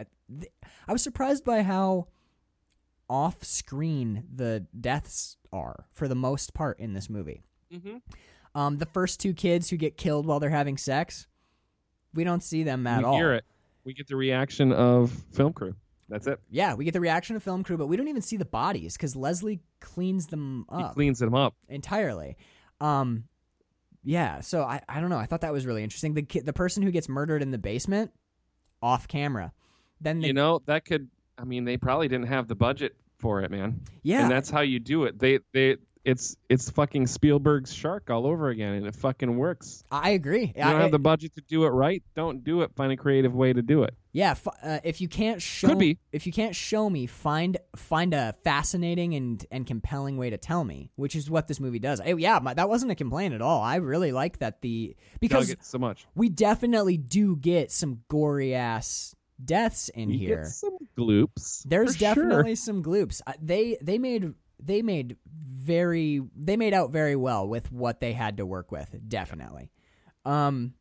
I, 0.00 0.04
th- 0.40 0.52
I 0.88 0.92
was 0.92 1.02
surprised 1.02 1.44
by 1.44 1.62
how 1.62 2.08
off 3.08 3.44
screen 3.44 4.24
the 4.34 4.66
deaths 4.80 5.36
are 5.52 5.86
for 5.92 6.08
the 6.08 6.14
most 6.14 6.54
part 6.54 6.80
in 6.80 6.92
this 6.94 7.08
movie. 7.08 7.42
Mm-hmm. 7.72 7.96
Um, 8.54 8.78
the 8.78 8.86
first 8.86 9.20
two 9.20 9.34
kids 9.34 9.68
who 9.70 9.76
get 9.76 9.96
killed 9.96 10.26
while 10.26 10.40
they're 10.40 10.50
having 10.50 10.76
sex, 10.78 11.26
we 12.14 12.24
don't 12.24 12.42
see 12.42 12.62
them 12.62 12.86
at 12.86 12.98
we 13.00 13.04
all. 13.04 13.16
hear 13.16 13.34
it. 13.34 13.44
We 13.84 13.92
get 13.94 14.08
the 14.08 14.16
reaction 14.16 14.72
of 14.72 15.10
film 15.32 15.52
crew. 15.52 15.74
That's 16.08 16.26
it. 16.26 16.38
Yeah, 16.50 16.74
we 16.74 16.84
get 16.84 16.94
the 16.94 17.00
reaction 17.00 17.36
of 17.36 17.42
film 17.42 17.62
crew, 17.64 17.76
but 17.76 17.86
we 17.88 17.96
don't 17.96 18.08
even 18.08 18.22
see 18.22 18.36
the 18.36 18.44
bodies 18.44 18.94
because 18.96 19.14
Leslie 19.16 19.60
cleans 19.80 20.26
them 20.28 20.64
He 20.76 20.82
up. 20.84 20.94
cleans 20.94 21.18
them 21.18 21.34
up. 21.34 21.54
entirely. 21.68 22.36
Um, 22.80 23.24
yeah, 24.04 24.40
so 24.40 24.62
I, 24.62 24.80
I 24.88 25.00
don't 25.00 25.10
know. 25.10 25.18
I 25.18 25.26
thought 25.26 25.40
that 25.40 25.52
was 25.52 25.66
really 25.66 25.82
interesting. 25.82 26.14
The 26.14 26.22
ki- 26.22 26.40
the 26.40 26.52
person 26.52 26.82
who 26.82 26.90
gets 26.92 27.08
murdered 27.08 27.42
in 27.42 27.50
the 27.50 27.58
basement, 27.58 28.12
off 28.80 29.08
camera. 29.08 29.52
Then 30.00 30.20
the, 30.20 30.28
You 30.28 30.32
know, 30.32 30.60
that 30.66 30.84
could 30.84 31.08
I 31.38 31.44
mean, 31.44 31.64
they 31.64 31.76
probably 31.76 32.06
didn't 32.08 32.28
have 32.28 32.46
the 32.48 32.54
budget 32.54 32.94
for 33.18 33.42
it, 33.42 33.50
man. 33.50 33.80
yeah, 34.02 34.22
And 34.22 34.30
that's 34.30 34.48
how 34.48 34.60
you 34.60 34.78
do 34.78 35.04
it. 35.04 35.18
They 35.18 35.40
they 35.52 35.76
it's 36.06 36.36
it's 36.48 36.70
fucking 36.70 37.06
Spielberg's 37.08 37.74
shark 37.74 38.08
all 38.10 38.26
over 38.26 38.48
again 38.48 38.74
and 38.74 38.86
it 38.86 38.94
fucking 38.94 39.36
works. 39.36 39.82
I 39.90 40.10
agree. 40.10 40.52
You 40.56 40.62
don't 40.62 40.76
I- 40.76 40.82
have 40.82 40.90
the 40.92 40.98
budget 40.98 41.34
to 41.34 41.42
do 41.42 41.64
it 41.64 41.70
right, 41.70 42.02
don't 42.14 42.42
do 42.44 42.62
it. 42.62 42.70
Find 42.76 42.92
a 42.92 42.96
creative 42.96 43.34
way 43.34 43.52
to 43.52 43.60
do 43.60 43.82
it. 43.82 43.92
yeah, 44.12 44.30
f- 44.30 44.46
uh, 44.62 44.78
if 44.84 45.00
you 45.00 45.08
can't 45.08 45.42
show 45.42 45.68
Could 45.68 45.78
be. 45.78 45.98
if 46.12 46.26
you 46.26 46.32
can't 46.32 46.54
show 46.54 46.88
me, 46.88 47.06
find 47.06 47.58
find 47.74 48.14
a 48.14 48.34
fascinating 48.44 49.14
and 49.14 49.44
and 49.50 49.66
compelling 49.66 50.16
way 50.16 50.30
to 50.30 50.38
tell 50.38 50.62
me, 50.64 50.90
which 50.96 51.16
is 51.16 51.28
what 51.28 51.48
this 51.48 51.58
movie 51.60 51.80
does. 51.80 52.00
Eh, 52.00 52.14
yeah, 52.18 52.38
my, 52.40 52.54
that 52.54 52.68
wasn't 52.68 52.92
a 52.92 52.94
complaint 52.94 53.34
at 53.34 53.42
all. 53.42 53.60
I 53.62 53.76
really 53.76 54.12
like 54.12 54.38
that 54.38 54.62
the 54.62 54.96
because 55.20 55.54
so 55.60 55.78
much. 55.78 56.06
we 56.14 56.28
definitely 56.28 56.96
do 56.96 57.36
get 57.36 57.72
some 57.72 58.02
gory 58.08 58.54
ass 58.54 59.14
deaths 59.44 59.90
in 59.90 60.08
You 60.10 60.18
here. 60.18 60.36
get 60.42 60.46
some 60.46 60.78
gloops. 60.96 61.62
There's 61.68 61.92
for 61.94 61.98
sure. 61.98 62.14
definitely 62.14 62.54
some 62.54 62.80
gloops. 62.80 63.20
Uh, 63.26 63.32
They 63.42 63.76
they 63.82 63.98
made 63.98 64.32
they 64.62 64.82
made 64.82 65.16
very 65.26 66.22
they 66.34 66.56
made 66.56 66.74
out 66.74 66.90
very 66.90 67.16
well 67.16 67.46
with 67.48 67.70
what 67.72 68.00
they 68.00 68.12
had 68.12 68.36
to 68.38 68.46
work 68.46 68.70
with. 68.72 68.94
Definitely. 69.08 69.70
Um 70.24 70.74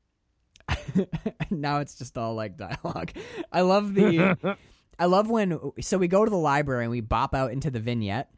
now 1.50 1.80
it's 1.80 1.96
just 1.96 2.18
all 2.18 2.36
like 2.36 2.58
dialogue. 2.58 3.12
I 3.52 3.62
love 3.62 3.94
the 3.94 4.58
I 5.00 5.06
love 5.06 5.30
when 5.30 5.60
so 5.82 5.98
we 5.98 6.08
go 6.08 6.24
to 6.24 6.32
the 6.32 6.38
library 6.38 6.86
and 6.86 6.92
we 6.92 7.02
bop 7.02 7.36
out 7.36 7.52
into 7.52 7.70
the 7.70 7.80
vignette. 7.80 8.30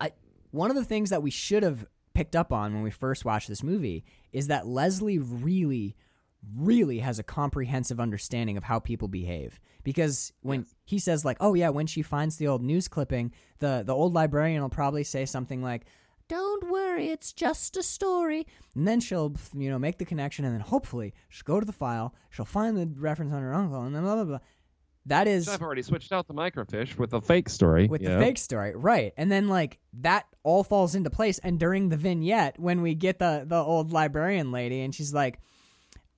I 0.00 0.12
one 0.50 0.70
of 0.70 0.76
the 0.76 0.84
things 0.84 1.10
that 1.10 1.22
we 1.22 1.30
should 1.30 1.62
have 1.62 1.86
picked 2.14 2.36
up 2.36 2.52
on 2.52 2.72
when 2.72 2.82
we 2.82 2.90
first 2.90 3.24
watched 3.24 3.48
this 3.48 3.62
movie 3.62 4.04
is 4.32 4.46
that 4.46 4.66
Leslie 4.66 5.18
really 5.18 5.96
really 6.54 6.98
has 7.00 7.18
a 7.18 7.22
comprehensive 7.22 7.98
understanding 7.98 8.56
of 8.56 8.64
how 8.64 8.78
people 8.78 9.08
behave 9.08 9.58
because 9.82 10.32
when 10.42 10.66
he 10.84 10.98
says 10.98 11.24
like 11.24 11.36
oh 11.40 11.54
yeah 11.54 11.68
when 11.68 11.86
she 11.86 12.02
finds 12.02 12.36
the 12.36 12.46
old 12.46 12.62
news 12.62 12.86
clipping 12.88 13.32
the 13.58 13.82
the 13.84 13.94
old 13.94 14.14
librarian 14.14 14.62
will 14.62 14.68
probably 14.68 15.02
say 15.02 15.24
something 15.24 15.62
like 15.62 15.86
don't 16.28 16.70
worry 16.70 17.08
it's 17.08 17.32
just 17.32 17.76
a 17.76 17.82
story 17.82 18.46
and 18.74 18.86
then 18.86 19.00
she'll 19.00 19.34
you 19.54 19.68
know 19.68 19.78
make 19.78 19.98
the 19.98 20.04
connection 20.04 20.44
and 20.44 20.54
then 20.54 20.60
hopefully 20.60 21.12
she'll 21.28 21.44
go 21.44 21.58
to 21.58 21.66
the 21.66 21.72
file 21.72 22.14
she'll 22.30 22.44
find 22.44 22.76
the 22.76 23.00
reference 23.00 23.32
on 23.32 23.42
her 23.42 23.54
uncle 23.54 23.82
and 23.82 23.94
then 23.94 24.02
blah 24.02 24.14
blah 24.14 24.24
blah 24.24 24.38
that 25.06 25.28
is 25.28 25.48
I've 25.48 25.62
already 25.62 25.82
switched 25.82 26.12
out 26.12 26.26
the 26.26 26.34
microfiche 26.34 26.98
with 26.98 27.14
a 27.14 27.20
fake 27.20 27.48
story. 27.48 27.86
with 27.86 28.02
the 28.02 28.08
know? 28.08 28.18
fake 28.18 28.38
story, 28.38 28.74
right? 28.74 29.12
And 29.16 29.30
then 29.30 29.48
like 29.48 29.78
that 30.00 30.26
all 30.42 30.64
falls 30.64 30.96
into 30.96 31.10
place. 31.10 31.38
And 31.38 31.60
during 31.60 31.88
the 31.88 31.96
vignette, 31.96 32.58
when 32.58 32.82
we 32.82 32.96
get 32.96 33.20
the 33.20 33.44
the 33.46 33.56
old 33.56 33.92
librarian 33.92 34.50
lady, 34.50 34.80
and 34.80 34.92
she's 34.92 35.14
like, 35.14 35.38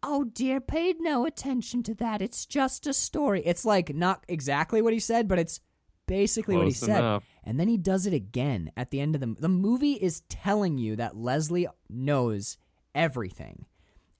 "Oh 0.03 0.25
dear, 0.25 0.61
paid 0.61 0.97
no 1.01 1.27
attention 1.27 1.83
to 1.85 1.95
that. 1.97 2.23
It's 2.23 2.47
just 2.47 2.87
a 2.87 2.93
story." 2.93 3.43
It's 3.45 3.65
like 3.65 3.95
not 3.95 4.25
exactly 4.29 4.81
what 4.83 4.93
he 4.93 5.01
said, 5.01 5.29
but 5.29 5.39
it's 5.39 5.61
basically 6.07 6.57
what 6.57 6.66
he 6.66 6.73
Close 6.73 6.79
said. 6.87 6.99
enough. 7.01 7.25
And 7.45 7.59
then 7.61 7.69
he 7.69 7.77
does 7.77 8.07
it 8.07 8.12
again 8.15 8.70
at 8.77 8.91
the 8.91 9.01
end 9.01 9.15
of 9.15 9.20
the 9.20 9.35
the 9.39 9.49
movie 9.49 9.93
is 9.95 10.23
telling 10.29 10.79
you 10.79 10.97
that 10.97 11.16
Leslie 11.16 11.66
knows 11.89 12.57
everything. 12.95 13.66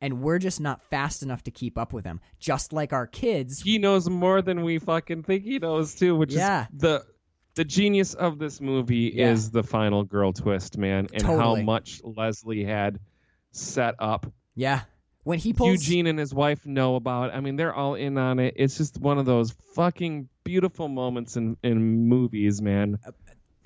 And 0.00 0.20
we're 0.22 0.38
just 0.38 0.60
not 0.60 0.80
fast 0.80 1.22
enough 1.24 1.42
to 1.44 1.50
keep 1.50 1.76
up 1.76 1.92
with 1.92 2.05
him. 2.05 2.20
Just 2.38 2.72
like 2.72 2.92
our 2.92 3.06
kids. 3.06 3.62
He 3.62 3.78
knows 3.78 4.09
more 4.09 4.42
than 4.42 4.62
we 4.62 4.78
fucking 4.78 5.24
think 5.24 5.42
he 5.44 5.59
knows 5.59 5.94
too, 5.96 6.14
which 6.14 6.32
Yeah. 6.32 6.66
is 6.72 6.78
the 6.80 7.06
the 7.55 7.64
genius 7.64 8.14
of 8.14 8.38
this 8.38 8.60
movie 8.60 9.10
Yeah. 9.16 9.32
is 9.32 9.50
the 9.50 9.64
final 9.64 10.05
girl 10.05 10.32
twist, 10.32 10.78
man, 10.78 11.09
and 11.12 11.22
Totally. 11.24 11.60
how 11.60 11.64
much 11.64 12.00
Leslie 12.05 12.62
had 12.64 13.00
set 13.50 13.96
up. 13.98 14.32
Yeah. 14.55 14.82
When 15.28 15.38
he 15.38 15.52
pulls 15.52 15.72
Eugene 15.72 16.06
and 16.06 16.18
his 16.18 16.32
wife 16.32 16.64
know 16.64 16.96
about. 16.96 17.28
it. 17.28 17.34
I 17.36 17.40
mean, 17.40 17.56
they're 17.56 17.74
all 17.74 17.94
in 17.96 18.16
on 18.16 18.38
it. 18.38 18.55
It's 18.56 18.78
just 18.78 18.98
one 18.98 19.18
of 19.18 19.26
those 19.26 19.50
fucking 19.74 20.26
beautiful 20.42 20.88
moments 20.88 21.36
in 21.36 21.59
in 21.62 22.09
movies, 22.09 22.62
man, 22.62 22.98
Uh, 23.06 23.10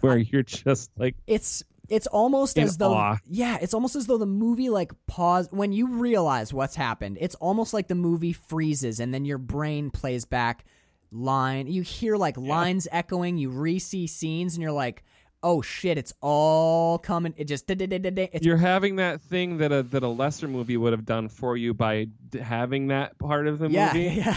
where 0.00 0.18
you're 0.18 0.42
just 0.42 0.90
like, 0.96 1.14
it's 1.28 1.62
it's 1.88 2.08
almost 2.08 2.58
as 2.58 2.78
though 2.78 2.94
awe. 2.94 3.16
yeah 3.28 3.58
it's 3.60 3.74
almost 3.74 3.94
as 3.94 4.08
though 4.08 4.18
the 4.18 4.26
movie 4.26 4.70
like 4.70 4.92
pause 5.06 5.46
when 5.52 5.70
you 5.72 5.86
realize 5.86 6.52
what's 6.52 6.74
happened 6.74 7.18
it's 7.20 7.34
almost 7.36 7.74
like 7.74 7.86
the 7.88 7.94
movie 7.94 8.32
freezes 8.32 8.98
and 8.98 9.12
then 9.12 9.24
your 9.24 9.36
brain 9.36 9.90
plays 9.90 10.24
back 10.24 10.64
line 11.10 11.66
you 11.66 11.82
hear 11.82 12.16
like 12.16 12.36
lines 12.38 12.86
echoing 12.92 13.36
you 13.36 13.50
re-see 13.50 14.06
scenes 14.06 14.54
and 14.54 14.62
you're 14.62 14.72
like 14.72 15.02
oh 15.42 15.60
shit 15.62 15.98
it's 15.98 16.12
all 16.20 16.98
coming 16.98 17.34
it 17.36 17.44
just 17.48 17.64
it's 17.68 18.44
you're 18.46 18.56
having 18.56 18.96
that 18.96 19.20
thing 19.20 19.58
that 19.58 19.72
a 19.72 19.82
that 19.82 20.02
a 20.02 20.08
lesser 20.08 20.46
movie 20.48 20.76
would 20.76 20.92
have 20.92 21.04
done 21.04 21.28
for 21.28 21.56
you 21.56 21.74
by 21.74 22.06
d- 22.30 22.38
having 22.38 22.88
that 22.88 23.18
part 23.18 23.46
of 23.46 23.58
the 23.58 23.68
yeah 23.68 23.92
movie. 23.92 24.04
yeah 24.04 24.36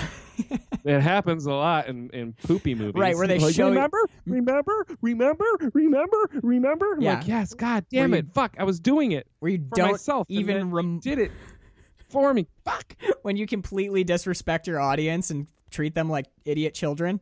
yeah. 0.50 0.58
It 0.84 1.00
happens 1.02 1.46
a 1.48 1.52
lot 1.54 1.88
in, 1.88 2.12
in 2.12 2.34
poopy 2.34 2.76
movies. 2.76 2.94
Right, 3.00 3.16
where 3.16 3.26
they 3.26 3.40
like, 3.40 3.56
show 3.56 3.70
you- 3.70 3.74
remember, 3.74 3.98
remember, 4.28 4.86
remember, 5.02 5.46
remember, 5.74 6.30
remember. 6.44 6.94
I'm 6.94 7.02
Yeah. 7.02 7.14
like, 7.16 7.28
yes, 7.28 7.54
God 7.56 7.86
damn 7.90 8.12
Where 8.12 8.20
it, 8.20 8.26
you- 8.26 8.32
fuck, 8.36 8.56
I 8.60 8.66
was 8.66 8.80
doing 8.80 9.14
it 9.14 9.26
where 9.40 9.52
you 9.52 9.58
don't 9.58 9.94
myself. 9.94 10.28
even 10.30 10.70
rem- 10.70 11.00
did 11.00 11.18
it 11.18 11.32
for 12.10 12.32
me. 12.34 12.48
Fuck. 12.66 12.96
when 13.24 13.36
you 13.38 13.48
completely 13.48 14.04
disrespect 14.04 14.68
your 14.68 14.80
audience 14.80 15.32
and 15.32 15.48
treat 15.72 15.96
them 15.96 16.08
like 16.10 16.28
idiot 16.44 16.76
children 16.76 17.20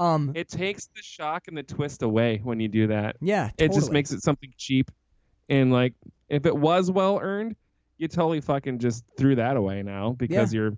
um 0.00 0.32
It 0.34 0.48
takes 0.48 0.86
the 0.86 1.02
shock 1.02 1.46
and 1.46 1.56
the 1.56 1.62
twist 1.62 2.02
away 2.02 2.40
when 2.42 2.58
you 2.58 2.66
do 2.68 2.88
that. 2.88 3.16
yeah 3.20 3.50
It 3.58 3.72
just 3.72 3.92
makes 3.92 4.10
it 4.10 4.22
something 4.22 4.52
cheap, 4.56 4.90
and 5.48 5.70
like 5.72 5.94
if 6.28 6.46
it 6.46 6.56
was 6.56 6.90
well 6.90 7.18
earned, 7.22 7.54
you 7.98 8.08
totally 8.08 8.40
fucking 8.40 8.78
just 8.78 9.04
threw 9.16 9.36
that 9.36 9.56
away 9.56 9.82
now 9.82 10.16
because 10.18 10.52
you're 10.54 10.72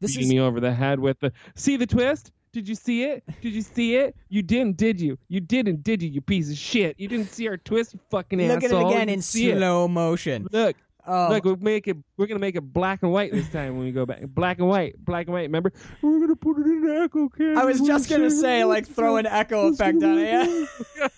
this 0.00 0.12
beating 0.16 0.28
is 0.28 0.34
me 0.34 0.40
over 0.40 0.60
the 0.60 0.72
head 0.74 0.98
with 0.98 1.18
the 1.20 1.32
see 1.54 1.76
the 1.76 1.86
twist. 1.86 2.32
Did 2.52 2.68
you 2.68 2.74
see 2.74 3.04
it? 3.04 3.22
Did 3.42 3.52
you 3.52 3.62
see 3.62 3.94
it? 3.94 4.16
You 4.28 4.42
didn't, 4.42 4.76
did 4.76 5.00
you? 5.00 5.16
You 5.28 5.38
didn't, 5.40 5.84
did 5.84 6.02
you? 6.02 6.08
You 6.08 6.20
piece 6.20 6.50
of 6.50 6.56
shit! 6.56 6.98
You 6.98 7.06
didn't 7.06 7.30
see 7.30 7.46
our 7.46 7.56
twist, 7.56 7.94
you 7.94 8.00
fucking 8.10 8.40
look 8.48 8.64
at 8.64 8.72
it 8.72 8.74
again 8.76 9.06
You 9.08 9.14
in 9.14 9.22
see 9.22 9.50
it. 9.50 9.58
slow 9.58 9.86
motion 9.86 10.48
Look, 10.50 10.74
oh 11.10 11.28
look, 11.30 11.44
we'll 11.44 11.56
make 11.56 11.88
it. 11.88 11.96
We're 12.16 12.26
gonna 12.26 12.40
make 12.40 12.56
it 12.56 12.60
black 12.60 13.02
and 13.02 13.12
white 13.12 13.32
this 13.32 13.48
time 13.50 13.76
when 13.76 13.84
we 13.84 13.92
go 13.92 14.06
back. 14.06 14.22
Black 14.26 14.58
and 14.58 14.68
white, 14.68 14.94
black 15.04 15.26
and 15.26 15.34
white. 15.34 15.42
Remember? 15.42 15.72
We're 16.02 16.20
gonna 16.20 16.36
put 16.36 16.58
it 16.58 16.66
in 16.66 16.88
an 16.88 17.02
echo 17.02 17.28
camera. 17.28 17.60
I 17.60 17.64
was 17.64 17.80
just 17.80 18.08
gonna 18.08 18.30
say, 18.30 18.64
like, 18.64 18.86
throw 18.86 19.16
an 19.16 19.26
echo 19.26 19.68
effect 19.72 20.02
on 20.02 20.18
it, 20.18 20.68
yeah. 20.98 21.08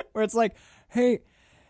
Where 0.12 0.24
it's 0.24 0.34
like, 0.34 0.56
hey, 0.88 1.20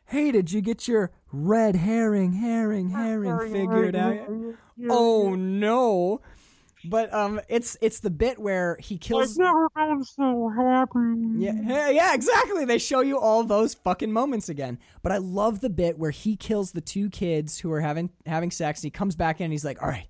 hey, 0.05 0.31
did 0.31 0.53
you 0.53 0.61
get 0.61 0.87
your 0.87 1.11
red 1.33 1.75
herring, 1.77 2.33
herring, 2.35 2.91
herring 2.91 3.53
figured 3.53 3.97
out? 3.97 4.19
Oh 4.89 5.35
no! 5.35 6.21
But 6.85 7.13
um, 7.15 7.41
it's 7.49 7.77
it's 7.81 8.01
the 8.01 8.11
bit 8.11 8.39
where 8.39 8.77
he 8.81 8.99
kills. 8.99 9.39
never 9.39 9.69
been 9.71 10.05
so 10.05 10.49
happy. 10.49 10.99
Yeah, 11.37 11.53
yeah, 11.65 11.89
yeah, 11.91 12.15
exactly. 12.15 12.65
They 12.65 12.79
show 12.79 13.01
you 13.01 13.19
all 13.19 13.45
those 13.45 13.75
fucking 13.75 14.13
moments 14.13 14.49
again. 14.49 14.79
But 15.03 15.13
I 15.13 15.19
love 15.19 15.61
the 15.61 15.71
bit 15.71 15.99
where 15.99 16.11
he 16.11 16.37
kills 16.37 16.73
the 16.73 16.81
two 16.81 17.09
kids 17.11 17.59
who 17.59 17.71
are 17.73 17.81
having 17.81 18.11
having 18.27 18.51
sex. 18.51 18.81
And 18.81 18.85
he 18.85 18.91
comes 18.91 19.15
back 19.15 19.41
in 19.41 19.45
and 19.45 19.53
he's 19.53 19.65
like, 19.65 19.81
"All 19.83 19.89
right, 19.89 20.09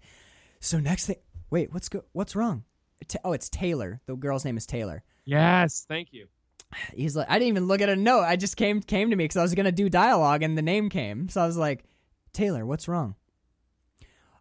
so 0.61 0.81
next 0.81 1.07
thing. 1.07 1.17
Wait, 1.51 1.73
what's 1.73 1.89
go? 1.89 2.05
What's 2.13 2.35
wrong? 2.35 2.65
Ta- 3.09 3.19
oh, 3.25 3.33
it's 3.33 3.49
Taylor. 3.49 4.01
The 4.07 4.17
girl's 4.17 4.45
name 4.45 4.57
is 4.57 4.65
Taylor. 4.65 5.03
Yes, 5.25 5.85
thank 5.87 6.13
you. 6.13 6.29
He's 6.95 7.15
like, 7.15 7.29
I 7.29 7.35
didn't 7.35 7.49
even 7.49 7.67
look 7.67 7.81
at 7.81 7.89
a 7.89 7.97
note. 7.97 8.23
I 8.23 8.37
just 8.37 8.57
came 8.57 8.81
came 8.81 9.11
to 9.11 9.17
me 9.17 9.25
because 9.25 9.37
I 9.37 9.43
was 9.43 9.55
gonna 9.55 9.73
do 9.73 9.91
dialogue 9.91 10.43
and 10.43 10.57
the 10.57 10.63
name 10.63 10.89
came. 10.89 11.29
So 11.29 11.43
I 11.43 11.47
was 11.47 11.57
like, 11.57 11.85
Taylor, 12.33 12.65
what's 12.65 12.89
wrong? 12.89 13.15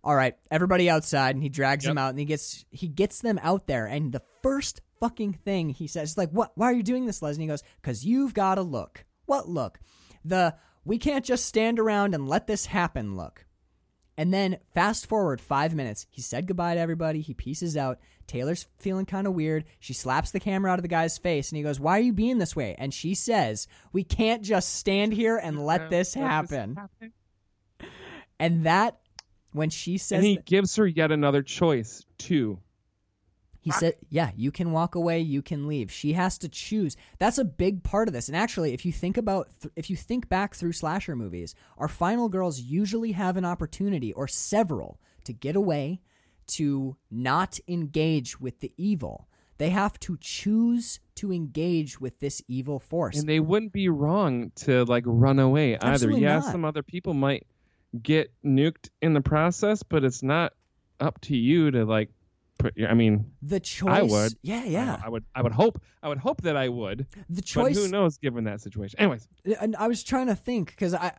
All 0.04 0.16
right, 0.16 0.36
everybody 0.50 0.90
outside, 0.90 1.36
and 1.36 1.44
he 1.44 1.50
drags 1.50 1.86
them 1.86 1.98
Yep. 1.98 2.04
out, 2.04 2.10
and 2.10 2.20
he 2.20 2.26
gets 2.26 2.66
he 2.72 2.88
gets 2.88 3.22
them 3.22 3.40
out 3.44 3.68
there, 3.68 3.86
and 3.86 4.12
the 4.12 4.24
first 4.42 4.82
fucking 5.00 5.34
thing 5.34 5.70
he 5.70 5.88
says 5.88 6.12
is 6.12 6.18
like, 6.18 6.32
"What? 6.32 6.52
Why 6.56 6.68
are 6.68 6.74
you 6.74 6.84
doing 6.84 7.06
this, 7.06 7.22
Leslie?" 7.22 7.44
And 7.44 7.50
he 7.50 7.54
goes, 7.54 7.64
"Cause 7.84 8.04
you've 8.04 8.34
got 8.34 8.56
to 8.56 8.62
look. 8.64 9.06
What 9.26 9.48
look? 9.48 9.80
The 10.26 10.56
we 10.84 10.98
can't 10.98 11.24
just 11.26 11.46
stand 11.46 11.80
around 11.80 12.16
and 12.16 12.28
let 12.28 12.48
this 12.48 12.66
happen 12.66 13.16
look." 13.16 13.46
And 14.18 14.34
then 14.34 14.58
fast 14.74 15.08
forward 15.08 15.40
five 15.40 15.74
minutes. 15.74 16.06
He 16.10 16.22
said 16.22 16.46
goodbye 16.46 16.76
to 16.76 16.80
everybody. 16.80 17.22
He 17.22 17.34
pieces 17.34 17.78
out. 17.78 18.00
Taylor's 18.28 18.68
feeling 18.78 19.06
kind 19.06 19.26
of 19.26 19.34
weird. 19.34 19.66
She 19.80 19.94
slaps 19.94 20.32
the 20.32 20.40
camera 20.40 20.72
out 20.72 20.78
of 20.80 20.84
the 20.84 20.90
guy's 20.90 21.18
face 21.18 21.50
and 21.50 21.58
he 21.58 21.64
goes, 21.64 21.80
Why 21.80 21.98
are 21.98 22.02
you 22.04 22.14
being 22.14 22.38
this 22.38 22.56
way? 22.56 22.76
And 22.78 22.94
she 22.94 23.16
says, 23.16 23.68
We 23.94 24.04
can't 24.04 24.44
just 24.44 24.76
stand 24.76 25.14
here 25.14 25.38
and 25.38 25.66
let 25.66 25.90
this 25.90 26.14
happen. 26.14 26.78
And 28.40 28.66
that, 28.66 29.00
when 29.52 29.70
she 29.70 29.98
says, 29.98 30.18
And 30.20 30.26
he 30.26 30.36
that- 30.38 30.46
gives 30.46 30.76
her 30.76 30.88
yet 30.88 31.12
another 31.12 31.42
choice 31.44 32.06
too. 32.18 32.60
He 33.64 33.70
said, 33.70 33.94
"Yeah, 34.10 34.32
you 34.36 34.50
can 34.52 34.72
walk 34.72 34.96
away, 34.96 35.20
you 35.20 35.44
can 35.44 35.68
leave. 35.68 35.92
She 35.92 36.14
has 36.14 36.40
to 36.40 36.50
choose. 36.50 36.98
That's 37.20 37.38
a 37.38 37.46
big 37.46 37.84
part 37.84 38.08
of 38.08 38.14
this. 38.14 38.28
And 38.28 38.36
actually, 38.36 38.74
if 38.74 38.88
you 38.88 38.92
think 38.92 39.18
about 39.18 39.50
th- 39.62 39.72
if 39.76 39.88
you 39.88 39.96
think 39.96 40.28
back 40.30 40.56
through 40.56 40.72
slasher 40.72 41.16
movies, 41.16 41.54
our 41.78 41.88
final 41.88 42.28
girls 42.28 42.60
usually 42.60 43.12
have 43.12 43.38
an 43.38 43.46
opportunity 43.46 44.14
or 44.14 44.28
several 44.28 45.00
to 45.26 45.34
get 45.34 45.56
away, 45.56 46.02
to 46.48 46.98
not 47.12 47.60
engage 47.68 48.40
with 48.42 48.62
the 48.62 48.74
evil. 48.78 49.28
They 49.60 49.70
have 49.70 50.00
to 50.00 50.18
choose 50.20 51.00
to 51.18 51.32
engage 51.32 52.02
with 52.02 52.20
this 52.20 52.42
evil 52.48 52.80
force. 52.80 53.20
And 53.20 53.30
they 53.30 53.40
wouldn't 53.40 53.74
be 53.74 53.90
wrong 53.90 54.52
to 54.56 54.86
like 54.86 55.04
run 55.06 55.38
away 55.38 55.76
either. 55.76 55.86
Absolutely 55.86 56.22
yeah, 56.24 56.40
not. 56.40 56.52
some 56.52 56.66
other 56.66 56.82
people 56.82 57.14
might 57.14 57.46
get 58.02 58.32
nuked 58.46 58.90
in 59.02 59.14
the 59.14 59.22
process, 59.22 59.84
but 59.84 60.04
it's 60.04 60.24
not 60.24 60.54
up 61.00 61.20
to 61.22 61.36
you 61.36 61.72
to 61.72 61.86
like 61.86 62.10
put 62.58 62.78
your 62.78 62.90
I 62.90 62.94
mean, 62.94 63.32
the 63.42 63.60
choice 63.60 63.90
I 63.92 64.02
would. 64.04 64.34
Yeah, 64.42 64.64
yeah. 64.66 65.02
I, 65.04 65.10
would 65.10 65.26
I 65.36 65.42
would 65.42 65.52
hope 65.52 65.82
I 66.02 66.08
would 66.10 66.20
hope 66.20 66.42
that 66.42 66.56
I 66.56 66.70
would. 66.70 67.08
the 67.30 67.42
But 67.42 67.46
choice 67.46 67.78
who 67.78 67.88
knows 67.88 68.18
given 68.18 68.44
that 68.46 68.62
situation. 68.62 69.00
Anyways, 69.00 69.28
and 69.60 69.76
I 69.76 69.88
was 69.88 70.04
trying 70.04 70.28
to 70.28 70.36
think 70.36 70.70
because 70.70 70.94
I 70.94 71.14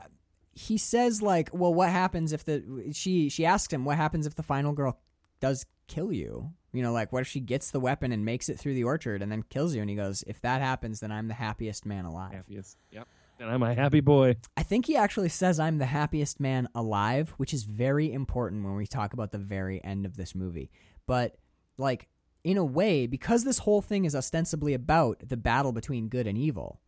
he 0.54 0.76
says 0.78 1.22
like, 1.22 1.50
well, 1.52 1.72
what 1.72 1.90
happens 1.90 2.32
if 2.32 2.44
the 2.44 2.90
she 2.92 3.28
she 3.28 3.44
asked 3.44 3.72
him 3.72 3.84
what 3.84 3.96
happens 3.96 4.26
if 4.26 4.34
the 4.34 4.42
final 4.42 4.72
girl 4.72 4.98
does 5.40 5.66
kill 5.88 6.12
you? 6.12 6.52
You 6.72 6.82
know, 6.82 6.92
like 6.92 7.12
what 7.12 7.20
if 7.22 7.28
she 7.28 7.40
gets 7.40 7.70
the 7.70 7.80
weapon 7.80 8.12
and 8.12 8.24
makes 8.24 8.48
it 8.48 8.58
through 8.58 8.74
the 8.74 8.84
orchard 8.84 9.22
and 9.22 9.30
then 9.30 9.42
kills 9.42 9.74
you? 9.74 9.80
And 9.82 9.90
he 9.90 9.96
goes, 9.96 10.24
if 10.26 10.40
that 10.40 10.62
happens, 10.62 11.00
then 11.00 11.12
I'm 11.12 11.28
the 11.28 11.34
happiest 11.34 11.84
man 11.84 12.04
alive. 12.04 12.32
happiest. 12.32 12.78
Yep. 12.90 13.08
And 13.42 13.50
I'm 13.50 13.62
a 13.64 13.74
happy 13.74 14.00
boy. 14.00 14.36
I 14.56 14.62
think 14.62 14.86
he 14.86 14.96
actually 14.96 15.28
says 15.28 15.58
I'm 15.58 15.78
the 15.78 15.86
happiest 15.86 16.38
man 16.38 16.68
alive, 16.76 17.30
which 17.38 17.52
is 17.52 17.64
very 17.64 18.12
important 18.12 18.64
when 18.64 18.76
we 18.76 18.86
talk 18.86 19.12
about 19.12 19.32
the 19.32 19.38
very 19.38 19.82
end 19.82 20.06
of 20.06 20.16
this 20.16 20.32
movie. 20.32 20.70
But 21.08 21.36
like 21.76 22.08
in 22.44 22.56
a 22.56 22.64
way, 22.64 23.08
because 23.08 23.42
this 23.42 23.58
whole 23.58 23.82
thing 23.82 24.04
is 24.04 24.14
ostensibly 24.14 24.74
about 24.74 25.28
the 25.28 25.36
battle 25.36 25.72
between 25.72 26.08
good 26.08 26.28
and 26.28 26.38
evil, 26.38 26.80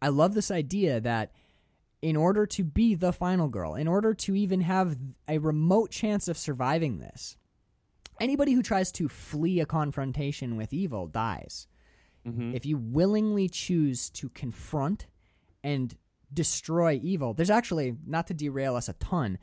I 0.00 0.08
love 0.08 0.32
this 0.32 0.50
idea 0.50 1.00
that 1.02 1.32
in 2.00 2.16
order 2.16 2.46
to 2.46 2.64
be 2.64 2.94
the 2.94 3.12
final 3.12 3.48
girl, 3.48 3.74
in 3.74 3.86
order 3.86 4.14
to 4.14 4.34
even 4.34 4.62
have 4.62 4.96
a 5.28 5.36
remote 5.36 5.90
chance 5.90 6.28
of 6.28 6.38
surviving 6.38 6.98
this, 6.98 7.36
anybody 8.18 8.52
who 8.52 8.62
tries 8.62 8.90
to 8.92 9.06
flee 9.06 9.60
a 9.60 9.66
confrontation 9.66 10.56
with 10.56 10.72
evil 10.72 11.06
dies. 11.06 11.66
Mhm. 12.26 12.54
If 12.54 12.64
you 12.64 12.78
willingly 12.78 13.50
choose 13.50 14.08
to 14.10 14.30
confront 14.30 15.06
and 15.62 15.94
destroy 16.32 16.98
evil, 17.02 17.34
there's 17.34 17.50
actually, 17.50 17.96
not 18.06 18.26
to 18.28 18.34
derail 18.34 18.76
us 18.76 18.88
a 18.88 18.92
ton, 18.94 19.38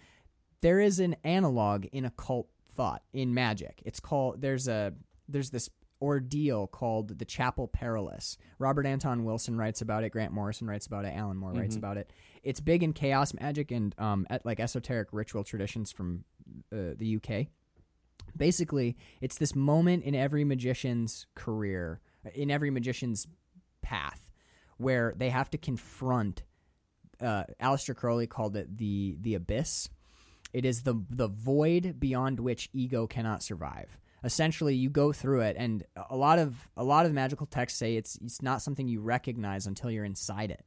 there 0.61 0.79
is 0.79 0.99
an 0.99 1.15
analog 1.23 1.85
in 1.91 2.05
occult 2.05 2.47
thought, 2.75 3.03
in 3.13 3.33
magic. 3.33 3.81
It's 3.85 3.99
called, 3.99 4.41
there's 4.41 4.67
a, 4.67 4.93
there's 5.27 5.49
this 5.49 5.69
ordeal 6.01 6.67
called 6.67 7.17
the 7.17 7.25
Chapel 7.25 7.67
Perilous. 7.67 8.37
Robert 8.59 8.85
Anton 8.85 9.23
Wilson 9.25 9.57
writes 9.57 9.81
about 9.81 10.03
it, 10.03 10.11
Grant 10.11 10.31
Morrison 10.31 10.67
writes 10.67 10.85
about 10.85 11.05
it, 11.05 11.13
Alan 11.15 11.37
Moore 11.37 11.53
writes 11.53 11.75
Mhm. 11.75 11.79
about 11.79 11.97
it. 11.97 12.11
It's 12.43 12.59
big 12.59 12.83
in 12.83 12.93
chaos 12.93 13.33
magic 13.33 13.71
and 13.71 13.95
um, 13.99 14.27
at 14.29 14.45
like 14.45 14.59
esoteric 14.59 15.09
ritual 15.11 15.43
traditions 15.43 15.91
from 15.91 16.23
uh, 16.71 16.93
the 16.95 17.15
UK. 17.17 17.47
Basically, 18.35 18.95
it's 19.21 19.37
this 19.37 19.55
moment 19.55 20.03
in 20.03 20.13
every 20.13 20.43
magician's 20.43 21.25
career, 21.33 21.99
in 22.35 22.51
every 22.51 22.69
magician's 22.69 23.27
path, 23.81 24.26
where 24.77 25.13
they 25.17 25.29
have 25.29 25.49
to 25.51 25.57
confront. 25.57 26.43
Uh, 27.21 27.43
Aleister 27.61 27.95
Crowley 27.95 28.27
called 28.27 28.55
it 28.55 28.77
the 28.77 29.17
the 29.21 29.33
abyss. 29.35 29.89
It 30.53 30.65
is 30.65 30.83
the 30.83 31.01
the 31.09 31.27
void 31.27 31.99
beyond 31.99 32.39
which 32.39 32.69
ego 32.73 33.07
cannot 33.07 33.43
survive. 33.43 33.97
Essentially, 34.23 34.75
you 34.75 34.89
go 34.89 35.11
through 35.13 35.41
it, 35.41 35.55
and 35.59 35.83
a 36.09 36.15
lot 36.15 36.39
of 36.39 36.69
a 36.75 36.83
lot 36.83 37.05
of 37.05 37.13
magical 37.13 37.45
texts 37.47 37.77
say 37.79 37.95
it's 37.95 38.17
it's 38.23 38.41
not 38.41 38.61
something 38.61 38.87
you 38.87 39.01
recognize 39.01 39.67
until 39.67 39.91
you're 39.91 40.05
inside 40.05 40.51
it. 40.51 40.65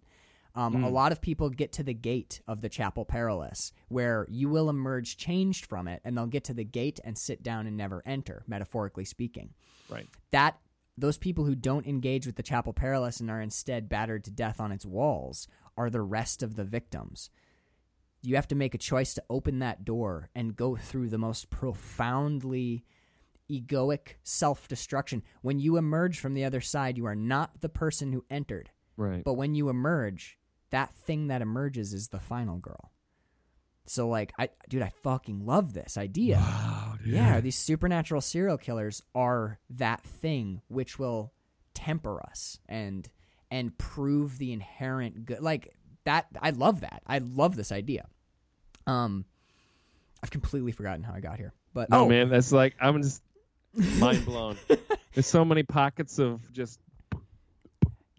Um, 0.57 0.85
A 0.85 0.89
Mm. 0.89 0.93
lot 0.93 1.13
of 1.13 1.21
people 1.21 1.49
get 1.51 1.71
to 1.75 1.85
the 1.85 1.95
gate 1.95 2.41
of 2.49 2.61
the 2.61 2.69
Chapel 2.69 3.05
Perilous, 3.05 3.73
where 3.89 4.27
you 4.29 4.49
will 4.49 4.69
emerge 4.69 5.17
changed 5.17 5.65
from 5.67 5.87
it, 5.87 6.01
and 6.05 6.17
they'll 6.17 6.27
get 6.27 6.43
to 6.45 6.55
the 6.55 6.65
gate 6.65 6.99
and 7.05 7.17
sit 7.17 7.43
down 7.45 7.69
and 7.69 7.77
never 7.77 8.03
enter, 8.05 8.43
metaphorically 8.49 9.05
speaking. 9.05 9.51
Right. 9.89 10.09
That 10.33 10.59
those 11.01 11.19
people 11.19 11.45
who 11.45 11.55
don't 11.55 11.87
engage 11.87 12.27
with 12.27 12.37
the 12.37 12.43
Chapel 12.43 12.73
Perilous 12.73 13.21
and 13.21 13.31
are 13.31 13.41
instead 13.41 13.89
battered 13.89 14.25
to 14.25 14.31
death 14.31 14.61
on 14.61 14.73
its 14.73 14.87
walls 14.87 15.49
are 15.77 15.91
the 15.91 16.03
rest 16.03 16.43
of 16.43 16.57
the 16.57 16.65
victims. 16.65 17.31
You 18.23 18.37
have 18.37 18.49
to 18.49 18.55
make 18.55 18.75
a 18.75 18.79
choice 18.79 19.15
to 19.15 19.25
open 19.31 19.61
that 19.61 19.85
door 19.85 20.29
and 20.35 20.57
go 20.57 20.77
through 20.77 21.09
the 21.09 21.19
most 21.19 21.49
profoundly 21.49 22.85
egoic 23.51 24.17
self 24.23 24.69
destruction. 24.69 25.23
When 25.43 25.59
you 25.59 25.77
emerge 25.77 26.19
from 26.19 26.35
the 26.35 26.45
other 26.45 26.61
side, 26.61 26.99
you 26.99 27.07
are 27.07 27.17
not 27.17 27.61
the 27.61 27.69
person 27.69 28.13
who 28.13 28.25
entered. 28.31 28.71
Right. 28.97 29.25
But 29.25 29.35
when 29.35 29.55
you 29.55 29.71
emerge, 29.71 30.39
that 30.71 30.95
thing 30.95 31.29
that 31.29 31.43
emerges 31.43 31.95
is 31.95 32.09
the 32.09 32.21
final 32.21 32.59
girl. 32.59 32.93
So 33.91 34.07
like 34.07 34.33
I 34.39 34.51
dude, 34.69 34.83
I 34.83 34.93
fucking 35.03 35.45
love 35.45 35.75
this 35.75 35.99
idea. 35.99 36.37
Wow, 36.37 36.95
dude. 37.03 37.13
Yeah, 37.13 37.41
these 37.41 37.57
supernatural 37.57 38.21
serial 38.21 38.57
killers 38.57 39.03
are 39.17 39.59
that 39.71 40.05
thing 40.05 40.63
which 40.69 40.97
will 40.97 41.33
temper 41.75 42.23
us 42.25 42.61
and 42.69 43.09
and 43.51 43.77
prove 43.79 44.39
the 44.39 44.53
inherent 44.53 45.27
good 45.27 45.41
like 45.41 45.75
that 46.05 46.27
I 46.41 46.51
love 46.51 46.83
that. 46.83 47.03
I 47.05 47.19
love 47.19 47.57
this 47.57 47.73
idea. 47.73 48.07
Um 48.87 49.25
I've 50.23 50.31
completely 50.31 50.71
forgotten 50.71 51.03
how 51.03 51.13
I 51.13 51.19
got 51.19 51.39
here. 51.39 51.53
But 51.75 51.91
No 51.91 52.03
oh, 52.05 52.09
man, 52.09 52.29
that's 52.29 52.53
like 52.53 52.77
I'm 52.81 53.03
just 53.03 53.21
mind 53.99 54.25
blown. 54.25 54.57
There's 55.15 55.27
so 55.27 55.45
many 55.45 55.65
pockets 55.65 56.21
of 56.21 56.41
just 56.53 56.79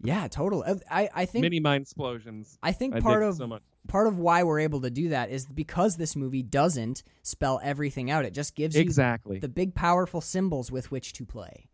yeah, 0.02 0.28
total. 0.28 0.66
I 0.90 1.08
I 1.14 1.24
think 1.24 1.44
mini 1.44 1.60
mind 1.60 1.82
explosions. 1.82 2.58
I 2.62 2.72
think 2.72 3.00
part 3.02 3.22
of 3.22 3.36
so 3.36 3.46
much. 3.46 3.62
Part 3.88 4.06
of 4.06 4.18
why 4.18 4.42
we're 4.44 4.60
able 4.60 4.80
to 4.82 4.90
do 4.90 5.08
that 5.10 5.30
is 5.30 5.46
because 5.46 5.96
this 5.96 6.14
movie 6.16 6.42
doesn't 6.42 7.02
spell 7.22 7.60
everything 7.62 8.10
out. 8.10 8.24
It 8.24 8.32
just 8.34 8.54
gives 8.54 8.76
Exactly. 8.76 9.36
you 9.36 9.40
the 9.40 9.48
big 9.48 9.74
powerful 9.74 10.20
symbols 10.20 10.70
with 10.70 10.90
which 10.90 11.12
to 11.14 11.24
play. 11.24 11.66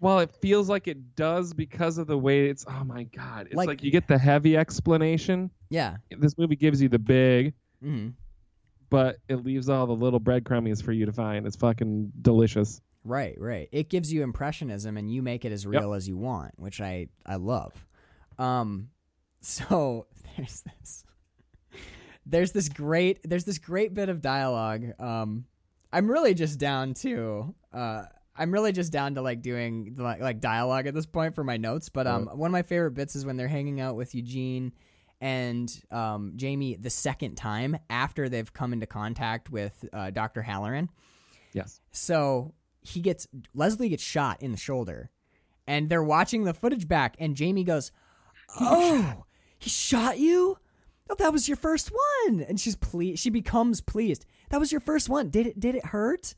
Well, 0.00 0.18
it 0.18 0.32
feels 0.32 0.68
like 0.68 0.88
it 0.88 1.14
does 1.14 1.52
because 1.54 1.96
of 1.98 2.08
the 2.08 2.18
way 2.18 2.48
it's. 2.48 2.64
Oh 2.68 2.82
my 2.84 3.04
god! 3.04 3.46
It's 3.46 3.54
Like- 3.54 3.68
like, 3.68 3.82
you 3.84 3.92
get 3.92 4.08
the 4.08 4.18
heavy 4.18 4.56
explanation. 4.56 5.50
Yeah. 5.70 5.98
This 6.10 6.36
movie 6.36 6.56
gives 6.56 6.82
you 6.82 6.88
the 6.88 6.98
big, 6.98 7.54
hmm 7.80 8.08
but 8.90 9.16
it 9.26 9.36
leaves 9.36 9.70
all 9.70 9.86
the 9.86 9.94
little 9.94 10.20
breadcrummies 10.20 10.82
for 10.82 10.92
you 10.92 11.06
to 11.06 11.12
find. 11.12 11.46
It's 11.46 11.56
fucking 11.56 12.12
delicious. 12.20 12.78
Right, 13.04 13.34
right. 13.40 13.68
It 13.72 13.88
gives 13.88 14.12
you 14.12 14.22
impressionism 14.22 14.98
and 14.98 15.10
you 15.10 15.22
make 15.22 15.46
it 15.46 15.52
as 15.52 15.66
real 15.66 15.94
as 15.94 16.06
you 16.06 16.18
want, 16.18 16.52
which 16.58 16.78
I 16.80 17.06
I 17.24 17.36
love. 17.36 17.72
Um 18.38 18.90
so 19.40 20.06
there's 20.36 20.62
this 20.62 21.04
there's 22.26 22.52
this 22.52 22.68
great 22.68 23.20
there's 23.28 23.44
this 23.44 23.58
great 23.58 23.94
bit 23.94 24.08
of 24.08 24.20
dialogue. 24.20 24.84
Um 24.98 25.44
I'm 25.92 26.10
really 26.10 26.34
just 26.34 26.58
down 26.58 26.94
to 26.94 27.54
uh 27.72 28.04
I'm 28.34 28.50
really 28.50 28.72
just 28.72 28.92
down 28.92 29.14
to 29.16 29.22
like 29.22 29.42
doing 29.42 29.94
like, 29.98 30.20
like 30.20 30.40
dialogue 30.40 30.86
at 30.86 30.94
this 30.94 31.06
point 31.06 31.34
for 31.34 31.44
my 31.44 31.56
notes, 31.56 31.88
but 31.88 32.06
um 32.06 32.26
one 32.26 32.48
of 32.48 32.52
my 32.52 32.62
favorite 32.62 32.92
bits 32.92 33.16
is 33.16 33.26
when 33.26 33.36
they're 33.36 33.48
hanging 33.48 33.80
out 33.80 33.96
with 33.96 34.14
Eugene 34.14 34.72
and 35.22 35.80
um, 35.92 36.32
Jamie 36.34 36.74
the 36.74 36.90
second 36.90 37.36
time 37.36 37.78
after 37.88 38.28
they've 38.28 38.52
come 38.52 38.72
into 38.72 38.86
contact 38.86 39.50
with 39.50 39.84
uh, 39.92 40.10
Dr. 40.10 40.42
Halloran. 40.42 40.90
Yes. 41.52 41.80
So 41.92 42.54
he 42.80 43.00
gets 43.00 43.28
Leslie 43.54 43.88
gets 43.88 44.02
shot 44.02 44.42
in 44.42 44.50
the 44.50 44.58
shoulder, 44.58 45.10
and 45.66 45.88
they're 45.88 46.02
watching 46.02 46.42
the 46.42 46.52
footage 46.52 46.88
back, 46.88 47.14
and 47.20 47.36
Jamie 47.36 47.62
goes, 47.62 47.92
"Oh, 48.60 49.24
he 49.60 49.70
shot 49.70 50.18
you? 50.18 50.58
Oh, 51.10 51.14
that 51.16 51.32
was 51.32 51.48
your 51.48 51.56
first 51.56 51.90
one." 52.26 52.40
And 52.42 52.60
she's 52.60 52.76
ple- 52.76 53.16
she 53.16 53.30
becomes 53.30 53.80
pleased. 53.80 54.26
That 54.50 54.60
was 54.60 54.72
your 54.72 54.80
first 54.80 55.08
one. 55.08 55.30
Did 55.30 55.46
it 55.46 55.60
did 55.60 55.74
it 55.74 55.86
hurt? 55.86 56.34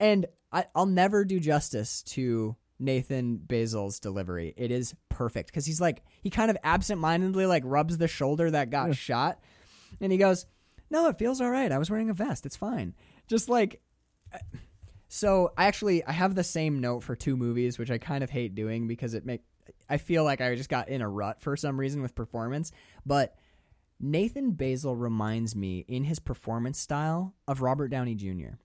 And 0.00 0.26
I, 0.52 0.66
I'll 0.74 0.86
never 0.86 1.24
do 1.24 1.40
justice 1.40 2.02
to 2.02 2.56
Nathan 2.78 3.36
Baesel's 3.38 4.00
delivery. 4.00 4.54
It 4.56 4.70
is 4.70 4.94
perfect 5.08 5.48
because 5.48 5.66
he's 5.66 5.80
like 5.80 6.02
he 6.22 6.30
kind 6.30 6.50
of 6.50 6.56
absentmindedly 6.64 7.46
like 7.46 7.62
rubs 7.66 7.98
the 7.98 8.08
shoulder 8.08 8.50
that 8.50 8.70
got 8.70 8.94
shot, 8.96 9.40
and 10.00 10.12
he 10.12 10.18
goes, 10.18 10.46
"No, 10.90 11.08
it 11.08 11.18
feels 11.18 11.40
all 11.40 11.50
right. 11.50 11.72
I 11.72 11.78
was 11.78 11.90
wearing 11.90 12.10
a 12.10 12.14
vest. 12.14 12.46
It's 12.46 12.56
fine." 12.56 12.94
Just 13.28 13.48
like 13.48 13.80
uh, 14.32 14.38
so 15.08 15.52
I 15.56 15.66
actually 15.66 16.04
I 16.04 16.12
have 16.12 16.34
the 16.34 16.44
same 16.44 16.80
note 16.80 17.04
for 17.04 17.14
two 17.14 17.36
movies, 17.36 17.78
which 17.78 17.90
I 17.90 17.98
kind 17.98 18.24
of 18.24 18.30
hate 18.30 18.54
doing 18.54 18.88
because 18.88 19.14
it 19.14 19.24
make 19.24 19.42
I 19.88 19.96
feel 19.96 20.24
like 20.24 20.40
I 20.40 20.54
just 20.56 20.68
got 20.68 20.88
in 20.88 21.02
a 21.02 21.08
rut 21.08 21.40
for 21.40 21.56
some 21.56 21.78
reason 21.78 22.02
with 22.02 22.14
performance. 22.14 22.72
But 23.06 23.36
Nathan 24.00 24.52
Baesel 24.52 24.98
reminds 24.98 25.54
me 25.54 25.84
in 25.88 26.04
his 26.04 26.18
performance 26.18 26.78
style 26.78 27.34
of 27.48 27.62
Robert 27.62 27.88
Downey 27.88 28.14
Jr. 28.14 28.56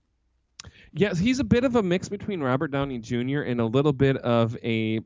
Yes, 0.92 1.18
he's 1.18 1.38
a 1.38 1.44
bit 1.44 1.64
of 1.64 1.76
a 1.76 1.82
mix 1.82 2.08
between 2.08 2.40
Robert 2.40 2.70
Downey 2.70 2.98
Jr. 2.98 3.40
and 3.40 3.60
a 3.60 3.64
little 3.64 3.92
bit 3.92 4.16
of 4.18 4.56
a 4.62 5.00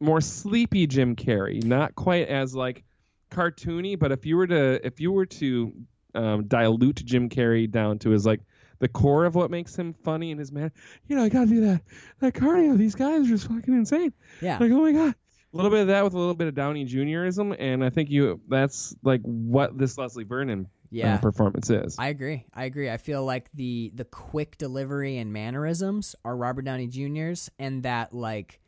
more 0.00 0.20
sleepy 0.20 0.86
Jim 0.86 1.16
Carrey. 1.16 1.64
Not 1.64 1.94
quite 1.94 2.28
as 2.28 2.54
like 2.54 2.84
cartoony, 3.30 3.98
but 3.98 4.12
if 4.12 4.26
you 4.26 4.36
were 4.36 4.46
to 4.46 4.86
if 4.86 5.00
you 5.00 5.12
were 5.12 5.26
to 5.26 5.72
um, 6.14 6.44
dilute 6.44 7.04
Jim 7.04 7.28
Carrey 7.28 7.70
down 7.70 7.98
to 8.00 8.10
his 8.10 8.26
like 8.26 8.40
the 8.78 8.88
core 8.88 9.24
of 9.24 9.34
what 9.34 9.50
makes 9.50 9.74
him 9.74 9.94
funny 10.04 10.30
and 10.30 10.38
his 10.38 10.52
man, 10.52 10.70
you 11.08 11.16
know, 11.16 11.24
I 11.24 11.28
gotta 11.28 11.46
do 11.46 11.60
that 11.62 11.82
that 12.20 12.34
cardio. 12.34 12.76
These 12.76 12.94
guys 12.94 13.22
are 13.22 13.28
just 13.28 13.48
fucking 13.48 13.74
insane. 13.74 14.12
Yeah. 14.40 14.58
Like, 14.58 14.70
oh 14.70 14.82
my 14.82 14.92
god. 14.92 15.14
A 15.56 15.62
little 15.62 15.70
bit 15.70 15.80
of 15.80 15.86
that 15.86 16.04
with 16.04 16.12
a 16.12 16.18
little 16.18 16.34
bit 16.34 16.48
of 16.48 16.54
Downey 16.54 16.84
Juniorism, 16.84 17.56
and 17.58 17.82
I 17.82 17.88
think 17.88 18.10
you 18.10 18.40
that's 18.48 18.94
like 19.02 19.22
what 19.22 19.78
this 19.78 19.96
Leslie 19.96 20.24
Vernon 20.24 20.66
uh, 20.66 20.68
Yeah. 20.90 21.16
performance 21.16 21.70
is. 21.70 21.96
I 21.98 22.08
agree. 22.08 22.44
I 22.52 22.64
agree. 22.64 22.90
I 22.90 22.98
feel 22.98 23.24
like 23.24 23.50
the 23.54 23.90
the 23.94 24.04
quick 24.04 24.58
delivery 24.58 25.16
and 25.16 25.32
mannerisms 25.32 26.14
are 26.26 26.36
Robert 26.36 26.66
Downey 26.66 26.88
Jr.'s, 26.88 27.50
and 27.58 27.84
that 27.84 28.12
like 28.12 28.60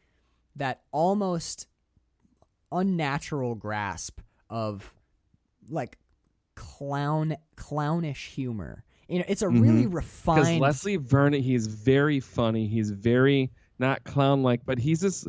that 0.56 0.80
almost 0.90 1.66
unnatural 2.72 3.54
grasp 3.54 4.20
of 4.48 4.94
like 5.68 5.98
clown 6.54 7.36
clownish 7.56 8.28
humor. 8.28 8.82
You 9.08 9.18
know, 9.20 9.24
it's 9.28 9.42
a 9.42 9.48
really 9.48 9.86
because 9.86 9.94
refined. 9.94 10.60
Leslie 10.60 10.96
Vernon, 10.96 11.42
he's 11.42 11.66
very 11.66 12.20
funny. 12.20 12.66
He's 12.66 12.90
very 12.90 13.50
not 13.78 14.04
clown 14.04 14.42
like, 14.42 14.66
but 14.66 14.78
he's 14.78 15.00
just 15.00 15.28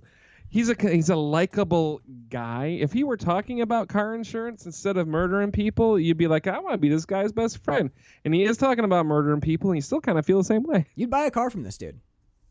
he's 0.50 0.70
a 0.70 0.76
he's 0.80 1.10
a 1.10 1.16
likable 1.16 2.02
guy. 2.30 2.78
If 2.80 2.92
he 2.94 3.04
were 3.04 3.18
talking 3.18 3.62
about 3.62 3.88
car 3.88 4.16
insurance 4.16 4.66
instead 4.66 4.98
of 4.98 5.08
murdering 5.08 5.52
people, 5.52 6.00
you'd 6.00 6.18
be 6.18 6.28
like, 6.28 6.48
I 6.48 6.60
want 6.60 6.74
to 6.74 6.78
be 6.78 6.90
this 6.90 7.06
guy's 7.06 7.32
best 7.32 7.64
friend. 7.64 7.90
And 8.26 8.34
he 8.34 8.44
is 8.44 8.58
talking 8.58 8.84
about 8.84 9.06
murdering 9.06 9.42
people, 9.42 9.70
and 9.70 9.78
you 9.78 9.82
still 9.82 10.02
kind 10.02 10.18
of 10.20 10.26
feel 10.26 10.38
the 10.38 10.44
same 10.44 10.64
way. 10.64 10.86
You'd 10.96 11.10
buy 11.10 11.26
a 11.26 11.32
car 11.32 11.50
from 11.50 11.64
this 11.64 11.78
dude. 11.78 12.00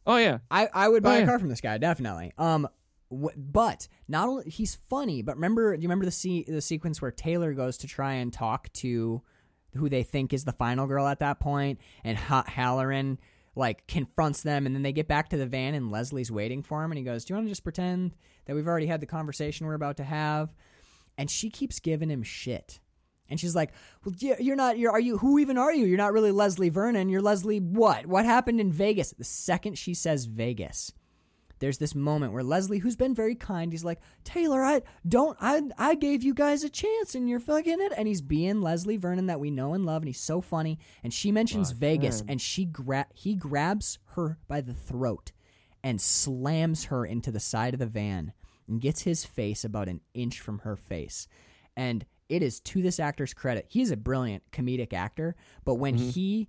Oh 0.06 0.16
yeah, 0.16 0.38
I, 0.50 0.68
I 0.72 0.88
would 0.88 1.02
buy 1.02 1.20
Oh, 1.20 1.22
a 1.24 1.26
car 1.26 1.38
from 1.38 1.48
this 1.50 1.60
guy 1.60 1.76
definitely. 1.78 2.32
Um, 2.38 2.66
w- 3.10 3.36
but 3.36 3.88
not 4.08 4.26
only 4.28 4.48
he's 4.48 4.74
funny, 4.74 5.20
but 5.22 5.34
remember, 5.36 5.76
do 5.76 5.82
you 5.82 5.88
remember 5.88 6.06
the 6.06 6.10
se- 6.10 6.46
the 6.48 6.62
sequence 6.62 7.02
where 7.02 7.10
Taylor 7.10 7.52
goes 7.52 7.76
to 7.78 7.86
try 7.86 8.14
and 8.14 8.32
talk 8.32 8.72
to 8.74 9.20
who 9.76 9.90
they 9.90 10.02
think 10.02 10.32
is 10.32 10.44
the 10.44 10.52
final 10.52 10.86
girl 10.86 11.06
at 11.06 11.18
that 11.18 11.40
point, 11.40 11.78
and 12.04 12.16
ha- 12.16 12.44
Halloran 12.46 13.18
like 13.59 13.86
confronts 13.86 14.43
them, 14.43 14.64
and 14.64 14.74
then 14.74 14.82
they 14.82 14.93
get 14.93 15.09
back 15.09 15.28
to 15.30 15.36
the 15.36 15.47
van, 15.47 15.74
and 15.74 15.90
Leslie's 15.90 16.30
waiting 16.30 16.62
for 16.62 16.82
him, 16.82 16.90
and 16.90 16.98
he 16.98 17.05
goes, 17.05 17.24
"Do 17.24 17.32
you 17.32 17.36
want 17.36 17.47
to 17.47 17.51
just 17.51 17.64
pretend 17.64 18.14
that 18.47 18.55
we've 18.55 18.68
already 18.68 18.86
had 18.86 19.01
the 19.01 19.06
conversation 19.06 19.66
we're 19.66 19.74
about 19.74 19.98
to 19.98 20.05
have?" 20.05 20.55
And 21.18 21.30
she 21.30 21.51
keeps 21.51 21.80
giving 21.80 22.09
him 22.09 22.22
shit. 22.22 22.80
And 23.28 23.39
she's 23.39 23.55
like, 23.55 23.72
"Well, 24.05 24.14
you're 24.18 24.56
not. 24.56 24.78
You're 24.78 24.93
are 24.93 25.01
you? 25.01 25.18
Who 25.18 25.39
even 25.39 25.59
are 25.59 25.72
you? 25.74 25.85
You're 25.85 25.98
not 25.98 26.12
really 26.12 26.30
Leslie 26.32 26.70
Vernon. 26.70 27.09
You're 27.09 27.20
Leslie 27.20 27.60
what? 27.60 28.06
What 28.06 28.24
happened 28.24 28.60
in 28.60 28.72
Vegas?" 28.72 29.12
The 29.12 29.24
second 29.24 29.76
she 29.76 29.93
says 29.93 30.24
Vegas, 30.24 30.93
there's 31.59 31.78
this 31.78 31.94
moment 31.94 32.32
where 32.32 32.43
Leslie, 32.43 32.78
who's 32.78 32.97
been 32.97 33.14
very 33.14 33.35
kind, 33.35 33.72
he's 33.72 33.85
like, 33.85 34.01
"Taylor, 34.24 34.64
I 34.64 34.82
don't. 35.06 35.36
I 35.40 35.62
I 35.78 35.94
gave 35.94 36.22
you 36.22 36.35
guys 36.35 36.64
a 36.64 36.68
chance, 36.68 37.14
and 37.14 37.28
you're 37.28 37.40
fucking 37.40 37.80
it." 37.80 37.93
And 37.97 38.09
he's 38.09 38.22
being 38.22 38.60
Leslie 38.60 38.97
Vernon 38.97 39.26
that 39.26 39.40
we 39.40 39.51
know 39.51 39.74
and 39.74 39.85
love, 39.85 40.02
and 40.02 40.09
he's 40.09 40.20
so 40.20 40.40
funny. 40.40 40.78
And 41.02 41.12
she 41.12 41.32
mentions 41.32 41.70
Vegas, 41.72 42.22
and 42.28 42.40
she 42.40 42.64
gra- 42.64 43.09
he 43.14 43.35
grabs 43.35 43.98
her 44.14 44.39
by 44.48 44.60
the 44.60 44.74
throat 44.74 45.32
and 45.82 46.01
slams 46.01 46.85
her 46.85 47.05
into 47.05 47.30
the 47.30 47.40
side 47.40 47.74
of 47.74 47.80
the 47.80 47.86
van 47.86 48.32
and 48.66 48.80
gets 48.80 49.02
his 49.02 49.24
face 49.24 49.64
about 49.64 49.89
an 49.89 50.01
inch 50.14 50.40
from 50.40 50.60
her 50.60 50.76
face. 50.76 51.26
And 51.76 52.05
it 52.28 52.43
is 52.43 52.60
to 52.60 52.82
this 52.82 53.01
actor's 53.01 53.32
credit. 53.32 53.66
He's 53.68 53.90
a 53.90 53.97
brilliant 53.97 54.43
comedic 54.52 54.93
actor, 54.93 55.35
but 55.64 55.76
when 55.76 55.97
mm-hmm. 55.97 56.10
he 56.10 56.48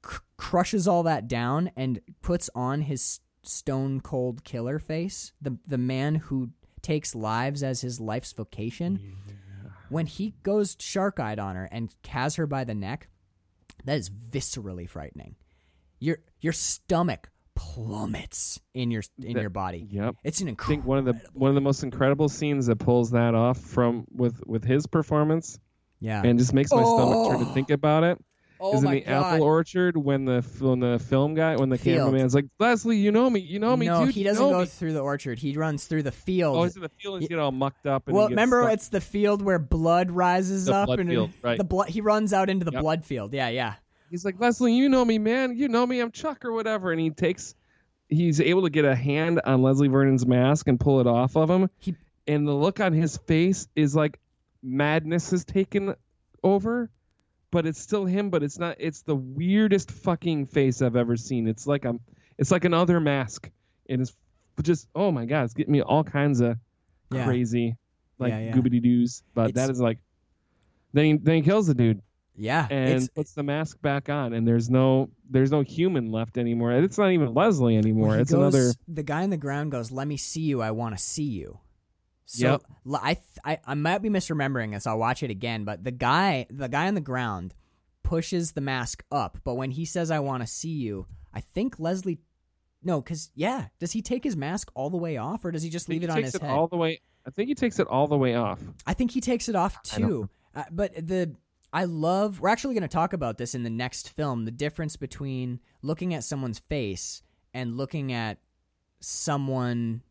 cr- 0.00 0.22
crushes 0.36 0.88
all 0.88 1.02
that 1.02 1.28
down 1.28 1.70
and 1.76 2.00
puts 2.22 2.48
on 2.54 2.82
his 2.82 3.20
stone 3.48 4.00
cold 4.00 4.44
killer 4.44 4.78
face, 4.78 5.32
the 5.40 5.58
the 5.66 5.78
man 5.78 6.14
who 6.16 6.50
takes 6.82 7.14
lives 7.14 7.62
as 7.62 7.80
his 7.80 8.00
life's 8.00 8.32
vocation, 8.32 9.16
when 9.88 10.06
he 10.06 10.34
goes 10.42 10.76
shark 10.78 11.18
eyed 11.18 11.38
on 11.38 11.56
her 11.56 11.68
and 11.72 11.94
has 12.08 12.36
her 12.36 12.46
by 12.46 12.64
the 12.64 12.74
neck, 12.74 13.08
that 13.84 13.96
is 13.98 14.10
viscerally 14.10 14.88
frightening. 14.88 15.36
Your 15.98 16.18
your 16.40 16.52
stomach 16.52 17.30
plummets 17.54 18.60
in 18.74 18.90
your 18.90 19.02
in 19.22 19.32
That- 19.34 19.40
your 19.40 19.50
body. 19.50 19.86
yep. 19.90 20.14
It's 20.22 20.40
an 20.40 20.48
I 20.48 20.50
incredible. 20.50 20.70
think 20.82 20.86
one 20.86 20.98
of 20.98 21.04
the 21.06 21.20
one 21.32 21.48
of 21.48 21.54
the 21.54 21.60
most 21.60 21.82
incredible 21.82 22.28
scenes 22.28 22.66
that 22.66 22.76
pulls 22.78 23.10
that 23.12 23.34
off 23.34 23.58
from 23.58 24.04
with 24.12 24.46
with 24.46 24.64
his 24.64 24.86
performance 24.86 25.58
Yeah. 26.00 26.22
and 26.24 26.38
just 26.38 26.52
makes 26.52 26.70
my 26.70 26.82
stomach 26.82 27.30
turn 27.30 27.40
to 27.40 27.46
Oh. 27.50 27.54
think 27.54 27.70
about 27.70 28.04
it. 28.04 28.18
Oh 28.60 28.76
is 28.76 28.82
in 28.84 28.90
the 28.90 29.00
god. 29.00 29.34
apple 29.34 29.42
orchard 29.44 29.96
when 29.96 30.24
the 30.24 30.42
when 30.60 30.80
the 30.80 30.98
film 30.98 31.34
guy 31.34 31.56
when 31.56 31.68
the 31.68 31.78
Field. 31.78 31.98
cameraman's 32.08 32.34
like 32.34 32.46
Leslie, 32.58 32.96
you 32.98 33.12
know 33.12 33.28
me, 33.30 33.40
you 33.40 33.58
know 33.58 33.76
me, 33.76 33.86
no, 33.86 34.04
dude, 34.06 34.14
he 34.14 34.22
doesn't 34.24 34.42
know 34.44 34.50
go 34.50 34.60
me." 34.60 34.66
through 34.66 34.92
the 34.92 35.00
orchard. 35.00 35.38
He 35.38 35.56
runs 35.56 35.86
through 35.86 36.02
the 36.04 36.12
field. 36.12 36.56
Oh, 36.56 36.62
he's 36.64 36.76
in 36.76 36.82
the 36.82 36.88
field 36.88 37.14
and 37.16 37.22
he's 37.22 37.28
getting 37.28 37.42
all 37.42 37.52
mucked 37.52 37.86
up. 37.86 38.06
And 38.08 38.16
well, 38.16 38.26
he 38.28 38.32
remember 38.32 38.62
stuck. 38.62 38.72
it's 38.74 38.88
the 38.88 39.00
field 39.00 39.42
where 39.42 39.58
blood 39.58 40.10
rises 40.10 40.66
The 40.66 40.74
up 40.74 40.86
blood 40.86 41.00
and 41.00 41.08
field, 41.10 41.30
right. 41.42 41.58
the 41.58 41.64
blood. 41.64 41.88
He 41.88 42.00
runs 42.00 42.32
out 42.32 42.50
into 42.50 42.64
the 42.64 42.72
Yep. 42.72 42.80
blood 42.82 43.04
field. 43.04 43.32
Yeah, 43.34 43.48
yeah. 43.48 43.74
he's 44.10 44.24
like 44.24 44.40
Leslie, 44.40 44.74
you 44.74 44.88
know 44.88 45.04
me, 45.04 45.18
man, 45.18 45.56
you 45.56 45.68
know 45.68 45.86
me, 45.86 46.00
I'm 46.00 46.10
Chuck 46.10 46.44
or 46.44 46.52
whatever, 46.52 46.90
and 46.92 47.00
he 47.00 47.10
takes, 47.10 47.54
he's 48.08 48.40
able 48.40 48.62
to 48.62 48.70
get 48.70 48.84
a 48.84 48.94
hand 48.96 49.40
on 49.44 49.62
Leslie 49.62 49.88
Vernon's 49.88 50.26
mask 50.26 50.66
and 50.68 50.80
pull 50.80 51.00
it 51.00 51.06
off 51.06 51.36
of 51.36 51.50
him, 51.50 51.68
He- 51.78 51.94
and 52.26 52.46
the 52.48 52.52
look 52.54 52.80
on 52.80 52.92
his 52.92 53.16
face 53.18 53.68
is 53.76 53.94
like 53.94 54.18
madness 54.62 55.30
has 55.30 55.44
taken 55.44 55.94
over. 56.42 56.90
But 57.50 57.66
it's 57.66 57.80
still 57.80 58.04
him, 58.04 58.28
but 58.30 58.42
it's 58.42 58.58
not. 58.58 58.76
It's 58.78 59.02
the 59.02 59.16
weirdest 59.16 59.90
fucking 59.90 60.46
face 60.46 60.82
I've 60.82 60.96
ever 60.96 61.16
seen. 61.16 61.48
It's 61.48 61.66
like 61.66 61.84
a, 61.86 61.94
it's 62.36 62.50
like 62.50 62.64
another 62.64 63.00
mask, 63.00 63.50
and 63.88 64.02
it's 64.02 64.14
just 64.62 64.88
oh 64.94 65.10
my 65.10 65.24
god, 65.24 65.44
it's 65.44 65.54
getting 65.54 65.72
me 65.72 65.80
all 65.80 66.04
kinds 66.04 66.40
of 66.40 66.58
Yeah. 67.10 67.24
crazy, 67.24 67.76
like 68.18 68.30
Yeah, 68.32 68.38
yeah. 68.40 68.52
goobity 68.52 68.82
doos. 68.82 69.22
But 69.34 69.54
that 69.54 69.62
It's- 69.64 69.76
is 69.76 69.80
like, 69.80 69.98
then 70.92 71.04
he, 71.06 71.12
then 71.16 71.36
he 71.36 71.42
kills 71.42 71.66
the 71.68 71.74
dude 71.74 72.02
Yeah, 72.36 72.66
and 72.70 72.90
it's 72.94 73.08
puts 73.08 73.32
the 73.32 73.42
mask 73.42 73.80
back 73.80 74.10
on, 74.10 74.34
and 74.34 74.46
there's 74.46 74.68
no 74.68 75.08
there's 75.30 75.50
no 75.50 75.62
human 75.62 76.12
left 76.12 76.36
anymore. 76.36 76.72
It's 76.72 76.98
not 76.98 77.12
even 77.12 77.32
Leslie 77.32 77.76
anymore. 77.78 78.18
it's 78.18 78.30
goes- 78.30 78.40
another. 78.54 78.72
The 78.88 79.02
guy 79.02 79.22
on 79.22 79.30
the 79.30 79.36
ground 79.38 79.70
goes, 79.70 79.90
"Let 79.90 80.06
me 80.06 80.18
see 80.18 80.42
you. 80.42 80.60
I 80.60 80.70
want 80.72 80.96
to 80.98 81.02
see 81.02 81.24
you." 81.24 81.60
So 82.30 82.60
Yep. 82.86 83.00
I, 83.02 83.16
I 83.42 83.58
I 83.66 83.74
might 83.74 84.02
be 84.02 84.10
misremembering 84.10 84.72
this. 84.72 84.86
I'll 84.86 84.98
watch 84.98 85.22
it 85.22 85.30
again. 85.30 85.64
But 85.64 85.82
the 85.82 85.90
guy 85.90 86.46
the 86.50 86.68
guy 86.68 86.86
on 86.86 86.94
the 86.94 87.00
ground 87.00 87.54
pushes 88.02 88.52
the 88.52 88.60
mask 88.60 89.02
up. 89.10 89.38
But 89.44 89.54
when 89.54 89.70
he 89.70 89.86
says, 89.86 90.10
"I 90.10 90.18
want 90.18 90.42
to 90.42 90.46
see 90.46 90.68
you," 90.68 91.06
I 91.32 91.40
think 91.40 91.80
Leslie. 91.80 92.18
No, 92.82 93.00
because 93.00 93.30
yeah, 93.34 93.68
does 93.80 93.92
he 93.92 94.02
take 94.02 94.24
his 94.24 94.36
mask 94.36 94.70
all 94.74 94.90
the 94.90 94.98
way 94.98 95.16
off, 95.16 95.42
or 95.42 95.50
does 95.50 95.62
he 95.62 95.70
just 95.70 95.88
leave 95.88 96.04
it 96.04 96.10
on 96.10 96.22
his 96.22 96.34
it 96.34 96.42
head? 96.42 96.50
all 96.50 96.68
the 96.68 96.76
way. 96.76 97.00
I 97.26 97.30
think 97.30 97.48
he 97.48 97.54
takes 97.54 97.78
it 97.78 97.86
all 97.86 98.06
the 98.06 98.18
way 98.18 98.34
off. 98.34 98.60
I 98.86 98.92
think 98.92 99.10
he 99.10 99.22
takes 99.22 99.48
it 99.48 99.56
off 99.56 99.82
too. 99.82 100.28
Uh, 100.54 100.64
but 100.70 100.94
the 100.94 101.34
I 101.72 101.84
love. 101.84 102.40
We're 102.40 102.50
actually 102.50 102.74
going 102.74 102.82
to 102.82 102.88
talk 102.88 103.14
about 103.14 103.38
this 103.38 103.54
in 103.54 103.62
the 103.62 103.70
next 103.70 104.10
film. 104.10 104.44
The 104.44 104.50
difference 104.50 104.96
between 104.96 105.60
looking 105.80 106.12
at 106.12 106.24
someone's 106.24 106.58
face 106.58 107.22
and 107.54 107.78
looking 107.78 108.12
at 108.12 108.38
someone 109.00 110.02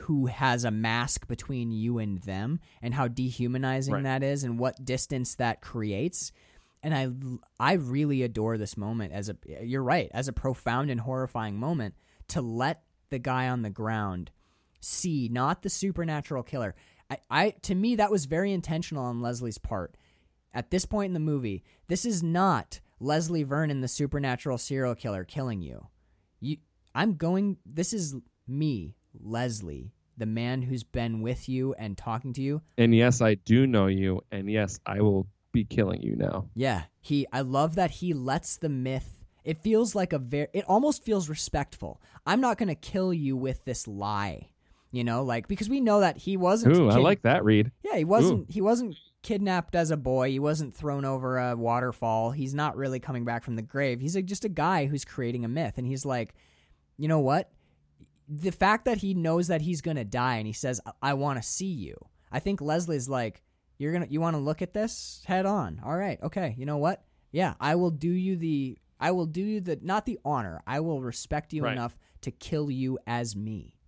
who 0.00 0.26
has 0.26 0.64
a 0.64 0.70
mask 0.70 1.26
between 1.28 1.70
you 1.70 1.98
and 1.98 2.20
them, 2.22 2.60
and 2.82 2.94
how 2.94 3.08
dehumanizing 3.08 3.94
Right. 3.94 4.02
that 4.04 4.22
is, 4.22 4.44
and 4.44 4.58
what 4.58 4.84
distance 4.84 5.34
that 5.36 5.60
creates. 5.60 6.32
And 6.82 6.94
I, 6.94 7.10
I 7.58 7.74
really 7.74 8.22
adore 8.22 8.56
this 8.56 8.76
moment 8.76 9.12
as 9.12 9.28
a. 9.28 9.36
You're 9.62 9.82
right, 9.82 10.10
as 10.12 10.28
a 10.28 10.32
profound 10.32 10.90
and 10.90 11.00
horrifying 11.00 11.58
moment 11.58 11.94
to 12.28 12.40
let 12.40 12.82
the 13.10 13.18
guy 13.18 13.48
on 13.48 13.62
the 13.62 13.70
ground 13.70 14.30
see 14.80 15.28
not 15.30 15.62
the 15.62 15.68
supernatural 15.68 16.42
killer. 16.42 16.74
I, 17.10 17.18
I 17.30 17.50
to 17.62 17.74
me 17.74 17.96
that 17.96 18.10
was 18.10 18.24
very 18.24 18.52
intentional 18.52 19.04
on 19.04 19.20
Leslie's 19.20 19.58
part. 19.58 19.96
At 20.54 20.70
this 20.70 20.84
point 20.86 21.08
in 21.10 21.14
the 21.14 21.20
movie, 21.20 21.62
this 21.88 22.04
is 22.04 22.22
not 22.22 22.80
Leslie 22.98 23.42
Vernon, 23.42 23.82
the 23.82 23.88
supernatural 23.88 24.58
serial 24.58 24.94
killer, 24.94 25.24
killing 25.24 25.60
you. 25.62 25.86
You, 26.40 26.56
I'm 26.94 27.14
going. 27.14 27.58
This 27.66 27.92
is 27.92 28.16
me, 28.48 28.94
Leslie, 29.18 29.92
the 30.16 30.26
man 30.26 30.62
who's 30.62 30.84
been 30.84 31.22
with 31.22 31.48
you 31.48 31.74
and 31.74 31.96
talking 31.96 32.32
to 32.34 32.42
you. 32.42 32.62
And 32.78 32.94
yes, 32.94 33.20
I 33.20 33.34
do 33.34 33.66
know 33.66 33.86
you, 33.86 34.20
and 34.30 34.50
yes, 34.50 34.78
I 34.86 35.00
will 35.00 35.26
be 35.52 35.64
killing 35.64 36.02
you 36.02 36.16
now. 36.16 36.46
Yeah, 36.54 36.84
he. 37.00 37.26
I 37.32 37.40
love 37.40 37.74
that 37.74 37.90
he 37.90 38.14
lets 38.14 38.56
the 38.56 38.68
myth. 38.68 39.24
It 39.44 39.58
feels 39.58 39.94
like 39.94 40.12
a 40.12 40.18
very. 40.18 40.48
It 40.52 40.64
almost 40.66 41.04
feels 41.04 41.28
respectful. 41.28 42.00
I'm 42.26 42.40
not 42.40 42.58
going 42.58 42.68
to 42.68 42.74
kill 42.74 43.12
you 43.12 43.36
with 43.36 43.64
this 43.64 43.88
lie. 43.88 44.50
You 44.92 45.04
know, 45.04 45.22
like 45.22 45.46
because 45.46 45.68
we 45.68 45.80
know 45.80 46.00
that 46.00 46.18
he 46.18 46.36
wasn't. 46.36 46.76
Ooh, 46.76 46.88
I 46.88 46.96
like 46.96 47.22
that 47.22 47.44
read. 47.44 47.70
Yeah, 47.82 47.96
he 47.96 48.04
wasn't. 48.04 48.50
He 48.50 48.60
wasn't 48.60 48.96
kidnapped 49.22 49.74
as 49.74 49.90
a 49.90 49.96
boy. 49.96 50.30
He 50.30 50.38
wasn't 50.38 50.74
thrown 50.74 51.04
over 51.04 51.38
a 51.38 51.56
waterfall. 51.56 52.32
He's 52.32 52.54
not 52.54 52.76
really 52.76 52.98
coming 52.98 53.24
back 53.24 53.44
from 53.44 53.56
the 53.56 53.62
grave. 53.62 54.00
He's 54.00 54.16
a, 54.16 54.22
just 54.22 54.44
a 54.44 54.48
guy 54.48 54.86
who's 54.86 55.04
creating 55.04 55.44
a 55.44 55.48
myth, 55.48 55.74
and 55.76 55.86
he's 55.86 56.04
like, 56.04 56.34
you 56.96 57.06
know 57.06 57.20
what? 57.20 57.50
The 58.32 58.52
fact 58.52 58.84
that 58.84 58.98
he 58.98 59.12
knows 59.14 59.48
that 59.48 59.60
he's 59.60 59.80
gonna 59.80 60.04
die, 60.04 60.36
and 60.36 60.46
he 60.46 60.52
says, 60.52 60.80
"I, 60.86 60.92
I 61.10 61.14
want 61.14 61.42
to 61.42 61.48
see 61.48 61.66
you." 61.72 61.96
I 62.30 62.38
think 62.38 62.60
Leslie's 62.60 63.08
like, 63.08 63.42
You're 63.76 63.92
gonna 63.92 64.06
you 64.08 64.20
want 64.20 64.34
to 64.34 64.40
look 64.40 64.62
at 64.62 64.72
this 64.72 65.22
head 65.26 65.46
on. 65.46 65.80
All 65.84 65.96
right, 65.96 66.18
okay. 66.22 66.54
You 66.56 66.64
know 66.66 66.76
what? 66.78 67.02
Yeah, 67.32 67.54
I 67.60 67.74
will 67.74 67.90
do 67.90 68.10
you 68.10 68.36
the 68.36 68.78
I 69.00 69.10
will 69.12 69.26
do 69.26 69.40
you 69.42 69.60
the 69.60 69.78
not 69.82 70.06
the 70.06 70.18
honor. 70.24 70.62
I 70.66 70.78
will 70.80 71.00
respect 71.02 71.52
you 71.52 71.64
Right. 71.64 71.72
enough 71.72 71.96
to 72.20 72.30
kill 72.30 72.70
you 72.70 72.98
as 73.06 73.34
me, 73.34 73.78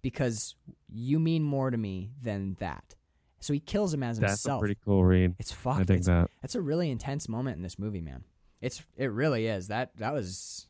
because 0.00 0.54
you 0.88 1.18
mean 1.18 1.42
more 1.42 1.70
to 1.70 1.76
me 1.76 2.12
than 2.22 2.54
that. 2.60 2.94
So 3.40 3.52
he 3.52 3.60
kills 3.60 3.92
him 3.92 4.02
as 4.02 4.18
That's 4.18 4.32
himself. 4.42 4.58
a 4.58 4.60
pretty 4.60 4.78
cool 4.84 5.04
read. 5.04 5.34
it's 5.38 5.50
I 5.52 5.54
fucked. 5.56 5.86
dig 5.86 5.98
It's, 5.98 6.06
that. 6.06 6.30
that's 6.42 6.54
a 6.54 6.60
really 6.60 6.90
intense 6.90 7.28
moment 7.28 7.56
in 7.56 7.62
this 7.62 7.78
movie, 7.78 8.00
man. 8.02 8.24
It's 8.60 8.82
it 8.96 9.06
really 9.10 9.46
is. 9.46 9.68
That 9.68 9.96
that 9.96 10.12
was 10.14 10.68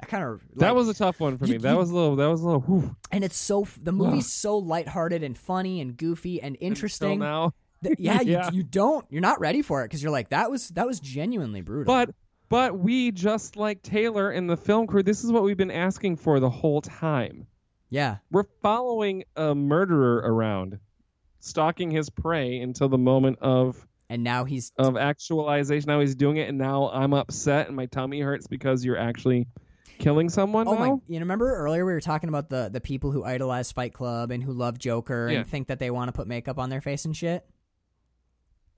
I 0.00 0.06
kind 0.06 0.24
of 0.24 0.42
that 0.56 0.74
was 0.74 0.88
a 0.88 0.94
tough 0.94 1.20
one 1.20 1.38
for 1.38 1.46
you- 1.46 1.54
me. 1.54 1.58
That 1.58 1.72
you- 1.72 1.78
was 1.78 1.90
a 1.90 1.94
little. 1.94 2.16
That 2.16 2.26
was 2.26 2.42
a 2.42 2.46
little. 2.46 2.60
Whew, 2.62 2.96
and 3.10 3.24
it's 3.24 3.36
so 3.36 3.66
the 3.82 3.92
movie's 3.92 4.30
so 4.32 4.58
lighthearted 4.58 5.22
and 5.22 5.36
funny 5.36 5.80
and 5.80 5.96
goofy 5.96 6.40
and 6.42 6.56
interesting. 6.60 7.18
now. 7.18 7.52
that- 7.82 7.98
yeah, 8.00 8.20
Yeah. 8.22 8.50
You, 8.50 8.58
you 8.58 8.62
don't 8.62 9.04
you're 9.10 9.20
not 9.22 9.40
ready 9.40 9.62
for 9.62 9.82
it 9.82 9.86
because 9.86 10.02
you're 10.02 10.12
like 10.12 10.30
that 10.30 10.50
was 10.50 10.68
that 10.70 10.86
was 10.86 11.00
genuinely 11.00 11.60
brutal. 11.62 11.92
But 11.92 12.14
but 12.48 12.78
we 12.78 13.10
just 13.10 13.56
like 13.56 13.82
Taylor 13.82 14.30
and 14.30 14.48
the 14.48 14.56
film 14.56 14.86
crew. 14.86 15.02
This 15.02 15.24
is 15.24 15.32
what 15.32 15.42
we've 15.42 15.56
been 15.56 15.70
asking 15.70 16.16
for 16.16 16.38
the 16.40 16.50
whole 16.50 16.80
time. 16.80 17.46
yeah, 17.90 18.16
We're 18.30 18.44
following 18.62 19.24
a 19.34 19.54
murderer 19.54 20.16
around, 20.24 20.78
stalking 21.40 21.90
his 21.90 22.10
prey 22.10 22.58
until 22.60 22.88
the 22.88 22.98
moment 22.98 23.38
of 23.40 23.86
and 24.08 24.22
now 24.22 24.44
he's 24.44 24.70
of 24.78 24.96
actualization. 24.96 25.88
Now 25.88 25.98
he's 26.00 26.14
doing 26.14 26.36
it, 26.36 26.48
and 26.48 26.58
now 26.58 26.90
I'm 26.90 27.12
upset 27.14 27.66
and 27.66 27.74
my 27.76 27.86
tummy 27.86 28.20
hurts 28.20 28.46
because 28.46 28.84
you're 28.84 28.96
actually 28.98 29.48
killing 29.98 30.28
someone. 30.28 30.66
Oh 30.68 30.74
now? 30.74 30.78
my! 30.78 30.86
You 31.08 31.20
remember 31.20 31.54
earlier 31.56 31.84
we 31.84 31.92
were 31.92 32.00
talking 32.00 32.28
about 32.28 32.48
the 32.50 32.68
the 32.72 32.80
people 32.80 33.10
who 33.10 33.24
idolize 33.24 33.72
Fight 33.72 33.92
Club 33.92 34.30
and 34.30 34.42
who 34.42 34.52
love 34.52 34.78
Joker 34.78 35.28
Yeah. 35.30 35.38
and 35.40 35.48
think 35.48 35.68
that 35.68 35.78
they 35.78 35.90
want 35.90 36.08
to 36.08 36.12
put 36.12 36.26
makeup 36.28 36.58
on 36.58 36.70
their 36.70 36.80
face 36.80 37.04
and 37.04 37.16
shit. 37.16 37.44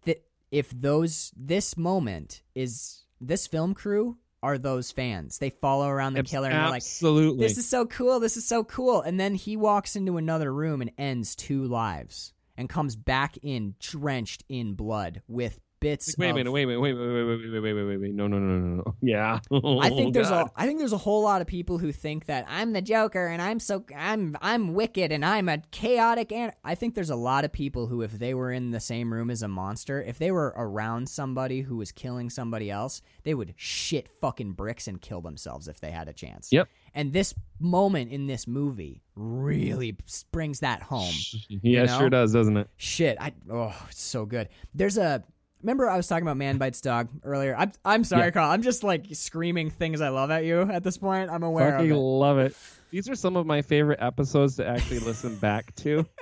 That 0.04 0.24
if 0.50 0.70
those 0.70 1.32
this 1.36 1.76
moment 1.76 2.42
is 2.54 3.04
this 3.20 3.46
film 3.46 3.74
crew 3.74 4.16
are 4.42 4.56
those 4.56 4.92
fans. 4.92 5.38
They 5.38 5.50
follow 5.50 5.88
around 5.88 6.12
the 6.12 6.20
Abs- 6.20 6.30
killer 6.30 6.48
and 6.48 6.54
they're 6.56 6.66
like, 6.70 6.76
absolutely. 6.76 7.44
"This 7.46 7.58
is 7.58 7.68
so 7.68 7.86
cool! 7.86 8.20
This 8.20 8.36
is 8.36 8.46
so 8.46 8.62
cool!" 8.64 9.00
And 9.02 9.18
then 9.18 9.34
he 9.34 9.56
walks 9.56 9.96
into 9.96 10.16
another 10.16 10.52
room 10.54 10.80
and 10.80 10.92
ends 10.96 11.34
two 11.34 11.64
lives 11.64 12.32
and 12.56 12.68
comes 12.68 12.94
back 12.96 13.36
in 13.42 13.74
drenched 13.80 14.44
in 14.48 14.74
blood 14.74 15.22
with 15.26 15.60
bits. 15.80 16.08
Like, 16.08 16.18
wait, 16.18 16.30
a 16.30 16.34
minute, 16.34 16.52
wait 16.52 16.62
a 16.64 16.66
minute, 16.66 16.80
wait 16.80 16.92
a 16.92 16.96
wait, 16.96 17.08
wait, 17.08 17.26
wait, 17.26 17.60
wait, 17.60 17.74
wait, 17.74 17.84
wait, 17.84 18.00
wait, 18.00 18.14
no, 18.14 18.26
no, 18.26 18.38
no, 18.38 18.58
no, 18.58 18.76
no. 18.76 18.94
Yeah. 19.02 19.40
I 19.82 19.90
think 19.90 20.14
there's 20.14 20.28
God. 20.30 20.48
a 20.48 20.60
I 20.60 20.66
think 20.66 20.78
there's 20.78 20.92
a 20.92 20.98
whole 20.98 21.22
lot 21.22 21.40
of 21.40 21.46
people 21.46 21.78
who 21.78 21.92
think 21.92 22.26
that 22.26 22.44
I'm 22.48 22.72
the 22.72 22.82
Joker 22.82 23.26
and 23.26 23.40
I'm 23.40 23.58
so 23.60 23.84
I'm 23.96 24.36
I'm 24.40 24.74
wicked 24.74 25.12
and 25.12 25.24
I'm 25.24 25.48
a 25.48 25.58
chaotic 25.70 26.32
and 26.32 26.52
I 26.64 26.74
think 26.74 26.94
there's 26.94 27.10
a 27.10 27.16
lot 27.16 27.44
of 27.44 27.52
people 27.52 27.86
who 27.86 28.02
if 28.02 28.12
they 28.12 28.34
were 28.34 28.52
in 28.52 28.70
the 28.70 28.80
same 28.80 29.12
room 29.12 29.30
as 29.30 29.42
a 29.42 29.48
monster, 29.48 30.02
if 30.02 30.18
they 30.18 30.30
were 30.30 30.54
around 30.56 31.08
somebody 31.08 31.60
who 31.60 31.76
was 31.76 31.92
killing 31.92 32.30
somebody 32.30 32.70
else, 32.70 33.02
they 33.24 33.34
would 33.34 33.54
shit 33.56 34.08
fucking 34.20 34.52
bricks 34.52 34.88
and 34.88 35.00
kill 35.00 35.20
themselves 35.20 35.68
if 35.68 35.80
they 35.80 35.90
had 35.90 36.08
a 36.08 36.12
chance. 36.12 36.52
Yep. 36.52 36.68
And 36.94 37.12
this 37.12 37.34
moment 37.60 38.10
in 38.10 38.26
this 38.26 38.46
movie 38.46 39.02
really 39.14 39.96
brings 40.32 40.60
that 40.60 40.82
home. 40.82 41.12
yeah, 41.48 41.58
you 41.62 41.86
know? 41.86 41.98
sure 41.98 42.10
does, 42.10 42.32
doesn't 42.32 42.56
it? 42.56 42.68
Shit, 42.76 43.18
I 43.20 43.32
oh, 43.50 43.74
it's 43.88 44.02
so 44.02 44.24
good. 44.24 44.48
There's 44.74 44.98
a 44.98 45.22
remember 45.62 45.88
I 45.88 45.96
was 45.96 46.06
talking 46.06 46.22
about 46.22 46.36
Man 46.36 46.58
Bites 46.58 46.80
Dog 46.80 47.08
earlier. 47.22 47.54
I'm 47.56 47.72
I'm 47.84 48.04
sorry, 48.04 48.24
Yeah. 48.26 48.30
Carl. 48.30 48.50
I'm 48.50 48.62
just 48.62 48.84
like 48.84 49.06
screaming 49.12 49.70
things 49.70 50.00
I 50.00 50.08
love 50.10 50.30
at 50.30 50.44
you 50.44 50.62
at 50.62 50.82
this 50.84 50.98
point. 50.98 51.30
I'm 51.30 51.42
aware 51.42 51.72
Fucking 51.72 51.90
of 51.90 51.96
it. 51.96 52.00
love 52.00 52.38
it. 52.38 52.56
These 52.90 53.08
are 53.08 53.14
some 53.14 53.36
of 53.36 53.46
my 53.46 53.62
favorite 53.62 53.98
episodes 54.00 54.56
to 54.56 54.66
actually 54.66 55.00
listen 55.00 55.36
back 55.36 55.74
to. 55.76 56.06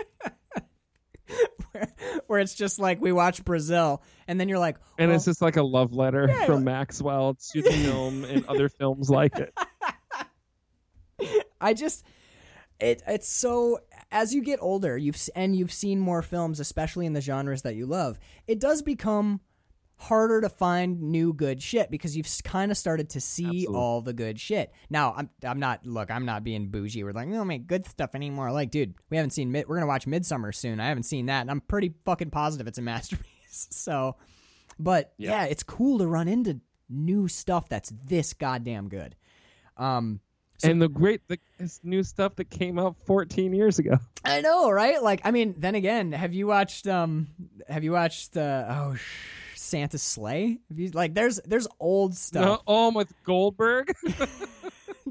Where, 1.72 1.88
where 2.28 2.40
it's 2.40 2.54
just 2.54 2.78
like 2.78 3.00
we 3.02 3.12
watch 3.12 3.44
Brazil, 3.44 4.02
and 4.26 4.40
then 4.40 4.48
you're 4.48 4.58
like, 4.60 4.76
And 4.96 5.10
it's 5.12 5.26
oh. 5.26 5.30
just 5.32 5.42
like 5.42 5.56
a 5.56 5.62
love 5.62 5.92
letter 5.92 6.26
Yeah, 6.28 6.46
from 6.46 6.64
Maxwell 6.64 7.36
to 7.52 7.62
the 7.62 7.70
film 7.70 8.24
and 8.24 8.46
other 8.46 8.68
films 8.70 9.10
like 9.10 9.36
it. 9.36 9.52
I 11.60 11.74
just 11.74 12.06
it 12.80 13.02
it's 13.06 13.28
so 13.28 13.80
as 14.16 14.34
you 14.34 14.42
get 14.42 14.58
older, 14.62 14.96
you've 14.96 15.18
and 15.34 15.54
you've 15.54 15.72
seen 15.72 16.00
more 16.00 16.22
films, 16.22 16.58
especially 16.60 17.06
in 17.06 17.12
the 17.12 17.20
genres 17.20 17.62
that 17.62 17.76
you 17.76 17.86
love. 17.86 18.18
It 18.46 18.58
does 18.60 18.82
become 18.82 19.40
harder 19.98 20.42
to 20.42 20.48
find 20.50 21.00
new 21.00 21.32
good 21.32 21.62
shit 21.62 21.90
because 21.90 22.16
you've 22.16 22.28
kind 22.44 22.70
of 22.70 22.76
started 22.76 23.08
to 23.10 23.20
see 23.20 23.44
Absolutely. 23.46 23.74
all 23.76 24.02
the 24.02 24.12
good 24.12 24.38
shit. 24.38 24.72
Now, 24.90 25.14
I'm 25.16 25.30
I'm 25.44 25.58
not 25.58 25.86
look, 25.86 26.10
I'm 26.10 26.24
not 26.24 26.44
being 26.44 26.68
bougie. 26.68 27.02
We're 27.04 27.12
like, 27.12 27.28
we 27.28 27.34
don't 27.34 27.46
make 27.46 27.66
good 27.66 27.86
stuff 27.86 28.14
anymore. 28.14 28.52
Like, 28.52 28.70
dude, 28.70 28.94
we 29.10 29.16
haven't 29.16 29.30
seen 29.30 29.52
mid, 29.52 29.68
we're 29.68 29.76
gonna 29.76 29.86
watch 29.86 30.06
Midsommar 30.06 30.54
soon. 30.54 30.80
I 30.80 30.88
haven't 30.88 31.04
seen 31.04 31.26
that, 31.26 31.42
and 31.42 31.50
I'm 31.50 31.60
pretty 31.60 31.94
fucking 32.04 32.30
positive 32.30 32.66
it's 32.66 32.78
a 32.78 32.82
masterpiece. 32.92 33.68
So, 33.70 34.16
but 34.78 35.12
Yeah. 35.18 35.30
yeah, 35.30 35.44
it's 35.44 35.62
cool 35.62 35.98
to 35.98 36.06
run 36.06 36.28
into 36.28 36.60
new 36.88 37.26
stuff 37.28 37.68
that's 37.68 37.90
this 38.06 38.32
goddamn 38.32 38.88
good. 38.88 39.14
Um, 39.76 40.20
So- 40.58 40.70
and 40.70 40.80
the 40.80 40.88
great 40.88 41.20
the 41.28 41.38
this 41.58 41.80
new 41.82 42.02
stuff 42.02 42.36
that 42.36 42.50
came 42.50 42.78
out 42.78 42.96
14 43.06 43.52
years 43.52 43.78
ago. 43.78 43.98
I 44.24 44.40
know, 44.40 44.70
right? 44.70 45.02
Like, 45.02 45.20
I 45.24 45.30
mean, 45.30 45.54
then 45.58 45.74
again, 45.74 46.12
have 46.12 46.32
you 46.34 46.46
watched? 46.46 46.86
Um, 46.86 47.28
have 47.68 47.84
you 47.84 47.92
watched? 47.92 48.36
Uh, 48.36 48.64
oh, 48.68 48.94
sh- 48.94 49.02
Santa's 49.56 50.02
Slay. 50.02 50.58
Have 50.68 50.78
you 50.78 50.90
like? 50.90 51.14
There's 51.14 51.40
there's 51.44 51.66
old 51.80 52.12
No, 52.12 52.16
stuff. 52.16 52.62
oh, 52.66 52.92
with 52.92 53.12
Goldberg. 53.24 53.92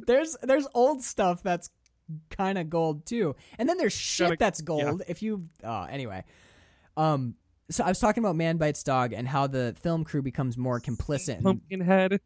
There's 0.07 0.35
there's 0.43 0.67
old 0.73 1.01
stuff 1.03 1.41
that's 1.41 1.69
kind 2.29 2.57
of 2.57 2.69
gold 2.69 3.05
too, 3.05 3.35
and 3.57 3.67
then 3.67 3.77
there's 3.77 3.93
shit 3.93 4.25
Gotta- 4.27 4.37
that's 4.39 4.61
gold. 4.61 5.03
If 5.07 5.21
you, 5.23 5.47
uh, 5.63 5.87
anyway, 5.89 6.23
um. 6.97 7.35
So 7.71 7.83
I 7.83 7.87
was 7.87 7.97
talking 7.97 8.23
about 8.23 8.35
Man 8.35 8.57
Bites 8.57 8.83
Dog 8.83 9.11
and 9.13 9.27
how 9.27 9.47
the 9.47 9.75
film 9.81 10.03
crew 10.03 10.21
becomes 10.21 10.55
more 10.57 10.79
complicit. 10.79 11.37
in- 11.37 11.43
Pumpkinhead. 11.43 12.19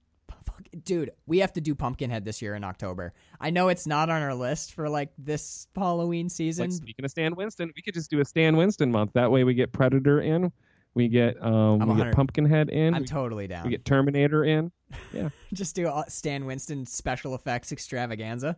Dude, 0.83 1.11
we 1.25 1.39
have 1.39 1.53
to 1.53 1.61
do 1.61 1.75
Pumpkinhead 1.75 2.25
this 2.25 2.41
year 2.41 2.55
in 2.55 2.63
October. 2.63 3.13
I 3.39 3.49
know 3.49 3.69
it's 3.69 3.87
not 3.87 4.09
on 4.09 4.21
our 4.21 4.35
list 4.35 4.73
for 4.73 4.89
like 4.89 5.11
this 5.17 5.67
Halloween 5.75 6.29
season. 6.29 6.65
Like 6.65 6.73
speaking 6.73 7.05
of 7.05 7.11
Stan 7.11 7.35
Winston, 7.35 7.71
we 7.75 7.81
could 7.81 7.93
just 7.93 8.09
do 8.09 8.19
a 8.19 8.25
Stan 8.25 8.57
Winston 8.57 8.91
month. 8.91 9.13
That 9.13 9.31
way 9.31 9.43
we 9.43 9.53
get 9.53 9.71
Predator 9.71 10.21
in, 10.21 10.51
we 10.93 11.07
get 11.07 11.41
um 11.43 11.79
we 11.87 12.03
get 12.03 12.13
Pumpkinhead 12.13 12.69
in, 12.69 12.93
I'm 12.93 13.01
we, 13.01 13.07
totally 13.07 13.47
down. 13.47 13.63
we 13.63 13.69
get 13.71 13.85
Terminator 13.85 14.43
in. 14.43 14.71
Yeah, 15.13 15.29
just 15.53 15.75
do 15.75 15.87
a 15.87 16.05
Stan 16.07 16.45
Winston 16.45 16.85
special 16.85 17.35
effects 17.35 17.71
extravaganza. 17.71 18.57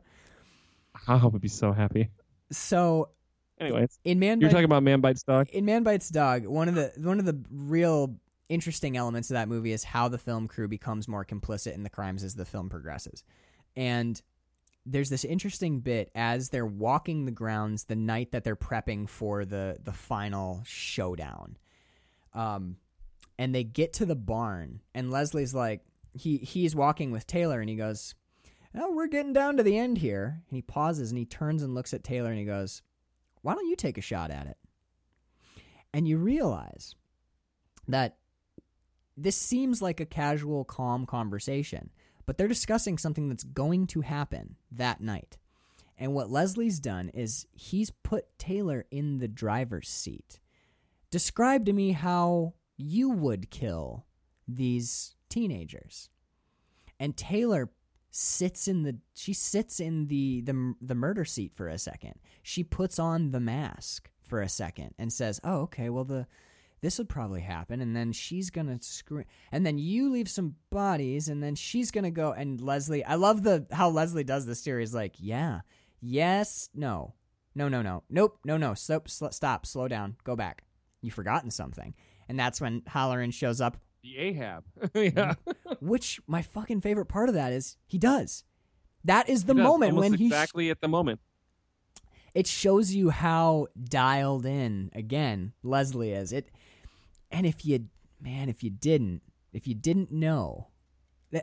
I 1.07 1.25
would 1.25 1.41
be 1.41 1.47
so 1.47 1.71
happy. 1.71 2.09
So 2.51 3.09
Anyways, 3.61 3.99
in 4.03 4.17
Man 4.17 4.41
you're 4.41 4.47
Bites, 4.49 4.53
talking 4.53 4.65
about 4.65 4.83
Man 4.83 5.01
Bites 5.01 5.23
Dog. 5.23 5.49
in 5.49 5.65
Man 5.65 5.83
Bites 5.83 6.09
Dog, 6.09 6.47
one 6.47 6.67
of 6.67 6.73
the 6.73 6.91
one 6.97 7.19
of 7.19 7.25
the 7.25 7.39
real 7.51 8.15
interesting 8.51 8.97
elements 8.97 9.29
of 9.29 9.35
that 9.35 9.47
movie 9.47 9.71
is 9.71 9.85
how 9.85 10.09
the 10.09 10.17
film 10.17 10.47
crew 10.47 10.67
becomes 10.67 11.07
more 11.07 11.23
complicit 11.23 11.73
in 11.73 11.83
the 11.83 11.89
crimes 11.89 12.23
as 12.23 12.35
the 12.35 12.45
film 12.45 12.69
progresses. 12.69 13.23
And 13.77 14.21
there's 14.85 15.09
this 15.09 15.23
interesting 15.23 15.79
bit 15.79 16.11
as 16.15 16.49
they're 16.49 16.65
walking 16.65 17.25
the 17.25 17.31
grounds 17.31 17.85
the 17.85 17.95
night 17.95 18.31
that 18.31 18.43
they're 18.43 18.55
prepping 18.55 19.07
for 19.07 19.45
the 19.45 19.77
the 19.81 19.93
final 19.93 20.61
showdown. 20.65 21.57
Um 22.33 22.75
and 23.39 23.55
they 23.55 23.63
get 23.63 23.93
to 23.93 24.05
the 24.05 24.15
barn 24.15 24.81
and 24.93 25.11
Leslie's 25.11 25.55
like 25.55 25.81
he 26.13 26.37
he's 26.37 26.75
walking 26.75 27.11
with 27.11 27.25
Taylor 27.25 27.61
and 27.61 27.69
he 27.69 27.77
goes, 27.77 28.15
"Oh, 28.75 28.91
we're 28.91 29.07
getting 29.07 29.33
down 29.33 29.55
to 29.57 29.63
the 29.63 29.77
end 29.77 29.99
here." 29.99 30.41
And 30.49 30.55
he 30.57 30.61
pauses 30.61 31.09
and 31.09 31.17
he 31.17 31.25
turns 31.25 31.63
and 31.63 31.73
looks 31.73 31.93
at 31.93 32.03
Taylor 32.03 32.31
and 32.31 32.39
he 32.39 32.45
goes, 32.45 32.81
"Why 33.43 33.55
don't 33.55 33.69
you 33.69 33.77
take 33.77 33.97
a 33.97 34.01
shot 34.01 34.29
at 34.29 34.47
it?" 34.47 34.57
And 35.93 36.05
you 36.05 36.17
realize 36.17 36.95
that 37.87 38.17
this 39.23 39.35
seems 39.35 39.81
like 39.81 39.99
a 39.99 40.05
casual, 40.05 40.63
calm 40.63 41.05
conversation, 41.05 41.89
but 42.25 42.37
they're 42.37 42.47
discussing 42.47 42.97
something 42.97 43.29
that's 43.29 43.43
going 43.43 43.87
to 43.87 44.01
happen 44.01 44.55
that 44.71 45.01
night. 45.01 45.37
And 45.97 46.13
what 46.13 46.31
Leslie's 46.31 46.79
done 46.79 47.09
is 47.09 47.45
he's 47.51 47.91
put 47.91 48.37
Taylor 48.39 48.85
in 48.89 49.19
the 49.19 49.27
driver's 49.27 49.89
seat. 49.89 50.39
Describe 51.11 51.65
to 51.65 51.73
me 51.73 51.91
how 51.91 52.53
you 52.77 53.09
would 53.09 53.51
kill 53.51 54.05
these 54.47 55.15
teenagers. 55.29 56.09
And 56.99 57.15
Taylor 57.15 57.71
sits 58.13 58.67
in 58.67 58.83
the 58.83 58.97
she 59.13 59.31
sits 59.31 59.79
in 59.79 60.07
the 60.07 60.41
the 60.41 60.73
the 60.81 60.95
murder 60.95 61.23
seat 61.23 61.53
for 61.53 61.67
a 61.67 61.77
second. 61.77 62.15
She 62.43 62.63
puts 62.63 62.99
on 62.99 63.31
the 63.31 63.39
mask 63.39 64.09
for 64.21 64.41
a 64.41 64.49
second 64.49 64.93
and 64.97 65.11
says, 65.13 65.39
"Oh, 65.43 65.61
okay. 65.61 65.89
Well, 65.89 66.03
the 66.03 66.27
this 66.81 66.97
would 66.97 67.09
probably 67.09 67.41
happen." 67.41 67.79
And 67.81 67.95
then 67.95 68.11
she's 68.11 68.49
gonna 68.49 68.77
scream. 68.81 69.25
And 69.51 69.65
then 69.65 69.77
you 69.77 70.11
leave 70.11 70.29
some 70.29 70.55
bodies, 70.69 71.27
and 71.29 71.41
then 71.41 71.55
she's 71.55 71.91
gonna 71.91 72.11
go. 72.11 72.31
And 72.31 72.59
Leslie, 72.61 73.03
I 73.05 73.15
love 73.15 73.43
the 73.43 73.65
how 73.71 73.89
Leslie 73.89 74.23
does 74.23 74.45
this 74.45 74.61
series. 74.61 74.93
Like, 74.93 75.15
yeah, 75.17 75.61
yes, 76.01 76.69
no, 76.73 77.13
no, 77.55 77.67
no, 77.67 77.81
no, 77.81 78.03
nope, 78.09 78.39
no, 78.45 78.57
no. 78.57 78.73
Stop, 78.73 79.09
sl- 79.09 79.27
stop, 79.31 79.65
slow 79.65 79.87
down, 79.87 80.15
go 80.23 80.35
back. 80.35 80.63
You've 81.01 81.13
forgotten 81.13 81.51
something. 81.51 81.93
And 82.29 82.39
that's 82.39 82.61
when 82.61 82.83
Halloran 82.87 83.31
shows 83.31 83.59
up 83.59 83.77
The 84.03 84.17
Ahab. 84.17 84.63
yeah. 84.95 85.33
Mm-hmm. 85.35 85.85
which 85.87 86.21
my 86.27 86.41
fucking 86.41 86.81
favorite 86.81 87.07
part 87.07 87.27
of 87.29 87.35
that 87.35 87.51
is 87.51 87.77
he 87.87 87.97
does. 87.97 88.43
That 89.03 89.27
is 89.29 89.45
the 89.45 89.55
He 89.55 89.61
moment 89.61 89.95
when 89.95 90.13
he 90.13 90.25
sh- 90.25 90.31
exactly 90.31 90.69
at 90.69 90.79
the 90.79 90.87
moment. 90.87 91.19
it 92.33 92.47
shows 92.47 92.93
you 92.93 93.09
how 93.09 93.67
dialed 93.83 94.45
in 94.45 94.91
again 94.93 95.53
Leslie 95.63 96.11
is. 96.11 96.31
It 96.31 96.51
And 97.31 97.45
if 97.45 97.65
you, 97.65 97.87
man, 98.21 98.49
if 98.49 98.63
you 98.63 98.69
didn't, 98.69 99.21
if 99.53 99.67
you 99.67 99.75
didn't 99.75 100.11
know, 100.11 100.67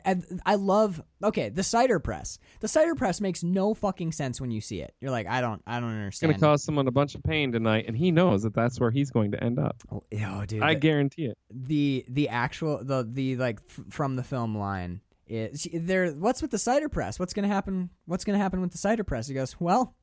I, 0.05 0.17
I 0.45 0.57
love. 0.57 1.03
Okay, 1.25 1.49
the 1.49 1.63
cider 1.63 1.99
press. 1.99 2.39
The 2.61 2.69
cider 2.69 2.95
press 2.95 3.23
makes 3.23 3.43
no 3.43 3.73
fucking 3.73 4.13
sense 4.13 4.39
when 4.39 4.51
you 4.51 4.61
see 4.61 4.83
it. 4.83 4.95
You're 5.01 5.11
like, 5.11 5.27
I 5.27 5.41
don't, 5.41 5.63
I 5.67 5.81
don't 5.81 5.89
understand. 5.89 6.31
It's 6.33 6.41
gonna 6.41 6.53
cause 6.53 6.63
someone 6.63 6.87
a 6.89 6.91
bunch 6.91 7.15
of 7.15 7.23
pain 7.23 7.53
tonight, 7.53 7.87
and 7.89 7.97
he 7.97 8.11
knows 8.13 8.43
that 8.43 8.53
that's 8.55 8.79
where 8.79 8.91
he's 8.91 9.11
going 9.11 9.31
to 9.33 9.43
end 9.43 9.59
up. 9.59 9.83
oh, 9.91 10.03
yo, 10.13 10.45
dude, 10.45 10.63
I 10.63 10.75
the- 10.75 10.81
guarantee 10.81 11.25
it. 11.27 11.39
the 11.51 12.05
the 12.09 12.29
actual 12.29 12.85
the 12.85 13.09
the 13.11 13.37
like 13.37 13.61
f- 13.67 13.81
from 13.89 14.17
the 14.17 14.23
film 14.23 14.57
line 14.59 15.01
is 15.27 15.67
there 15.73 16.11
what's 16.13 16.41
with 16.43 16.51
the 16.51 16.59
cider 16.59 16.89
press 16.89 17.19
what's 17.19 17.35
gonna 17.35 17.49
happen 17.49 17.91
what's 18.07 18.25
gonna 18.25 18.39
happen 18.39 18.63
with 18.63 18.73
the 18.73 18.79
cider 18.79 19.05
press 19.05 19.29
he 19.29 19.35
goes 19.35 19.61
well 19.61 19.95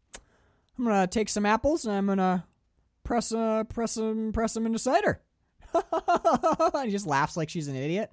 i'm 0.78 0.84
gonna 0.86 1.08
take 1.08 1.30
some 1.30 1.48
apples 1.48 1.84
and 1.84 1.96
i'm 1.96 2.06
gonna 2.06 2.46
press 3.04 3.32
uh 3.32 3.64
press 3.64 3.96
them 3.96 4.32
press 4.32 4.54
them 4.54 4.68
into 4.68 4.78
cider 4.78 5.20
he 6.84 6.92
just 6.92 7.08
laughs 7.08 7.38
like 7.38 7.50
she's 7.50 7.68
an 7.68 7.76
idiot. 7.76 8.12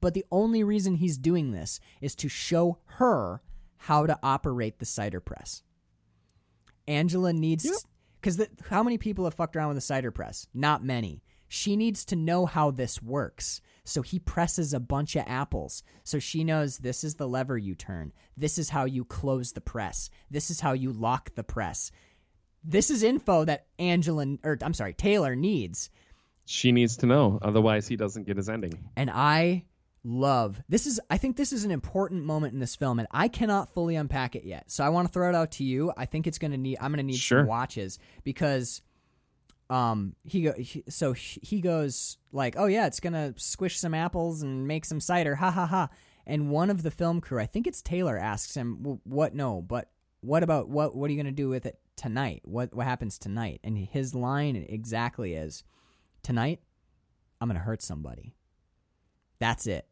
But 0.00 0.14
the 0.14 0.24
only 0.30 0.64
reason 0.64 0.94
he's 0.94 1.18
doing 1.18 1.52
this 1.52 1.80
is 2.00 2.14
to 2.16 2.28
show 2.28 2.78
her 2.86 3.42
how 3.76 4.06
to 4.06 4.18
operate 4.22 4.78
the 4.78 4.86
cider 4.86 5.20
press. 5.20 5.62
Angela 6.88 7.32
needs 7.32 7.86
because 8.20 8.40
how 8.68 8.82
many 8.82 8.98
people 8.98 9.24
have 9.24 9.34
fucked 9.34 9.56
around 9.56 9.68
with 9.68 9.78
a 9.78 9.82
cider 9.82 10.10
press? 10.10 10.46
Not 10.52 10.84
many. 10.84 11.22
She 11.48 11.76
needs 11.76 12.04
to 12.06 12.16
know 12.16 12.46
how 12.46 12.70
this 12.70 13.02
works. 13.02 13.60
So 13.84 14.02
he 14.02 14.18
presses 14.18 14.72
a 14.72 14.80
bunch 14.80 15.16
of 15.16 15.24
apples. 15.26 15.82
So 16.04 16.18
she 16.18 16.44
knows 16.44 16.78
this 16.78 17.02
is 17.02 17.16
the 17.16 17.26
lever 17.26 17.58
you 17.58 17.74
turn. 17.74 18.12
This 18.36 18.58
is 18.58 18.70
how 18.70 18.84
you 18.84 19.04
close 19.04 19.52
the 19.52 19.60
press. 19.60 20.10
This 20.30 20.50
is 20.50 20.60
how 20.60 20.72
you 20.74 20.92
lock 20.92 21.34
the 21.34 21.42
press. 21.42 21.90
This 22.62 22.90
is 22.90 23.02
info 23.02 23.44
that 23.46 23.66
angela 23.78 24.26
or 24.44 24.58
i'm 24.62 24.74
sorry 24.74 24.92
taylor 24.92 25.34
needs 25.34 25.88
She 26.52 26.72
needs 26.72 26.96
to 26.98 27.06
know, 27.06 27.38
otherwise 27.42 27.86
he 27.86 27.94
doesn't 27.96 28.26
get 28.26 28.36
his 28.36 28.48
ending. 28.48 28.74
and 28.96 29.08
I 29.08 29.64
love 30.02 30.60
this 30.68 30.86
is 30.86 30.98
I 31.10 31.18
think 31.18 31.36
this 31.36 31.52
is 31.52 31.64
an 31.64 31.70
important 31.70 32.24
moment 32.24 32.54
in 32.54 32.58
this 32.58 32.74
film 32.74 32.98
and 32.98 33.06
I 33.12 33.28
cannot 33.28 33.72
fully 33.74 33.94
unpack 33.96 34.34
it 34.34 34.44
yet. 34.44 34.70
So 34.70 34.82
I 34.82 34.88
want 34.88 35.06
to 35.06 35.12
throw 35.12 35.28
it 35.28 35.34
out 35.34 35.52
to 35.52 35.64
you. 35.64 35.92
I 35.96 36.06
think 36.06 36.26
it's 36.26 36.38
going 36.38 36.50
to 36.52 36.56
need 36.56 36.78
I'm 36.80 36.90
going 36.90 37.04
to 37.06 37.12
need 37.12 37.16
Sure. 37.16 37.40
some 37.42 37.46
watches 37.46 37.98
because 38.24 38.82
um 39.68 40.16
he 40.24 40.42
go 40.42 40.52
he, 40.54 40.82
so 40.88 41.12
he 41.12 41.60
goes 41.60 42.16
like, 42.32 42.54
"Oh 42.58 42.66
yeah, 42.66 42.86
it's 42.86 42.98
going 42.98 43.12
to 43.12 43.34
squish 43.36 43.78
some 43.78 43.94
apples 43.94 44.42
and 44.42 44.66
make 44.66 44.84
some 44.84 45.00
cider." 45.00 45.36
Ha 45.36 45.50
ha 45.50 45.66
ha. 45.66 45.88
And 46.26 46.50
one 46.50 46.70
of 46.70 46.82
the 46.82 46.90
film 46.90 47.20
crew, 47.20 47.38
I 47.38 47.46
think 47.46 47.66
it's 47.66 47.82
Taylor 47.82 48.18
asks 48.18 48.56
him, 48.56 48.98
"What 49.04 49.34
no, 49.34 49.62
but 49.62 49.90
what 50.22 50.42
about 50.42 50.68
what 50.68 50.96
what 50.96 51.08
are 51.08 51.12
you 51.12 51.22
going 51.22 51.34
to 51.36 51.42
do 51.42 51.48
with 51.48 51.66
it 51.66 51.78
tonight? 51.94 52.40
What 52.44 52.74
what 52.74 52.86
happens 52.86 53.18
tonight?" 53.18 53.60
And 53.62 53.76
his 53.78 54.14
line 54.14 54.56
exactly 54.68 55.34
is, 55.34 55.62
"Tonight, 56.22 56.60
I'm 57.40 57.48
going 57.48 57.58
to 57.58 57.64
hurt 57.64 57.82
somebody." 57.82 58.34
That's 59.38 59.66
it. 59.66 59.86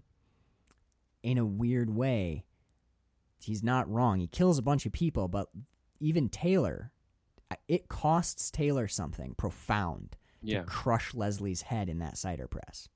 In 1.22 1.38
a 1.38 1.44
weird 1.46 1.90
way, 1.90 2.44
he's 3.40 3.62
not 3.62 3.88
wrong. 3.90 4.20
He 4.20 4.26
kills 4.26 4.58
a 4.58 4.62
bunch 4.62 4.86
of 4.86 4.92
people, 4.92 5.28
but 5.28 5.48
even 6.00 6.28
Taylor, 6.28 6.92
it 7.66 7.88
costs 7.88 8.50
Taylor 8.50 8.86
something 8.88 9.34
profound 9.36 10.16
Yeah. 10.42 10.60
to 10.60 10.64
crush 10.66 11.14
Leslie's 11.14 11.62
head 11.62 11.88
in 11.88 11.98
that 11.98 12.16
cider 12.18 12.46
press. 12.46 12.88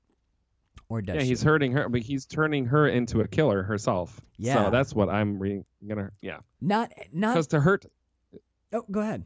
Or 0.89 1.01
does 1.01 1.15
Yeah, 1.15 1.21
she? 1.21 1.27
he's 1.29 1.41
hurting 1.43 1.71
her, 1.71 1.89
but 1.89 2.01
he's 2.01 2.25
turning 2.25 2.65
her 2.65 2.87
into 2.87 3.21
a 3.21 3.27
killer 3.27 3.63
herself. 3.63 4.21
Yeah. 4.37 4.65
So 4.65 4.69
that's 4.69 4.93
what 4.93 5.09
I'm 5.09 5.39
re- 5.39 5.63
gonna. 5.87 6.11
Yeah. 6.21 6.39
not 6.61 6.91
not. 7.11 7.33
Because 7.33 7.47
to 7.47 7.59
hurt. 7.61 7.85
Oh, 8.71 8.85
go 8.91 8.99
ahead. 9.01 9.25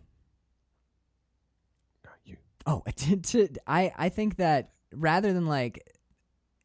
Oh, 2.68 2.84
to, 2.96 3.16
to, 3.18 3.48
I 3.66 3.92
I 3.98 4.10
think 4.10 4.36
that 4.36 4.72
rather 4.94 5.34
than 5.34 5.48
like, 5.48 5.90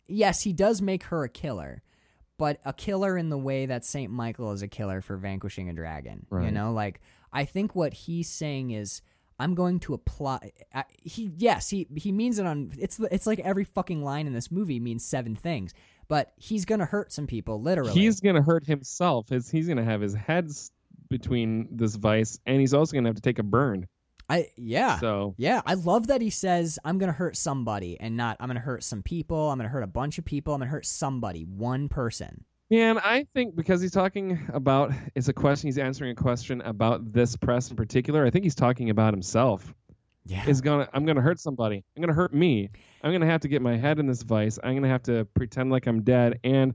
yes, 0.07 0.43
he 0.43 0.53
does 0.53 0.83
make 0.83 1.05
her 1.05 1.25
a 1.25 1.29
killer, 1.29 1.83
but 2.37 2.61
a 2.65 2.73
killer 2.73 3.17
in 3.17 3.31
the 3.31 3.39
way 3.39 3.67
that 3.67 3.85
Saint 3.85 4.13
Michael 4.13 4.53
is 4.53 4.63
a 4.63 4.69
killer 4.69 5.01
for 5.01 5.17
vanquishing 5.17 5.71
a 5.71 5.73
dragon. 5.73 6.27
You 6.47 6.51
know, 6.51 6.73
like 6.73 7.01
I 7.33 7.45
think 7.45 7.75
what 7.75 7.95
he's 7.95 8.29
saying 8.29 8.73
is. 8.73 9.01
I'm 9.39 9.57
going 9.57 9.81
to 9.81 9.95
apply. 9.95 10.53
I, 10.73 10.85
he 11.03 11.33
yes, 11.37 11.69
he 11.69 11.89
he 11.97 12.13
means 12.13 12.39
it 12.39 12.47
on. 12.47 12.71
It's 12.79 13.01
it's 13.11 13.27
like 13.27 13.41
every 13.41 13.65
fucking 13.65 14.05
line 14.05 14.29
in 14.29 14.35
this 14.35 14.53
movie 14.53 14.79
means 14.79 15.05
seven 15.05 15.35
things, 15.35 15.75
but 16.07 16.33
he's 16.37 16.65
gonna 16.65 16.85
hurt 16.85 17.11
some 17.11 17.27
people 17.27 17.61
literally. 17.61 17.93
He's 17.93 18.21
gonna 18.21 18.43
hurt 18.43 18.65
himself. 18.65 19.31
His, 19.31 19.51
he's 19.51 19.67
gonna 19.67 19.83
have 19.83 20.01
his 20.01 20.15
head 20.15 20.49
between 21.09 21.67
this 21.73 21.97
vice, 21.97 22.39
and 22.47 22.61
he's 22.61 22.73
also 22.73 22.95
gonna 22.95 23.09
have 23.09 23.17
to 23.17 23.23
take 23.23 23.41
a 23.41 23.43
burn. 23.43 23.89
I 24.33 24.49
yeah. 24.57 24.99
So 24.99 25.35
Yeah, 25.37 25.61
I 25.67 25.75
love 25.75 26.07
that 26.07 26.23
he 26.23 26.31
says 26.31 26.79
I'm 26.85 26.97
gonna 26.97 27.13
hurt 27.13 27.37
somebody 27.37 28.01
and 28.01 28.17
not 28.17 28.39
I'm 28.41 28.49
gonna 28.49 28.61
hurt 28.61 28.83
some 28.83 29.03
people. 29.03 29.51
I'm 29.51 29.59
gonna 29.59 29.69
hurt 29.69 29.83
a 29.83 29.89
bunch 29.89 30.17
of 30.19 30.25
people. 30.25 30.55
I'm 30.55 30.61
gonna 30.61 30.71
hurt 30.71 30.87
somebody, 30.87 31.43
one 31.43 31.89
person. 31.91 32.45
Man, 32.71 32.99
I 32.99 33.27
think 33.35 33.55
because 33.55 33.83
he's 33.83 33.91
talking 33.91 34.41
about 34.55 34.91
it's 35.15 35.29
a 35.29 35.35
question 35.35 35.69
he's 35.69 35.77
answering 35.77 36.13
a 36.13 36.15
question 36.15 36.63
about 36.63 37.13
this 37.13 37.37
press 37.37 37.69
in 37.69 37.77
particular. 37.77 38.25
I 38.25 38.31
think 38.31 38.45
he's 38.45 38.55
talking 38.55 38.89
about 38.89 39.13
himself. 39.13 39.75
Yeah, 40.25 40.49
Is 40.49 40.63
gonna 40.63 40.89
I'm 40.95 41.05
gonna 41.05 41.21
hurt 41.21 41.39
somebody. 41.39 41.85
I'm 41.95 42.01
gonna 42.01 42.15
hurt 42.15 42.33
me. 42.33 42.71
I'm 43.03 43.13
gonna 43.13 43.27
have 43.27 43.43
to 43.43 43.49
get 43.49 43.61
my 43.61 43.77
head 43.77 43.99
in 43.99 44.07
this 44.07 44.23
vice. 44.23 44.59
I'm 44.65 44.75
gonna 44.75 44.89
have 44.89 45.03
to 45.05 45.27
pretend 45.35 45.71
like 45.71 45.87
I'm 45.87 46.03
dead. 46.03 46.41
And 46.43 46.73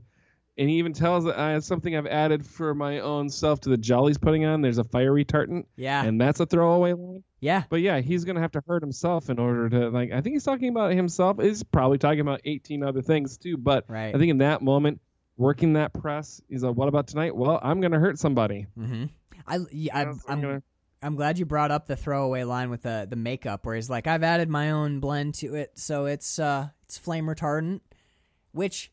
and 0.58 0.68
he 0.68 0.76
even 0.78 0.92
tells 0.92 1.24
that 1.24 1.38
I 1.38 1.52
have 1.52 1.64
something 1.64 1.96
I've 1.96 2.06
added 2.06 2.44
for 2.44 2.74
my 2.74 2.98
own 3.00 3.30
self 3.30 3.60
to 3.60 3.68
the 3.70 4.04
he's 4.06 4.18
putting 4.18 4.44
on. 4.44 4.60
There's 4.60 4.78
a 4.78 4.84
fire 4.84 5.12
retardant, 5.12 5.64
yeah, 5.76 6.04
and 6.04 6.20
that's 6.20 6.40
a 6.40 6.46
throwaway 6.46 6.92
line. 6.92 7.22
yeah. 7.40 7.62
But 7.70 7.80
yeah, 7.80 8.00
he's 8.00 8.24
gonna 8.24 8.40
have 8.40 8.52
to 8.52 8.62
hurt 8.66 8.82
himself 8.82 9.30
in 9.30 9.38
order 9.38 9.68
to 9.70 9.88
like. 9.90 10.12
I 10.12 10.20
think 10.20 10.34
he's 10.34 10.44
talking 10.44 10.68
about 10.68 10.92
himself. 10.92 11.40
He's 11.40 11.62
probably 11.62 11.98
talking 11.98 12.20
about 12.20 12.40
18 12.44 12.82
other 12.82 13.00
things 13.00 13.38
too. 13.38 13.56
But 13.56 13.84
Right. 13.88 14.14
I 14.14 14.18
think 14.18 14.30
in 14.30 14.38
that 14.38 14.60
moment, 14.60 15.00
working 15.36 15.74
that 15.74 15.92
press, 15.92 16.42
he's 16.48 16.62
like, 16.64 16.74
"What 16.76 16.88
about 16.88 17.06
tonight? 17.06 17.34
Well, 17.36 17.60
I'm 17.62 17.80
gonna 17.80 18.00
hurt 18.00 18.18
somebody." 18.18 18.66
Mm-hmm. 18.78 19.04
I 19.46 19.58
yeah, 19.70 19.96
I, 19.96 20.02
I'm 20.02 20.20
I'm 20.28 20.40
gonna- 20.40 20.62
I'm 21.00 21.14
glad 21.14 21.38
you 21.38 21.46
brought 21.46 21.70
up 21.70 21.86
the 21.86 21.94
throwaway 21.94 22.42
line 22.42 22.70
with 22.70 22.82
the 22.82 23.06
the 23.08 23.14
makeup 23.14 23.64
where 23.64 23.76
he's 23.76 23.88
like 23.88 24.08
I've 24.08 24.24
added 24.24 24.48
my 24.48 24.72
own 24.72 24.98
blend 24.98 25.34
to 25.36 25.54
it, 25.54 25.78
so 25.78 26.06
it's 26.06 26.40
uh 26.40 26.70
it's 26.82 26.98
flame 26.98 27.26
retardant, 27.26 27.82
which 28.50 28.90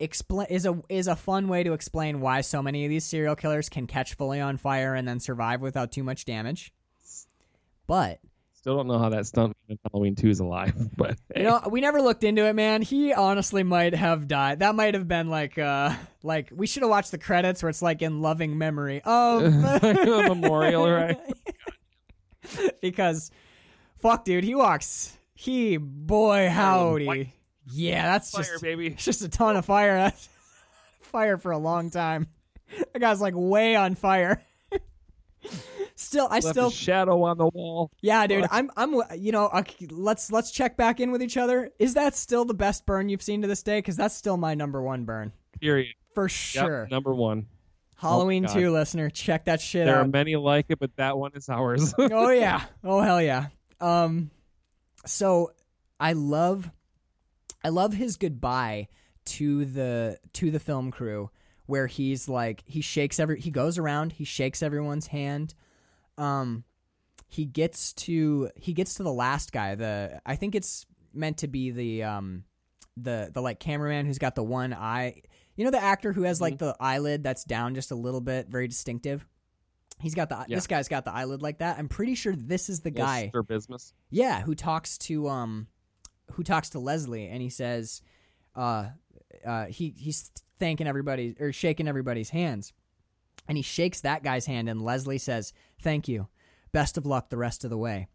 explain 0.00 0.46
is 0.50 0.66
a 0.66 0.80
is 0.88 1.08
a 1.08 1.16
fun 1.16 1.48
way 1.48 1.62
to 1.62 1.72
explain 1.72 2.20
why 2.20 2.40
so 2.40 2.62
many 2.62 2.84
of 2.84 2.90
these 2.90 3.04
serial 3.04 3.36
killers 3.36 3.68
can 3.68 3.86
catch 3.86 4.14
fully 4.14 4.40
on 4.40 4.56
fire 4.56 4.94
and 4.94 5.06
then 5.06 5.20
survive 5.20 5.60
without 5.60 5.92
too 5.92 6.02
much 6.02 6.24
damage. 6.24 6.72
But 7.86 8.20
Still 8.58 8.76
don't 8.76 8.88
know 8.88 8.98
how 8.98 9.08
that 9.10 9.24
stunt 9.24 9.56
in 9.68 9.78
Halloween 9.88 10.16
2 10.16 10.28
is 10.30 10.40
alive, 10.40 10.74
but 10.96 11.16
You 11.36 11.44
know, 11.44 11.62
we 11.70 11.80
never 11.80 12.02
looked 12.02 12.24
into 12.24 12.44
it, 12.44 12.54
man. 12.54 12.82
He 12.82 13.12
honestly 13.12 13.62
might 13.62 13.94
have 13.94 14.26
died. 14.26 14.58
That 14.58 14.74
might 14.74 14.94
have 14.94 15.06
been 15.06 15.30
like, 15.30 15.56
uh, 15.58 15.94
like 16.24 16.50
we 16.52 16.66
should 16.66 16.82
have 16.82 16.90
watched 16.90 17.12
the 17.12 17.18
credits 17.18 17.62
where 17.62 17.70
it's 17.70 17.82
like 17.82 18.02
in 18.02 18.20
loving 18.20 18.58
memory 18.58 19.00
of 19.04 19.42
A 19.44 20.22
memorial, 20.28 20.90
right? 20.90 21.18
because, 22.82 23.30
fuck, 24.00 24.24
dude, 24.24 24.42
he 24.42 24.56
walks. 24.56 25.16
He 25.34 25.76
boy 25.76 26.48
howdy. 26.48 27.32
Yeah, 27.70 28.12
that's 28.12 28.30
fire, 28.30 28.44
just 28.44 28.62
baby. 28.62 28.88
it's 28.88 29.04
just 29.04 29.22
a 29.22 29.28
ton 29.28 29.56
of 29.56 29.64
fire. 29.64 29.96
That's 29.98 30.28
fire 31.00 31.38
for 31.38 31.52
a 31.52 31.58
long 31.58 31.90
time. 31.90 32.26
That 32.92 32.98
guy's 33.00 33.20
like 33.20 33.34
way 33.36 33.76
on 33.76 33.94
fire. 33.94 34.42
Still, 35.94 36.28
I 36.30 36.34
Left 36.34 36.46
still 36.46 36.70
shadow 36.70 37.24
on 37.24 37.38
the 37.38 37.48
wall. 37.48 37.90
Yeah, 38.02 38.24
dude. 38.28 38.42
Fuck. 38.42 38.50
I'm 38.52 38.70
I'm 38.76 39.02
you 39.18 39.32
know, 39.32 39.50
let's 39.90 40.30
let's 40.30 40.52
check 40.52 40.76
back 40.76 41.00
in 41.00 41.10
with 41.10 41.20
each 41.22 41.36
other. 41.36 41.70
Is 41.80 41.94
that 41.94 42.14
still 42.14 42.44
the 42.44 42.54
best 42.54 42.86
burn 42.86 43.08
you've 43.08 43.22
seen 43.22 43.42
to 43.42 43.48
this 43.48 43.64
day 43.64 43.82
cuz 43.82 43.96
that's 43.96 44.14
still 44.14 44.36
my 44.36 44.54
number 44.54 44.80
1 44.80 45.04
burn. 45.04 45.32
Period. 45.60 45.94
For 46.14 46.24
Yep, 46.24 46.30
sure. 46.30 46.88
number 46.88 47.12
one. 47.12 47.46
Halloween 47.96 48.44
God. 48.44 48.52
2 48.54 48.70
listener, 48.70 49.10
check 49.10 49.46
that 49.46 49.60
shit 49.60 49.88
out. 49.88 49.92
There 49.92 50.00
are 50.02 50.06
many 50.06 50.36
like 50.36 50.66
it, 50.68 50.78
but 50.78 50.94
that 50.96 51.18
one 51.18 51.32
is 51.34 51.48
ours. 51.48 51.92
oh 51.98 52.30
yeah. 52.30 52.62
Oh 52.84 53.00
hell 53.00 53.20
yeah. 53.20 53.46
Um 53.80 54.30
so 55.04 55.50
I 55.98 56.12
love 56.12 56.70
I 57.64 57.70
love 57.70 57.92
his 57.94 58.16
goodbye 58.16 58.88
to 59.26 59.64
the 59.64 60.18
to 60.34 60.50
the 60.50 60.60
film 60.60 60.90
crew 60.90 61.30
where 61.66 61.86
he's 61.86 62.28
like 62.28 62.62
he 62.66 62.80
shakes 62.80 63.20
every 63.20 63.40
he 63.40 63.50
goes 63.50 63.78
around, 63.78 64.12
he 64.12 64.24
shakes 64.24 64.62
everyone's 64.62 65.08
hand. 65.08 65.54
Um 66.16 66.64
he 67.26 67.44
gets 67.44 67.92
to 67.94 68.50
he 68.56 68.72
gets 68.72 68.94
to 68.94 69.02
the 69.02 69.12
last 69.12 69.52
guy, 69.52 69.74
the 69.74 70.20
I 70.24 70.36
think 70.36 70.54
it's 70.54 70.86
meant 71.12 71.38
to 71.38 71.48
be 71.48 71.70
the 71.70 72.04
um 72.04 72.44
the 72.96 73.30
the 73.32 73.42
like 73.42 73.60
cameraman 73.60 74.06
who's 74.06 74.18
got 74.18 74.34
the 74.34 74.42
one 74.42 74.72
eye. 74.72 75.22
You 75.56 75.64
know 75.64 75.70
the 75.70 75.82
actor 75.82 76.12
who 76.12 76.22
has 76.22 76.40
like 76.40 76.58
the 76.58 76.74
eyelid 76.80 77.22
that's 77.22 77.44
down 77.44 77.74
just 77.74 77.90
a 77.90 77.94
little 77.96 78.20
bit, 78.20 78.48
very 78.48 78.68
distinctive. 78.68 79.26
He's 80.00 80.14
got 80.14 80.28
the 80.28 80.44
Yeah. 80.48 80.56
this 80.56 80.68
guy's 80.68 80.88
got 80.88 81.04
the 81.04 81.12
eyelid 81.12 81.42
like 81.42 81.58
that. 81.58 81.78
I'm 81.78 81.88
pretty 81.88 82.14
sure 82.14 82.34
this 82.34 82.68
is 82.68 82.80
the 82.80 82.90
guy. 82.90 83.30
For 83.30 83.42
business. 83.42 83.92
Yeah, 84.10 84.40
who 84.40 84.54
talks 84.54 84.96
to 84.98 85.28
um 85.28 85.66
who 86.32 86.42
talks 86.42 86.70
to 86.70 86.78
Leslie 86.78 87.28
and 87.28 87.42
he 87.42 87.50
says 87.50 88.02
uh 88.54 88.88
uh 89.46 89.66
he 89.66 89.94
he's 89.96 90.30
thanking 90.58 90.86
everybody 90.86 91.36
or 91.38 91.52
shaking 91.52 91.88
everybody's 91.88 92.30
hands. 92.30 92.72
And 93.48 93.56
he 93.56 93.62
shakes 93.62 94.02
that 94.02 94.22
guy's 94.22 94.46
hand 94.46 94.68
and 94.68 94.82
Leslie 94.82 95.18
says, 95.18 95.52
"Thank 95.80 96.08
you. 96.08 96.28
Best 96.72 96.98
of 96.98 97.06
luck 97.06 97.30
the 97.30 97.38
rest 97.38 97.64
of 97.64 97.70
the 97.70 97.78
way." 97.78 98.08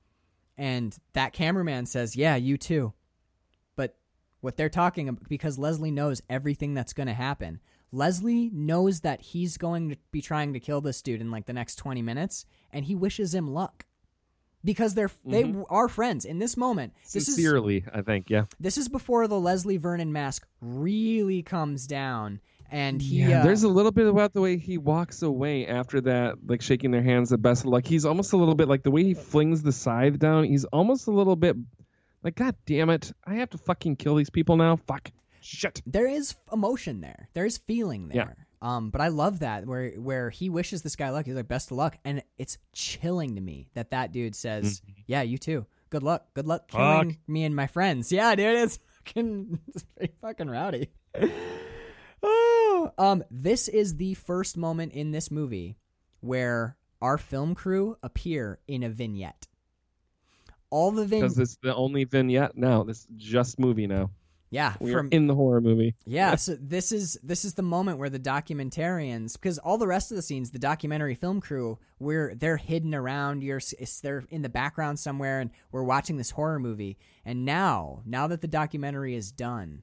And 0.58 0.96
that 1.14 1.34
cameraman 1.34 1.88
says, 1.88 2.16
"Yeah, 2.16 2.36
you 2.36 2.58
too." 2.58 2.94
but 3.76 3.98
what 4.42 4.58
they're 4.58 4.70
talking 4.70 5.10
about 5.10 5.28
because 5.30 5.58
Leslie 5.58 5.92
knows 5.92 6.22
everything 6.30 6.74
that's 6.74 6.94
going 6.94 7.08
to 7.08 7.14
happen. 7.14 7.60
Leslie 7.92 8.50
knows 8.54 9.02
that 9.02 9.22
he's 9.22 9.58
going 9.58 9.90
to 9.92 9.98
be 10.12 10.22
trying 10.22 10.54
to 10.54 10.60
kill 10.60 10.82
this 10.82 11.02
dude 11.02 11.22
in 11.22 11.32
like 11.32 11.46
the 11.46 11.54
next 11.54 11.76
20 11.76 12.02
minutes 12.02 12.46
and 12.72 12.86
he 12.86 12.96
wishes 12.96 13.34
him 13.34 13.48
luck. 13.48 13.86
Because 14.64 14.94
they're 14.94 15.12
they 15.26 15.54
are 15.70 15.90
friends 15.90 16.24
in 16.26 16.40
this 16.40 16.56
moment. 16.56 16.94
This 17.04 17.28
is 17.28 17.36
Sincerely, 17.36 17.84
I 17.94 18.02
think. 18.02 18.30
Yeah. 18.30 18.46
this 18.60 18.78
is 18.78 18.88
before 18.88 19.28
the 19.28 19.40
Leslie 19.40 19.78
Vernon 19.78 20.14
mask 20.14 20.48
really 20.62 21.44
comes 21.44 21.86
down 21.86 22.40
and 22.74 23.00
he 23.02 23.18
yeah, 23.18 23.42
uh, 23.42 23.44
there's 23.44 23.62
a 23.62 23.68
little 23.68 23.92
bit 23.92 24.08
about 24.08 24.34
the 24.34 24.42
way 24.42 24.58
he 24.58 24.80
walks 24.80 25.22
away 25.22 25.68
after 25.68 26.02
that, 26.02 26.36
like 26.48 26.62
shaking 26.62 26.90
their 26.90 27.04
hands 27.04 27.32
at 27.32 27.40
best 27.40 27.62
of 27.62 27.68
luck. 27.68 27.86
He's 27.86 28.04
almost 28.04 28.34
a 28.34 28.38
little 28.38 28.56
bit 28.56 28.68
like 28.68 28.82
the 28.82 28.90
way 28.90 29.04
he 29.04 29.14
flings 29.14 29.62
the 29.62 29.72
scythe 29.72 30.18
down. 30.18 30.46
He's 30.46 30.66
almost 30.66 31.08
a 31.08 31.12
little 31.12 31.36
bit 31.36 31.56
like, 32.24 32.36
God 32.36 32.56
damn 32.66 32.90
it, 32.90 33.12
I 33.28 33.36
have 33.36 33.52
to 33.52 33.60
fucking 33.60 33.98
kill 33.98 34.16
these 34.16 34.32
people 34.32 34.58
now. 34.58 34.78
Fuck, 34.78 35.12
shit. 35.40 35.84
there 35.86 36.08
is 36.08 36.34
emotion 36.52 37.02
there. 37.02 37.30
There's 37.34 37.60
feeling 37.60 38.08
there. 38.08 38.36
Yeah. 38.36 38.44
Um, 38.64 38.92
but 38.92 39.02
I 39.02 39.10
love 39.10 39.40
that 39.40 39.66
where 39.68 39.92
where 39.92 40.30
he 40.30 40.50
wishes 40.50 40.84
this 40.84 40.96
guy 40.96 41.10
luck. 41.10 41.26
He's 41.26 41.36
like, 41.36 41.50
best 41.50 41.70
of 41.70 41.76
luck, 41.76 41.98
and 42.06 42.24
it's 42.38 42.58
chilling 42.72 43.36
to 43.36 43.42
me 43.42 43.68
that 43.74 43.92
that 43.92 44.14
dude 44.14 44.36
says, 44.36 44.82
"Yeah, 45.06 45.22
you 45.22 45.38
too. 45.38 45.66
Good 45.90 46.02
luck. 46.02 46.34
Good 46.34 46.48
luck 46.48 46.70
killing 46.70 47.12
Fuck. 47.12 47.20
me 47.28 47.44
and 47.44 47.54
my 47.54 47.68
friends." 47.68 48.10
Yeah, 48.10 48.34
dude, 48.36 48.58
it's 48.58 48.80
fucking 49.06 49.60
it's 49.68 49.84
pretty 49.98 50.14
fucking 50.22 50.50
rowdy. 50.50 50.90
oh, 52.24 52.92
um, 52.98 53.26
this 53.30 53.68
is 53.68 53.98
the 53.98 54.14
first 54.14 54.56
moment 54.56 54.94
in 54.94 55.12
this 55.12 55.30
movie 55.30 55.76
where 56.22 56.78
our 57.02 57.18
film 57.18 57.56
crew 57.56 57.98
appear 58.02 58.60
in 58.66 58.84
a 58.84 58.90
vignette. 58.90 59.46
All 60.70 60.92
the 60.92 61.06
vin- 61.06 61.20
Because 61.20 61.38
it's 61.38 61.58
the 61.62 61.76
only 61.76 62.06
vignette 62.06 62.56
now. 62.56 62.84
This 62.84 63.06
just 63.18 63.60
movie 63.60 63.88
now. 63.88 64.10
Yeah, 64.54 64.76
We're 64.80 64.94
from 64.94 65.10
in 65.12 65.26
the 65.26 65.34
horror 65.34 65.62
movie. 65.62 65.96
Yeah, 66.06 66.36
so 66.36 66.56
this 66.60 66.92
is 66.92 67.18
this 67.24 67.44
is 67.44 67.56
the 67.56 67.64
moment 67.64 67.98
where 67.98 68.10
the 68.10 68.20
documentarians, 68.20 69.34
because 69.34 69.58
all 69.58 69.80
the 69.80 69.88
rest 69.88 70.12
of 70.12 70.16
the 70.16 70.22
scenes, 70.22 70.52
the 70.52 70.60
documentary 70.60 71.16
film 71.16 71.42
crew, 71.42 71.80
we're 71.98 72.36
they're 72.36 72.58
hidden 72.58 72.94
around. 72.94 73.42
You're 73.42 73.62
they're 74.04 74.24
in 74.30 74.44
the 74.44 74.50
background 74.50 75.00
somewhere, 75.00 75.40
and 75.40 75.50
we're 75.72 75.84
watching 75.84 76.18
this 76.18 76.30
horror 76.30 76.60
movie. 76.60 77.00
And 77.26 77.46
now, 77.46 78.04
now 78.06 78.28
that 78.28 78.42
the 78.42 78.48
documentary 78.48 79.16
is 79.16 79.32
done, 79.32 79.82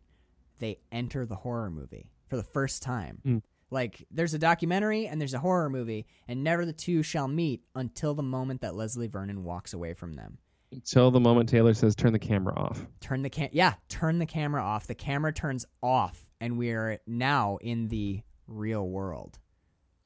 they 0.60 0.78
enter 0.92 1.26
the 1.26 1.34
horror 1.34 1.70
movie 1.70 2.12
for 2.28 2.36
the 2.36 2.44
first 2.44 2.80
time. 2.80 3.18
Mm. 3.26 3.42
Like 3.72 4.06
there's 4.12 4.34
a 4.34 4.38
documentary 4.38 5.08
and 5.08 5.20
there's 5.20 5.34
a 5.34 5.40
horror 5.40 5.68
movie, 5.68 6.06
and 6.28 6.44
never 6.44 6.64
the 6.64 6.72
two 6.72 7.02
shall 7.02 7.26
meet 7.26 7.64
until 7.74 8.14
the 8.14 8.22
moment 8.22 8.60
that 8.60 8.76
Leslie 8.76 9.08
Vernon 9.08 9.42
walks 9.42 9.72
away 9.72 9.94
from 9.94 10.14
them. 10.14 10.38
Until 10.72 11.10
the 11.10 11.20
moment 11.20 11.48
Taylor 11.48 11.74
says, 11.74 11.94
turn 11.96 12.12
the 12.12 12.18
camera 12.18 12.54
off. 12.56 12.86
turn 13.00 13.22
the 13.22 13.30
cam 13.30 13.48
yeah 13.52 13.74
turn 13.88 14.18
the 14.18 14.26
camera 14.26 14.62
off 14.62 14.86
the 14.86 14.94
camera 14.94 15.32
turns 15.32 15.66
off 15.82 16.24
and 16.40 16.56
we're 16.58 17.00
now 17.06 17.58
in 17.60 17.88
the 17.88 18.22
real 18.46 18.86
world 18.88 19.38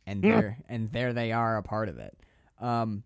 and 0.07 0.23
Yeah. 0.25 0.41
there 0.41 0.59
and 0.69 0.91
there 0.93 1.13
they 1.13 1.33
are 1.33 1.57
a 1.59 1.63
part 1.63 1.89
of 1.89 1.99
it 1.99 2.19
um 2.61 3.03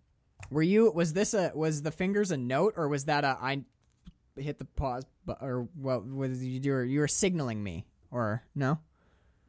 were 0.49 0.63
you 0.63 0.91
was 0.91 1.13
this 1.13 1.33
a 1.33 1.51
was 1.53 1.81
the 1.81 1.91
fingers 1.91 2.31
a 2.31 2.37
note 2.37 2.73
or 2.77 2.87
was 2.87 3.05
that 3.05 3.23
a 3.23 3.37
i 3.41 3.63
hit 4.37 4.57
the 4.57 4.65
pause 4.65 5.03
or 5.41 5.67
what 5.75 6.05
was 6.07 6.43
you 6.43 6.59
do? 6.61 6.71
were, 6.71 6.83
you 6.85 6.99
were 7.01 7.07
signaling 7.09 7.61
me 7.61 7.85
or 8.11 8.41
no 8.55 8.79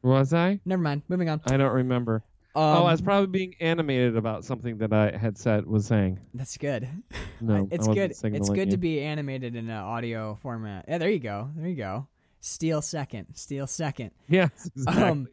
Was 0.02 0.34
I? 0.34 0.58
never 0.64 0.82
mind 0.82 1.02
moving 1.08 1.28
on 1.28 1.40
I 1.46 1.56
don't 1.56 1.72
remember. 1.74 2.24
Um, 2.54 2.62
oh, 2.62 2.84
I 2.84 2.92
was 2.92 3.00
probably 3.00 3.26
being 3.26 3.54
animated 3.60 4.16
about 4.16 4.44
something 4.44 4.78
that 4.78 4.92
I 4.92 5.16
had 5.16 5.38
said, 5.38 5.66
was 5.66 5.86
saying. 5.86 6.18
that's 6.34 6.56
good 6.56 6.88
No, 7.40 7.68
it's 7.70 7.86
good. 7.86 8.10
It's 8.10 8.50
good 8.50 8.66
you. 8.66 8.72
to 8.72 8.76
be 8.76 9.00
animated 9.00 9.56
in 9.56 9.70
an 9.70 9.76
audio 9.76 10.34
format. 10.42 10.84
Yeah, 10.88 10.98
there 10.98 11.10
you 11.10 11.20
go. 11.20 11.50
There 11.56 11.68
you 11.68 11.76
go. 11.76 12.08
Steal 12.40 12.82
second. 12.82 13.28
Steal 13.34 13.66
second. 13.66 14.10
Yes, 14.28 14.70
exactly. 14.76 15.02
Um, 15.02 15.28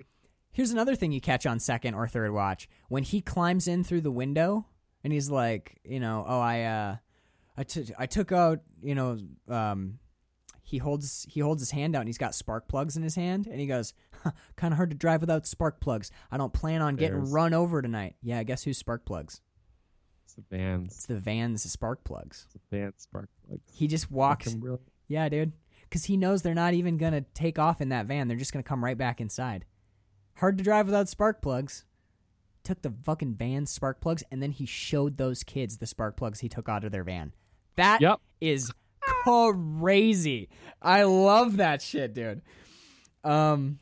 here's 0.51 0.71
another 0.71 0.95
thing 0.95 1.11
you 1.11 1.21
catch 1.21 1.45
on 1.45 1.59
second 1.59 1.93
or 1.95 2.07
third 2.07 2.31
watch 2.31 2.69
when 2.89 3.03
he 3.03 3.21
climbs 3.21 3.67
in 3.67 3.83
through 3.83 4.01
the 4.01 4.11
window 4.11 4.65
and 5.03 5.11
he's 5.11 5.29
like, 5.29 5.79
you 5.83 5.99
know, 5.99 6.25
oh, 6.27 6.39
I, 6.39 6.63
uh, 6.63 6.95
I 7.57 7.63
took, 7.63 7.85
I 7.97 8.05
took 8.05 8.31
out, 8.31 8.59
you 8.81 8.95
know, 8.95 9.17
um, 9.49 9.99
he 10.63 10.79
holds 10.79 11.25
he 11.29 11.39
holds 11.39 11.61
his 11.61 11.71
hand 11.71 11.95
out 11.95 12.01
and 12.01 12.09
he's 12.09 12.17
got 12.17 12.35
spark 12.35 12.67
plugs 12.67 12.97
in 12.97 13.03
his 13.03 13.15
hand 13.15 13.47
and 13.47 13.57
he 13.57 13.67
goes, 13.67 13.93
huh, 14.35 14.53
kind 14.55 14.73
of 14.73 14.77
hard 14.77 14.89
to 14.91 14.95
drive 14.97 15.21
without 15.21 15.45
spark 15.47 15.79
plugs. 15.79 16.11
I 16.31 16.37
don't 16.37 16.53
plan 16.53 16.81
on 16.81 16.95
getting 16.95 17.31
run 17.31 17.53
over 17.53 17.81
tonight. 17.81 18.15
Yeah, 18.21 18.41
guess 18.43 18.63
who's 18.63 18.77
spark 18.77 19.05
plugs? 19.05 19.41
it's 20.25 20.33
the 20.35 20.43
Vans. 20.49 20.93
It's 20.93 21.05
the 21.05 21.15
van's 21.19 21.63
the 21.63 21.69
spark 21.69 22.03
plugs. 22.03 22.45
it's 22.45 22.53
the 22.69 22.77
Vans 22.77 22.93
spark 22.97 23.29
plugs. 23.47 23.63
He 23.73 23.87
just 23.87 24.11
walks. 24.11 24.53
Brilliant. 24.53 24.81
Yeah, 25.07 25.29
dude. 25.29 25.53
Because 25.83 26.03
he 26.03 26.17
knows 26.17 26.41
they're 26.41 26.53
not 26.53 26.73
even 26.73 26.97
going 26.97 27.13
to 27.13 27.21
take 27.33 27.57
off 27.57 27.79
in 27.79 27.89
that 27.89 28.07
van. 28.07 28.27
They're 28.27 28.35
just 28.37 28.51
going 28.51 28.61
to 28.63 28.67
come 28.67 28.83
right 28.83 28.97
back 28.97 29.21
inside. 29.21 29.63
Hard 30.35 30.57
to 30.57 30.63
drive 30.63 30.85
without 30.85 31.07
spark 31.07 31.41
plugs. 31.41 31.85
Took 32.65 32.81
the 32.81 32.93
fucking 33.05 33.35
van's 33.35 33.71
spark 33.71 34.01
plugs, 34.01 34.23
and 34.29 34.43
then 34.43 34.51
he 34.51 34.65
showed 34.65 35.15
those 35.17 35.43
kids 35.43 35.77
the 35.77 35.85
spark 35.87 36.17
plugs 36.17 36.41
he 36.41 36.49
took 36.49 36.67
out 36.67 36.83
of 36.83 36.91
their 36.91 37.05
van. 37.05 37.33
That 37.77 38.01
Yep. 38.01 38.19
is 38.41 38.69
crazy. 39.01 40.49
I 40.81 41.03
love 41.03 41.57
that 41.57 41.81
shit, 41.81 42.13
dude. 42.13 42.41
Um, 43.23 43.79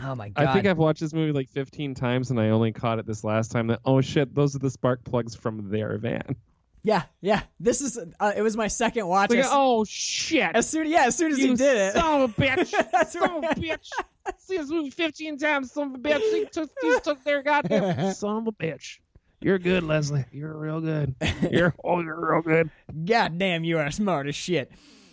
oh 0.00 0.14
my 0.14 0.28
god. 0.30 0.46
I 0.46 0.52
think 0.52 0.66
I've 0.66 0.78
watched 0.78 1.00
this 1.00 1.12
movie 1.12 1.32
like 1.32 1.48
15 1.50 1.94
times, 1.94 2.30
and 2.30 2.40
I 2.40 2.50
only 2.50 2.72
caught 2.72 2.98
it 2.98 3.06
this 3.06 3.24
last 3.24 3.50
time. 3.50 3.68
That 3.68 3.80
oh 3.84 4.00
shit, 4.00 4.34
those 4.34 4.54
are 4.56 4.58
the 4.58 4.70
spark 4.70 5.04
plugs 5.04 5.34
from 5.34 5.70
their 5.70 5.98
van. 5.98 6.36
yeah, 6.82 7.02
yeah. 7.20 7.42
This 7.60 7.80
is. 7.80 7.98
Uh, 8.20 8.32
it 8.36 8.42
was 8.42 8.56
my 8.56 8.68
second 8.68 9.06
watch. 9.06 9.30
Like, 9.30 9.44
oh 9.46 9.84
shit, 9.84 10.50
as 10.54 10.68
soon, 10.68 10.86
yeah, 10.88 11.04
as 11.06 11.16
soon 11.16 11.32
as 11.32 11.38
you 11.38 11.48
he 11.48 11.54
did 11.54 11.76
it. 11.76 11.92
son 11.94 12.22
of 12.22 12.30
a 12.30 12.40
bitch, 12.40 12.70
That's 12.92 13.12
son 13.12 13.22
of 13.30 13.36
a 13.36 13.40
right. 13.40 13.56
bitch. 13.56 13.90
See 14.38 14.56
this 14.58 14.70
movie 14.70 14.90
15 14.90 15.38
times, 15.38 15.72
son 15.72 15.88
of 15.88 15.94
a 15.94 15.98
bitch. 15.98 16.20
He 16.32 16.44
took, 16.46 16.70
he 16.80 17.00
took 17.00 17.24
their 17.24 17.42
goddamn 17.42 18.12
son 18.14 18.38
of 18.38 18.46
a 18.46 18.52
bitch. 18.52 18.98
You're 19.40 19.58
good, 19.58 19.84
Leslie. 19.84 20.24
You're 20.32 20.56
real 20.56 20.80
good. 20.80 21.14
You're 21.50 21.72
oh, 21.84 22.00
you're 22.00 22.32
real 22.32 22.42
good. 22.42 22.70
God 23.04 23.38
damn, 23.38 23.62
you 23.62 23.78
are 23.78 23.90
smart 23.90 24.26
as 24.26 24.34
shit. 24.34 24.72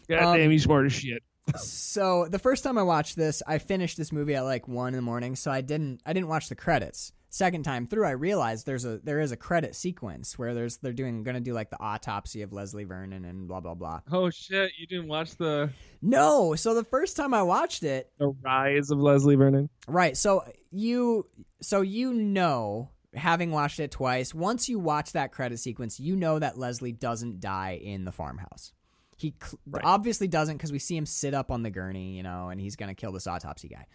Goddamn, 0.10 0.52
you 0.52 0.60
smart 0.60 0.88
as 0.88 0.94
shit. 0.94 1.24
So 1.56 2.28
the 2.30 2.40
first 2.40 2.64
time 2.64 2.78
I 2.78 2.84
watched 2.84 3.16
this, 3.16 3.42
I 3.46 3.58
finished 3.60 3.98
this 3.98 4.12
movie 4.12 4.36
at 4.36 4.42
like 4.42 4.68
one 4.68 4.90
in 4.90 4.96
the 4.96 5.02
morning, 5.02 5.36
so 5.36 5.52
I 5.52 5.62
didn't 5.62 6.02
I 6.06 6.14
didn't 6.14 6.30
watch 6.30 6.50
the 6.50 6.56
credits. 6.56 7.12
Second 7.30 7.64
time 7.64 7.86
through, 7.86 8.06
I 8.06 8.12
realized 8.12 8.66
there's 8.66 8.86
a 8.86 9.00
there 9.00 9.20
is 9.20 9.32
a 9.32 9.38
credit 9.38 9.76
sequence 9.76 10.40
where 10.40 10.54
there's 10.54 10.78
they're 10.78 10.94
doing 10.94 11.24
gonna 11.24 11.42
do 11.42 11.54
like 11.54 11.70
the 11.70 11.82
autopsy 11.82 12.42
of 12.44 12.54
Leslie 12.54 12.86
Vernon 12.86 13.26
and 13.26 13.48
blah 13.48 13.60
blah 13.60 13.74
blah. 13.74 14.00
Oh 14.12 14.30
shit, 14.30 14.72
you 14.80 14.88
didn't 14.88 15.08
watch 15.08 15.36
the 15.36 15.70
No, 16.02 16.56
so 16.56 16.74
the 16.74 16.84
first 16.84 17.18
time 17.18 17.34
I 17.34 17.44
watched 17.44 17.84
it, 17.84 18.10
the 18.18 18.34
rise 18.42 18.90
of 18.90 19.00
Leslie 19.00 19.36
Vernon? 19.36 19.70
right? 19.88 20.16
So 20.16 20.46
you 20.72 21.28
so 21.62 21.82
you 21.82 22.14
know, 22.14 22.92
having 23.14 23.52
watched 23.52 23.80
it 23.80 23.92
twice, 23.92 24.34
once 24.34 24.70
you 24.70 24.80
watch 24.80 25.12
that 25.12 25.34
credit 25.34 25.60
sequence, 25.60 26.00
you 26.00 26.16
know 26.16 26.40
that 26.40 26.58
Leslie 26.58 26.94
doesn't 26.94 27.42
die 27.42 27.80
in 27.84 28.06
the 28.06 28.12
farmhouse. 28.14 28.72
He 29.18 29.34
cl- 29.42 29.60
Right. 29.66 29.84
obviously 29.86 30.28
doesn't 30.28 30.58
because 30.58 30.72
we 30.72 30.80
see 30.80 30.98
him 30.98 31.06
sit 31.06 31.34
up 31.34 31.52
on 31.52 31.64
the 31.64 31.70
gurney, 31.70 32.16
you 32.18 32.24
know, 32.24 32.50
and 32.50 32.60
he's 32.60 32.76
gonna 32.76 32.96
kill 32.96 33.12
this 33.12 33.28
autopsy 33.28 33.68
guy. 33.70 33.86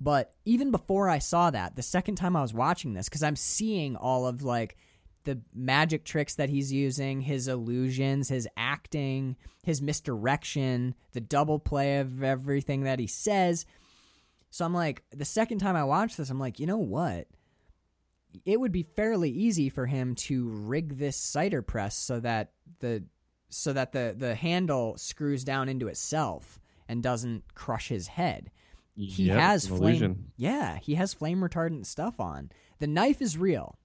But 0.00 0.34
even 0.44 0.70
before 0.70 1.08
I 1.08 1.18
saw 1.18 1.50
that, 1.50 1.76
the 1.76 1.82
second 1.82 2.16
time 2.16 2.34
I 2.36 2.42
was 2.42 2.52
watching 2.54 2.94
this, 2.94 3.08
because 3.08 3.22
I'm 3.22 3.36
seeing 3.36 3.94
all 3.96 4.26
of 4.26 4.42
like 4.42 4.76
the 5.24 5.40
magic 5.54 6.04
tricks 6.04 6.34
that 6.34 6.50
he's 6.50 6.72
using, 6.72 7.20
his 7.22 7.48
illusions, 7.48 8.28
his 8.28 8.46
acting, 8.56 9.36
his 9.62 9.80
misdirection, 9.80 10.94
the 11.12 11.20
double 11.20 11.58
play 11.58 11.98
of 11.98 12.22
everything 12.22 12.82
that 12.82 12.98
he 12.98 13.06
says. 13.06 13.64
So 14.50 14.64
I'm 14.64 14.74
like, 14.74 15.02
the 15.10 15.24
second 15.24 15.58
time 15.58 15.76
I 15.76 15.84
watched 15.84 16.16
this, 16.16 16.28
I'm 16.30 16.38
like, 16.38 16.60
you 16.60 16.66
know 16.66 16.76
what? 16.78 17.26
It 18.44 18.60
would 18.60 18.72
be 18.72 18.82
fairly 18.82 19.30
easy 19.30 19.68
for 19.68 19.86
him 19.86 20.14
to 20.16 20.48
rig 20.48 20.98
this 20.98 21.16
cider 21.16 21.62
press 21.62 21.96
so 21.96 22.20
that 22.20 22.52
the 22.80 23.04
so 23.54 23.72
that 23.72 23.92
the 23.92 24.14
the 24.16 24.34
handle 24.34 24.96
screws 24.96 25.44
down 25.44 25.68
into 25.68 25.88
itself 25.88 26.60
and 26.88 27.02
doesn't 27.02 27.54
crush 27.54 27.88
his 27.88 28.08
head. 28.08 28.50
He 28.96 29.24
Yep, 29.24 29.38
has 29.38 29.66
flame. 29.66 29.82
illusion. 29.82 30.32
Yeah, 30.36 30.78
he 30.78 30.94
has 30.94 31.14
flame 31.14 31.40
retardant 31.40 31.86
stuff 31.86 32.20
on. 32.20 32.50
The 32.78 32.86
knife 32.86 33.20
is 33.22 33.36
real. 33.38 33.78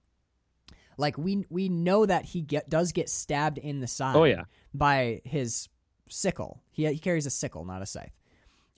Like 0.96 1.16
we 1.16 1.46
we 1.48 1.68
know 1.68 2.04
that 2.06 2.24
he 2.26 2.42
get 2.42 2.68
does 2.68 2.92
get 2.92 3.08
stabbed 3.08 3.58
in 3.58 3.80
the 3.80 3.86
side. 3.86 4.16
Oh 4.16 4.24
yeah. 4.24 4.42
by 4.74 5.20
his 5.24 5.68
sickle. 6.08 6.60
He 6.70 6.86
he 6.86 6.98
carries 6.98 7.26
a 7.26 7.30
sickle, 7.30 7.64
not 7.64 7.80
a 7.82 7.86
scythe. 7.86 8.12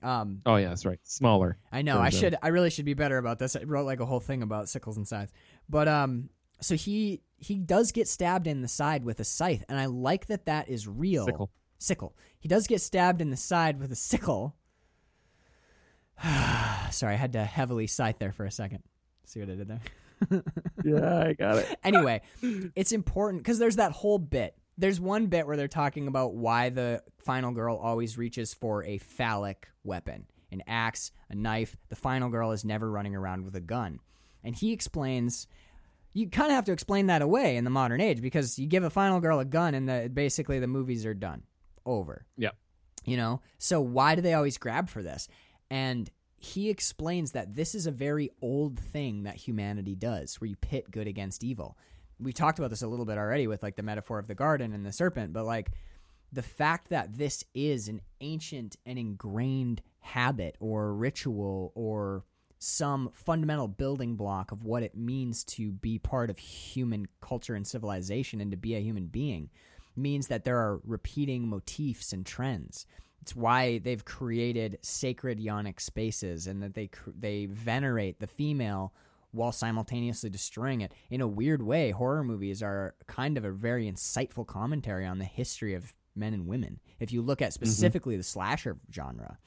Um, 0.03 0.43
Oh 0.47 0.57
yeah, 0.57 0.69
that's 0.69 0.85
right. 0.85 0.99
Smaller. 1.05 1.57
I 1.71 1.83
know 1.83 1.99
I 2.01 2.11
should 2.11 2.37
I 2.43 2.49
really 2.49 2.71
should 2.71 2.85
be 2.85 2.95
better 2.95 3.19
about 3.19 3.39
this. 3.39 3.57
I 3.57 3.63
wrote 3.65 3.87
like 3.87 4.01
a 4.01 4.07
whole 4.07 4.21
thing 4.21 4.43
about 4.43 4.69
sickles 4.69 4.97
and 4.97 5.07
scythes. 5.07 5.33
But 5.69 5.87
um, 5.89 6.29
so 6.61 6.75
he 6.75 7.23
he 7.37 7.57
does 7.59 7.93
get 7.93 8.09
stabbed 8.09 8.47
in 8.47 8.63
the 8.63 8.69
side 8.69 9.05
with 9.05 9.21
a 9.21 9.25
scythe, 9.25 9.65
and 9.69 9.79
I 9.79 9.87
like 9.87 10.27
that 10.27 10.47
that 10.47 10.69
is 10.69 10.87
real. 10.87 11.27
Sickle. 11.27 11.51
Sickle. 11.79 12.17
He 12.39 12.49
does 12.49 12.67
get 12.67 12.81
stabbed 12.81 13.21
in 13.21 13.31
the 13.31 13.37
side 13.37 13.81
with 13.81 13.91
a 13.91 13.97
sickle. 13.97 14.55
Sorry, 16.91 17.15
I 17.15 17.17
had 17.17 17.33
to 17.33 17.45
heavily 17.45 17.89
scythe 17.89 18.19
there 18.19 18.33
for 18.33 18.45
a 18.45 18.51
second. 18.51 18.83
See 19.27 19.41
what 19.41 19.51
I 19.51 19.55
did 19.55 19.69
there? 19.69 19.81
Yeah, 20.85 21.25
I 21.27 21.33
got 21.33 21.59
it. 21.59 21.79
anyway, 21.83 22.23
it's 22.77 22.93
important 22.93 23.43
because 23.43 23.59
there's 23.59 23.77
that 23.77 23.91
whole 23.91 24.19
bit 24.19 24.57
there's 24.79 25.01
one 25.01 25.27
bit 25.27 25.47
where 25.47 25.57
they're 25.57 25.69
talking 25.69 26.09
about 26.09 26.35
why 26.35 26.71
the 26.71 27.03
final 27.19 27.53
girl 27.53 27.77
always 27.77 28.17
reaches 28.17 28.55
for 28.55 28.85
a 28.85 28.99
phallic 28.99 29.69
weapon 29.85 30.27
an 30.51 30.63
axe, 30.67 31.13
a 31.31 31.35
knife. 31.35 31.79
The 31.89 31.97
final 31.97 32.29
girl 32.29 32.53
is 32.53 32.63
never 32.63 32.91
running 32.91 33.17
around 33.17 33.47
with 33.47 33.55
a 33.55 33.61
gun. 33.61 34.01
And 34.45 34.55
he 34.55 34.73
explains 34.73 35.47
you 36.13 36.29
kind 36.29 36.51
of 36.51 36.57
have 36.57 36.65
to 36.67 36.73
explain 36.73 37.07
that 37.07 37.23
away 37.23 37.57
in 37.57 37.65
the 37.65 37.71
modern 37.71 38.01
age 38.01 38.21
because 38.21 38.59
you 38.59 38.67
give 38.67 38.85
a 38.85 38.91
final 38.91 39.21
girl 39.21 39.39
a 39.39 39.45
gun 39.45 39.75
and 39.75 39.89
the, 39.89 40.11
basically 40.13 40.59
the 40.59 40.67
movies 40.67 41.07
are 41.07 41.15
done. 41.15 41.43
Over. 41.85 42.27
Yeah. 42.37 42.51
You 43.05 43.17
know? 43.17 43.41
So 43.59 43.81
why 43.81 44.15
do 44.15 44.21
they 44.21 44.35
always 44.35 44.57
grab 44.57 44.89
for 44.89 45.03
this? 45.03 45.27
And 45.71 46.09
he 46.37 46.71
explains 46.71 47.33
that 47.33 47.55
this 47.55 47.75
is 47.75 47.87
a 47.87 47.91
very 47.91 48.31
old 48.41 48.79
thing 48.79 49.25
that 49.25 49.37
humanity 49.37 49.95
does 49.95 50.41
where 50.41 50.49
you 50.49 50.57
pit 50.57 50.91
good 50.91 51.07
against 51.07 51.43
evil. 51.43 51.77
We've 52.21 52.35
talked 52.35 52.59
about 52.59 52.71
this 52.71 52.83
a 52.83 52.87
little 52.87 53.05
bit 53.05 53.19
already 53.19 53.47
with 53.47 53.63
like 53.63 53.77
the 53.77 53.83
metaphor 53.83 54.19
of 54.19 54.29
the 54.29 54.35
garden 54.35 54.73
and 54.73 54.87
the 54.87 54.93
serpent, 54.93 55.33
but 55.33 55.45
like 55.45 55.71
the 56.33 56.43
fact 56.43 56.91
that 56.91 57.17
this 57.17 57.45
is 57.55 57.89
an 57.89 58.01
ancient 58.21 58.77
and 58.87 58.99
ingrained 58.99 59.83
habit 60.01 60.57
or 60.61 60.95
ritual 60.95 61.73
or 61.75 62.25
some 62.63 63.11
fundamental 63.13 63.69
building 63.69 64.15
block 64.15 64.53
of 64.53 64.65
what 64.65 64.83
it 64.83 64.97
means 64.97 65.45
to 65.45 65.73
be 65.73 65.99
part 65.99 66.31
of 66.31 66.39
human 66.39 67.07
culture 67.21 67.55
and 67.55 67.67
civilization 67.67 68.41
and 68.41 68.51
to 68.51 68.57
be 68.57 68.75
a 68.75 68.81
human 68.81 69.07
being 69.07 69.51
means 69.97 70.29
that 70.29 70.45
there 70.45 70.59
are 70.59 70.81
repeating 70.85 71.49
motifs 71.49 72.13
and 72.13 72.25
trends. 72.25 72.87
It's 73.21 73.37
why 73.37 73.79
they've 73.79 74.05
created 74.05 74.79
sacred 74.83 75.39
yonic 75.39 75.81
spaces 75.81 76.47
and 76.47 76.63
that 76.63 76.75
they 76.75 76.91
they 77.19 77.47
venerate 77.47 78.21
the 78.21 78.27
female 78.27 78.93
while 79.33 79.53
simultaneously 79.53 80.31
destroying 80.31 80.81
it. 80.83 80.93
In 81.11 81.21
a 81.21 81.29
weird 81.29 81.63
way, 81.63 81.91
horror 81.91 82.23
movies 82.23 82.63
are 82.63 82.95
kind 83.07 83.39
of 83.39 83.45
a 83.45 83.51
very 83.51 83.91
insightful 83.91 84.47
commentary 84.47 85.07
on 85.07 85.19
the 85.19 85.25
history 85.25 85.75
of 85.75 85.95
men 86.15 86.35
and 86.35 86.47
women. 86.47 86.81
If 87.01 87.13
you 87.13 87.23
look 87.23 87.43
at 87.43 87.51
mm-hmm. 87.51 87.65
specifically 87.65 88.15
mm-hmm. 88.15 88.21
the 88.21 88.25
slasher 88.25 88.77
genre, 88.93 89.39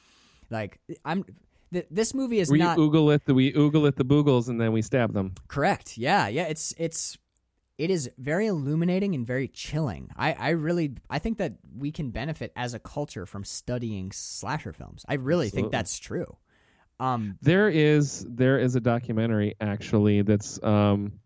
like 0.49 0.79
I'm 1.03 1.25
th- 1.75 1.87
this 1.91 2.13
movie 2.13 2.39
is 2.39 2.49
we 2.49 2.57
not 2.57 2.77
oogle 2.77 3.13
it 3.13 3.25
the 3.25 3.33
we 3.33 3.51
oogle 3.53 3.87
it 3.87 3.95
the 3.95 4.05
boogles 4.05 4.47
and 4.47 4.59
then 4.59 4.71
we 4.71 4.81
stab 4.81 5.13
them. 5.13 5.33
Correct. 5.47 5.97
Yeah, 5.97 6.27
yeah. 6.27 6.43
It's 6.43 6.73
it's 6.77 7.17
it 7.77 7.89
is 7.89 8.09
very 8.17 8.47
illuminating 8.47 9.13
and 9.15 9.27
very 9.27 9.47
chilling. 9.47 10.09
I, 10.15 10.33
I 10.33 10.49
really 10.51 10.95
I 11.09 11.19
think 11.19 11.37
that 11.39 11.53
we 11.77 11.91
can 11.91 12.11
benefit 12.11 12.51
as 12.55 12.73
a 12.73 12.79
culture 12.79 13.25
from 13.25 13.43
studying 13.43 14.11
slasher 14.11 14.73
films. 14.73 15.05
I 15.07 15.15
really 15.15 15.47
Absolutely. 15.47 15.61
think 15.63 15.71
that's 15.71 15.99
true. 15.99 16.37
Um, 16.99 17.37
there 17.41 17.69
is 17.69 18.25
there 18.29 18.57
is 18.57 18.75
a 18.75 18.79
documentary 18.79 19.55
actually 19.59 20.21
that's 20.21 20.63
um, 20.63 21.19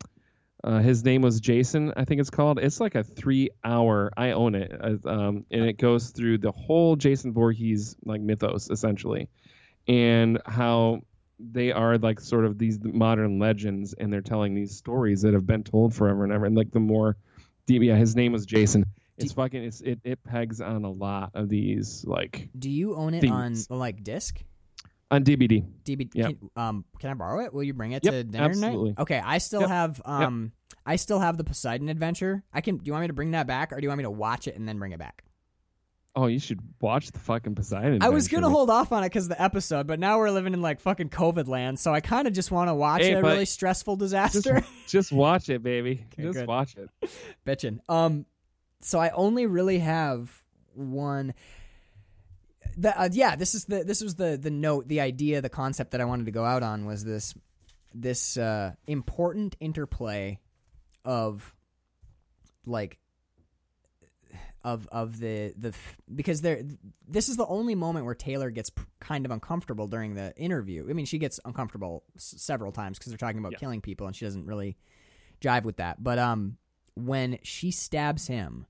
uh, 0.63 0.79
his 0.79 1.05
name 1.05 1.21
was 1.21 1.39
Jason, 1.39 1.93
I 1.95 2.03
think 2.03 2.19
it's 2.19 2.29
called. 2.29 2.59
It's 2.59 2.81
like 2.81 2.95
a 2.95 3.03
three-hour. 3.03 4.11
I 4.17 4.31
own 4.31 4.55
it, 4.55 4.71
uh, 4.81 5.09
um, 5.09 5.45
and 5.51 5.63
it 5.63 5.77
goes 5.77 6.09
through 6.09 6.39
the 6.39 6.51
whole 6.51 6.95
Jason 6.97 7.33
Voorhees 7.33 7.95
like 8.03 8.19
mythos 8.19 8.69
essentially, 8.69 9.29
and 9.89 10.39
how 10.45 11.01
they 11.39 11.71
are 11.71 11.97
like 11.97 12.19
sort 12.19 12.45
of 12.45 12.57
these 12.57 12.79
modern 12.81 13.39
legends, 13.39 13.93
and 13.93 14.13
they're 14.13 14.21
telling 14.21 14.53
these 14.53 14.77
stories 14.77 15.21
that 15.23 15.33
have 15.33 15.47
been 15.47 15.63
told 15.63 15.93
forever 15.93 16.23
and 16.23 16.31
ever. 16.31 16.45
And 16.45 16.55
like 16.55 16.71
the 16.71 16.79
more 16.79 17.17
deep, 17.65 17.81
yeah, 17.81 17.95
his 17.95 18.15
name 18.15 18.31
was 18.31 18.45
Jason. 18.45 18.85
It's 19.17 19.33
fucking. 19.33 19.63
It's 19.63 19.81
it. 19.81 19.99
It 20.03 20.23
pegs 20.23 20.61
on 20.61 20.85
a 20.85 20.91
lot 20.91 21.31
of 21.33 21.49
these 21.49 22.05
like. 22.07 22.49
Do 22.57 22.69
you 22.69 22.95
own 22.95 23.13
it 23.13 23.21
themes. 23.21 23.67
on 23.69 23.79
like 23.79 24.03
disc? 24.03 24.41
On 25.11 25.23
DVD. 25.23 25.65
DVD. 25.83 26.09
Yep. 26.13 26.27
Can, 26.27 26.49
um, 26.55 26.85
can 26.99 27.09
I 27.09 27.13
borrow 27.15 27.43
it? 27.43 27.53
Will 27.53 27.63
you 27.63 27.73
bring 27.73 27.93
it 27.93 28.03
yep, 28.05 28.13
to 28.13 28.23
dinner 28.23 28.45
absolutely. 28.45 28.91
tonight? 28.91 29.01
Okay, 29.01 29.21
I 29.25 29.39
still 29.39 29.61
yep. 29.61 29.69
have 29.69 30.01
um, 30.05 30.51
I 30.85 30.95
still 30.97 31.19
have 31.19 31.37
the 31.37 31.43
Poseidon 31.43 31.89
Adventure. 31.89 32.43
I 32.53 32.61
can. 32.61 32.77
Do 32.77 32.83
you 32.85 32.93
want 32.93 33.01
me 33.01 33.07
to 33.07 33.13
bring 33.13 33.31
that 33.31 33.47
back, 33.47 33.73
or 33.73 33.77
do 33.77 33.83
you 33.83 33.89
want 33.89 33.97
me 33.97 34.03
to 34.03 34.11
watch 34.11 34.47
it 34.47 34.55
and 34.55 34.67
then 34.67 34.77
bring 34.77 34.91
it 34.91 34.99
back? 34.99 35.23
Oh, 36.15 36.25
you 36.25 36.39
should 36.39 36.59
watch 36.81 37.11
the 37.11 37.19
fucking 37.19 37.55
Poseidon. 37.55 37.93
Adventure. 37.93 38.07
I 38.07 38.09
was 38.09 38.27
gonna 38.27 38.49
hold 38.49 38.69
off 38.69 38.91
on 38.91 39.03
it 39.03 39.07
because 39.07 39.25
of 39.25 39.29
the 39.29 39.41
episode, 39.41 39.87
but 39.87 39.99
now 39.99 40.17
we're 40.17 40.31
living 40.31 40.53
in 40.53 40.61
like 40.61 40.79
fucking 40.81 41.09
COVID 41.09 41.47
land, 41.47 41.79
so 41.79 41.93
I 41.93 42.01
kind 42.01 42.27
of 42.27 42.33
just 42.33 42.51
want 42.51 42.69
to 42.69 42.73
watch 42.73 43.03
hey, 43.03 43.13
a 43.13 43.21
really 43.21 43.45
stressful 43.45 43.95
disaster. 43.95 44.59
Just, 44.59 44.69
just 44.87 45.11
watch 45.11 45.49
it, 45.49 45.63
baby. 45.63 46.05
Okay, 46.13 46.23
just 46.23 46.39
good. 46.39 46.47
watch 46.47 46.75
it. 46.75 46.89
Bitchin'. 47.45 47.79
Um, 47.87 48.25
so 48.81 48.99
I 48.99 49.09
only 49.09 49.45
really 49.45 49.79
have 49.79 50.31
one 50.73 51.33
the, 52.77 52.99
uh, 52.99 53.09
yeah, 53.11 53.35
this 53.35 53.55
is 53.55 53.65
the 53.65 53.83
this 53.83 54.01
was 54.01 54.15
the 54.15 54.37
the 54.41 54.51
note, 54.51 54.87
the 54.87 55.01
idea, 55.01 55.41
the 55.41 55.49
concept 55.49 55.91
that 55.91 56.01
I 56.01 56.05
wanted 56.05 56.25
to 56.25 56.31
go 56.31 56.45
out 56.45 56.63
on 56.63 56.85
was 56.85 57.03
this 57.03 57.33
this 57.93 58.37
uh, 58.37 58.73
important 58.87 59.55
interplay 59.59 60.39
of 61.03 61.55
like 62.65 62.98
of 64.63 64.87
of 64.91 65.19
the 65.19 65.53
the 65.57 65.73
because 66.13 66.41
there 66.41 66.63
this 67.07 67.29
is 67.29 67.37
the 67.37 67.47
only 67.47 67.75
moment 67.75 68.05
where 68.05 68.15
Taylor 68.15 68.49
gets 68.49 68.71
kind 68.99 69.25
of 69.25 69.31
uncomfortable 69.31 69.87
during 69.87 70.15
the 70.15 70.35
interview. 70.35 70.87
I 70.89 70.93
mean, 70.93 71.05
she 71.05 71.17
gets 71.17 71.39
uncomfortable 71.45 72.03
s- 72.15 72.35
several 72.37 72.71
times 72.71 72.97
because 72.97 73.11
they're 73.11 73.17
talking 73.17 73.39
about 73.39 73.53
yeah. 73.53 73.59
killing 73.59 73.81
people, 73.81 74.07
and 74.07 74.15
she 74.15 74.25
doesn't 74.25 74.45
really 74.45 74.77
jive 75.41 75.63
with 75.63 75.77
that. 75.77 76.03
But 76.03 76.19
um, 76.19 76.57
when 76.95 77.39
she 77.43 77.71
stabs 77.71 78.27
him 78.27 78.65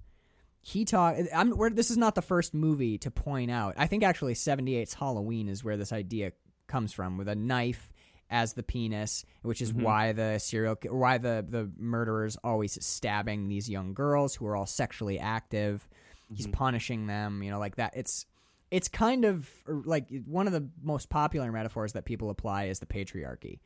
he 0.62 0.86
talk 0.86 1.16
I'm 1.34 1.52
where 1.52 1.70
this 1.70 1.90
is 1.90 1.98
not 1.98 2.16
the 2.16 2.22
first 2.22 2.54
movie 2.54 2.98
to 3.00 3.12
point 3.12 3.50
out. 3.50 3.76
I 3.78 3.88
think 3.88 4.04
actually 4.04 4.34
78's 4.34 4.94
Halloween 4.94 5.48
is 5.48 5.64
where 5.64 5.78
this 5.78 5.94
idea 5.94 6.34
comes 6.68 6.94
from 6.94 7.18
with 7.18 7.28
a 7.28 7.36
knife 7.36 7.92
as 8.30 8.54
the 8.54 8.64
penis, 8.64 9.26
which 9.42 9.62
is 9.62 9.72
mm-hmm. 9.72 9.84
why 9.84 10.12
the 10.12 10.38
serial 10.40 10.78
why 10.90 11.18
the 11.18 11.46
the 11.48 11.70
murderer's 11.78 12.38
always 12.44 12.84
stabbing 12.86 13.48
these 13.48 13.70
young 13.70 13.94
girls 13.94 14.36
who 14.36 14.46
are 14.46 14.56
all 14.56 14.66
sexually 14.66 15.20
active. 15.20 15.88
Mm-hmm. 16.26 16.36
He's 16.36 16.48
punishing 16.48 17.08
them, 17.08 17.42
you 17.44 17.52
know, 17.52 17.60
like 17.60 17.78
that. 17.78 17.94
It's 17.96 18.26
it's 18.72 18.88
kind 18.88 19.26
of 19.26 19.50
er, 19.68 19.82
like 19.86 20.08
one 20.26 20.48
of 20.48 20.54
the 20.54 20.70
most 20.82 21.10
popular 21.10 21.52
metaphors 21.52 21.94
that 21.94 22.06
people 22.06 22.30
apply 22.30 22.66
is 22.66 22.80
the 22.80 22.86
patriarchy. 22.86 23.60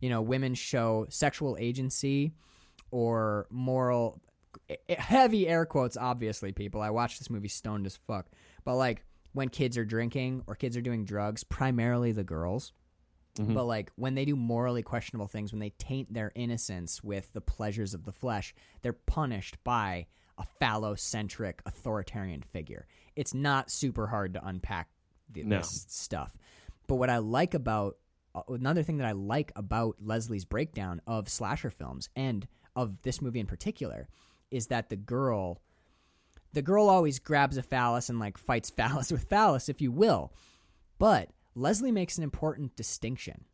You 0.00 0.10
know, 0.10 0.22
women 0.22 0.54
show 0.54 1.06
sexual 1.08 1.56
agency 1.58 2.32
or 2.90 3.46
moral 3.50 4.20
heavy 4.88 5.48
air 5.48 5.66
quotes, 5.66 5.96
obviously, 5.96 6.52
people. 6.52 6.80
I 6.80 6.90
watched 6.90 7.18
this 7.18 7.30
movie 7.30 7.48
stoned 7.48 7.86
as 7.86 7.96
fuck. 7.96 8.26
But 8.64 8.76
like 8.76 9.04
when 9.32 9.48
kids 9.48 9.76
are 9.76 9.84
drinking 9.84 10.42
or 10.46 10.54
kids 10.54 10.76
are 10.76 10.82
doing 10.82 11.04
drugs, 11.04 11.44
primarily 11.44 12.12
the 12.12 12.24
girls. 12.24 12.72
Mm-hmm. 13.38 13.54
But 13.54 13.64
like 13.64 13.90
when 13.96 14.14
they 14.14 14.24
do 14.24 14.36
morally 14.36 14.82
questionable 14.82 15.26
things, 15.26 15.52
when 15.52 15.60
they 15.60 15.70
taint 15.70 16.12
their 16.12 16.30
innocence 16.34 17.02
with 17.02 17.32
the 17.32 17.40
pleasures 17.40 17.94
of 17.94 18.04
the 18.04 18.12
flesh, 18.12 18.54
they're 18.82 18.92
punished 18.92 19.56
by 19.64 20.06
a 20.38 20.44
phallocentric 20.60 21.54
authoritarian 21.66 22.42
figure. 22.42 22.86
It's 23.16 23.34
not 23.34 23.70
super 23.70 24.06
hard 24.06 24.34
to 24.34 24.46
unpack 24.46 24.88
the, 25.30 25.44
no. 25.44 25.58
this 25.58 25.86
stuff. 25.88 26.36
But 26.86 26.96
what 26.96 27.10
I 27.10 27.18
like 27.18 27.54
about 27.54 27.96
uh, 28.34 28.42
another 28.48 28.82
thing 28.82 28.98
that 28.98 29.06
I 29.06 29.12
like 29.12 29.52
about 29.56 29.96
Leslie's 30.00 30.44
breakdown 30.44 31.00
of 31.06 31.28
slasher 31.28 31.70
films 31.70 32.08
and 32.16 32.46
of 32.76 33.02
this 33.02 33.22
movie 33.22 33.40
in 33.40 33.46
particular 33.46 34.08
is 34.50 34.68
that 34.68 34.88
the 34.88 34.96
girl 34.96 35.60
the 36.52 36.62
girl 36.62 36.88
always 36.88 37.18
grabs 37.18 37.56
a 37.56 37.62
phallus 37.62 38.08
and 38.08 38.18
like 38.18 38.38
fights 38.38 38.70
phallus 38.76 39.10
with 39.10 39.24
phallus 39.24 39.68
if 39.68 39.80
you 39.80 39.92
will 39.92 40.32
but 40.98 41.30
leslie 41.54 41.92
makes 41.92 42.18
an 42.18 42.24
important 42.24 42.74
distinction 42.76 43.44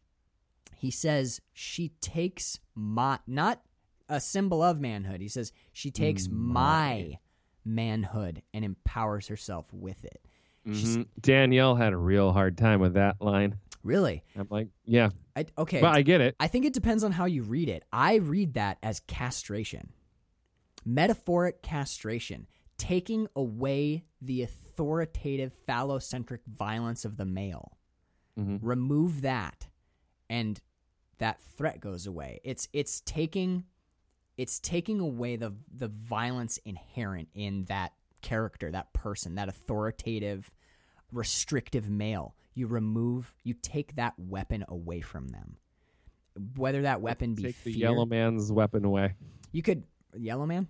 he 0.76 0.90
says 0.90 1.40
she 1.52 1.90
takes 2.00 2.58
my 2.74 3.18
not 3.26 3.62
a 4.08 4.20
symbol 4.20 4.62
of 4.62 4.80
manhood 4.80 5.20
he 5.20 5.28
says 5.28 5.52
she 5.72 5.90
takes 5.90 6.26
mm, 6.26 6.32
my, 6.32 7.18
manhood 7.64 8.42
and 8.52 8.64
empowers 8.64 9.28
herself 9.28 9.66
with 9.72 10.04
it 10.04 10.26
mm-hmm. 10.66 11.02
danielle 11.20 11.76
had 11.76 11.92
a 11.92 11.96
real 11.96 12.32
hard 12.32 12.56
time 12.56 12.80
with 12.80 12.94
that 12.94 13.16
line 13.20 13.58
Really? 13.82 14.22
I'm 14.36 14.46
like, 14.50 14.68
yeah. 14.84 15.08
I, 15.34 15.46
okay. 15.56 15.80
But 15.80 15.96
I 15.96 16.02
get 16.02 16.20
it. 16.20 16.36
I 16.38 16.48
think 16.48 16.66
it 16.66 16.74
depends 16.74 17.02
on 17.02 17.12
how 17.12 17.24
you 17.24 17.42
read 17.42 17.68
it. 17.68 17.84
I 17.90 18.16
read 18.16 18.54
that 18.54 18.78
as 18.82 19.00
castration 19.00 19.92
metaphoric 20.84 21.62
castration, 21.62 22.46
taking 22.78 23.28
away 23.36 24.04
the 24.20 24.42
authoritative 24.42 25.52
phallocentric 25.68 26.40
violence 26.46 27.04
of 27.04 27.16
the 27.16 27.24
male. 27.24 27.76
Mm-hmm. 28.40 28.66
Remove 28.66 29.22
that, 29.22 29.68
and 30.28 30.60
that 31.18 31.40
threat 31.56 31.80
goes 31.80 32.06
away. 32.06 32.40
It's 32.44 32.68
it's 32.72 33.00
taking 33.00 33.64
it's 34.36 34.58
taking 34.58 35.00
away 35.00 35.36
the 35.36 35.54
the 35.74 35.88
violence 35.88 36.58
inherent 36.64 37.28
in 37.34 37.64
that 37.64 37.92
character, 38.22 38.70
that 38.70 38.92
person, 38.92 39.34
that 39.34 39.48
authoritative, 39.48 40.50
restrictive 41.12 41.90
male. 41.90 42.34
You 42.54 42.66
remove, 42.66 43.34
you 43.44 43.54
take 43.54 43.96
that 43.96 44.14
weapon 44.18 44.64
away 44.68 45.00
from 45.00 45.28
them. 45.28 45.56
Whether 46.56 46.82
that 46.82 47.00
weapon 47.00 47.34
be 47.34 47.44
take 47.44 47.62
the 47.62 47.72
fear, 47.72 47.90
yellow 47.90 48.06
man's 48.06 48.50
weapon 48.50 48.84
away. 48.84 49.14
You 49.52 49.62
could 49.62 49.84
Yellow 50.16 50.46
Man. 50.46 50.68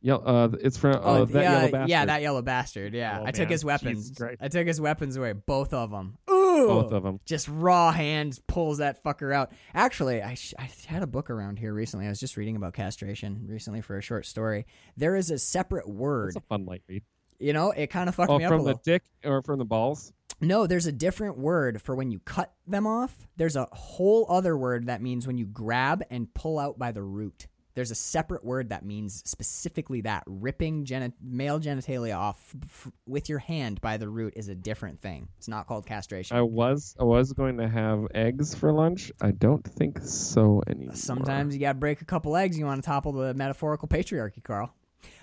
Yeah, 0.00 0.14
uh, 0.14 0.48
it's 0.60 0.76
from 0.76 0.96
uh, 0.96 1.00
oh, 1.02 1.24
that 1.26 1.42
yeah, 1.42 1.52
yellow 1.52 1.70
bastard. 1.70 1.90
Yeah, 1.90 2.04
that 2.06 2.22
yellow 2.22 2.42
bastard. 2.42 2.94
Yeah, 2.94 3.22
I 3.24 3.30
took 3.30 3.48
his 3.48 3.64
weapons. 3.64 4.20
I 4.40 4.48
took 4.48 4.66
his 4.66 4.80
weapons 4.80 5.16
away, 5.16 5.32
both 5.32 5.72
of 5.72 5.92
them. 5.92 6.18
Ooh, 6.28 6.41
both 6.68 6.92
of 6.92 7.02
them. 7.02 7.20
just 7.24 7.48
raw 7.48 7.90
hands 7.92 8.40
pulls 8.46 8.78
that 8.78 9.02
fucker 9.04 9.34
out. 9.34 9.52
Actually, 9.74 10.22
I, 10.22 10.34
sh- 10.34 10.54
I 10.58 10.68
had 10.86 11.02
a 11.02 11.06
book 11.06 11.30
around 11.30 11.58
here 11.58 11.72
recently. 11.72 12.06
I 12.06 12.08
was 12.08 12.20
just 12.20 12.36
reading 12.36 12.56
about 12.56 12.74
castration 12.74 13.46
recently 13.48 13.80
for 13.80 13.98
a 13.98 14.02
short 14.02 14.26
story. 14.26 14.66
There 14.96 15.16
is 15.16 15.30
a 15.30 15.38
separate 15.38 15.88
word. 15.88 16.28
It's 16.28 16.36
a 16.36 16.40
fun 16.40 16.64
light 16.66 16.82
read. 16.88 17.02
You 17.38 17.52
know, 17.52 17.70
it 17.72 17.88
kind 17.88 18.08
of 18.08 18.14
fucked 18.14 18.30
Oh, 18.30 18.38
me 18.38 18.44
up 18.44 18.52
a 18.52 18.56
from 18.56 18.64
the 18.64 18.74
dick 18.84 19.02
or 19.24 19.42
from 19.42 19.58
the 19.58 19.64
balls? 19.64 20.12
No, 20.40 20.66
there's 20.66 20.86
a 20.86 20.92
different 20.92 21.38
word 21.38 21.80
for 21.82 21.94
when 21.94 22.10
you 22.10 22.18
cut 22.20 22.52
them 22.66 22.86
off. 22.86 23.16
There's 23.36 23.56
a 23.56 23.68
whole 23.72 24.26
other 24.28 24.56
word 24.56 24.86
that 24.86 25.02
means 25.02 25.26
when 25.26 25.38
you 25.38 25.46
grab 25.46 26.02
and 26.10 26.32
pull 26.34 26.58
out 26.58 26.78
by 26.78 26.92
the 26.92 27.02
root. 27.02 27.46
There's 27.74 27.90
a 27.90 27.94
separate 27.94 28.44
word 28.44 28.68
that 28.68 28.84
means 28.84 29.22
specifically 29.24 30.02
that 30.02 30.24
ripping 30.26 30.84
geni- 30.84 31.12
male 31.22 31.58
genitalia 31.58 32.16
off 32.16 32.54
f- 32.62 32.90
with 33.06 33.28
your 33.28 33.38
hand 33.38 33.80
by 33.80 33.96
the 33.96 34.08
root 34.08 34.34
is 34.36 34.48
a 34.48 34.54
different 34.54 35.00
thing. 35.00 35.28
It's 35.38 35.48
not 35.48 35.66
called 35.66 35.86
castration. 35.86 36.36
I 36.36 36.42
was 36.42 36.94
I 37.00 37.04
was 37.04 37.32
going 37.32 37.56
to 37.58 37.68
have 37.68 38.06
eggs 38.14 38.54
for 38.54 38.72
lunch. 38.72 39.10
I 39.20 39.30
don't 39.30 39.64
think 39.64 40.00
so 40.02 40.62
anymore. 40.66 40.94
Sometimes 40.94 41.54
you 41.54 41.60
got 41.60 41.72
to 41.72 41.78
break 41.78 42.02
a 42.02 42.04
couple 42.04 42.36
eggs. 42.36 42.58
You 42.58 42.66
want 42.66 42.82
to 42.82 42.86
topple 42.86 43.12
the 43.12 43.32
metaphorical 43.34 43.88
patriarchy, 43.88 44.42
Carl. 44.42 44.74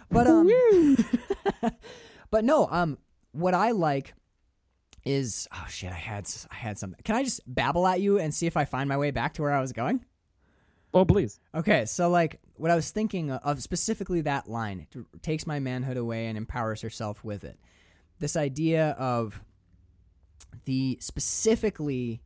But 0.10 0.26
um, 0.28 0.98
but 2.32 2.44
no, 2.44 2.68
um, 2.70 2.98
what 3.32 3.54
I 3.54 3.72
like 3.72 4.14
is 5.06 5.48
oh 5.54 5.66
shit, 5.70 5.92
I 5.92 5.96
had 5.96 6.28
I 6.52 6.56
had 6.56 6.78
something. 6.80 7.00
Can 7.04 7.16
I 7.16 7.24
just 7.24 7.42
babble 7.46 7.86
at 7.88 8.02
you 8.02 8.20
and 8.20 8.34
see 8.34 8.48
if 8.48 8.58
I 8.58 8.66
find 8.66 8.90
my 8.90 8.98
way 8.98 9.12
back 9.12 9.36
to 9.36 9.42
where 9.44 9.54
I 9.54 9.62
was 9.62 9.72
going? 9.72 10.04
Oh, 10.94 11.06
please. 11.06 11.40
Okay, 11.54 11.86
so 11.86 12.10
like 12.10 12.40
what 12.56 12.72
I 12.72 12.76
was 12.76 12.92
thinking 12.92 13.32
of 13.32 13.62
specifically 13.62 14.22
that 14.22 14.50
line 14.50 14.88
takes 15.22 15.46
my 15.46 15.60
manhood 15.60 15.98
away 15.98 16.28
and 16.28 16.38
empowers 16.38 16.82
herself 16.82 17.24
with 17.24 17.44
it. 17.44 17.60
This 18.20 18.36
idea 18.36 18.96
of 19.00 19.42
the 20.66 20.98
specifically 21.00 22.22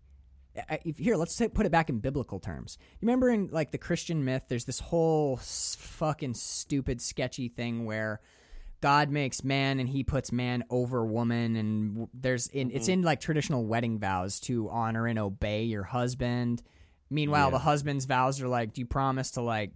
here 0.84 1.16
let's 1.16 1.34
say, 1.34 1.48
put 1.48 1.66
it 1.66 1.72
back 1.72 1.90
in 1.90 2.00
biblical 2.00 2.40
terms. 2.40 2.78
You 3.00 3.08
remember 3.08 3.30
in 3.30 3.50
like 3.52 3.72
the 3.72 3.78
Christian 3.78 4.24
myth, 4.24 4.44
there's 4.48 4.66
this 4.66 4.80
whole 4.80 5.38
fucking 5.38 6.36
stupid, 6.36 7.02
sketchy 7.02 7.50
thing 7.50 7.86
where 7.86 8.22
God 8.82 9.10
makes 9.10 9.44
man 9.44 9.80
and 9.80 9.90
he 9.90 10.04
puts 10.04 10.32
man 10.32 10.64
over 10.70 11.06
woman, 11.06 11.56
and 11.56 12.08
there's 12.14 12.48
in 12.48 12.70
it's 12.72 12.86
mm-hmm. 12.86 12.94
in 12.94 13.02
like 13.02 13.20
traditional 13.20 13.66
wedding 13.66 13.98
vows 13.98 14.40
to 14.42 14.70
honor 14.70 15.08
and 15.08 15.18
obey 15.18 15.64
your 15.64 15.84
husband. 15.84 16.62
Meanwhile, 17.14 17.48
Yeah. 17.48 17.52
the 17.52 17.60
husband's 17.60 18.06
vows 18.06 18.42
are 18.42 18.48
like, 18.48 18.74
do 18.74 18.82
you 18.82 18.88
promise 18.88 19.32
to 19.32 19.42
like 19.42 19.72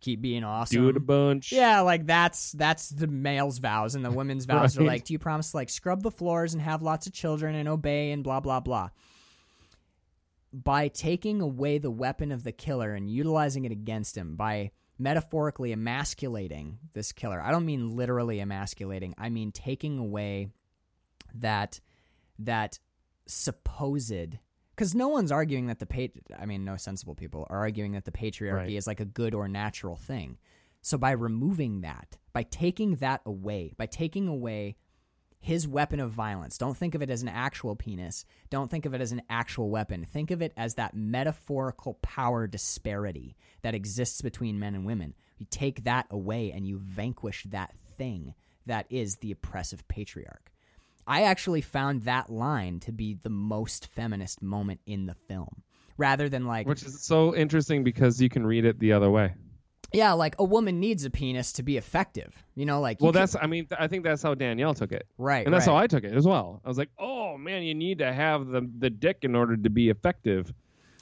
keep 0.00 0.20
being 0.20 0.44
awesome? 0.44 0.82
Do 0.82 0.88
it 0.90 0.96
a 0.96 1.00
bunch. 1.00 1.50
Yeah, 1.50 1.80
like 1.80 2.06
that's 2.06 2.52
that's 2.52 2.90
the 2.90 3.06
male's 3.06 3.58
vows, 3.58 3.94
and 3.94 4.04
the 4.04 4.10
women's 4.10 4.44
vows 4.52 4.78
are 4.78 4.84
like, 4.84 5.04
do 5.04 5.12
you 5.14 5.18
promise 5.18 5.50
to 5.52 5.56
like 5.56 5.70
scrub 5.70 6.02
the 6.02 6.10
floors 6.10 6.52
and 6.52 6.62
have 6.62 6.82
lots 6.82 7.06
of 7.06 7.12
children 7.14 7.54
and 7.54 7.68
obey 7.68 8.12
and 8.12 8.22
blah 8.22 8.40
blah 8.40 8.60
blah. 8.60 8.90
By 10.52 10.88
taking 10.88 11.40
away 11.40 11.78
the 11.78 11.90
weapon 11.90 12.32
of 12.32 12.42
the 12.42 12.52
killer 12.52 12.94
and 12.94 13.10
utilizing 13.10 13.64
it 13.64 13.72
against 13.72 14.16
him, 14.16 14.36
by 14.36 14.70
metaphorically 14.98 15.72
emasculating 15.72 16.78
this 16.92 17.12
killer, 17.12 17.40
I 17.40 17.50
don't 17.50 17.66
mean 17.66 17.96
literally 17.96 18.40
emasculating. 18.40 19.14
I 19.18 19.28
mean 19.30 19.52
taking 19.52 19.98
away 19.98 20.48
that 21.34 21.80
that 22.38 22.78
supposed 23.26 24.12
because 24.78 24.94
no 24.94 25.08
one's 25.08 25.32
arguing 25.32 25.66
that 25.66 25.80
the 25.80 25.86
pat 25.86 26.10
I 26.38 26.46
mean 26.46 26.64
no 26.64 26.76
sensible 26.76 27.16
people 27.16 27.48
are 27.50 27.58
arguing 27.58 27.92
that 27.92 28.04
the 28.04 28.12
patriarchy 28.12 28.52
Right. 28.54 28.70
is 28.70 28.86
like 28.86 29.00
a 29.00 29.04
good 29.04 29.34
or 29.34 29.48
natural 29.48 29.96
thing. 29.96 30.38
So 30.82 30.96
by 30.96 31.10
removing 31.10 31.80
that, 31.80 32.16
by 32.32 32.44
taking 32.44 32.94
that 32.96 33.20
away, 33.26 33.74
by 33.76 33.86
taking 33.86 34.28
away 34.28 34.76
his 35.40 35.66
weapon 35.66 35.98
of 35.98 36.12
violence, 36.12 36.58
don't 36.58 36.76
think 36.76 36.94
of 36.94 37.02
it 37.02 37.10
as 37.10 37.22
an 37.22 37.28
actual 37.28 37.74
penis. 37.74 38.24
Don't 38.50 38.70
think 38.70 38.86
of 38.86 38.94
it 38.94 39.00
as 39.00 39.10
an 39.10 39.22
actual 39.28 39.68
weapon. 39.68 40.04
Think 40.04 40.30
of 40.30 40.40
it 40.42 40.52
as 40.56 40.76
that 40.76 40.94
metaphorical 40.94 41.94
power 41.94 42.46
disparity 42.46 43.36
that 43.62 43.74
exists 43.74 44.22
between 44.22 44.60
men 44.60 44.76
and 44.76 44.86
women. 44.86 45.14
You 45.38 45.46
take 45.50 45.84
that 45.84 46.06
away 46.10 46.52
and 46.52 46.66
you 46.66 46.78
vanquish 46.78 47.44
that 47.50 47.74
thing 47.96 48.34
that 48.66 48.86
is 48.90 49.16
the 49.16 49.32
oppressive 49.32 49.86
patriarch. 49.88 50.52
I 51.08 51.22
actually 51.22 51.62
found 51.62 52.02
that 52.02 52.30
line 52.30 52.78
to 52.80 52.92
be 52.92 53.14
the 53.14 53.30
most 53.30 53.86
feminist 53.88 54.42
moment 54.42 54.80
in 54.86 55.06
the 55.06 55.14
film. 55.14 55.62
Rather 55.96 56.28
than 56.28 56.46
like 56.46 56.68
Which 56.68 56.84
is 56.84 57.02
so 57.02 57.34
interesting 57.34 57.82
because 57.82 58.20
you 58.22 58.28
can 58.28 58.46
read 58.46 58.64
it 58.64 58.78
the 58.78 58.92
other 58.92 59.10
way. 59.10 59.34
yeah, 59.92 60.12
like 60.12 60.36
a 60.38 60.44
woman 60.44 60.78
needs 60.78 61.04
a 61.04 61.10
penis 61.10 61.52
to 61.54 61.62
be 61.64 61.76
effective. 61.78 62.32
You 62.54 62.66
know, 62.66 62.80
like 62.80 63.00
you 63.00 63.04
Well, 63.06 63.12
that's 63.12 63.34
I 63.34 63.46
mean 63.46 63.66
th- 63.66 63.80
I 63.80 63.88
think 63.88 64.04
that's 64.04 64.22
how 64.22 64.34
Danielle 64.34 64.74
took 64.74 64.92
it. 64.92 65.06
right, 65.16 65.44
And 65.44 65.52
that's 65.52 65.66
right. 65.66 65.72
how 65.72 65.78
I 65.78 65.86
took 65.88 66.04
it 66.04 66.12
as 66.12 66.26
well. 66.26 66.60
I 66.64 66.68
was 66.68 66.78
like, 66.78 66.90
"Oh 66.98 67.36
man, 67.38 67.62
you 67.62 67.74
need 67.74 67.98
to 67.98 68.12
have 68.12 68.46
the 68.46 68.70
the 68.78 68.90
dick 68.90 69.18
in 69.22 69.34
order 69.34 69.56
to 69.56 69.70
be 69.70 69.88
effective 69.88 70.52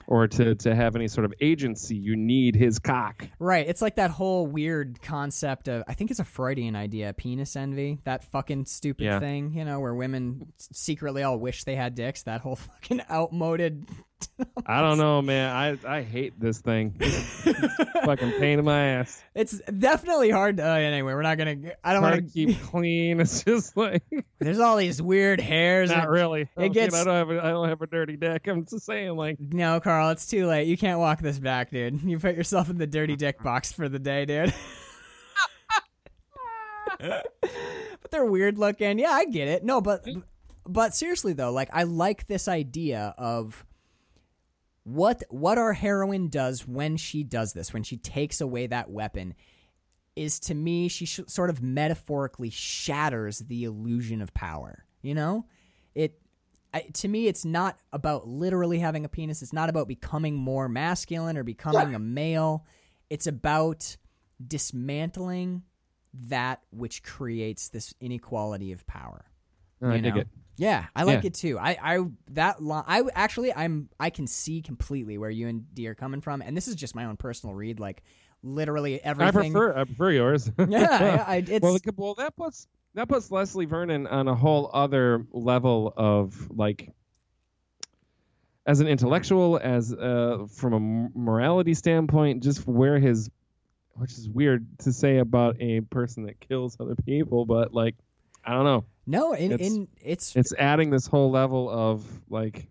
or 0.07 0.27
to 0.29 0.55
to 0.57 0.75
have 0.75 0.97
any 0.97 1.09
sort 1.09 1.25
of 1.25 1.35
agency. 1.41 1.97
You 1.97 2.17
need 2.17 2.55
his 2.57 2.79
cock." 2.79 3.27
Right. 3.39 3.67
It's 3.69 3.83
like 3.83 3.97
that 3.97 4.11
whole 4.11 4.47
weird 4.47 5.01
concept 5.03 5.69
of 5.69 5.83
I 5.89 5.95
think 5.95 6.11
it's 6.11 6.21
a 6.21 6.25
Freudian 6.25 6.77
idea, 6.77 7.13
penis 7.13 7.57
envy. 7.57 7.99
That 8.05 8.25
fucking 8.25 8.67
stupid 8.67 9.05
Yeah. 9.05 9.21
thing, 9.21 9.53
you 9.55 9.65
know, 9.65 9.81
where 9.81 9.95
women 9.95 10.53
secretly 10.59 11.23
all 11.23 11.39
wish 11.39 11.65
they 11.65 11.77
had 11.77 11.95
dicks. 11.95 12.23
That 12.25 12.41
whole 12.41 12.57
fucking 12.57 13.03
outmoded. 13.11 13.87
I 14.67 14.81
don't 14.81 14.99
know, 14.99 15.23
man. 15.23 15.55
I 15.85 15.99
I 15.99 16.03
hate 16.03 16.39
this 16.39 16.61
thing. 16.61 16.91
Fucking 18.05 18.33
pain 18.33 18.59
in 18.59 18.65
my 18.65 18.81
ass. 18.81 19.23
It's 19.35 19.59
definitely 19.79 20.31
hard. 20.31 20.59
To, 20.59 20.67
uh, 20.69 20.75
anyway, 20.75 21.13
we're 21.15 21.23
not 21.23 21.39
gonna. 21.39 21.57
I 21.83 21.93
don't 21.93 22.03
want 22.03 22.17
to 22.27 22.33
keep 22.33 22.61
clean. 22.65 23.21
It's 23.21 23.43
just 23.45 23.77
like 23.77 24.03
There's 24.39 24.61
all 24.61 24.77
these 24.77 25.01
weird 25.01 25.41
hairs. 25.41 25.91
not 25.91 26.09
really. 26.09 26.49
Oh, 26.57 26.63
shit, 26.65 26.73
gets- 26.73 26.95
I 26.95 27.05
don't 27.05 27.15
have 27.15 27.31
a, 27.31 27.45
I 27.45 27.49
don't 27.51 27.69
have 27.69 27.83
a 27.83 27.87
dirty 27.87 28.17
dick. 28.17 28.47
I'm 28.47 28.65
just 28.67 28.85
saying 28.87 29.17
like 29.17 29.39
No, 29.41 29.81
Carl, 29.81 30.11
it's 30.11 30.27
too 30.27 30.47
late. 30.47 30.67
You 30.69 30.77
can't 30.77 30.99
walk 30.99 31.21
this 31.21 31.39
back, 31.39 31.71
dude. 31.71 32.03
You 32.03 32.19
put 32.19 32.37
yourself 32.37 32.69
in 32.71 32.79
the 32.79 32.87
dirty 32.87 33.17
dick 33.17 33.43
box 33.43 33.73
for 33.73 33.89
the 33.89 33.99
day, 33.99 34.25
dude. 34.27 34.53
but 36.99 38.11
they're 38.11 38.25
weird 38.25 38.59
looking. 38.59 38.99
Yeah, 38.99 39.11
I 39.11 39.25
get 39.27 39.49
it. 39.49 39.65
No, 39.65 39.81
but 39.81 40.05
but 40.67 40.95
seriously 40.95 41.33
though, 41.33 41.53
like 41.53 41.69
I 41.73 41.85
like 41.85 42.27
this 42.27 42.49
idea 42.49 43.15
of 43.19 43.65
what 44.87 45.25
what 45.31 45.59
our 45.59 45.73
heroine 45.73 46.29
does 46.29 46.65
when 46.65 46.97
she 46.97 47.25
does 47.25 47.53
this, 47.55 47.73
when 47.73 47.83
she 47.83 47.97
takes 47.97 48.41
away 48.41 48.69
that 48.69 48.89
weapon 48.89 49.35
is 50.15 50.39
to 50.39 50.55
me 50.55 50.87
she 50.87 51.07
sh- 51.07 51.21
sort 51.27 51.51
of 51.51 51.61
metaphorically 51.61 52.51
shatters 52.51 53.41
the 53.41 53.65
illusion 53.65 54.23
of 54.23 54.33
power, 54.33 54.85
you 55.03 55.13
know? 55.13 55.45
It 55.97 56.21
I, 56.73 56.83
to 56.83 57.09
me, 57.09 57.27
it's 57.27 57.45
not 57.45 57.81
about 57.93 58.29
literally 58.29 58.79
having 58.79 59.05
a 59.05 59.09
penis. 59.09 59.43
It's 59.43 59.53
not 59.53 59.69
about 59.69 59.89
becoming 59.89 60.37
more 60.37 60.69
masculine 60.69 61.37
or 61.37 61.43
becoming 61.43 61.97
a 61.97 61.99
male. 61.99 62.65
It's 63.11 63.27
about 63.27 63.97
dismantling 64.47 65.63
that 66.29 66.61
which 66.71 67.03
creates 67.03 67.71
this 67.71 67.93
inequality 68.01 68.71
of 68.71 68.87
power. 68.87 69.25
I 69.83 69.97
you 69.97 70.03
dig 70.03 70.15
know? 70.15 70.21
it. 70.21 70.29
Yeah, 70.57 70.87
I 70.95 71.03
like 71.03 71.23
Yeah. 71.23 71.29
it 71.29 71.35
too. 71.35 71.59
I, 71.59 71.77
I 71.83 72.05
that. 72.31 72.57
I 72.61 73.03
actually, 73.15 73.53
I'm, 73.55 73.89
I 74.01 74.11
can 74.11 74.27
see 74.27 74.63
completely 74.63 75.19
where 75.19 75.31
you 75.31 75.49
and 75.49 75.73
D 75.75 75.87
are 75.89 75.95
coming 75.95 76.21
from, 76.21 76.41
and 76.43 76.57
this 76.57 76.67
is 76.69 76.75
just 76.75 76.95
my 76.95 77.05
own 77.05 77.17
personal 77.17 77.55
read. 77.55 77.79
Like, 77.79 78.03
literally 78.43 79.03
everything. 79.03 79.29
I 79.29 79.51
prefer 79.51 79.77
I 79.77 79.85
prefer 79.85 80.11
yours. 80.11 80.51
Yeah, 80.69 81.25
I, 81.27 81.37
it's 81.47 81.63
well, 81.63 81.79
well, 81.97 82.15
that 82.15 82.37
puts 82.37 82.69
that 82.95 83.09
puts 83.09 83.31
Leslie 83.31 83.67
Vernon 83.67 84.07
on 84.07 84.29
a 84.29 84.35
whole 84.35 84.71
other 84.73 85.27
level 85.31 85.93
of 85.97 86.51
like, 86.51 86.93
as 88.65 88.81
an 88.81 88.89
intellectual, 88.89 89.61
as 89.63 89.93
uh, 89.93 90.47
from 90.51 90.73
a 90.73 91.19
morality 91.19 91.75
standpoint, 91.75 92.43
just 92.43 92.67
where 92.67 92.99
his, 92.99 93.31
which 93.93 94.13
is 94.13 94.29
weird 94.31 94.67
to 94.79 94.93
say 94.93 95.19
about 95.19 95.61
a 95.61 95.83
person 95.83 96.25
that 96.25 96.41
kills 96.41 96.79
other 96.81 96.95
people, 96.95 97.45
but 97.45 97.75
like, 97.75 97.95
I 98.47 98.53
don't 98.53 98.65
know, 98.65 98.85
no, 99.07 99.33
in 99.33 99.53
it's- 99.53 99.71
in 99.71 99.89
it's, 100.01 100.37
it's 100.37 100.53
adding 100.59 100.91
this 100.91 101.07
whole 101.07 101.31
level 101.31 101.69
of 101.69 102.05
like, 102.31 102.69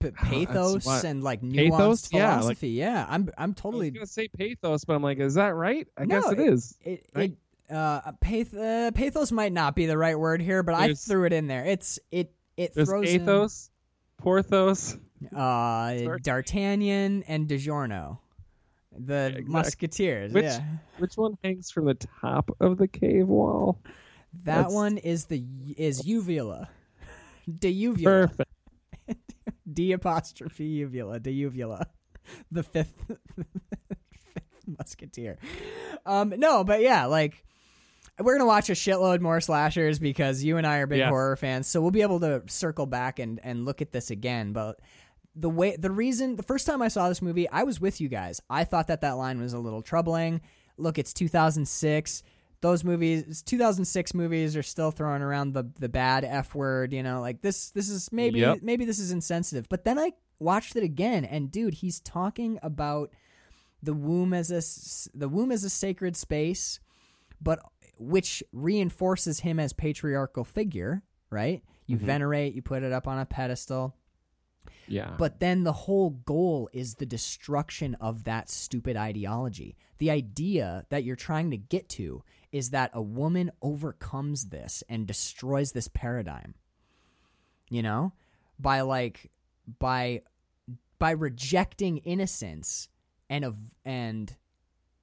p- 0.00 0.10
pathos 0.12 1.04
and 1.04 1.22
like 1.24 1.42
nuanced 1.42 1.70
Pathos? 1.70 2.12
Yeah, 2.12 2.40
like- 2.40 2.58
Yeah, 2.62 3.06
I'm 3.08 3.28
I'm 3.36 3.36
I 3.36 3.46
was 3.46 3.54
totally 3.56 3.90
gonna 3.90 4.06
say 4.06 4.28
pathos, 4.28 4.84
but 4.84 4.94
I'm 4.94 5.02
like, 5.02 5.18
is 5.18 5.34
that 5.34 5.54
right? 5.54 5.86
I 5.96 6.04
No, 6.04 6.20
guess 6.22 6.32
it 6.32 6.40
is. 6.40 6.78
it, 6.82 7.06
Right? 7.14 7.32
it 7.68 7.74
uh, 7.74 8.12
path, 8.20 8.54
uh 8.54 8.90
pathos 8.92 9.30
might 9.30 9.52
not 9.52 9.74
be 9.76 9.86
the 9.86 9.98
right 9.98 10.18
word 10.18 10.40
here, 10.40 10.62
but 10.62 10.74
I 10.74 10.94
threw 10.94 11.24
it 11.26 11.32
in 11.32 11.48
there. 11.48 11.64
It's 11.64 11.98
it 12.10 12.32
it 12.56 12.74
There's 12.74 12.88
throws 12.88 13.08
in, 13.08 13.20
pathos, 13.20 13.70
porthos. 14.18 14.96
uh 15.34 16.16
D'Artagnan 16.22 17.24
and 17.24 17.48
DiGiorno, 17.48 18.18
the 18.96 19.26
exactly. 19.26 19.44
Musketeers. 19.52 20.32
Which- 20.32 20.44
yeah, 20.44 20.62
Which 20.98 21.16
one 21.16 21.36
hangs 21.44 21.70
from 21.70 21.84
the 21.86 21.94
top 21.94 22.50
of 22.60 22.78
the 22.78 22.88
cave 22.88 23.28
wall? 23.28 23.78
That 24.44 24.44
that's- 24.44 24.72
one 24.72 24.98
is 24.98 25.26
the 25.26 25.44
is 25.76 26.06
uvula, 26.06 26.68
de 27.58 27.70
uvula, 27.70 28.28
Perfect. 28.28 28.50
d 29.72 29.92
apostrophe 29.92 30.64
uvula, 30.64 31.18
de 31.20 31.30
uvula, 31.32 31.86
the 32.50 32.62
fifth, 32.62 32.94
fifth 33.36 34.66
musketeer. 34.66 35.38
Um, 36.06 36.34
no, 36.36 36.64
but 36.64 36.80
yeah, 36.80 37.06
like 37.06 37.44
we're 38.20 38.34
gonna 38.36 38.46
watch 38.46 38.68
a 38.68 38.74
shitload 38.74 39.20
more 39.20 39.40
slashers 39.40 39.98
because 39.98 40.42
you 40.42 40.56
and 40.56 40.66
I 40.66 40.78
are 40.78 40.86
big 40.86 40.98
Yeah. 40.98 41.08
horror 41.08 41.36
fans, 41.36 41.66
so 41.66 41.80
we'll 41.80 41.90
be 41.90 42.02
able 42.02 42.20
to 42.20 42.42
circle 42.46 42.86
back 42.86 43.18
and 43.18 43.40
and 43.42 43.64
look 43.64 43.80
at 43.82 43.92
this 43.92 44.10
again. 44.10 44.52
But 44.52 44.80
the 45.36 45.48
way 45.50 45.76
the 45.76 45.90
reason 45.90 46.36
the 46.36 46.42
first 46.42 46.66
time 46.66 46.82
I 46.82 46.88
saw 46.88 47.08
this 47.08 47.22
movie, 47.22 47.48
I 47.48 47.62
was 47.62 47.80
with 47.80 48.00
you 48.00 48.08
guys. 48.08 48.40
I 48.50 48.64
thought 48.64 48.88
that 48.88 49.00
that 49.02 49.12
line 49.12 49.40
was 49.40 49.52
a 49.52 49.58
little 49.58 49.82
troubling. 49.82 50.40
Look, 50.76 50.98
it's 50.98 51.12
2006. 51.12 52.22
Those 52.60 52.82
movies, 52.82 53.42
2006 53.42 54.14
movies, 54.14 54.56
are 54.56 54.62
still 54.62 54.90
throwing 54.90 55.22
around 55.22 55.52
the 55.52 55.64
the 55.78 55.88
bad 55.88 56.24
f 56.24 56.54
word. 56.54 56.92
You 56.92 57.02
know, 57.02 57.20
like 57.20 57.40
this. 57.40 57.70
This 57.70 57.88
is 57.88 58.10
maybe 58.12 58.40
Yep. 58.40 58.58
maybe 58.62 58.84
this 58.84 58.98
is 58.98 59.12
insensitive. 59.12 59.68
But 59.68 59.84
then 59.84 59.98
I 59.98 60.12
watched 60.40 60.74
it 60.76 60.82
again, 60.82 61.24
and 61.24 61.50
dude, 61.50 61.74
he's 61.74 62.00
talking 62.00 62.58
about 62.62 63.12
the 63.82 63.94
womb 63.94 64.34
as 64.34 64.50
a 64.50 65.16
the 65.16 65.28
womb 65.28 65.52
as 65.52 65.62
a 65.62 65.70
sacred 65.70 66.16
space, 66.16 66.80
but 67.40 67.60
which 67.98 68.42
reinforces 68.52 69.40
him 69.40 69.60
as 69.60 69.72
patriarchal 69.72 70.44
figure. 70.44 71.02
Right? 71.30 71.62
You 71.86 71.96
Mhm. 71.96 72.00
venerate, 72.00 72.54
you 72.54 72.62
put 72.62 72.82
it 72.82 72.92
up 72.92 73.06
on 73.06 73.18
a 73.18 73.26
pedestal. 73.26 73.94
Yeah. 74.86 75.14
But 75.18 75.40
then 75.40 75.64
the 75.64 75.72
whole 75.72 76.10
goal 76.10 76.70
is 76.72 76.94
the 76.94 77.06
destruction 77.06 77.94
of 77.96 78.24
that 78.24 78.48
stupid 78.48 78.96
ideology. 78.96 79.76
The 79.98 80.10
idea 80.10 80.86
that 80.88 81.04
you're 81.04 81.16
trying 81.16 81.50
to 81.50 81.58
get 81.58 81.88
to 81.90 82.22
is 82.52 82.70
that 82.70 82.90
a 82.94 83.02
woman 83.02 83.50
overcomes 83.62 84.46
this 84.46 84.82
and 84.88 85.06
destroys 85.06 85.72
this 85.72 85.88
paradigm. 85.88 86.54
You 87.70 87.82
know? 87.82 88.12
By 88.58 88.80
like 88.80 89.30
by 89.78 90.22
by 90.98 91.10
rejecting 91.12 91.98
innocence 91.98 92.88
and 93.30 93.44
of 93.44 93.56
and 93.84 94.34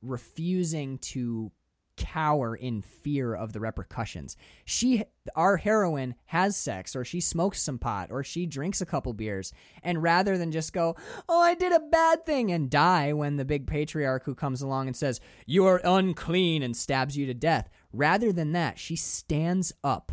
refusing 0.01 0.97
to 0.99 1.51
cower 1.97 2.55
in 2.55 2.81
fear 2.81 3.34
of 3.34 3.53
the 3.53 3.59
repercussions. 3.59 4.35
She 4.65 5.03
our 5.35 5.57
heroine 5.57 6.15
has 6.26 6.55
sex 6.55 6.95
or 6.95 7.03
she 7.05 7.19
smokes 7.22 7.61
some 7.61 7.77
pot 7.80 8.11
or 8.11 8.23
she 8.23 8.45
drinks 8.45 8.81
a 8.81 8.85
couple 8.85 9.13
beers 9.13 9.51
and 9.84 10.03
rather 10.03 10.38
than 10.38 10.51
just 10.51 10.73
go, 10.73 10.95
"Oh, 11.30 11.41
I 11.41 11.53
did 11.55 11.72
a 11.72 11.80
bad 11.80 12.26
thing" 12.26 12.51
and 12.51 12.69
die 12.69 13.13
when 13.13 13.38
the 13.38 13.45
big 13.45 13.67
patriarch 13.67 14.26
who 14.26 14.35
comes 14.35 14.61
along 14.61 14.88
and 14.88 14.95
says, 14.95 15.19
"You 15.45 15.65
are 15.65 15.81
unclean" 15.84 16.61
and 16.63 16.76
stabs 16.76 17.17
you 17.17 17.26
to 17.27 17.34
death, 17.34 17.69
rather 17.91 18.31
than 18.31 18.51
that, 18.51 18.77
she 18.80 18.95
stands 18.95 19.73
up 19.84 20.11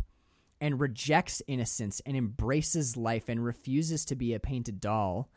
and 0.60 0.78
rejects 0.80 1.42
innocence 1.48 2.00
and 2.06 2.16
embraces 2.16 2.96
life 2.96 3.28
and 3.28 3.44
refuses 3.44 4.04
to 4.04 4.14
be 4.14 4.32
a 4.32 4.40
painted 4.40 4.80
doll 4.80 5.28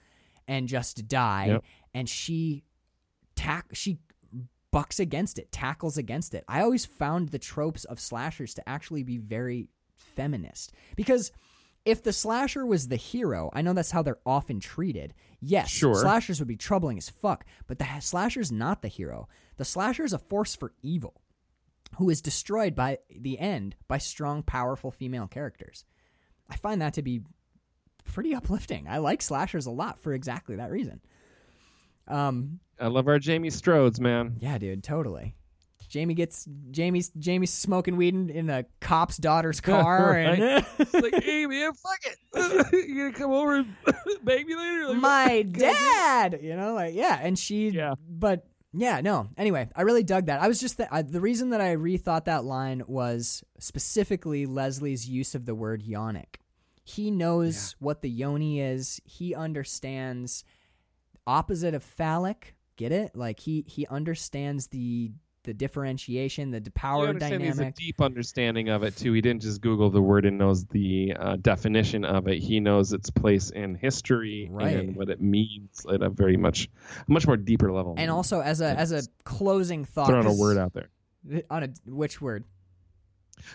and 0.48 0.68
just 0.68 1.08
die 1.08 1.48
Yep. 1.48 1.64
and 1.96 2.08
she 2.08 2.64
tack 3.36 3.66
she 3.74 3.98
bucks 4.76 5.00
against 5.00 5.40
it, 5.40 5.54
tackles 5.54 5.98
against 5.98 6.34
it. 6.34 6.44
I 6.50 6.60
always 6.62 6.86
found 6.86 7.30
the 7.30 7.40
tropes 7.40 7.86
of 7.86 7.98
slashers 7.98 8.54
to 8.56 8.68
actually 8.70 9.04
be 9.04 9.18
very 9.18 9.70
feminist 9.96 10.74
because 10.98 11.32
if 11.86 12.04
the 12.04 12.12
slasher 12.12 12.66
was 12.66 12.90
the 12.90 12.98
hero, 12.98 13.50
I 13.54 13.62
know 13.62 13.72
that's 13.72 13.92
how 13.92 14.02
they're 14.02 14.20
often 14.26 14.60
treated. 14.60 15.14
Yes, 15.40 15.70
Sure. 15.70 15.96
slashers 15.96 16.40
would 16.40 16.50
be 16.50 16.58
troubling 16.58 16.98
as 16.98 17.08
fuck, 17.10 17.46
but 17.68 17.80
the 17.80 17.88
slasher's 18.02 18.52
not 18.52 18.82
the 18.82 18.90
hero. 18.90 19.30
The 19.56 19.64
slasher 19.64 20.04
is 20.04 20.12
a 20.12 20.20
force 20.20 20.58
for 20.58 20.74
evil 20.82 21.22
who 21.98 22.10
is 22.10 22.22
destroyed 22.22 22.76
by 22.76 22.98
the 23.10 23.40
end 23.40 23.78
by 23.88 23.98
strong, 23.98 24.44
powerful 24.44 24.92
female 24.92 25.28
characters. 25.28 25.86
I 26.50 26.58
find 26.58 26.82
that 26.82 26.96
to 26.96 27.02
be 27.02 27.22
pretty 28.04 28.36
uplifting. 28.36 28.90
I 28.90 28.98
like 28.98 29.22
slashers 29.22 29.68
a 29.68 29.72
lot 29.72 30.00
for 30.00 30.14
exactly 30.14 30.58
that 30.58 30.70
reason. 30.70 31.00
Um, 32.10 32.60
I 32.80 32.88
love 32.88 33.08
our 33.08 33.20
Jamie 33.20 33.50
Strodes, 33.50 34.00
man. 34.00 34.36
yeah, 34.40 34.58
dude, 34.58 34.84
totally. 34.84 35.36
Jamie 35.88 36.16
gets 36.16 36.46
Jamie's 36.72 37.10
Jamie's 37.20 37.54
smoking 37.54 37.96
weed 37.96 38.16
in, 38.16 38.30
in 38.30 38.50
a 38.50 38.66
cop's 38.82 39.18
daughter's 39.18 39.62
car, 39.62 40.14
and 40.14 40.66
It's 40.80 40.94
like, 40.94 41.24
hey 41.24 41.46
man, 41.46 41.72
fuck 41.74 42.00
it. 42.06 42.74
you 42.90 42.96
gonna 42.98 43.14
come 43.14 43.32
over 43.32 43.58
and 43.58 43.76
bang 44.24 44.46
me 44.48 44.56
later? 44.56 44.88
Like, 44.90 44.98
my 44.98 45.42
dad, 45.44 46.40
you 46.42 46.56
know, 46.58 46.74
like 46.74 46.96
yeah, 46.96 47.20
and 47.22 47.38
she, 47.40 47.70
Yeah. 47.70 47.94
but 48.10 48.46
yeah, 48.74 49.00
no. 49.00 49.30
Anyway, 49.38 49.70
I 49.74 49.84
really 49.84 50.04
dug 50.04 50.26
that. 50.26 50.42
I 50.42 50.48
was 50.50 50.60
just 50.60 50.78
th- 50.78 50.90
I, 50.92 51.02
the 51.04 51.22
reason 51.22 51.52
that 51.52 51.62
I 51.62 51.76
rethought 51.78 52.26
that 52.26 52.44
line 52.44 52.82
was 52.88 53.42
specifically 53.60 54.46
Leslie's 54.48 55.08
use 55.08 55.34
of 55.36 55.46
the 55.46 55.56
word 55.56 55.82
yonic. 55.84 56.38
He 56.84 57.10
knows 57.10 57.76
what 57.80 58.02
the 58.02 58.10
yoni 58.10 58.60
is. 58.60 59.00
He 59.06 59.34
understands 59.34 60.44
opposite 61.26 61.74
of 61.74 61.84
phallic. 61.84 62.55
Get 62.78 62.92
it? 62.92 63.16
Like 63.16 63.40
he 63.40 63.64
he 63.68 63.88
understands 63.88 64.68
the 64.68 65.12
the 65.44 65.54
differentiation, 65.54 66.50
the 66.50 66.60
power 66.72 67.08
understand 67.08 67.40
he 67.44 67.48
has 67.48 67.60
a 67.60 67.70
deep 67.72 68.02
understanding 68.02 68.70
of 68.70 68.82
it 68.82 68.98
too. 68.98 69.14
He 69.14 69.22
didn't 69.22 69.44
just 69.44 69.62
Google 69.62 69.92
the 69.92 70.02
word 70.02 70.26
and 70.26 70.40
knows 70.40 70.66
the 70.66 71.14
uh, 71.20 71.36
definition 71.36 72.04
of 72.04 72.28
it. 72.28 72.40
He 72.40 72.60
knows 72.60 72.94
its 72.94 73.12
place 73.12 73.52
in 73.52 73.76
history 73.76 74.48
Right. 74.52 74.76
and 74.76 74.96
what 74.96 75.10
it 75.10 75.22
means 75.22 75.86
at 75.86 76.02
a 76.02 76.10
very 76.10 76.36
much, 76.36 76.68
much 77.08 77.28
more 77.28 77.38
deeper 77.38 77.72
level. 77.72 77.94
And 77.96 78.10
also 78.10 78.42
as 78.42 78.60
a 78.60 78.70
as 78.70 78.92
a 78.92 79.04
closing 79.24 79.86
thought, 79.86 80.08
throwing 80.08 80.26
a 80.26 80.34
word 80.34 80.58
out 80.58 80.74
there. 80.74 80.90
on 81.52 81.62
a 81.64 81.70
which 81.86 82.20
word? 82.20 82.44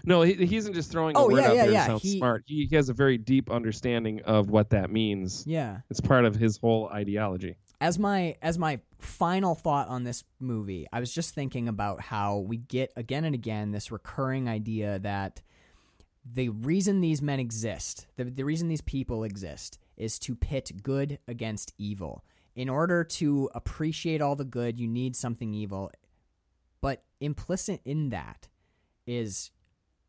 No, 0.05 0.22
he, 0.22 0.34
he 0.34 0.56
isn't 0.56 0.74
just 0.74 0.92
throwing 0.92 1.16
Oh, 1.16 1.24
a 1.24 1.32
word 1.32 1.40
yeah, 1.40 1.48
out 1.48 1.56
yeah, 1.56 1.62
there 1.64 1.72
yeah. 1.72 1.80
to 1.80 1.86
sound 1.88 2.01
He- 2.02 2.18
smart. 2.18 2.44
He, 2.47 2.66
he 2.70 2.76
has 2.76 2.88
a 2.88 2.94
very 2.94 3.18
deep 3.18 3.51
understanding 3.51 4.20
of 4.22 4.48
what 4.48 4.70
that 4.70 4.90
means. 4.92 5.44
Yeah. 5.47 5.78
It's 5.90 6.01
part 6.01 6.24
of 6.24 6.36
his 6.36 6.56
whole 6.59 6.88
ideology. 6.88 7.56
As 7.81 7.98
my 7.98 8.36
as 8.43 8.59
my 8.59 8.81
final 8.98 9.55
thought 9.55 9.89
on 9.89 10.05
this 10.05 10.24
movie, 10.39 10.86
I 10.93 11.01
was 11.01 11.12
just 11.12 11.35
thinking 11.35 11.69
about 11.69 12.01
how 12.01 12.39
we 12.39 12.59
get 12.59 12.93
again 12.97 13.24
and 13.24 13.35
again 13.35 13.70
this 13.70 13.90
recurring 13.90 14.48
idea 14.48 14.98
that 14.98 15.40
the 16.24 16.51
reason 16.51 17.01
these 17.01 17.23
men 17.23 17.40
exist, 17.40 18.07
the, 18.16 18.24
the 18.24 18.44
reason 18.44 18.69
these 18.69 18.82
people 18.82 19.24
exist, 19.24 19.78
is 19.97 20.19
to 20.20 20.35
pit 20.35 20.82
good 20.82 21.19
against 21.27 21.73
evil. 21.78 22.24
In 22.55 22.69
order 22.69 23.05
to 23.05 23.48
appreciate 23.55 24.20
all 24.20 24.36
the 24.36 24.44
good, 24.44 24.78
you 24.78 24.86
need 24.86 25.16
something 25.16 25.55
evil. 25.55 25.90
But 26.82 27.05
implicit 27.20 27.81
in 27.85 28.11
that 28.11 28.48
is 29.07 29.51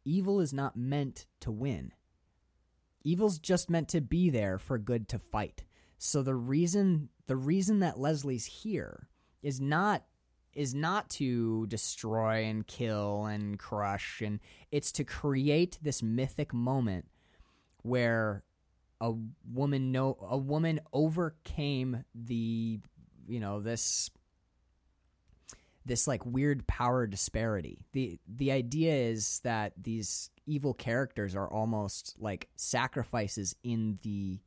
evil 0.03 0.41
is 0.41 0.53
not 0.53 0.76
meant 0.76 1.27
to 1.41 1.52
win. 1.52 1.93
Evil's 3.03 3.39
just 3.39 3.69
meant 3.69 3.88
to 3.89 4.02
be 4.02 4.30
there 4.30 4.57
for 4.57 4.77
good 4.77 5.07
to 5.10 5.19
fight. 5.19 5.64
So 6.03 6.23
the 6.23 6.33
reason 6.33 7.09
the 7.27 7.35
reason 7.35 7.81
that 7.81 7.99
Leslie's 7.99 8.45
here 8.45 9.07
is 9.43 9.61
not 9.61 10.03
is 10.51 10.73
not 10.73 11.11
to 11.11 11.67
destroy 11.67 12.45
and 12.45 12.65
kill 12.65 13.25
and 13.25 13.59
crush 13.59 14.19
and 14.21 14.39
it's 14.71 14.91
to 14.93 15.03
create 15.03 15.77
this 15.79 16.01
mythic 16.01 16.55
moment 16.55 17.05
where 17.83 18.43
a 18.99 19.13
woman 19.47 19.91
no 19.91 20.17
a 20.27 20.39
woman 20.39 20.79
overcame 20.91 22.03
the 22.15 22.79
you 23.27 23.39
know 23.39 23.59
this 23.59 24.09
this 25.85 26.07
like 26.07 26.25
weird 26.25 26.65
power 26.65 27.05
disparity. 27.05 27.77
The 27.91 28.19
the 28.27 28.51
idea 28.51 28.95
is 28.95 29.39
that 29.43 29.73
these 29.77 30.31
evil 30.47 30.73
characters 30.73 31.35
are 31.35 31.47
almost 31.47 32.15
like 32.17 32.49
sacrifices 32.55 33.55
in 33.63 33.99
the 34.01 34.39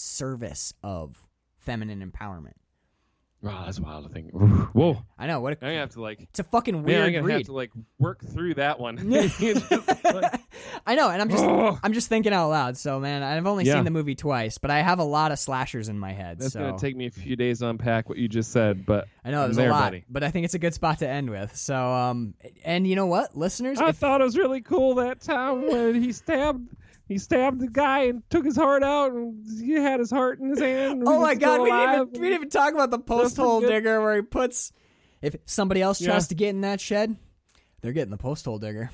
service 0.00 0.74
of 0.82 1.16
feminine 1.58 2.08
empowerment. 2.08 2.54
Wow, 3.42 3.62
that's 3.64 3.80
wild 3.80 4.04
to 4.06 4.10
think. 4.10 4.32
Whoa, 4.32 5.02
I 5.18 5.26
know 5.26 5.40
what 5.40 5.54
a, 5.54 5.56
I'm 5.64 5.70
gonna 5.70 5.80
have 5.80 5.90
to 5.92 6.02
like, 6.02 6.20
it's 6.20 6.40
a 6.40 6.44
fucking 6.44 6.74
man, 6.74 6.80
I'm 6.82 6.84
weird 6.84 7.12
gonna 7.14 7.24
read. 7.26 7.32
have 7.38 7.46
to 7.46 7.52
like 7.54 7.70
work 7.98 8.22
through 8.22 8.54
that 8.54 8.78
one. 8.78 8.96
Like, 10.12 10.40
I 10.86 10.94
know, 10.96 11.08
and 11.08 11.22
I'm 11.22 11.30
just 11.30 11.42
oh, 11.44 11.78
I'm 11.82 11.92
just 11.92 12.08
thinking 12.08 12.32
out 12.32 12.48
loud. 12.50 12.76
So 12.76 12.98
man, 13.00 13.22
I've 13.22 13.46
only 13.46 13.64
Yeah. 13.64 13.74
seen 13.74 13.84
the 13.84 13.90
movie 13.90 14.14
twice, 14.14 14.58
but 14.58 14.70
I 14.70 14.80
have 14.82 14.98
a 14.98 15.04
lot 15.04 15.30
of 15.32 15.38
slashers 15.38 15.88
in 15.88 15.98
my 15.98 16.12
head. 16.12 16.38
that's 16.40 16.52
so 16.54 16.60
gonna 16.60 16.78
take 16.78 16.96
me 16.96 17.06
a 17.06 17.10
few 17.10 17.36
days 17.36 17.60
to 17.60 17.68
unpack 17.68 18.08
what 18.08 18.18
you 18.18 18.28
just 18.28 18.50
said, 18.52 18.84
but 18.84 19.06
I 19.24 19.30
know 19.30 19.40
I'm 19.42 19.46
there's 19.48 19.56
there, 19.56 19.68
a 19.70 19.72
lot, 19.72 19.84
buddy. 19.92 20.04
but 20.10 20.22
I 20.24 20.30
think 20.30 20.44
it's 20.44 20.54
a 20.54 20.58
good 20.58 20.74
spot 20.74 20.98
to 20.98 21.08
end 21.08 21.30
with. 21.30 21.54
So 21.56 21.74
um, 21.76 22.34
and 22.64 22.86
you 22.86 22.96
know 22.96 23.06
what, 23.06 23.36
listeners, 23.36 23.80
I 23.80 23.90
if- 23.90 23.96
thought 23.96 24.20
it 24.20 24.24
was 24.24 24.36
really 24.36 24.60
cool 24.60 24.96
that 24.96 25.20
time 25.20 25.66
when 25.68 25.94
he 26.02 26.12
stabbed 26.12 26.68
he 27.10 27.18
stabbed 27.18 27.60
the 27.60 27.68
guy 27.68 28.04
and 28.04 28.22
took 28.30 28.44
his 28.44 28.56
heart 28.56 28.82
out 28.82 29.12
and 29.12 29.44
he 29.60 29.72
had 29.72 29.98
his 30.00 30.10
heart 30.10 30.38
in 30.38 30.48
his 30.50 30.60
hand. 30.60 31.02
Oh 31.06 31.20
my 31.20 31.34
god, 31.34 31.60
we 31.60 31.70
didn't, 31.70 31.92
even, 31.92 32.08
we 32.12 32.28
didn't 32.28 32.34
even 32.34 32.50
talk 32.50 32.72
about 32.72 32.90
the 32.90 32.98
post 33.00 33.36
hole 33.36 33.60
digger 33.60 34.00
where 34.00 34.16
he 34.16 34.22
puts. 34.22 34.72
If 35.20 35.36
somebody 35.44 35.82
else 35.82 35.98
tries 35.98 36.24
Yeah. 36.24 36.28
to 36.28 36.34
get 36.36 36.48
in 36.50 36.60
that 36.62 36.80
shed, 36.80 37.16
they're 37.82 37.92
getting 37.92 38.10
the 38.12 38.16
post 38.16 38.44
hole 38.46 38.58
digger. 38.58 38.90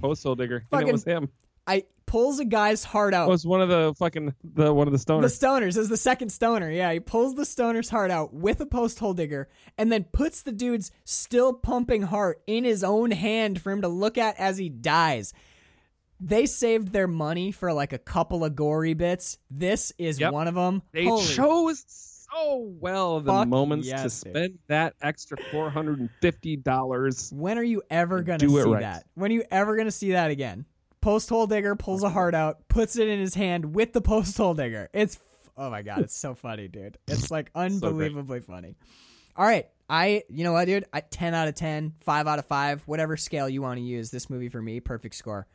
Postal 0.00 0.34
digger. 0.34 0.56
and 0.56 0.66
Fucking- 0.70 0.88
it 0.88 0.92
was 0.92 1.04
him. 1.04 1.28
I 1.66 1.84
pulls 2.06 2.40
a 2.40 2.44
guy's 2.44 2.82
heart 2.82 3.14
out. 3.14 3.28
It 3.28 3.30
was 3.30 3.46
one 3.46 3.60
of 3.60 3.68
the 3.68 3.94
fucking 3.96 4.34
the 4.42 4.74
one 4.74 4.88
of 4.88 4.92
the 4.92 4.98
stoners. 4.98 5.20
the 5.20 5.46
stoners. 5.46 5.60
stoners 5.68 5.76
is 5.76 5.88
the 5.88 5.96
second 5.96 6.30
stoner. 6.30 6.68
Yeah, 6.70 6.92
he 6.92 6.98
pulls 6.98 7.36
the 7.36 7.44
stoner's 7.44 7.88
heart 7.88 8.10
out 8.10 8.34
with 8.34 8.60
a 8.60 8.66
post 8.66 8.98
hole 8.98 9.14
digger 9.14 9.48
and 9.78 9.92
then 9.92 10.04
puts 10.04 10.42
the 10.42 10.50
dude's 10.52 10.90
still 11.04 11.52
pumping 11.52 12.02
heart 12.02 12.42
in 12.48 12.64
his 12.64 12.82
own 12.82 13.12
hand 13.12 13.60
for 13.60 13.70
him 13.70 13.82
to 13.82 13.88
look 13.88 14.18
at 14.18 14.36
as 14.40 14.58
he 14.58 14.68
dies. 14.68 15.32
They 16.20 16.46
saved 16.46 16.92
their 16.92 17.08
money 17.08 17.50
for 17.50 17.72
like 17.72 17.92
a 17.92 17.98
couple 17.98 18.44
of 18.44 18.54
gory 18.54 18.94
bits. 18.94 19.38
This 19.50 19.92
is 19.98 20.20
Yep. 20.20 20.32
one 20.32 20.48
of 20.48 20.54
them. 20.54 20.82
they 20.92 21.04
Holy 21.06 21.24
chose 21.26 21.84
so 21.88 22.72
well 22.78 23.20
the 23.20 23.32
Fuck 23.32 23.48
moments 23.48 23.86
to 23.88 23.90
yes, 23.96 24.20
dude. 24.20 24.32
spend 24.34 24.58
that 24.68 24.94
extra 25.02 25.36
four 25.50 25.70
hundred 25.70 25.98
and 26.00 26.10
fifty 26.20 26.56
dollars. 26.56 27.32
When 27.34 27.58
are 27.58 27.62
you 27.62 27.82
ever 27.90 28.22
gonna 28.22 28.40
see 28.48 28.56
right. 28.62 28.80
that? 28.82 29.06
When 29.14 29.30
are 29.30 29.34
you 29.34 29.44
ever 29.50 29.76
gonna 29.76 29.90
see 29.90 30.12
that 30.12 30.30
again? 30.30 30.66
Post 31.00 31.30
hole 31.30 31.46
digger 31.46 31.74
pulls 31.76 32.02
a 32.02 32.10
heart 32.10 32.34
out, 32.34 32.68
puts 32.68 32.96
it 32.98 33.08
in 33.08 33.18
his 33.18 33.34
hand 33.34 33.74
with 33.74 33.92
the 33.94 34.00
post 34.02 34.36
hole 34.36 34.52
digger. 34.54 34.90
It's 34.92 35.18
oh 35.56 35.70
my 35.70 35.82
god, 35.82 36.00
it's 36.00 36.16
so 36.16 36.34
funny, 36.34 36.68
dude. 36.68 36.98
It's 37.08 37.30
like 37.30 37.50
unbelievably 37.54 38.40
funny. 38.40 38.76
All 39.36 39.46
right, 39.46 39.66
I 39.88 40.22
you 40.28 40.44
know 40.44 40.52
what, 40.52 40.66
dude? 40.66 40.84
I, 40.92 41.00
ten 41.00 41.34
out 41.34 41.48
of 41.48 41.54
10, 41.54 41.94
5 42.02 42.26
out 42.26 42.38
of 42.38 42.46
five, 42.46 42.82
whatever 42.86 43.16
scale 43.16 43.48
you 43.48 43.62
want 43.62 43.78
to 43.78 43.82
use. 43.82 44.10
This 44.10 44.28
movie 44.28 44.50
for 44.50 44.60
me, 44.60 44.80
perfect 44.80 45.14
score. 45.14 45.46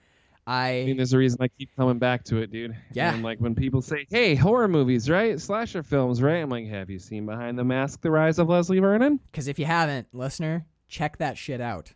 I 0.48 0.84
mean, 0.86 0.98
there's 0.98 1.14
a 1.14 1.18
reason 1.18 1.40
I 1.42 1.48
keep 1.48 1.76
coming 1.76 1.98
back 1.98 2.24
to 2.26 2.38
it, 2.38 2.52
dude. 2.52 2.76
Yeah. 2.94 3.14
And 3.14 3.24
like 3.24 3.40
when 3.40 3.56
people 3.56 3.82
say, 3.82 4.06
"Hey, 4.10 4.36
horror 4.36 4.68
movies, 4.68 5.10
right? 5.10 5.40
Slasher 5.40 5.82
films, 5.82 6.22
right?" 6.22 6.38
I'm 6.38 6.50
like, 6.50 6.68
"Have 6.68 6.90
you 6.90 7.00
seen 7.00 7.26
Behind 7.26 7.58
the 7.58 7.64
Mask: 7.64 8.02
The 8.02 8.12
Rise 8.12 8.38
of 8.38 8.48
Leslie 8.50 8.80
Vernon?" 8.80 9.20
because 9.32 9.48
if 9.48 9.58
you 9.58 9.66
haven't, 9.66 10.08
listener, 10.14 10.66
check 10.88 11.18
that 11.18 11.38
shit 11.38 11.62
out. 11.62 11.94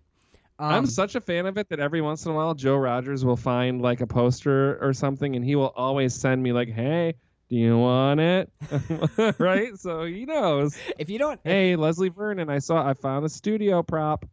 Um, 0.58 0.74
I'm 0.74 0.86
such 0.88 1.16
a 1.16 1.22
fan 1.22 1.46
of 1.46 1.58
it 1.58 1.70
that 1.70 1.80
every 1.80 2.02
once 2.02 2.26
in 2.26 2.32
a 2.32 2.36
while 2.36 2.54
Joe 2.54 2.76
Rogers 2.76 3.24
will 3.24 3.38
find 3.38 3.82
like 3.82 4.02
a 4.02 4.08
poster 4.08 4.78
or 4.84 4.94
something, 4.94 5.36
and 5.36 5.46
he 5.46 5.56
will 5.56 5.72
always 5.76 6.14
send 6.14 6.42
me 6.42 6.52
like, 6.52 6.70
"Hey, 6.70 7.14
do 7.50 7.56
you 7.56 7.78
want 7.78 8.20
it?" 8.20 8.52
right? 9.40 9.78
So 9.78 10.06
he 10.06 10.26
knows. 10.26 10.76
if 10.98 11.10
you 11.10 11.20
don't, 11.20 11.40
Hey, 11.44 11.76
Leslie 11.76 12.10
Vernon, 12.10 12.50
I 12.50 12.60
saw, 12.60 12.86
I 12.86 12.94
found 12.94 13.26
a 13.26 13.30
studio 13.30 13.84
prop. 13.84 14.26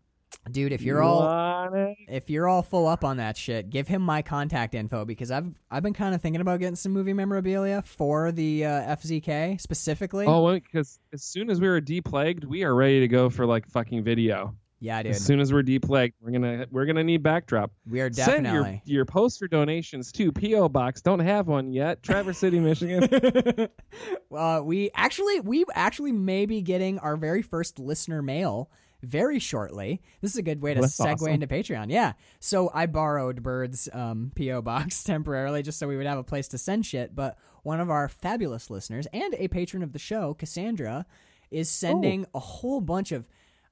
Dude, 0.50 0.72
if 0.72 0.80
You 0.82 0.88
you're 0.88 1.02
all 1.02 1.94
if 2.08 2.30
you're 2.30 2.48
all 2.48 2.62
full 2.62 2.86
up 2.86 3.04
on 3.04 3.16
that 3.18 3.36
shit, 3.36 3.70
give 3.70 3.88
him 3.88 4.02
my 4.02 4.22
contact 4.22 4.74
info 4.74 5.04
because 5.04 5.30
I've 5.30 5.46
I've 5.70 5.82
been 5.82 5.94
kind 5.94 6.14
of 6.14 6.22
thinking 6.22 6.40
about 6.40 6.60
getting 6.60 6.76
some 6.76 6.92
movie 6.92 7.12
memorabilia 7.12 7.82
for 7.82 8.32
the 8.32 8.64
uh, 8.64 8.96
FZK 8.96 9.60
specifically. 9.60 10.26
Oh, 10.26 10.52
because 10.52 10.98
as 11.12 11.22
soon 11.24 11.50
as 11.50 11.60
we 11.60 11.68
were 11.68 11.80
deplagued, 11.80 12.44
we 12.44 12.62
are 12.64 12.74
ready 12.74 13.00
to 13.00 13.08
go 13.08 13.28
for 13.30 13.46
like 13.46 13.66
fucking 13.68 14.04
video. 14.04 14.54
yeah, 14.78 15.02
dude, 15.02 15.12
As 15.12 15.24
soon 15.24 15.40
as 15.40 15.52
we're 15.52 15.62
deplagued, 15.62 16.12
we're 16.20 16.30
gonna 16.32 16.66
we're 16.70 16.86
gonna 16.86 17.04
need 17.04 17.22
backdrop. 17.22 17.72
we 17.88 18.00
are 18.00 18.12
Send 18.12 18.44
definitely. 18.44 18.82
your 18.84 18.98
your 18.98 19.04
poster 19.04 19.48
donations 19.48 20.12
to 20.12 20.30
PO 20.32 20.68
Box. 20.68 21.02
Don't 21.02 21.20
have 21.20 21.48
one 21.48 21.72
yet. 21.72 22.02
Traverse 22.02 22.38
City, 22.38 22.60
Michigan. 22.60 23.08
uh, 24.36 24.60
we 24.62 24.90
actually 24.94 25.40
we 25.40 25.64
actually 25.74 26.12
may 26.12 26.46
be 26.46 26.60
getting 26.62 26.98
our 27.00 27.16
very 27.16 27.42
first 27.42 27.78
listener 27.78 28.22
mail 28.22 28.70
very 29.02 29.38
shortly. 29.38 30.00
This 30.20 30.32
is 30.32 30.36
a 30.38 30.42
good 30.42 30.60
way 30.62 30.74
to 30.74 30.80
That's 30.80 30.96
segue 30.96 31.14
awesome. 31.14 31.28
into 31.28 31.46
Patreon. 31.46 31.90
Yeah. 31.90 32.12
So 32.40 32.70
I 32.74 32.86
borrowed 32.86 33.42
Bird's 33.42 33.88
um, 33.92 34.32
PO 34.36 34.62
box 34.62 35.04
temporarily 35.04 35.62
just 35.62 35.78
so 35.78 35.86
we 35.88 35.96
would 35.96 36.06
have 36.06 36.18
a 36.18 36.24
place 36.24 36.48
to 36.48 36.58
send 36.58 36.86
shit. 36.86 37.14
But 37.14 37.36
one 37.62 37.80
of 37.80 37.90
our 37.90 38.08
fabulous 38.08 38.70
listeners 38.70 39.06
and 39.12 39.34
a 39.34 39.48
patron 39.48 39.82
of 39.82 39.92
the 39.92 39.98
show, 39.98 40.34
Cassandra, 40.34 41.06
is 41.50 41.68
sending 41.70 42.24
Oh. 42.26 42.36
a 42.38 42.40
whole 42.40 42.80
bunch 42.80 43.12
of. 43.12 43.26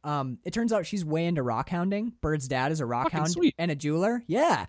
Um, 0.04 0.38
it 0.44 0.52
turns 0.52 0.72
out 0.72 0.84
she's 0.84 1.04
way 1.04 1.24
into 1.24 1.42
rock 1.42 1.70
hounding. 1.70 2.12
Bird's 2.20 2.46
dad 2.46 2.70
is 2.72 2.80
a 2.80 2.86
rock 2.86 3.04
Fucking 3.04 3.18
hound 3.20 3.30
sweet. 3.30 3.54
and 3.56 3.70
a 3.70 3.74
jeweler. 3.74 4.22
Yeah. 4.26 4.66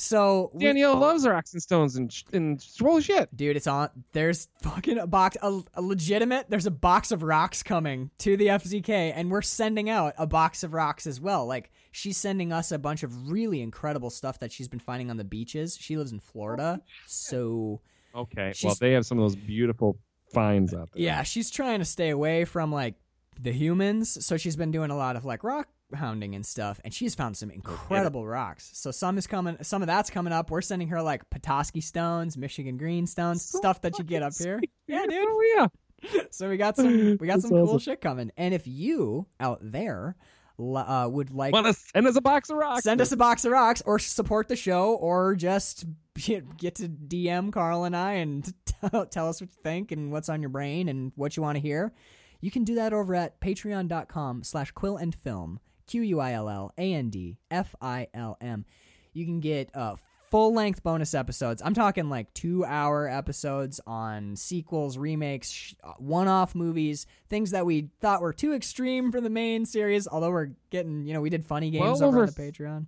So 0.00 0.50
we- 0.54 0.64
Danielle 0.64 0.96
loves 0.98 1.26
rocks 1.26 1.52
and 1.52 1.62
stones 1.62 1.96
and 1.96 2.12
sh- 2.12 2.24
and 2.32 2.64
holy 2.80 3.02
shit. 3.02 3.34
Dude, 3.36 3.56
it's 3.56 3.66
on. 3.66 3.90
There's 4.12 4.48
fucking 4.62 4.98
a 4.98 5.06
box, 5.06 5.36
a, 5.42 5.60
a 5.74 5.82
legitimate. 5.82 6.46
There's 6.48 6.66
a 6.66 6.70
box 6.70 7.12
of 7.12 7.22
rocks 7.22 7.62
coming 7.62 8.10
to 8.18 8.36
the 8.36 8.46
FZK, 8.46 9.12
and 9.14 9.30
we're 9.30 9.42
sending 9.42 9.90
out 9.90 10.14
a 10.16 10.26
box 10.26 10.62
of 10.62 10.72
rocks 10.72 11.06
as 11.06 11.20
well. 11.20 11.46
Like 11.46 11.70
she's 11.92 12.16
sending 12.16 12.52
us 12.52 12.72
a 12.72 12.78
bunch 12.78 13.02
of 13.02 13.30
really 13.30 13.60
incredible 13.60 14.10
stuff 14.10 14.38
that 14.38 14.50
she's 14.52 14.68
been 14.68 14.80
finding 14.80 15.10
on 15.10 15.16
the 15.18 15.24
beaches. 15.24 15.76
She 15.78 15.96
lives 15.96 16.12
in 16.12 16.20
Florida, 16.20 16.80
oh, 16.80 16.84
so 17.06 17.80
Okay, 18.14 18.52
well 18.64 18.74
they 18.80 18.92
have 18.92 19.04
some 19.06 19.18
of 19.18 19.22
those 19.24 19.36
beautiful 19.36 19.98
finds 20.32 20.72
out 20.74 20.88
there. 20.92 21.02
yeah, 21.02 21.22
she's 21.22 21.50
trying 21.50 21.78
to 21.80 21.84
stay 21.84 22.08
away 22.10 22.44
from 22.44 22.72
like 22.72 22.94
the 23.40 23.52
humans. 23.52 24.24
So 24.24 24.36
she's 24.36 24.56
been 24.56 24.70
doing 24.70 24.90
a 24.90 24.96
lot 24.96 25.16
of 25.16 25.24
like 25.24 25.44
rock 25.44 25.68
hounding 25.94 26.34
and 26.34 26.44
stuff, 26.44 26.80
and 26.84 26.92
she's 26.92 27.14
found 27.14 27.36
some 27.36 27.50
incredible 27.50 28.26
rocks. 28.26 28.70
So 28.74 28.90
some 28.90 29.18
is 29.18 29.26
coming, 29.26 29.56
some 29.62 29.82
of 29.82 29.86
that's 29.86 30.10
coming 30.10 30.32
up. 30.32 30.50
We're 30.50 30.62
sending 30.62 30.88
her 30.88 31.02
like 31.02 31.28
Petoskey 31.30 31.80
stones, 31.80 32.36
Michigan 32.36 32.76
green 32.76 33.06
stones, 33.06 33.44
So 33.44 33.58
stuff 33.58 33.80
that 33.82 33.98
you 33.98 34.04
get 34.04 34.22
up 34.22 34.32
here. 34.36 34.60
Yeah, 34.86 35.06
dude. 35.08 35.26
Oh 35.28 35.54
yeah. 35.56 35.66
so 36.30 36.48
we 36.48 36.56
got 36.56 36.76
some 36.76 37.16
we 37.20 37.26
got 37.26 37.34
That's 37.34 37.48
some 37.48 37.50
cool 37.50 37.78
shit 37.78 38.00
coming 38.00 38.32
and 38.36 38.54
if 38.54 38.66
you 38.66 39.26
out 39.38 39.58
there 39.62 40.16
uh, 40.58 41.08
would 41.10 41.30
like 41.32 41.52
Want 41.52 41.66
to 41.66 41.72
send 41.72 42.06
us 42.06 42.16
a 42.16 42.20
box 42.20 42.50
of 42.50 42.56
rocks? 42.56 42.84
send 42.84 43.00
us 43.00 43.12
a 43.12 43.16
box 43.16 43.44
of 43.44 43.52
rocks 43.52 43.82
or 43.86 43.98
support 43.98 44.48
the 44.48 44.56
show 44.56 44.94
or 44.94 45.34
just 45.34 45.84
get, 46.14 46.56
get 46.56 46.74
to 46.76 46.88
dm 46.88 47.52
carl 47.52 47.84
and 47.84 47.96
i 47.96 48.12
and 48.12 48.52
tell, 48.90 49.06
tell 49.06 49.28
us 49.28 49.40
what 49.40 49.50
you 49.50 49.56
think 49.62 49.92
and 49.92 50.12
what's 50.12 50.28
on 50.28 50.40
your 50.40 50.50
brain 50.50 50.88
and 50.88 51.12
what 51.16 51.36
you 51.36 51.42
want 51.42 51.56
to 51.56 51.60
hear 51.62 51.92
you 52.40 52.50
can 52.50 52.64
do 52.64 52.74
that 52.76 52.92
over 52.92 53.14
at 53.14 53.40
patreon.com 53.40 54.42
slash 54.42 54.70
quill 54.72 54.96
and 54.96 55.14
film 55.14 55.60
q-u-i-l-l-a-n-d-f-i-l-m 55.90 58.64
you 59.12 59.24
can 59.24 59.40
get 59.40 59.70
uh, 59.74 59.96
full 60.30 60.54
length 60.54 60.82
bonus 60.82 61.14
episodes. 61.14 61.60
I'm 61.64 61.74
talking 61.74 62.08
like 62.08 62.32
two 62.34 62.64
hour 62.64 63.08
episodes 63.08 63.80
on 63.86 64.36
sequels, 64.36 64.96
remakes, 64.96 65.50
sh- 65.50 65.74
one 65.98 66.28
off 66.28 66.54
movies, 66.54 67.06
things 67.28 67.50
that 67.50 67.66
we 67.66 67.88
thought 68.00 68.22
were 68.22 68.32
too 68.32 68.54
extreme 68.54 69.10
for 69.10 69.20
the 69.20 69.30
main 69.30 69.66
series. 69.66 70.06
Although 70.06 70.30
we're 70.30 70.50
getting, 70.70 71.06
you 71.06 71.12
know, 71.12 71.20
we 71.20 71.30
did 71.30 71.44
funny 71.44 71.70
games 71.70 72.00
Well 72.00 72.08
over 72.08 72.20
on 72.20 72.26
the 72.26 72.32
Patreon. 72.32 72.86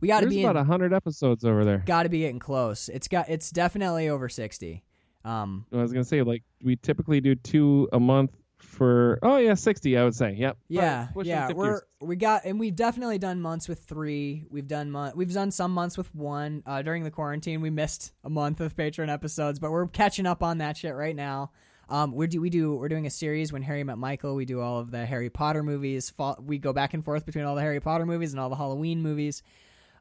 We 0.00 0.08
got 0.08 0.20
to 0.20 0.26
be 0.26 0.42
about 0.42 0.56
in, 0.56 0.62
a 0.62 0.64
hundred 0.64 0.92
episodes 0.92 1.44
over 1.44 1.64
there. 1.64 1.84
got 1.86 2.02
to 2.02 2.08
be 2.08 2.20
getting 2.20 2.40
close. 2.40 2.88
It's 2.88 3.06
got 3.06 3.28
it's 3.28 3.50
definitely 3.50 4.08
over 4.08 4.28
sixty. 4.28 4.82
Um, 5.24 5.64
I 5.72 5.76
was 5.76 5.92
gonna 5.92 6.02
say 6.02 6.22
like 6.22 6.42
we 6.64 6.74
typically 6.74 7.20
do 7.20 7.36
two 7.36 7.88
a 7.92 8.00
month 8.00 8.32
for 8.62 9.18
oh 9.22 9.36
yeah 9.36 9.54
sixty 9.54 9.98
I 9.98 10.04
would 10.04 10.14
say 10.14 10.32
yep 10.32 10.56
Yeah, 10.68 11.08
yeah, 11.24 11.52
we're 11.52 11.82
we 12.00 12.16
got 12.16 12.44
and 12.44 12.58
we've 12.58 12.74
definitely 12.74 13.18
done 13.18 13.40
months 13.40 13.68
with 13.68 13.80
three. 13.84 14.46
We've 14.50 14.66
done 14.66 14.90
mon- 14.90 15.12
we've 15.14 15.32
done 15.32 15.50
some 15.50 15.72
months 15.72 15.98
with 15.98 16.12
one. 16.14 16.62
Uh, 16.64 16.82
during 16.82 17.04
the 17.04 17.10
quarantine, 17.10 17.60
we 17.60 17.70
missed 17.70 18.12
a 18.24 18.30
month 18.30 18.60
of 18.60 18.74
Patreon 18.76 19.08
episodes, 19.12 19.58
but 19.58 19.70
we're 19.70 19.86
catching 19.88 20.26
up 20.26 20.42
on 20.42 20.58
that 20.58 20.76
shit 20.76 20.94
right 20.94 21.14
now. 21.14 21.50
Um, 21.88 22.12
we 22.14 22.26
do 22.26 22.40
we 22.40 22.48
do 22.48 22.74
we're 22.74 22.88
doing 22.88 23.06
a 23.06 23.10
series 23.10 23.52
when 23.52 23.62
Harry 23.62 23.84
met 23.84 23.98
Michael. 23.98 24.34
We 24.34 24.44
do 24.46 24.60
all 24.60 24.78
of 24.78 24.90
the 24.90 25.04
Harry 25.04 25.28
Potter 25.28 25.62
movies. 25.62 26.10
Fall, 26.10 26.38
we 26.40 26.58
go 26.58 26.72
back 26.72 26.94
and 26.94 27.04
forth 27.04 27.26
between 27.26 27.44
all 27.44 27.54
the 27.54 27.60
Harry 27.60 27.80
Potter 27.80 28.06
movies 28.06 28.32
and 28.32 28.40
all 28.40 28.48
the 28.48 28.56
Halloween 28.56 29.02
movies. 29.02 29.42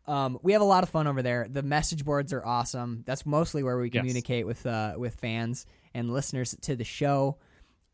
Um, 0.07 0.39
we 0.41 0.53
have 0.53 0.61
a 0.61 0.65
lot 0.65 0.83
of 0.83 0.89
fun 0.89 1.05
over 1.07 1.21
there. 1.21 1.47
The 1.49 1.61
message 1.61 2.03
boards 2.05 2.33
are 2.33 2.43
awesome. 2.45 3.03
That's 3.05 3.25
mostly 3.25 3.61
where 3.61 3.77
we 3.77 3.89
Yes. 3.91 3.99
communicate 4.01 4.47
with 4.47 4.65
uh, 4.65 4.93
with 4.97 5.15
fans 5.15 5.65
and 5.93 6.11
listeners 6.11 6.55
to 6.61 6.75
the 6.75 6.83
show. 6.83 7.37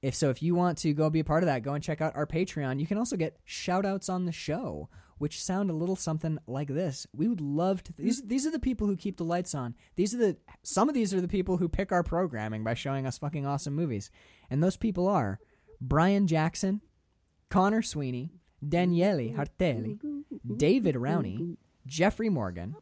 If 0.02 0.14
so, 0.14 0.30
if 0.30 0.44
you 0.44 0.54
want 0.54 0.78
to 0.80 0.94
go 0.94 1.10
be 1.10 1.20
a 1.20 1.24
part 1.24 1.44
of 1.44 1.48
that, 1.48 1.64
go 1.64 1.74
and 1.74 1.84
check 1.84 2.02
out 2.02 2.16
our 2.16 2.28
Patreon. 2.28 2.80
You 2.80 2.86
can 2.86 2.98
also 2.98 3.16
get 3.16 3.38
shout 3.46 3.86
outs 3.86 4.10
on 4.10 4.26
the 4.26 4.32
show, 4.32 4.90
which 5.18 5.42
sound 5.42 5.72
a 5.72 5.74
little 5.74 5.96
something 5.96 6.38
like 6.46 6.68
this. 6.68 7.08
We 7.16 7.28
would 7.28 7.42
love 7.42 7.84
to. 7.84 7.94
These 7.98 8.22
these 8.24 8.46
are 8.46 8.52
the 8.52 8.60
people 8.60 8.86
who 8.86 8.96
keep 8.96 9.18
the 9.18 9.24
lights 9.24 9.56
on. 9.56 9.74
These 9.96 10.14
are 10.14 10.18
the 10.18 10.38
some 10.62 10.88
of 10.88 10.94
these 10.94 11.14
are 11.14 11.22
the 11.22 11.28
people 11.28 11.58
who 11.58 11.68
pick 11.68 11.92
our 11.92 12.04
programming 12.04 12.64
by 12.64 12.76
showing 12.76 13.08
us 13.08 13.18
fucking 13.18 13.46
awesome 13.46 13.74
movies, 13.74 14.12
and 14.52 14.62
those 14.64 14.78
people 14.78 15.08
are 15.08 15.40
Brian 15.82 16.28
Jackson, 16.28 16.82
Connor 17.50 17.82
Sweeney, 17.82 18.32
Daniele 18.68 19.34
Hartelli, 19.36 19.98
David 20.58 20.96
Rowney, 20.96 21.58
Jeffrey 21.88 22.30
Morgan, 22.30 22.76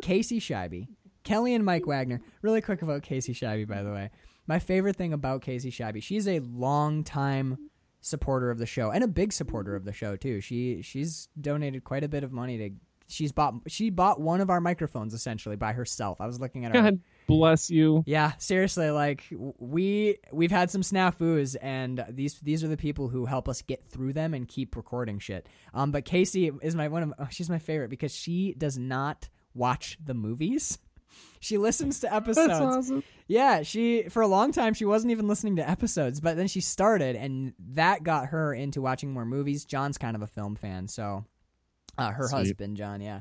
Casey 0.00 0.40
Scheibe, 0.40 0.88
Kelly 1.24 1.54
and 1.54 1.64
Mike 1.64 1.86
Wagner. 1.86 2.22
Really 2.40 2.60
quick 2.62 2.80
about 2.80 3.02
Casey 3.02 3.34
Scheibe, 3.34 3.68
by 3.68 3.82
the 3.82 3.90
way. 3.90 4.10
My 4.46 4.58
favorite 4.58 4.96
thing 4.96 5.12
about 5.12 5.42
Casey 5.42 5.70
Scheibe, 5.70 6.02
she's 6.02 6.28
a 6.28 6.40
long 6.40 7.04
time 7.04 7.70
supporter 8.00 8.50
of 8.50 8.58
the 8.58 8.66
show 8.66 8.90
and 8.90 9.02
a 9.02 9.08
big 9.08 9.32
supporter 9.32 9.74
of 9.74 9.84
the 9.84 9.92
show 9.92 10.16
too. 10.16 10.40
She 10.40 10.82
she's 10.82 11.28
donated 11.40 11.84
quite 11.84 12.04
a 12.04 12.08
bit 12.08 12.24
of 12.24 12.32
money 12.32 12.58
to. 12.58 12.70
She's 13.06 13.32
bought 13.32 13.54
she 13.66 13.90
bought 13.90 14.18
one 14.18 14.40
of 14.40 14.48
our 14.48 14.62
microphones 14.62 15.12
essentially 15.12 15.56
by 15.56 15.74
herself. 15.74 16.22
I 16.22 16.26
was 16.26 16.40
looking 16.40 16.64
at 16.64 16.74
her. 16.74 16.82
God 16.82 17.00
bless 17.26 17.70
you 17.70 18.02
Yeah, 18.06 18.32
seriously, 18.38 18.90
like 18.90 19.24
we 19.58 20.16
we've 20.32 20.50
had 20.50 20.70
some 20.70 20.80
snafus, 20.80 21.54
and 21.60 22.02
these 22.08 22.40
these 22.40 22.64
are 22.64 22.68
the 22.68 22.78
people 22.78 23.08
who 23.08 23.26
help 23.26 23.46
us 23.46 23.60
get 23.60 23.84
through 23.86 24.14
them 24.14 24.32
and 24.32 24.48
keep 24.48 24.74
recording 24.74 25.18
shit. 25.18 25.46
Um, 25.74 25.90
but 25.90 26.06
Casey 26.06 26.50
is 26.62 26.74
my 26.74 26.88
one 26.88 27.14
of 27.18 27.32
she's 27.32 27.50
my 27.50 27.58
favorite 27.58 27.90
because 27.90 28.14
she 28.14 28.54
does 28.56 28.78
not 28.78 29.28
watch 29.52 29.98
the 30.02 30.14
movies. 30.14 30.78
She 31.44 31.58
listens 31.58 32.00
to 32.00 32.12
episodes. 32.12 32.48
that's 32.48 32.60
awesome 32.60 33.04
Yeah, 33.26 33.62
she 33.62 34.04
for 34.04 34.22
a 34.22 34.26
long 34.26 34.50
time 34.50 34.72
she 34.72 34.86
wasn't 34.86 35.10
even 35.10 35.28
listening 35.28 35.56
to 35.56 35.68
episodes, 35.68 36.18
but 36.18 36.38
then 36.38 36.48
she 36.48 36.62
started, 36.62 37.16
and 37.16 37.52
that 37.74 38.02
got 38.02 38.28
her 38.28 38.54
into 38.54 38.80
watching 38.80 39.12
more 39.12 39.26
movies. 39.26 39.66
John's 39.66 39.98
kind 39.98 40.16
of 40.16 40.22
a 40.22 40.26
film 40.26 40.56
fan, 40.56 40.88
so 40.88 41.26
uh, 41.98 42.10
her 42.10 42.28
Sweet. 42.28 42.38
husband 42.38 42.76
John, 42.78 43.02
yeah. 43.02 43.20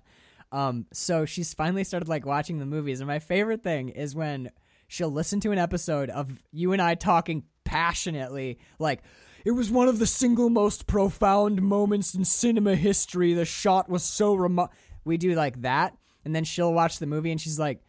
Um, 0.53 0.85
so 0.93 1.25
she's 1.25 1.53
finally 1.53 1.83
started 1.83 2.07
like 2.07 2.25
watching 2.25 2.59
the 2.59 2.65
movies, 2.65 3.01
and 3.01 3.07
my 3.07 3.19
favorite 3.19 3.61
thing 3.61 3.89
is 3.89 4.15
when 4.15 4.51
she'll 4.87 5.11
listen 5.11 5.41
to 5.41 5.51
an 5.51 5.57
episode 5.57 6.09
of 6.09 6.31
you 6.53 6.71
and 6.71 6.81
I 6.81 6.95
talking 6.95 7.43
passionately, 7.65 8.57
like. 8.79 9.03
It 9.45 9.51
was 9.51 9.69
one 9.69 9.89
of 9.89 9.99
the 9.99 10.07
single 10.07 10.49
most 10.49 10.87
profound 10.87 11.61
moments 11.61 12.15
in 12.15 12.23
cinema 12.23 12.77
history. 12.77 13.33
The 13.33 13.43
shot 13.43 13.89
was 13.89 14.01
so 14.01 14.35
remote. 14.35 14.69
We 15.03 15.17
do 15.17 15.35
like 15.35 15.63
that, 15.63 15.97
and 16.23 16.33
then 16.33 16.45
she'll 16.45 16.71
watch 16.71 16.97
the 16.99 17.07
movie, 17.07 17.29
and 17.29 17.41
she's 17.41 17.59
like, 17.59 17.81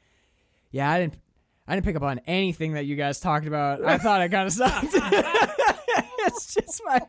"Yeah, 0.74 0.90
I 0.90 1.00
didn't. 1.00 1.14
I 1.66 1.74
didn't 1.76 1.86
pick 1.86 1.96
up 1.96 2.02
on 2.02 2.18
anything 2.26 2.74
that 2.74 2.84
you 2.84 2.94
guys 2.96 3.20
talked 3.20 3.46
about. 3.46 3.82
I 3.84 3.96
thought 3.96 4.20
it 4.20 4.28
kind 4.30 4.46
of 4.46 4.52
sucked. 4.52 4.88
it's 4.94 6.54
just 6.54 6.82
my. 6.84 7.00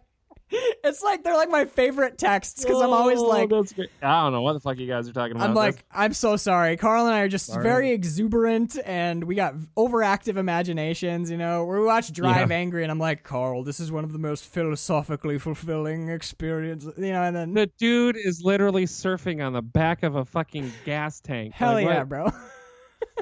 It's 0.83 1.01
like 1.01 1.23
they're 1.23 1.35
like 1.35 1.49
my 1.49 1.65
favorite 1.65 2.19
texts 2.19 2.63
because 2.63 2.79
I'm 2.79 2.91
always 2.93 3.17
Oh, 3.19 3.23
like. 3.23 3.51
I 3.51 4.21
don't 4.21 4.31
know 4.31 4.43
what 4.43 4.53
the 4.53 4.59
fuck 4.59 4.77
you 4.77 4.87
guys 4.87 5.09
are 5.09 5.11
talking 5.11 5.35
about. 5.35 5.49
I'm 5.49 5.55
like, 5.55 5.83
I'm 5.91 6.13
so 6.13 6.37
sorry. 6.37 6.77
Carl 6.77 7.07
and 7.07 7.15
I 7.15 7.21
are 7.21 7.27
just 7.27 7.47
Sorry. 7.47 7.63
very 7.63 7.91
exuberant 7.91 8.77
and 8.85 9.23
we 9.23 9.33
got 9.33 9.55
overactive 9.75 10.37
imaginations, 10.37 11.31
you 11.31 11.37
know. 11.37 11.65
We 11.65 11.81
watch 11.83 12.13
Drive 12.13 12.51
Yeah. 12.51 12.57
Angry 12.57 12.83
and 12.83 12.91
I'm 12.91 12.99
like, 12.99 13.23
Carl, 13.23 13.63
this 13.63 13.79
is 13.79 13.91
one 13.91 14.03
of 14.03 14.13
the 14.13 14.19
most 14.19 14.45
philosophically 14.45 15.39
fulfilling 15.39 16.09
experiences, 16.09 16.93
you 16.97 17.11
know, 17.11 17.23
and 17.23 17.35
then 17.35 17.53
the 17.55 17.65
dude 17.79 18.15
is 18.15 18.43
literally 18.43 18.85
surfing 18.85 19.43
on 19.45 19.51
the 19.51 19.63
back 19.63 20.03
of 20.03 20.15
a 20.15 20.23
fucking 20.23 20.71
gas 20.85 21.19
tank. 21.21 21.53
hell 21.55 21.73
Like, 21.73 21.85
yeah, 21.87 21.97
what 22.03 22.09
bro. 22.09 22.27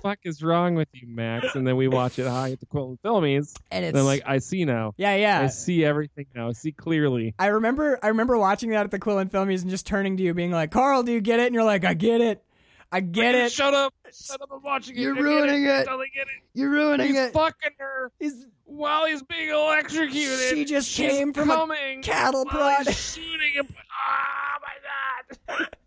the 0.03 0.09
fuck 0.09 0.19
is 0.23 0.43
wrong 0.43 0.75
with 0.75 0.89
you, 0.93 1.07
Max? 1.07 1.55
And 1.55 1.65
then 1.65 1.77
we 1.77 1.87
watch 1.87 2.19
it 2.19 2.27
high 2.27 2.51
at 2.51 2.59
the 2.59 2.65
Quill 2.65 2.89
and 2.89 3.01
Filmies. 3.01 3.55
And 3.71 3.85
it's 3.85 3.89
And 3.91 3.97
I'm 3.99 4.05
like, 4.05 4.23
I 4.25 4.37
see 4.39 4.65
now. 4.65 4.93
yeah, 4.97 5.15
yeah. 5.15 5.41
I 5.41 5.47
see 5.47 5.83
everything 5.85 6.25
now. 6.35 6.49
I 6.49 6.51
see 6.53 6.71
clearly. 6.71 7.33
I 7.39 7.47
remember 7.47 7.97
I 8.03 8.09
remember 8.09 8.37
watching 8.37 8.71
that 8.71 8.83
at 8.85 8.91
the 8.91 8.99
Quill 8.99 9.17
and 9.19 9.31
Filmies 9.31 9.61
and 9.61 9.69
just 9.69 9.85
turning 9.87 10.17
to 10.17 10.23
you 10.23 10.33
being 10.33 10.51
like, 10.51 10.71
Carl, 10.71 11.03
do 11.03 11.11
you 11.11 11.21
get 11.21 11.39
it? 11.39 11.47
And 11.47 11.55
you're 11.55 11.63
like, 11.63 11.85
I 11.85 11.93
get 11.93 12.21
it. 12.21 12.43
I 12.91 12.99
get 12.99 13.33
it. 13.33 13.51
Shut 13.51 13.73
up! 13.73 13.91
Shut 14.13 14.39
up! 14.39 14.49
I'm 14.53 14.61
watching 14.61 14.95
it. 14.95 14.99
You're 15.01 15.17
I 15.17 15.19
ruining 15.19 15.63
it. 15.65 15.71
I 15.71 15.83
totally 15.83 16.11
get 16.13 16.27
it. 16.27 16.43
You're 16.53 16.69
ruining 16.69 17.07
He's 17.07 17.15
it. 17.17 17.33
fucking 17.33 17.71
her 17.79 18.11
He's 18.19 18.45
while 18.65 19.07
he's 19.07 19.23
being 19.23 19.49
electrocuted. 19.49 20.49
She 20.51 20.63
just 20.65 20.91
She's 20.91 21.09
came 21.09 21.33
from 21.33 21.49
a 21.49 21.55
coming 21.55 22.03
cattle 22.03 22.45
while 22.45 22.53
prod. 22.75 22.85
he's 22.87 22.99
shooting 23.15 23.53
him. 23.55 23.67
Oh 23.67 24.59
my 24.61 25.57
god! 25.57 25.67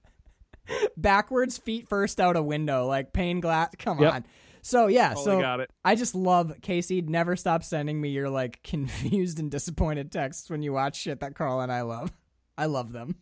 backwards, 0.97 1.59
feet 1.59 1.88
first 1.88 2.20
out 2.20 2.36
a 2.36 2.43
window, 2.43 2.86
like 2.86 3.12
pane 3.12 3.40
glass. 3.40 3.70
Come 3.78 4.01
Yep. 4.01 4.12
on. 4.14 4.24
So 4.62 4.88
yeah, 4.88 5.10
Totally 5.10 5.24
so 5.24 5.40
got 5.40 5.60
it. 5.60 5.70
I 5.84 5.94
just 5.94 6.14
love 6.14 6.52
Casey. 6.60 7.01
Never 7.01 7.36
stop 7.36 7.62
sending 7.62 8.01
me 8.01 8.09
your 8.09 8.28
like 8.28 8.62
confused 8.64 9.38
and 9.38 9.51
disappointed 9.51 10.10
texts 10.10 10.51
when 10.51 10.62
you 10.62 10.72
watch 10.72 10.97
shit 11.01 11.20
that 11.20 11.34
Carl 11.36 11.60
and 11.60 11.70
I 11.70 11.82
love. 11.82 12.12
I 12.59 12.66
love 12.66 12.93
them. 12.93 13.16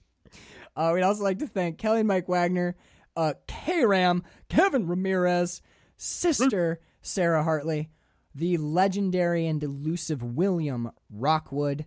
Uh, 0.77 0.91
we'd 0.95 1.03
also 1.03 1.23
like 1.23 1.39
to 1.41 1.47
thank 1.47 1.79
Kelly 1.79 2.01
and 2.01 2.09
Mike 2.09 2.29
Wagner, 2.29 2.77
uh, 3.17 3.35
K 3.47 3.85
Ram, 3.85 4.23
Kevin 4.49 4.87
Ramirez, 4.89 5.61
sister 5.97 6.81
Sarah 7.03 7.43
Hartley, 7.45 7.91
the 8.35 8.57
legendary 8.57 9.47
and 9.47 9.63
elusive 9.63 10.23
William 10.23 10.91
Rockwood, 11.11 11.85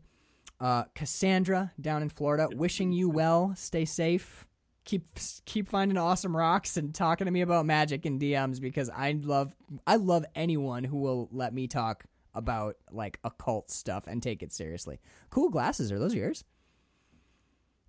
uh, 0.59 0.83
Cassandra 0.95 1.71
down 1.81 2.01
in 2.01 2.09
Florida. 2.09 2.47
Wishing 2.55 2.91
you 2.91 3.09
well. 3.09 3.53
Stay 3.57 3.85
safe. 3.85 4.45
Keep 4.87 5.03
keep 5.45 5.67
finding 5.67 5.97
awesome 5.97 6.35
rocks 6.35 6.77
and 6.77 6.95
talking 6.95 7.25
to 7.25 7.31
me 7.31 7.41
about 7.41 7.65
magic 7.65 8.05
in 8.05 8.17
DMs 8.19 8.61
because 8.61 8.89
I 8.89 9.11
love 9.21 9.53
I 9.85 9.97
love 9.97 10.23
anyone 10.33 10.85
who 10.85 10.97
will 10.97 11.27
let 11.33 11.53
me 11.53 11.67
talk 11.67 12.05
about 12.33 12.77
like 12.89 13.19
occult 13.25 13.69
stuff 13.69 14.07
and 14.07 14.23
take 14.23 14.41
it 14.41 14.53
seriously. 14.53 14.99
Cool 15.29 15.49
glasses. 15.49 15.91
Are 15.91 15.99
those 15.99 16.15
yours? 16.15 16.45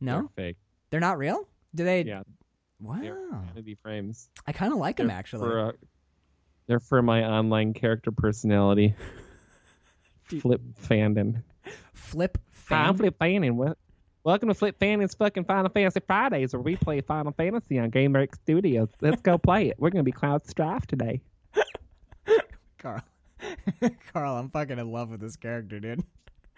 No, 0.00 0.28
They're 0.36 0.46
fake. 0.46 0.56
they're 0.90 0.98
not 1.00 1.18
real. 1.18 1.48
Do 1.74 1.84
they? 1.84 2.02
Yeah, 2.02 2.22
Wow. 2.80 2.98
they're 3.00 3.30
vanity 3.46 3.76
frames. 3.80 4.28
I 4.46 4.52
kind 4.52 4.72
of 4.72 4.80
like 4.80 4.96
them 4.96 5.06
They're 5.06 5.16
actually. 5.16 5.48
For, 5.48 5.68
uh, 5.68 5.72
they're 6.66 6.80
for 6.80 7.00
my 7.02 7.24
online 7.24 7.74
character 7.74 8.10
personality. 8.10 8.94
Flip 10.40 10.60
Fandon. 10.82 11.42
Flip. 11.94 12.38
Hi, 12.68 12.76
I'm 12.88 12.96
Flip 12.96 13.16
Fannin. 13.18 13.56
What? 13.56 13.78
Welcome 14.24 14.48
to 14.48 14.54
Flip 14.54 14.78
Fannon's 14.78 15.14
fucking 15.14 15.44
Final 15.44 15.70
Fantasy 15.70 16.00
Fridays, 16.06 16.52
where 16.52 16.60
we 16.60 16.76
play 16.76 17.00
Final 17.00 17.32
Fantasy 17.32 17.78
on 17.78 17.90
GameWorks 17.90 18.34
Studios. 18.42 18.88
Let's 19.00 19.22
go 19.22 19.38
play 19.38 19.68
it. 19.68 19.76
We're 19.78 19.90
gonna 19.90 20.02
be 20.02 20.12
Cloud 20.12 20.46
Strife 20.46 20.86
today. 20.86 21.20
Carl. 22.78 23.02
Carl, 24.12 24.36
I'm 24.36 24.50
fucking 24.50 24.78
in 24.78 24.90
love 24.90 25.10
with 25.10 25.20
this 25.20 25.36
character, 25.36 25.78
dude. 25.78 26.02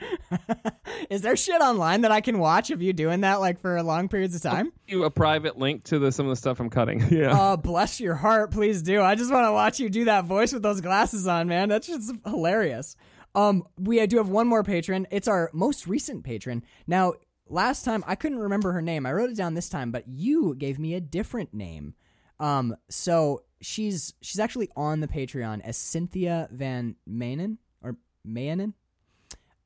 Is 1.10 1.20
there 1.20 1.36
shit 1.36 1.60
online 1.60 2.00
that 2.00 2.10
I 2.10 2.22
can 2.22 2.38
watch 2.38 2.70
of 2.70 2.80
you 2.80 2.94
doing 2.94 3.20
that 3.20 3.40
like 3.40 3.60
for 3.60 3.80
long 3.82 4.08
periods 4.08 4.34
of 4.34 4.40
time? 4.40 4.72
You 4.86 5.04
a 5.04 5.10
private 5.10 5.58
link 5.58 5.84
to 5.84 5.98
the 5.98 6.10
some 6.10 6.26
of 6.26 6.30
the 6.30 6.36
stuff 6.36 6.60
I'm 6.60 6.70
cutting. 6.70 7.06
Yeah. 7.10 7.38
Uh, 7.38 7.56
bless 7.58 8.00
your 8.00 8.14
heart, 8.14 8.52
please 8.52 8.80
do. 8.80 9.02
I 9.02 9.14
just 9.14 9.30
want 9.30 9.46
to 9.46 9.52
watch 9.52 9.78
you 9.78 9.90
do 9.90 10.06
that 10.06 10.24
voice 10.24 10.54
with 10.54 10.62
those 10.62 10.80
glasses 10.80 11.26
on, 11.26 11.46
man. 11.46 11.68
That's 11.68 11.86
just 11.86 12.12
hilarious. 12.24 12.96
Um, 13.34 13.64
we 13.78 14.04
do 14.06 14.16
have 14.16 14.30
one 14.30 14.48
more 14.48 14.64
patron. 14.64 15.06
It's 15.10 15.28
our 15.28 15.50
most 15.52 15.86
recent 15.86 16.24
patron. 16.24 16.64
Now, 16.86 17.14
last 17.51 17.85
time 17.85 18.02
I 18.06 18.14
couldn't 18.14 18.39
remember 18.39 18.72
her 18.72 18.82
name. 18.82 19.05
I 19.06 19.12
wrote 19.12 19.31
it 19.31 19.36
down 19.36 19.55
this 19.55 19.68
time, 19.68 19.90
but 19.93 20.05
you 20.09 20.55
gave 20.56 20.78
me 20.78 20.94
a 20.94 21.01
different 21.01 21.52
name. 21.52 21.94
Um, 22.39 22.74
so 22.89 23.43
she's 23.60 24.14
she's 24.22 24.39
actually 24.40 24.70
on 24.77 25.01
the 25.01 25.09
Patreon 25.09 25.60
as 25.62 25.77
Cynthia 25.77 26.48
Van 26.51 26.97
Manen 27.09 27.59
or 27.82 27.97
Mayanen. 28.27 28.72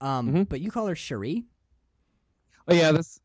Um, 0.01 0.33
Mhm. 0.33 0.49
but 0.49 0.61
you 0.61 0.71
call 0.71 0.87
her 0.89 0.97
Cherie. 0.97 1.45
oh 2.69 2.75
yeah, 2.75 2.91
that's 2.93 3.21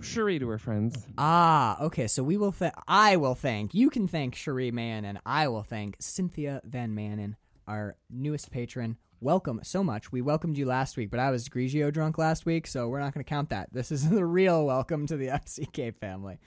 Cherie 0.00 0.38
to 0.38 0.48
her 0.48 0.58
friends. 0.58 1.06
Ah, 1.16 1.80
okay. 1.82 2.06
So 2.06 2.22
we 2.22 2.36
will. 2.36 2.52
Th- 2.52 2.72
I 2.86 3.16
will 3.16 3.34
thank. 3.34 3.74
You 3.74 3.90
can 3.90 4.06
thank 4.08 4.34
Cherie 4.34 4.70
Mann, 4.70 5.04
and 5.04 5.18
I 5.26 5.48
will 5.48 5.62
thank 5.64 5.96
Cynthia 6.00 6.60
Van 6.64 6.94
Manen, 6.94 7.34
our 7.66 7.96
newest 8.10 8.50
patron. 8.50 8.96
Welcome 9.20 9.60
so 9.64 9.82
much. 9.82 10.12
We 10.12 10.22
welcomed 10.22 10.56
you 10.56 10.66
last 10.66 10.96
week, 10.96 11.10
but 11.10 11.18
I 11.18 11.30
was 11.32 11.48
Grigio 11.48 11.92
drunk 11.92 12.18
last 12.18 12.46
week, 12.46 12.68
so 12.68 12.88
we're 12.88 13.00
not 13.00 13.12
going 13.14 13.24
to 13.24 13.28
count 13.28 13.50
that. 13.50 13.72
This 13.72 13.90
is 13.90 14.08
the 14.10 14.24
real 14.24 14.64
welcome 14.64 15.06
to 15.08 15.16
the 15.16 15.26
FCK 15.28 15.96
family. 15.96 16.38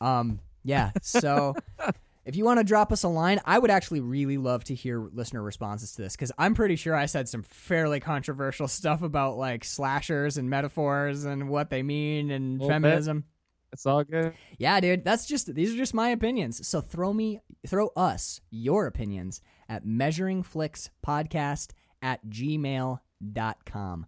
Um, 0.00 0.40
yeah. 0.64 0.90
So. 1.02 1.54
If 2.24 2.36
you 2.36 2.44
want 2.44 2.58
to 2.60 2.64
drop 2.64 2.92
us 2.92 3.04
a 3.04 3.08
line, 3.08 3.40
I 3.46 3.58
would 3.58 3.70
actually 3.70 4.00
really 4.00 4.36
love 4.36 4.62
to 4.64 4.74
hear 4.74 5.08
listener 5.14 5.42
responses 5.42 5.92
to 5.92 6.02
this 6.02 6.14
because 6.14 6.30
I'm 6.36 6.52
pretty 6.54 6.76
sure 6.76 6.94
I 6.94 7.06
said 7.06 7.26
some 7.26 7.42
fairly 7.42 8.00
controversial 8.00 8.68
stuff 8.68 9.00
about 9.00 9.38
like 9.38 9.64
slashers 9.64 10.36
and 10.36 10.50
metaphors 10.50 11.24
and 11.24 11.48
what 11.48 11.70
they 11.70 11.82
mean 11.82 12.30
and 12.30 12.58
Little 12.60 12.68
bit. 12.68 12.74
feminism. 12.74 13.24
It's 13.72 13.86
all 13.86 14.04
good. 14.04 14.34
Yeah, 14.58 14.78
dude, 14.80 15.04
that's 15.06 15.24
just 15.24 15.54
these 15.54 15.72
are 15.72 15.78
just 15.78 15.94
my 15.94 16.10
opinions. 16.10 16.68
So 16.68 16.82
throw 16.82 17.14
me 17.14 17.40
throw 17.66 17.86
us 17.96 18.42
your 18.50 18.86
opinions 18.86 19.40
at 19.66 19.86
measuringflixpodcast 19.86 21.70
at 22.02 22.24
gmail.com. 22.26 24.06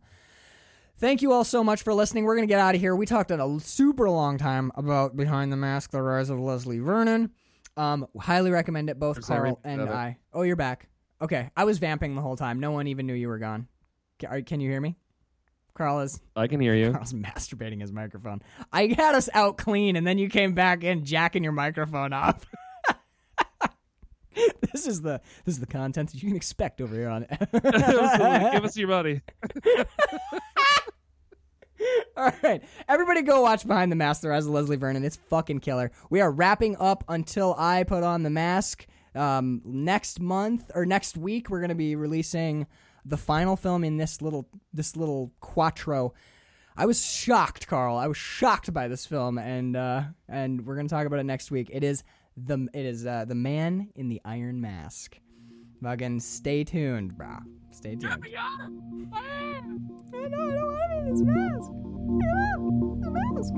Thank 0.99 1.23
you 1.23 1.33
all 1.33 1.45
so 1.45 1.65
much 1.65 1.83
for 1.83 1.95
listening. 1.95 2.25
We're 2.25 2.35
gonna 2.35 2.47
get 2.47 2.61
out 2.61 2.75
of 2.75 2.81
here. 2.81 2.95
We 2.95 3.07
talked 3.07 3.31
a 3.31 3.59
super 3.61 4.11
long 4.11 4.37
time 4.37 4.71
about 4.75 5.17
Behind 5.17 5.51
the 5.51 5.57
Mask, 5.57 5.91
the 5.91 6.03
rise 6.03 6.29
of 6.29 6.39
Leslie 6.39 6.79
Vernon. 6.79 7.31
Um, 7.77 8.07
highly 8.19 8.51
recommend 8.51 8.91
it, 8.91 8.99
both 8.99 9.27
Carl 9.27 9.59
and 9.65 9.81
of 9.81 9.89
it? 9.89 9.93
I. 9.93 10.19
Oh, 10.35 10.43
you're 10.43 10.57
back. 10.57 10.89
Okay, 11.23 11.51
I 11.57 11.65
was 11.65 11.79
vamping 11.79 12.15
the 12.15 12.21
whole 12.21 12.37
time. 12.37 12.61
No 12.61 12.73
one 12.73 12.87
even 12.87 13.07
knew 13.07 13.15
you 13.15 13.29
were 13.29 13.39
gone. 13.39 13.69
Can 14.19 14.61
you 14.61 14.71
hear 14.71 14.81
me? 14.81 14.97
Carl 15.73 16.01
is 16.01 16.21
I 16.37 16.47
can 16.47 16.61
hear 16.61 16.75
you. 16.75 16.93
Carl's 16.93 17.15
masturbating 17.15 17.81
his 17.81 17.93
microphone. 17.93 18.43
I 18.71 18.89
had 18.89 19.15
us 19.15 19.31
out 19.33 19.57
clean, 19.57 19.97
and 19.97 20.07
then 20.07 20.19
you 20.19 20.29
came 20.29 20.53
back 20.53 20.85
in 20.85 21.07
jacking 21.07 21.43
your 21.43 21.53
microphone 21.53 22.13
off. 22.13 22.45
this 24.73 24.87
is 24.87 25.03
the 25.03 25.21
this 25.45 25.55
is 25.55 25.61
the 25.61 25.67
content 25.67 26.13
that 26.13 26.23
you 26.23 26.29
can 26.29 26.37
expect 26.37 26.81
over 26.81 26.95
here 26.95 27.09
on. 27.09 27.27
Absolutely. 27.53 28.51
Give 28.51 28.65
us 28.65 28.77
your 28.77 28.89
money. 28.89 29.21
All 32.17 32.33
right, 32.43 32.63
everybody, 32.89 33.23
go 33.23 33.41
watch 33.41 33.67
Behind 33.67 33.91
the 33.91 33.97
Mask: 33.97 34.21
The 34.21 34.29
Rise 34.29 34.47
of 34.47 34.53
Leslie 34.53 34.77
Vernon. 34.77 35.05
It's 35.05 35.17
fucking 35.17 35.61
killer. 35.61 35.91
We 36.11 36.21
are 36.21 36.31
wrapping 36.31 36.77
up 36.79 37.05
until 37.09 37.55
I 37.59 37.85
put 37.85 38.03
on 38.03 38.23
the 38.23 38.31
mask. 38.31 38.87
Um, 39.15 39.63
next 39.65 40.21
month 40.21 40.71
or 40.75 40.87
next 40.87 41.17
week, 41.17 41.49
we're 41.51 41.61
gonna 41.61 41.75
be 41.75 41.97
releasing 41.97 42.67
the 43.05 43.17
final 43.17 43.57
film 43.57 43.83
in 43.85 43.97
this 43.97 44.21
little 44.21 44.49
this 44.73 44.97
little 44.97 45.33
quattro. 45.41 46.13
I 46.77 46.87
was 46.87 47.05
shocked, 47.05 47.67
Carl. 47.67 47.97
I 47.97 48.07
was 48.07 48.17
shocked 48.17 48.73
by 48.73 48.89
this 48.89 49.07
film, 49.07 49.39
and 49.39 49.75
uh, 49.75 50.03
and 50.29 50.67
we're 50.67 50.77
gonna 50.77 50.89
talk 50.89 51.07
about 51.07 51.19
it 51.19 51.25
next 51.25 51.51
week. 51.51 51.71
It 51.73 51.83
is 51.83 52.05
the 52.37 52.69
it 52.73 52.85
is 52.87 53.07
uh, 53.07 53.25
the 53.27 53.35
man 53.35 53.91
in 53.97 54.09
the 54.09 54.21
iron 54.25 54.61
mask. 54.61 55.19
Fucking 55.83 56.21
stay 56.21 56.65
tuned, 56.65 57.15
brah. 57.15 57.43
Stay 57.71 57.97
tuned. 57.97 58.13
I 58.13 59.61
know, 59.63 59.79
I 60.15 60.29
don't 60.29 60.67
want 60.67 60.91
to 60.93 61.03
be 61.05 61.11
this 61.11 61.23
mask. 61.23 61.71
the 63.01 63.11
mask. 63.11 63.55